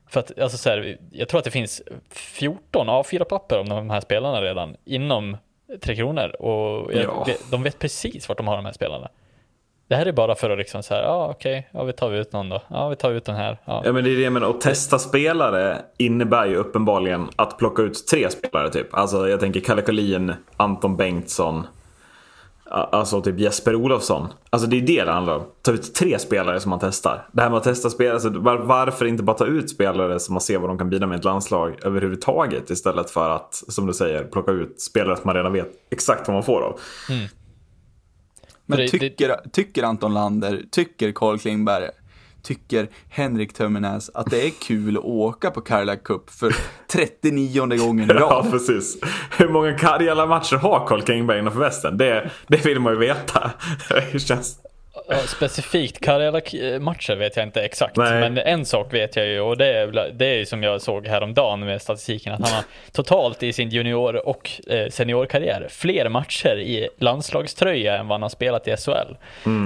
För 0.09 0.19
att, 0.19 0.39
alltså 0.39 0.57
så 0.57 0.69
här, 0.69 0.97
jag 1.11 1.27
tror 1.27 1.37
att 1.37 1.43
det 1.45 1.51
finns 1.51 1.81
14 2.09 2.89
A4-papper 2.89 3.59
om 3.59 3.69
de 3.69 3.89
här 3.89 3.99
spelarna 4.01 4.41
redan 4.41 4.75
inom 4.85 5.37
Tre 5.81 5.95
Kronor 5.95 6.41
och 6.41 6.93
jag, 6.93 7.03
Ja. 7.03 7.27
de 7.51 7.63
vet 7.63 7.79
precis 7.79 8.29
vart 8.29 8.37
de 8.37 8.47
har 8.47 8.55
de 8.55 8.65
här 8.65 8.73
spelarna. 8.73 9.09
Det 9.87 9.95
här 9.95 10.05
är 10.05 10.11
bara 10.11 10.35
för 10.35 10.49
att 10.49 10.57
liksom 10.57 10.83
så 10.83 10.93
här, 10.93 11.01
ja 11.01 11.09
ah, 11.09 11.29
okej, 11.29 11.67
ja 11.71 11.83
vi 11.83 11.93
tar 11.93 12.11
ut 12.13 12.33
någon 12.33 12.49
då, 12.49 12.61
ja 12.67 12.89
vi 12.89 12.95
tar 12.95 13.11
ut 13.11 13.25
den 13.25 13.35
här. 13.35 13.57
Ja. 13.65 13.81
Ja 13.85 13.91
men 13.93 14.03
det 14.03 14.09
är 14.09 14.17
det 14.17 14.29
menar. 14.29 14.49
Att 14.49 14.61
testa 14.61 14.99
spelare 14.99 15.77
innebär 15.97 16.45
ju 16.45 16.55
uppenbarligen 16.55 17.29
att 17.35 17.57
plocka 17.57 17.81
ut 17.81 18.07
tre 18.07 18.29
spelare 18.29 18.69
typ. 18.69 18.87
Alltså 18.93 19.29
jag 19.29 19.39
tänker 19.39 19.59
Kalle 19.59 19.81
Collin, 19.81 20.33
Anton 20.57 20.97
Bengtsson. 20.97 21.67
Alltså 22.71 23.21
typ 23.21 23.39
Jesper 23.39 23.75
Olofsson. 23.75 24.27
Alltså 24.49 24.67
det 24.69 24.77
är 24.77 24.81
det 24.81 25.03
det 25.05 25.11
handlar 25.11 25.35
om. 25.35 25.43
Ta 25.61 25.71
ut 25.71 25.93
tre 25.95 26.19
spelare 26.19 26.59
som 26.59 26.69
man 26.69 26.79
testar. 26.79 27.29
Det 27.31 27.41
här 27.41 27.49
med 27.49 27.57
att 27.57 27.63
testa 27.63 27.89
spelare. 27.89 28.13
Alltså, 28.13 28.29
var, 28.29 28.57
varför 28.57 29.05
inte 29.05 29.23
bara 29.23 29.37
ta 29.37 29.45
ut 29.45 29.69
spelare 29.69 30.19
som 30.19 30.33
man 30.33 30.41
ser 30.41 30.57
vad 30.57 30.69
de 30.69 30.77
kan 30.77 30.89
bidra 30.89 31.07
med 31.07 31.15
i 31.15 31.19
ett 31.19 31.25
landslag 31.25 31.79
överhuvudtaget. 31.83 32.69
Istället 32.69 33.09
för 33.09 33.29
att, 33.29 33.63
som 33.67 33.85
du 33.87 33.93
säger, 33.93 34.23
plocka 34.23 34.51
ut 34.51 34.81
spelare 34.81 35.15
som 35.15 35.23
man 35.25 35.35
redan 35.35 35.53
vet 35.53 35.69
exakt 35.89 36.27
vad 36.27 36.33
man 36.35 36.43
får 36.43 36.61
av. 36.61 36.79
Men 38.65 38.77
För 38.77 38.83
det- 38.83 38.89
tycker, 38.89 39.35
tycker 39.51 39.83
Anton 39.83 40.13
Lander, 40.13 40.63
tycker 40.71 41.11
Carl 41.11 41.39
Klingberg, 41.39 41.89
tycker 42.47 42.87
Henrik 43.09 43.53
Tömmernes 43.53 44.09
att 44.13 44.29
det 44.29 44.45
är 44.47 44.49
kul 44.49 44.97
att 44.97 45.03
åka 45.03 45.51
på 45.51 45.61
Cadillac 45.61 45.99
Cup 46.03 46.29
för 46.29 46.55
39 46.91 47.65
gången 47.77 48.11
i 48.11 48.13
Ja, 48.13 48.19
rad? 48.19 48.51
precis. 48.51 48.97
Hur 49.37 49.49
många 49.49 49.77
Karjala-matcher 49.77 50.55
har 50.55 50.87
Carl 50.87 51.03
Kingberg 51.05 51.39
innanför 51.39 51.59
västen? 51.59 51.97
Det, 51.97 52.31
det 52.47 52.65
vill 52.65 52.79
man 52.79 52.93
ju 52.93 52.99
veta. 52.99 53.51
Det 54.13 54.19
känns... 54.19 54.57
Specifikt 55.27 55.99
Karjala-matcher 55.99 57.15
vet 57.15 57.37
jag 57.37 57.45
inte 57.45 57.61
exakt, 57.61 57.97
Nej. 57.97 58.19
men 58.19 58.37
en 58.37 58.65
sak 58.65 58.93
vet 58.93 59.15
jag 59.15 59.27
ju 59.27 59.39
och 59.39 59.57
det 59.57 59.65
är, 59.65 60.11
det 60.13 60.25
är 60.25 60.45
som 60.45 60.63
jag 60.63 60.81
såg 60.81 61.07
häromdagen 61.07 61.59
med 61.59 61.81
statistiken 61.81 62.33
att 62.33 62.39
han 62.39 62.55
har 62.55 62.63
totalt 62.91 63.43
i 63.43 63.53
sin 63.53 63.69
junior 63.69 64.27
och 64.27 64.51
eh, 64.67 64.89
seniorkarriär 64.89 65.67
fler 65.69 66.09
matcher 66.09 66.59
i 66.59 66.89
landslagströja 66.99 67.97
än 67.97 68.07
vad 68.07 68.15
han 68.15 68.21
har 68.21 68.29
spelat 68.29 68.67
i 68.67 68.75
SHL. 68.77 69.15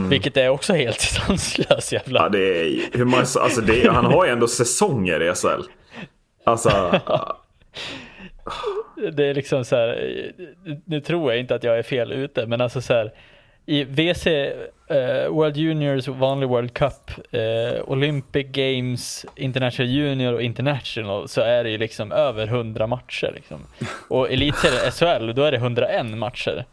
Vilket 0.10 0.38
är 0.38 0.50
också 0.50 0.74
helt 0.74 1.00
sanslöst 1.28 1.92
jävla. 1.92 2.20
Ja, 2.20 2.30
det 2.30 2.62
är, 2.62 2.98
hur 2.98 3.06
många, 3.06 3.26
alltså 3.40 3.62
det 3.62 3.84
är, 3.84 3.90
han 3.90 4.06
har 4.06 4.26
ju 4.26 4.32
ändå 4.32 4.48
säsonger 4.48 5.32
i 5.32 5.36
SHL. 5.36 5.62
Alltså, 6.44 7.00
Det 9.14 9.26
är 9.26 9.34
liksom 9.34 9.66
så 9.66 9.76
här, 9.76 10.24
eh, 10.68 10.74
nu 10.86 11.02
tror 11.02 11.32
jag 11.32 11.40
inte 11.40 11.56
att 11.56 11.64
jag 11.64 11.78
är 11.78 11.84
fel 11.84 12.12
ute, 12.12 12.46
men 12.46 12.62
alltså 12.62 12.82
så 12.82 12.94
här 12.94 13.12
i 13.72 13.84
WC, 13.84 14.28
eh, 14.88 15.28
World 15.30 15.58
Juniors, 15.58 16.08
vanlig 16.08 16.50
World 16.50 16.74
Cup, 16.74 17.12
eh, 17.32 17.90
Olympic 17.90 18.48
Games, 18.52 19.26
International 19.36 19.92
Junior 19.92 20.34
och 20.34 20.42
International 20.42 21.28
så 21.28 21.42
är 21.42 21.64
det 21.64 21.70
ju 21.70 21.78
liksom 21.78 22.12
över 22.12 22.48
100 22.48 22.88
matcher. 22.88 23.32
Liksom. 23.36 23.68
Och 24.08 24.32
Elitserien 24.32 24.92
SHL, 24.92 25.34
då 25.36 25.44
är 25.44 25.52
det 25.52 25.58
101 25.58 26.06
matcher. 26.06 26.66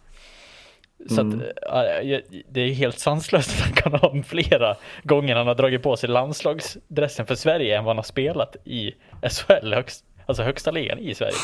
Så 1.08 1.20
att, 1.20 1.34
eh, 1.34 2.10
ja, 2.10 2.20
det 2.48 2.60
är 2.60 2.74
helt 2.74 2.98
sanslöst 2.98 3.50
att 3.50 3.66
han 3.66 3.72
kan 3.72 3.92
ha 3.92 4.22
flera 4.26 4.76
gånger 5.02 5.36
han 5.36 5.46
har 5.46 5.54
dragit 5.54 5.82
på 5.82 5.96
sig 5.96 6.08
landslagsdressen 6.08 7.26
för 7.26 7.34
Sverige 7.34 7.78
än 7.78 7.84
vad 7.84 7.90
han 7.90 7.98
har 7.98 8.02
spelat 8.02 8.56
i 8.64 8.92
SHL, 9.22 9.74
högst, 9.74 10.04
alltså 10.26 10.42
högsta 10.42 10.70
ligan 10.70 10.98
i 10.98 11.14
Sverige. 11.14 11.34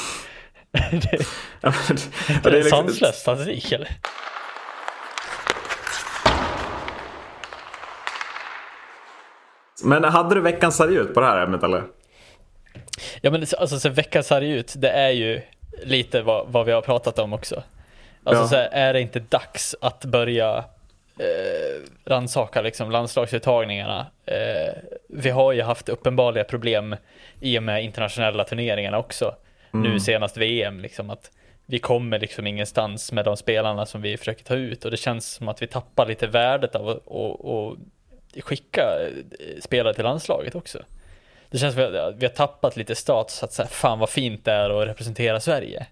det, 0.91 1.19
ja, 1.61 1.73
men, 1.89 1.97
det 2.43 2.49
är 2.49 2.53
liksom- 2.53 2.89
sanslös 2.89 3.17
statistik 3.17 3.73
eller? 3.73 3.89
Men 9.85 10.05
hade 10.05 10.35
du 10.35 10.41
veckans 10.41 10.77
sarg 10.77 10.95
ut 10.95 11.15
på 11.15 11.21
det 11.21 11.27
här 11.27 11.43
ämnet 11.43 11.63
eller? 11.63 11.83
Ja 13.21 13.31
men 13.31 13.41
alltså 13.59 13.79
så 13.79 13.89
veckans 13.89 14.27
sarg 14.27 14.51
ut, 14.51 14.75
det 14.77 14.91
är 14.91 15.11
ju 15.11 15.41
lite 15.83 16.23
vad, 16.23 16.47
vad 16.49 16.67
vi 16.67 16.73
har 16.73 16.83
pratat 16.83 17.19
om 17.19 17.33
också. 17.33 17.63
Alltså 18.25 18.43
Ja. 18.43 18.49
så 18.49 18.57
här, 18.57 18.69
är 18.73 18.93
det 18.93 19.01
inte 19.01 19.19
dags 19.21 19.75
att 19.81 20.05
börja 20.05 20.57
eh, 21.19 21.83
rannsaka 22.05 22.63
liksom 22.63 22.91
landslagsuttagningarna? 22.91 24.07
Eh, 24.27 24.75
vi 25.09 25.31
har 25.31 25.53
ju 25.53 25.63
haft 25.63 25.89
uppenbara 25.89 26.45
problem 26.45 26.97
i 27.41 27.59
och 27.59 27.63
med 27.63 27.85
internationella 27.85 28.45
turneringarna 28.45 28.99
också. 28.99 29.35
Nu 29.71 30.01
senast 30.01 30.37
VM, 30.37 30.81
liksom 30.81 31.11
att 31.11 31.31
vi 31.67 31.79
kommer 31.79 32.19
liksom 32.19 32.47
ingenstans 32.47 33.13
med 33.13 33.25
de 33.25 33.37
spelarna 33.37 33.87
som 33.87 34.03
vi 34.03 34.17
försöker 34.17 34.45
ta 34.45 34.55
ut 34.55 34.85
och 34.85 34.91
det 34.91 34.97
känns 34.97 35.33
som 35.33 35.49
att 35.49 35.63
vi 35.63 35.67
tappar 35.67 36.07
lite 36.07 36.27
värdet 36.27 36.75
av 36.75 36.89
att 36.89 36.99
och, 37.05 37.45
och 37.45 37.77
skicka 38.43 39.03
eh, 39.03 39.11
spelare 39.61 39.95
till 39.95 40.05
landslaget 40.05 40.55
också. 40.55 40.79
Det 41.51 41.59
känns 41.59 41.75
som 41.75 41.85
att 41.85 42.15
vi 42.17 42.27
har 42.27 42.33
tappat 42.33 42.77
lite 42.77 42.95
status 42.95 43.43
att 43.43 43.53
säga 43.53 43.69
fan 43.69 43.99
vad 43.99 44.11
fint 44.11 44.45
det 44.45 44.53
är 44.53 44.71
att 44.83 44.89
representera 44.89 45.41
Sverige. 45.41 45.87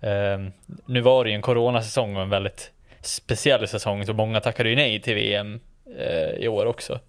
Ehm, 0.00 0.52
nu 0.86 1.00
var 1.00 1.24
det 1.24 1.30
ju 1.30 1.36
en 1.36 1.42
coronasäsong 1.42 2.16
och 2.16 2.22
en 2.22 2.30
väldigt 2.30 2.70
speciell 3.00 3.68
säsong 3.68 4.06
så 4.06 4.12
många 4.12 4.40
tackade 4.40 4.68
ju 4.68 4.76
nej 4.76 5.00
till 5.00 5.14
VM 5.14 5.60
eh, 5.98 6.30
i 6.30 6.48
år 6.48 6.66
också. 6.66 7.00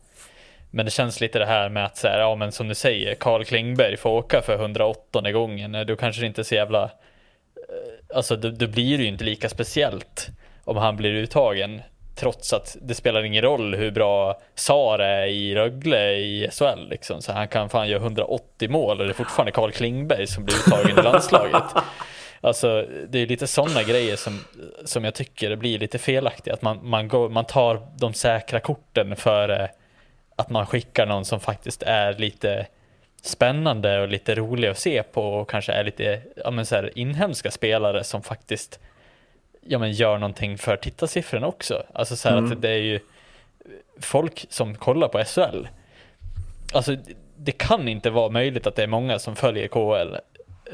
Men 0.72 0.86
det 0.86 0.92
känns 0.92 1.22
lite 1.22 1.40
det 1.40 1.46
här 1.46 1.70
med 1.70 1.86
att 1.86 1.98
så 1.98 2.08
här, 2.08 2.20
ja 2.20 2.36
men 2.36 2.52
som 2.52 2.68
du 2.68 2.76
säger, 2.76 3.16
Carl 3.16 3.46
Klingberg 3.46 3.98
får 3.98 4.10
åka 4.10 4.42
för 4.42 4.56
108 4.56 5.32
gången. 5.32 5.76
Eh, 5.76 5.86
Då 5.86 5.96
kanske 5.96 6.22
det 6.22 6.28
inte 6.28 6.42
är 6.42 6.44
så 6.44 6.56
jävla, 6.56 6.92
alltså 8.14 8.36
då, 8.36 8.50
då 8.50 8.68
blir 8.68 8.98
det 8.98 9.04
ju 9.04 9.10
inte 9.10 9.24
lika 9.24 9.50
speciellt 9.50 10.28
om 10.64 10.78
han 10.78 10.96
blir 10.96 11.12
uttagen. 11.14 11.82
Trots 12.16 12.54
att 12.54 12.78
det 12.82 12.96
spelar 12.96 13.24
ingen 13.24 13.42
roll 13.42 13.76
hur 13.76 13.92
bra 13.92 14.40
Sar 14.56 15.00
är 15.00 15.26
i 15.26 15.56
Rögle 15.56 16.14
i 16.14 16.50
SHL 16.52 16.90
liksom. 16.90 17.22
Så 17.22 17.32
han 17.32 17.48
kan 17.48 17.70
fan 17.70 17.90
göra 17.90 18.02
180 18.02 18.70
mål 18.70 19.00
och 19.00 19.06
det 19.06 19.12
är 19.12 19.14
fortfarande 19.14 19.52
Carl 19.52 19.72
Klingberg 19.72 20.28
som 20.28 20.46
blir 20.46 20.56
uttagen 20.56 21.00
i 21.00 21.02
landslaget. 21.02 21.64
Alltså 22.42 22.88
det 23.10 23.20
är 23.20 23.28
lite 23.28 23.48
sådana 23.48 23.84
grejer 23.84 24.16
som, 24.16 24.40
som 24.86 25.04
jag 25.04 25.14
tycker 25.14 25.56
blir 25.56 25.80
lite 25.80 25.98
felaktiga. 25.98 26.54
Att 26.54 26.62
man, 26.62 26.90
man, 26.90 27.08
går, 27.08 27.30
man 27.30 27.46
tar 27.46 27.88
de 27.98 28.14
säkra 28.14 28.60
korten 28.60 29.16
för 29.16 29.70
att 30.36 30.50
man 30.50 30.66
skickar 30.66 31.06
någon 31.06 31.26
som 31.26 31.40
faktiskt 31.40 31.84
är 31.84 32.14
lite 32.14 32.68
spännande 33.22 34.02
och 34.02 34.08
lite 34.08 34.36
rolig 34.36 34.68
att 34.68 34.78
se 34.78 35.04
på 35.04 35.34
och 35.34 35.50
kanske 35.50 35.72
är 35.72 35.84
lite 35.84 36.22
ja, 36.36 36.52
men 36.52 36.66
så 36.66 36.76
här, 36.76 36.92
inhemska 36.96 37.52
spelare 37.52 38.04
som 38.04 38.24
faktiskt 38.24 38.80
ja, 39.68 39.80
men 39.80 39.92
gör 39.92 40.18
någonting 40.18 40.58
för 40.58 40.78
tittarsiffrorna 40.78 41.48
också. 41.48 41.84
Alltså 41.94 42.16
så 42.16 42.30
här 42.30 42.38
att 42.38 42.62
det 42.62 42.70
är 42.70 42.78
ju 42.82 43.00
folk 44.00 44.46
som 44.50 44.76
kollar 44.76 45.08
på 45.08 45.24
SHL. 45.24 45.68
Alltså 46.74 46.96
det 47.38 47.52
kan 47.52 47.88
inte 47.88 48.10
vara 48.10 48.30
möjligt 48.30 48.68
att 48.68 48.76
det 48.76 48.84
är 48.84 48.88
många 48.88 49.20
som 49.20 49.36
följer 49.36 49.68
KHL 49.68 50.18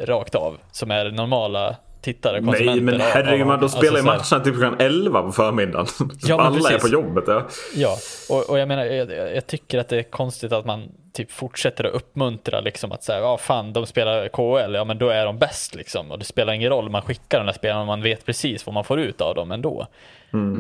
rakt 0.06 0.36
av 0.36 0.58
som 0.72 0.92
är 0.92 1.12
normala 1.12 1.76
tittare, 2.02 2.38
konsumenter. 2.38 2.66
Nej 2.66 2.82
men 2.82 3.00
herregud, 3.02 3.48
man, 3.48 3.60
då 3.60 3.66
alltså 3.66 3.78
spelar 3.78 3.98
ju 3.98 4.04
så 4.04 4.12
här- 4.12 4.18
matcherna 4.18 4.46
typ 4.46 4.56
klockan 4.56 4.76
11 4.80 5.22
på 5.22 5.32
förmiddagen. 5.32 5.88
Ja, 6.22 6.42
Alla 6.42 6.58
är 6.58 6.62
precis. 6.62 6.82
på 6.82 6.88
jobbet. 6.88 7.24
Ja. 7.28 7.48
Ja, 7.76 7.98
och, 8.30 8.50
och 8.50 8.60
jag 8.60 8.68
menar, 8.68 8.86
jag, 8.86 9.36
jag 9.36 9.48
tycker 9.48 9.80
att 9.80 9.90
det 9.90 9.98
är 9.98 10.04
konstigt 10.04 10.52
att 10.52 10.66
man 10.66 10.92
typ 11.14 11.32
fortsätter 11.32 11.84
att 11.84 11.94
uppmuntra 11.94 12.60
liksom 12.60 12.92
att 12.92 13.04
säga, 13.04 13.20
ja 13.20 13.38
fan, 13.38 13.74
de 13.74 13.86
spelar 13.86 14.28
KHL, 14.28 14.74
ja 14.74 14.84
men 14.84 14.98
då 14.98 15.10
är 15.10 15.26
de 15.26 15.38
bäst 15.38 15.76
liksom. 15.76 16.12
Och 16.12 16.20
det 16.20 16.26
spelar 16.26 16.54
ingen 16.54 16.70
roll, 16.70 16.90
man 16.90 17.02
skickar 17.02 17.38
de 17.38 17.46
där 17.46 17.54
spelarna, 17.54 17.86
man 17.86 18.02
vet 18.02 18.26
precis 18.26 18.66
vad 18.66 18.74
man 18.74 18.84
får 18.84 19.00
ut 19.00 19.22
av 19.22 19.36
dem 19.36 19.52
ändå. 19.52 19.88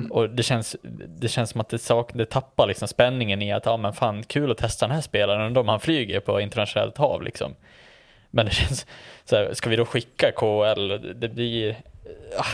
Och 0.09 0.29
det 0.29 0.43
känns, 0.43 0.75
det 1.07 1.27
känns 1.27 1.49
som 1.49 1.61
att 1.61 1.69
det, 1.69 1.79
sak, 1.79 2.11
det 2.13 2.25
tappar 2.25 2.67
liksom 2.67 2.87
spänningen 2.87 3.41
i 3.41 3.53
att, 3.53 3.65
ja 3.65 3.77
men 3.77 3.93
fan, 3.93 4.23
kul 4.23 4.51
att 4.51 4.57
testa 4.57 4.87
den 4.87 4.95
här 4.95 5.01
spelaren, 5.01 5.41
undrar 5.41 5.61
om 5.61 5.67
han 5.67 5.79
flyger 5.79 6.19
på 6.19 6.41
internationellt 6.41 6.97
hav 6.97 7.23
liksom. 7.23 7.55
Men 8.31 8.45
det 8.45 8.51
känns, 8.51 8.85
så 9.25 9.35
här, 9.35 9.53
ska 9.53 9.69
vi 9.69 9.75
då 9.75 9.85
skicka 9.85 10.31
KHL? 10.31 11.13
Det 11.19 11.29
blir, 11.29 11.75
ah, 12.37 12.45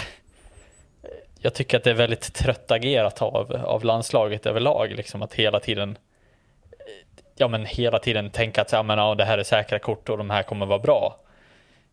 jag 1.40 1.54
tycker 1.54 1.78
att 1.78 1.84
det 1.84 1.90
är 1.90 1.94
väldigt 1.94 2.34
trött 2.34 2.72
agerat 2.72 3.22
av, 3.22 3.62
av 3.66 3.84
landslaget 3.84 4.46
överlag, 4.46 4.92
liksom 4.92 5.22
att 5.22 5.34
hela 5.34 5.60
tiden 5.60 5.98
ja 7.36 7.48
men 7.48 7.66
hela 7.66 8.00
tiden 8.00 8.30
tänka 8.30 8.62
att 8.62 8.72
ja, 8.72 8.84
men, 8.84 8.98
ja, 8.98 9.16
det 9.16 9.26
här 9.26 9.38
är 9.38 9.44
säkra 9.44 9.80
kort 9.80 10.10
och 10.10 10.18
de 10.18 10.30
här 10.30 10.44
kommer 10.44 10.66
vara 10.66 10.80
bra. 10.80 11.20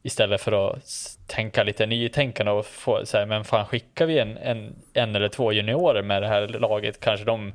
Istället 0.03 0.41
för 0.41 0.71
att 0.71 0.85
tänka 1.27 1.63
lite 1.63 1.87
nytänkande 1.87 2.53
och 2.53 2.67
få 2.67 3.07
säga, 3.07 3.27
men 3.27 3.45
fan 3.45 3.67
skickar 3.67 4.07
vi 4.07 4.19
en, 4.19 4.37
en, 4.37 4.75
en 4.93 5.17
eller 5.17 5.29
två 5.29 5.53
juniorer 5.53 6.03
med 6.03 6.23
det 6.23 6.29
här 6.29 6.49
laget 6.49 7.01
kanske 7.01 7.27
de 7.27 7.53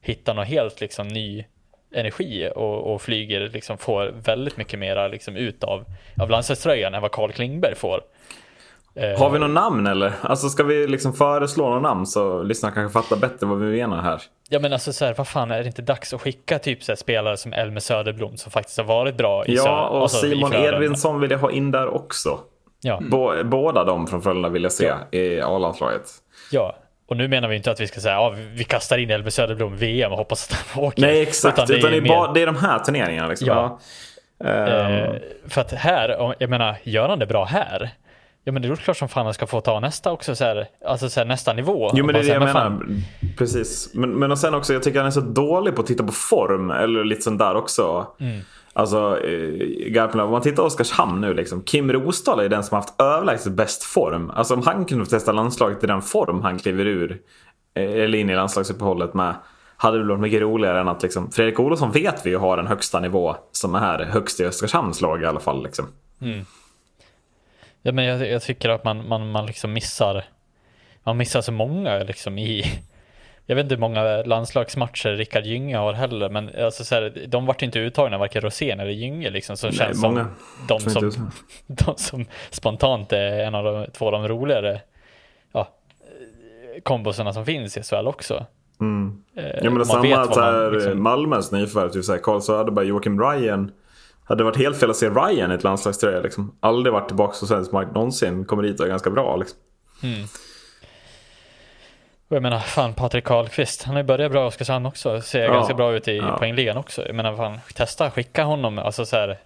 hittar 0.00 0.34
någon 0.34 0.46
helt 0.46 0.80
liksom 0.80 1.08
ny 1.08 1.44
energi 1.92 2.50
och, 2.54 2.94
och 2.94 3.02
flyger 3.02 3.48
liksom 3.48 3.78
får 3.78 4.14
väldigt 4.24 4.56
mycket 4.56 4.78
mera 4.78 5.08
liksom 5.08 5.36
ut 5.36 5.64
av, 5.64 5.84
av 6.16 6.30
landslagströjan 6.30 6.94
än 6.94 7.02
vad 7.02 7.12
Carl 7.12 7.32
Klingberg 7.32 7.74
får. 7.74 8.00
Eh, 8.96 9.18
Har 9.18 9.30
vi 9.30 9.38
någon 9.38 9.54
namn 9.54 9.86
eller? 9.86 10.12
Alltså 10.22 10.48
ska 10.48 10.62
vi 10.62 10.86
liksom 10.86 11.12
föreslå 11.12 11.70
någon 11.70 11.82
namn 11.82 12.06
så 12.06 12.42
lyssnarna 12.42 12.74
kanske 12.74 13.02
fattar 13.02 13.16
bättre 13.16 13.46
vad 13.46 13.58
vi 13.58 13.76
menar 13.80 14.02
här. 14.02 14.22
Ja 14.48 14.58
men 14.58 14.72
alltså 14.72 14.92
så 14.92 15.04
här, 15.04 15.14
vad 15.14 15.28
fan 15.28 15.50
är 15.50 15.58
det 15.60 15.66
inte 15.66 15.82
dags 15.82 16.14
att 16.14 16.20
skicka 16.20 16.58
typ 16.58 16.82
så 16.82 16.92
här, 16.92 16.96
spelare 16.96 17.36
som 17.36 17.52
Elmer 17.52 17.80
Söderblom 17.80 18.36
som 18.36 18.52
faktiskt 18.52 18.78
har 18.78 18.84
varit 18.84 19.16
bra 19.16 19.46
i 19.46 19.54
Ja, 19.54 19.88
och 19.88 20.02
alltså, 20.02 20.20
Simon. 20.20 20.54
Edvinsson 20.54 21.20
vill 21.20 21.30
jag 21.30 21.38
ha 21.38 21.50
in 21.50 21.70
där 21.70 21.94
också. 21.94 22.38
Ja, 22.80 22.98
Bå- 23.02 23.44
båda 23.44 23.84
de 23.84 24.06
från 24.06 24.22
Frölunda 24.22 24.48
vill 24.48 24.62
jag 24.62 24.72
se 24.72 24.92
i 25.10 25.40
A-landslaget. 25.40 26.02
ja. 26.52 26.76
och 27.08 27.16
nu 27.16 27.28
menar 27.28 27.48
vi 27.48 27.56
inte 27.56 27.70
att 27.70 27.80
vi 27.80 27.86
ska 27.86 28.00
säga 28.00 28.14
ja, 28.14 28.34
vi 28.52 28.64
kastar 28.64 28.98
in 28.98 29.10
Elvis 29.10 29.34
Söderblom 29.34 29.74
i 29.74 29.76
VM 29.76 30.12
och 30.12 30.18
hoppas 30.18 30.50
att 30.50 30.56
han 30.70 30.84
åker. 30.84 31.02
Nej 31.02 31.22
exakt, 31.22 31.58
utan 31.58 31.66
det, 31.66 31.76
utan 31.78 31.94
är, 31.94 32.00
mer... 32.00 32.08
bara, 32.08 32.32
det 32.32 32.42
är 32.42 32.46
de 32.46 32.56
här 32.56 32.78
turneringarna. 32.78 33.28
Liksom. 33.28 33.48
Ja. 33.48 33.78
ja. 34.38 34.46
Eh, 34.48 35.10
um... 35.10 35.16
för 35.48 35.60
att 35.60 35.72
här, 35.72 36.34
jag 36.38 36.50
menar, 36.50 36.76
gör 36.82 37.08
han 37.08 37.18
det 37.18 37.26
bra 37.26 37.44
här? 37.44 37.90
Ja 38.48 38.52
men 38.52 38.62
det 38.62 38.68
är 38.68 38.76
klart 38.76 38.96
som 38.96 39.08
fan 39.08 39.24
han 39.24 39.34
ska 39.34 39.46
få 39.46 39.60
ta 39.60 39.80
nästa 39.80 40.12
också, 40.12 40.36
så 40.36 40.44
här, 40.44 40.66
alltså 40.84 41.08
så 41.08 41.20
här, 41.20 41.26
nästa 41.26 41.52
nivå. 41.52 41.90
Jo 41.94 42.06
men 42.06 42.14
det 42.14 42.20
är 42.20 42.24
det 42.24 42.32
jag 42.32 42.40
menar. 42.40 42.52
Fan... 42.52 43.02
Precis. 43.38 43.90
Men, 43.94 44.10
men 44.10 44.36
sen 44.36 44.54
också, 44.54 44.72
jag 44.72 44.82
tycker 44.82 44.98
han 44.98 45.06
är 45.06 45.10
så 45.10 45.20
dålig 45.20 45.74
på 45.74 45.80
att 45.80 45.86
titta 45.86 46.04
på 46.04 46.12
form, 46.12 46.70
eller 46.70 47.04
lite 47.04 47.22
sånt 47.22 47.38
där 47.38 47.54
också. 47.54 48.06
Mm. 48.20 48.40
Alltså, 48.72 49.20
eh, 49.24 50.20
om 50.24 50.30
man 50.30 50.42
tittar 50.42 50.56
på 50.56 50.62
Oskarshamn 50.62 51.20
nu 51.20 51.34
liksom. 51.34 51.62
Kim 51.62 51.92
Rosdahl 51.92 52.40
är 52.40 52.48
den 52.48 52.64
som 52.64 52.76
haft 52.76 53.00
överlägset 53.00 53.52
bäst 53.52 53.82
form. 53.82 54.30
Alltså 54.30 54.54
om 54.54 54.62
han 54.62 54.84
kunde 54.84 55.04
få 55.04 55.10
testa 55.10 55.32
landslaget 55.32 55.84
i 55.84 55.86
den 55.86 56.02
form 56.02 56.42
han 56.42 56.58
kliver 56.58 56.86
ur, 56.86 57.18
eh, 57.74 57.82
eller 57.82 58.18
in 58.18 58.30
i 58.30 58.34
landslagsuppehållet 58.34 59.14
med. 59.14 59.34
Hade 59.76 59.98
det 59.98 60.04
blivit 60.04 60.20
mycket 60.20 60.40
roligare 60.40 60.80
än 60.80 60.88
att 60.88 61.02
liksom, 61.02 61.30
Fredrik 61.30 61.60
Olofsson 61.60 61.92
vet 61.92 62.26
vi 62.26 62.30
ju 62.30 62.38
har 62.38 62.58
en 62.58 62.66
högsta 62.66 63.00
nivå 63.00 63.36
som 63.52 63.74
är 63.74 64.04
högst 64.04 64.40
i 64.40 64.46
Oskarshamns 64.46 65.00
lag 65.00 65.22
i 65.22 65.26
alla 65.26 65.40
fall. 65.40 65.62
Liksom. 65.62 65.86
Mm. 66.20 66.44
Ja, 67.86 67.92
men 67.92 68.04
jag, 68.04 68.28
jag, 68.28 68.42
tycker 68.42 68.68
att 68.68 68.84
man, 68.84 69.08
man, 69.08 69.30
man 69.30 69.46
liksom 69.46 69.72
missar, 69.72 70.24
man 71.02 71.16
missar 71.16 71.40
så 71.40 71.52
många 71.52 71.98
liksom 71.98 72.38
i 72.38 72.64
jag 73.46 73.56
vet 73.56 73.62
inte 73.62 73.74
hur 73.74 73.80
många 73.80 74.22
landslagsmatcher 74.22 75.16
Rickard 75.16 75.44
Gynge 75.44 75.76
har 75.76 75.92
heller, 75.92 76.30
men 76.30 76.50
alltså 76.64 76.84
så 76.84 76.94
här, 76.94 77.26
de 77.28 77.46
vart 77.46 77.62
inte 77.62 77.78
uttagna 77.78 78.18
varken 78.18 78.42
Rosén 78.42 78.80
eller 78.80 78.90
Gynge 78.90 79.30
liksom, 79.30 79.56
som 79.56 79.68
Nej, 79.68 79.78
känns 79.78 80.02
många. 80.02 80.26
som 80.68 80.68
de 80.68 80.80
som, 80.90 81.30
de 81.66 81.96
som 81.96 82.24
spontant 82.50 83.12
är 83.12 83.40
en 83.40 83.54
av 83.54 83.64
de 83.64 83.86
två 83.92 84.06
av 84.06 84.12
de 84.12 84.28
roligare 84.28 84.80
ja, 85.52 85.68
kombosarna 86.82 87.32
som 87.32 87.44
finns 87.44 87.76
i 87.76 87.82
SHL 87.82 88.06
också. 88.06 88.46
Mm. 88.80 89.22
Eh, 89.36 89.44
ja 89.44 89.70
men 89.70 89.78
det 89.78 89.84
samma 89.84 90.26
man, 90.26 90.72
liksom... 90.72 91.02
Malmös 91.02 91.52
nyförvärv, 91.52 91.90
typ 91.90 92.22
Karl 92.22 92.40
Söderberg, 92.40 92.86
Joakim 92.86 93.20
Ryan. 93.20 93.72
Hade 94.28 94.40
det 94.40 94.44
varit 94.44 94.56
helt 94.56 94.80
fel 94.80 94.90
att 94.90 94.96
se 94.96 95.08
Ryan 95.08 95.52
i 95.52 95.54
ett 95.54 95.64
landslagströja 95.64 96.20
liksom. 96.20 96.56
Aldrig 96.60 96.92
varit 96.92 97.08
tillbaka 97.08 97.36
på 97.40 97.46
svensk 97.46 97.72
mark 97.72 97.94
någonsin. 97.94 98.44
Kommer 98.44 98.62
dit 98.62 98.80
och 98.80 98.86
är 98.86 98.90
ganska 98.90 99.10
bra 99.10 99.36
liksom. 99.36 99.58
Mm. 100.02 100.26
Och 102.28 102.36
jag 102.36 102.42
menar, 102.42 102.58
fan 102.58 102.94
Patrik 102.94 103.24
Karlqvist, 103.24 103.82
han 103.82 103.94
har 103.94 104.02
ju 104.02 104.06
börjat 104.06 104.32
bra 104.32 104.44
i 104.44 104.48
Oskarshamn 104.48 104.86
också. 104.86 105.20
Ser 105.20 105.44
ja. 105.44 105.52
ganska 105.52 105.74
bra 105.74 105.92
ut 105.92 106.08
i 106.08 106.16
ja. 106.16 106.38
poängligan 106.38 106.76
också. 106.76 107.06
Jag 107.06 107.14
menar, 107.14 107.36
fan, 107.36 107.60
testa, 107.74 108.10
skicka 108.10 108.44
honom, 108.44 108.78
alltså 108.78 109.06
så 109.06 109.16
här, 109.16 109.38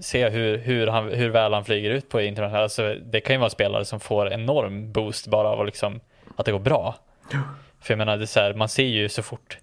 se 0.00 0.28
hur, 0.28 0.58
hur, 0.58 0.86
han, 0.86 1.08
hur 1.08 1.28
väl 1.28 1.52
han 1.52 1.64
flyger 1.64 1.90
ut 1.90 2.08
på 2.08 2.20
internationellt. 2.20 2.62
Alltså, 2.62 2.94
det 2.94 3.20
kan 3.20 3.34
ju 3.34 3.40
vara 3.40 3.50
spelare 3.50 3.84
som 3.84 4.00
får 4.00 4.32
enorm 4.32 4.92
boost 4.92 5.26
bara 5.26 5.48
av 5.48 5.66
liksom, 5.66 6.00
att 6.36 6.46
det 6.46 6.52
går 6.52 6.58
bra. 6.58 6.96
Ja. 7.30 7.38
För 7.80 7.94
jag 7.94 7.98
menar, 7.98 8.16
det 8.16 8.24
är 8.24 8.26
så 8.26 8.40
här, 8.40 8.54
man 8.54 8.68
ser 8.68 8.82
ju 8.82 9.08
så 9.08 9.22
fort, 9.22 9.58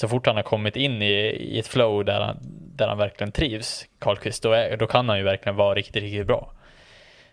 så 0.00 0.08
fort 0.08 0.26
han 0.26 0.36
har 0.36 0.42
kommit 0.42 0.76
in 0.76 1.02
i, 1.02 1.12
i 1.30 1.58
ett 1.58 1.66
flow 1.66 2.04
där 2.04 2.20
han, 2.20 2.36
där 2.76 2.88
han 2.88 2.98
verkligen 2.98 3.32
trivs, 3.32 3.86
Karlqvist, 3.98 4.42
då, 4.42 4.52
är, 4.52 4.76
då 4.76 4.86
kan 4.86 5.08
han 5.08 5.18
ju 5.18 5.24
verkligen 5.24 5.56
vara 5.56 5.74
riktigt, 5.74 6.02
riktigt 6.02 6.26
bra. 6.26 6.52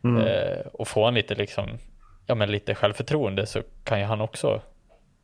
Mm. 0.04 0.28
Eh, 0.28 0.60
och 0.74 0.88
får 0.88 1.06
han 1.06 1.14
lite 1.14 1.36
liksom 1.36 1.70
ja, 2.26 2.36
men 2.36 2.52
lite 2.52 2.76
självförtroende 2.76 3.46
så 3.46 3.62
kan 3.84 4.00
ju 4.00 4.06
han 4.06 4.22
också 4.22 4.62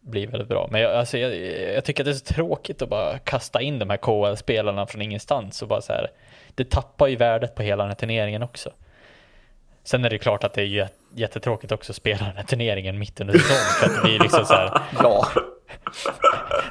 bli 0.02 0.26
väldigt 0.26 0.50
bra. 0.50 0.68
Men 0.72 0.82
jag, 0.82 0.94
alltså, 0.96 1.18
jag, 1.18 1.36
jag 1.76 1.84
tycker 1.86 2.04
att 2.04 2.06
det 2.06 2.12
är 2.12 2.14
så 2.14 2.34
tråkigt 2.34 2.82
att 2.82 2.90
bara 2.90 3.18
kasta 3.20 3.62
in 3.62 3.80
de 3.80 3.90
här 3.90 3.98
KL-spelarna 3.98 4.88
från 4.88 5.02
ingenstans 5.02 5.62
och 5.62 5.68
bara 5.68 5.82
så 5.82 5.94
här. 5.94 6.12
Det 6.56 6.70
tappar 6.70 7.08
ju 7.08 7.16
värdet 7.16 7.56
på 7.56 7.64
hela 7.64 7.84
den 7.84 7.90
här 7.90 7.98
turneringen 7.98 8.44
också. 8.44 8.70
Sen 9.84 10.06
är 10.06 10.10
det 10.10 10.18
klart 10.18 10.44
att 10.44 10.54
det 10.54 10.62
är 10.62 10.90
jättetråkigt 11.16 11.72
också 11.72 11.92
att 11.92 11.96
spela 11.96 12.26
den 12.26 12.36
här 12.36 12.44
turneringen 12.44 13.00
mitt 13.00 13.22
under 13.22 13.34
säsongen 13.34 13.62
för 13.80 13.86
att 13.86 13.96
det 13.96 14.08
blir 14.10 14.20
liksom 14.20 14.46
så 14.46 14.54
här. 14.54 14.82
ja 15.04 15.28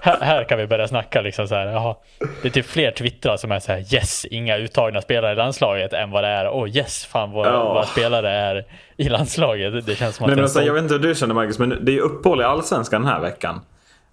här, 0.03 0.21
här, 0.21 0.45
kan 0.45 0.59
vi 0.59 0.67
börja 0.67 0.89
snacka 0.89 1.21
liksom 1.21 1.49
så 1.49 1.55
här. 1.55 1.67
Jaha, 1.67 1.97
det 2.43 2.49
är 2.49 2.53
typ 2.53 2.67
fler 2.67 2.91
twittrar 2.91 3.37
som 3.37 3.53
är 3.53 3.61
så 3.61 3.73
här 3.73 3.95
yes, 3.95 4.25
inga 4.25 4.57
uttagna 4.57 5.03
spelare 5.03 5.33
i 5.33 5.37
landslaget 5.37 5.93
än 5.93 6.11
vad 6.11 6.25
det 6.25 6.29
är 6.29 6.49
oh 6.49 6.77
yes, 6.77 7.05
fan 7.05 7.31
våra, 7.31 7.49
ja. 7.49 7.75
våra 7.75 7.85
spelare 7.85 8.31
är 8.31 8.65
i 8.97 9.09
landslaget. 9.09 9.87
Det 9.87 9.95
känns 9.95 10.17
som 10.17 10.25
att 10.25 10.29
men, 10.29 10.37
men 10.37 10.45
alltså, 10.45 10.63
Jag 10.63 10.75
vet 10.75 10.83
inte 10.83 10.95
hur 10.95 11.01
du 11.01 11.15
känner 11.15 11.35
Marcus, 11.35 11.59
men 11.59 11.85
det 11.85 11.97
är 11.97 12.01
uppehåll 12.01 12.41
i 12.41 12.45
allsvenskan 12.45 13.03
den 13.03 13.11
här 13.11 13.21
veckan. 13.21 13.61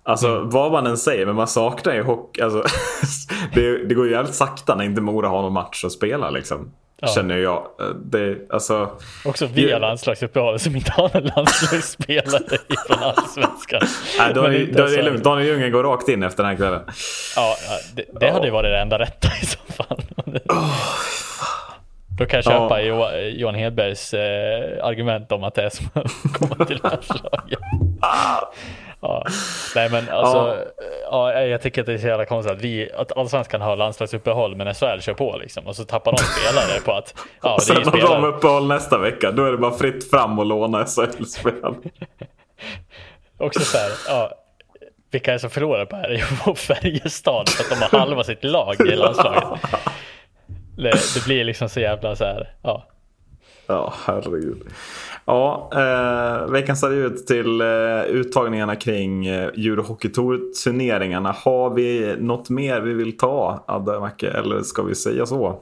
Alltså 0.04 0.28
mm. 0.28 0.50
vad 0.50 0.72
man 0.72 0.88
än 0.88 0.98
säger, 0.98 1.26
men 1.26 1.36
man 1.36 1.48
saknar 1.48 1.94
ju 1.94 2.04
hockey. 2.04 2.42
Alltså, 2.42 2.64
det, 3.54 3.88
det 3.88 3.96
går 3.96 4.06
ju 4.06 4.12
jävligt 4.12 4.36
sakta 4.36 4.76
när 4.76 4.84
inte 4.84 5.02
Mora 5.02 5.28
har 5.28 5.42
någon 5.42 5.54
match 5.54 5.86
att 5.86 5.92
spela 5.92 6.30
liksom. 6.30 6.72
Ja. 7.02 7.08
Känner 7.08 7.38
jag. 7.38 7.68
Det, 8.06 8.38
alltså, 8.50 8.90
Också 9.26 9.46
via 9.46 9.68
ju... 9.68 9.80
landslagsuppehållet 9.80 10.62
som 10.62 10.76
inte 10.76 10.92
har 10.92 11.16
en 11.18 11.24
landslagsspelare 11.36 12.58
från 12.88 13.04
Allsvenskan. 13.04 13.82
Nej, 14.18 14.34
då, 14.34 14.44
är, 14.44 14.66
då 14.74 14.84
är 14.84 14.98
det 14.98 15.04
lugnt. 15.04 15.24
Daniel 15.24 15.48
Ljunggren 15.48 15.72
går 15.72 15.84
rakt 15.84 16.10
in 16.10 16.24
efter 16.24 16.44
den 16.44 16.50
här 16.50 16.58
kvällen. 16.58 16.82
Ja, 17.36 17.56
det, 17.96 18.06
det 18.20 18.26
ja. 18.26 18.34
hade 18.34 18.46
ju 18.46 18.52
varit 18.52 18.72
det 18.72 18.80
enda 18.80 19.00
rätta 19.00 19.28
i 19.42 19.46
så 19.46 19.60
fall. 19.74 20.02
Oh, 20.46 20.76
då 22.20 22.26
kan 22.26 22.38
jag 22.38 22.44
köpa 22.44 22.82
ja. 22.82 23.18
Johan 23.18 23.56
Hedbergs 23.56 24.14
eh, 24.14 24.86
argument 24.86 25.32
om 25.32 25.44
att 25.44 25.56
det 25.56 25.64
är 25.64 25.70
som 25.70 25.86
att 25.94 26.34
komma 26.34 26.66
till 26.66 26.80
landslaget. 26.84 27.60
Ja. 29.02 29.26
Nej 29.76 29.90
men 29.90 30.10
alltså, 30.10 30.58
ja. 31.12 31.34
ja. 31.34 31.42
jag 31.42 31.62
tycker 31.62 31.82
att 31.82 31.88
det 31.88 31.94
är 31.94 31.98
så 31.98 32.08
jävla 32.08 32.26
konstigt 32.26 32.56
att 32.56 32.62
vi, 32.62 32.92
att 32.92 33.18
allsvenskan 33.18 33.62
har 33.62 33.76
landslagsuppehåll 33.76 34.56
men 34.56 34.74
SHL 34.74 35.00
kör 35.00 35.14
på 35.14 35.38
liksom 35.38 35.68
och 35.68 35.76
så 35.76 35.84
tappar 35.86 36.12
de 36.12 36.18
spelare 36.18 36.82
på 36.86 36.92
att 36.92 37.16
ja, 37.42 37.56
och 37.56 37.62
sen 37.62 37.76
har 37.76 37.84
spelare... 37.84 38.22
de 38.22 38.24
uppehåll 38.24 38.68
nästa 38.68 38.98
vecka, 38.98 39.32
då 39.32 39.46
är 39.46 39.52
det 39.52 39.58
bara 39.58 39.78
fritt 39.78 40.10
fram 40.10 40.40
och 40.40 40.46
låna 40.46 40.86
SHL-spel. 40.86 41.54
Också 43.38 43.60
så 43.60 43.78
här, 43.78 43.92
ja, 44.08 44.32
vilka 45.12 45.32
är 45.32 45.34
det 45.34 45.40
som 45.40 45.50
förlorar 45.50 45.86
på 45.86 45.96
det 45.96 46.02
här? 46.02 46.26
Jo, 46.46 46.56
Färjestad 46.56 47.50
för 47.50 47.64
att 47.64 47.70
de 47.70 47.76
har 47.86 48.00
halva 48.00 48.24
sitt 48.24 48.44
lag 48.44 48.76
i 48.88 48.96
landslaget. 48.96 49.44
Det, 50.78 50.92
det 51.16 51.26
blir 51.26 51.44
liksom 51.44 51.70
så 51.70 51.80
jävla 51.80 52.16
så 52.16 52.26
här, 52.26 52.54
ja. 52.62 52.86
Ja, 53.70 53.94
herregud. 54.06 54.64
Ja, 55.26 55.70
eh, 55.74 56.52
veckan 56.52 56.78
ser 56.78 56.92
ut 56.92 57.28
till 57.28 57.62
eh, 57.62 58.02
uttagningarna 58.08 58.76
kring 58.76 59.28
eh, 59.28 59.48
Eurohockey-turneringarna. 59.48 61.32
Har 61.32 61.70
vi 61.70 62.16
något 62.20 62.50
mer 62.50 62.82
vi 62.82 62.94
vill 62.94 63.18
ta, 63.18 63.64
Adde 63.68 64.00
Macke, 64.00 64.30
eller 64.30 64.62
ska 64.62 64.84
vi 64.84 64.96
säga 64.96 65.26
så? 65.26 65.60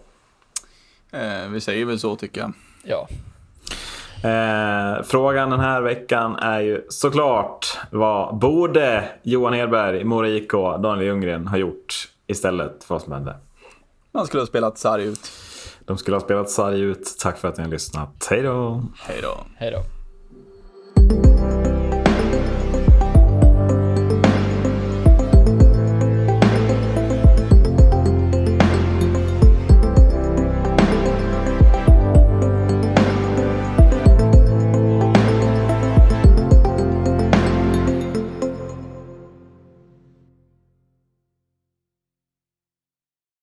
Eh, 1.12 1.50
vi 1.50 1.62
säger 1.62 1.86
väl 1.86 2.00
så 2.00 2.16
tycker 2.16 2.42
jag. 2.42 2.54
Ja. 2.84 3.08
Eh, 4.30 5.04
frågan 5.04 5.50
den 5.50 5.60
här 5.60 5.82
veckan 5.82 6.36
är 6.36 6.60
ju 6.60 6.86
såklart 6.90 7.66
vad 7.92 8.38
borde 8.38 9.10
Johan 9.24 9.54
Hedberg, 9.54 10.04
Mora 10.04 10.30
IK, 10.30 10.52
Daniel 10.52 11.08
Ljunggren 11.08 11.48
ha 11.48 11.58
gjort 11.58 12.10
istället 12.28 12.84
för 12.84 12.96
vad 12.96 13.02
som 13.02 13.14
hände? 13.14 13.36
Man 14.12 14.28
skulle 14.28 14.42
ha 14.42 14.48
spelat 14.48 14.78
sarg 14.78 15.04
ut. 15.04 15.32
De 15.88 15.98
skulle 15.98 16.16
ha 16.16 16.22
spelat 16.22 16.50
sarg 16.50 16.82
ut. 16.82 17.16
Tack 17.20 17.38
för 17.38 17.48
att 17.48 17.58
ni 17.58 17.64
har 17.64 17.72
lyssnat. 17.72 18.28
Hej 18.30 18.42
då! 18.42 18.84
Hej 18.98 19.20
då! 19.22 19.38
Hej 19.56 19.72
då! 19.72 19.97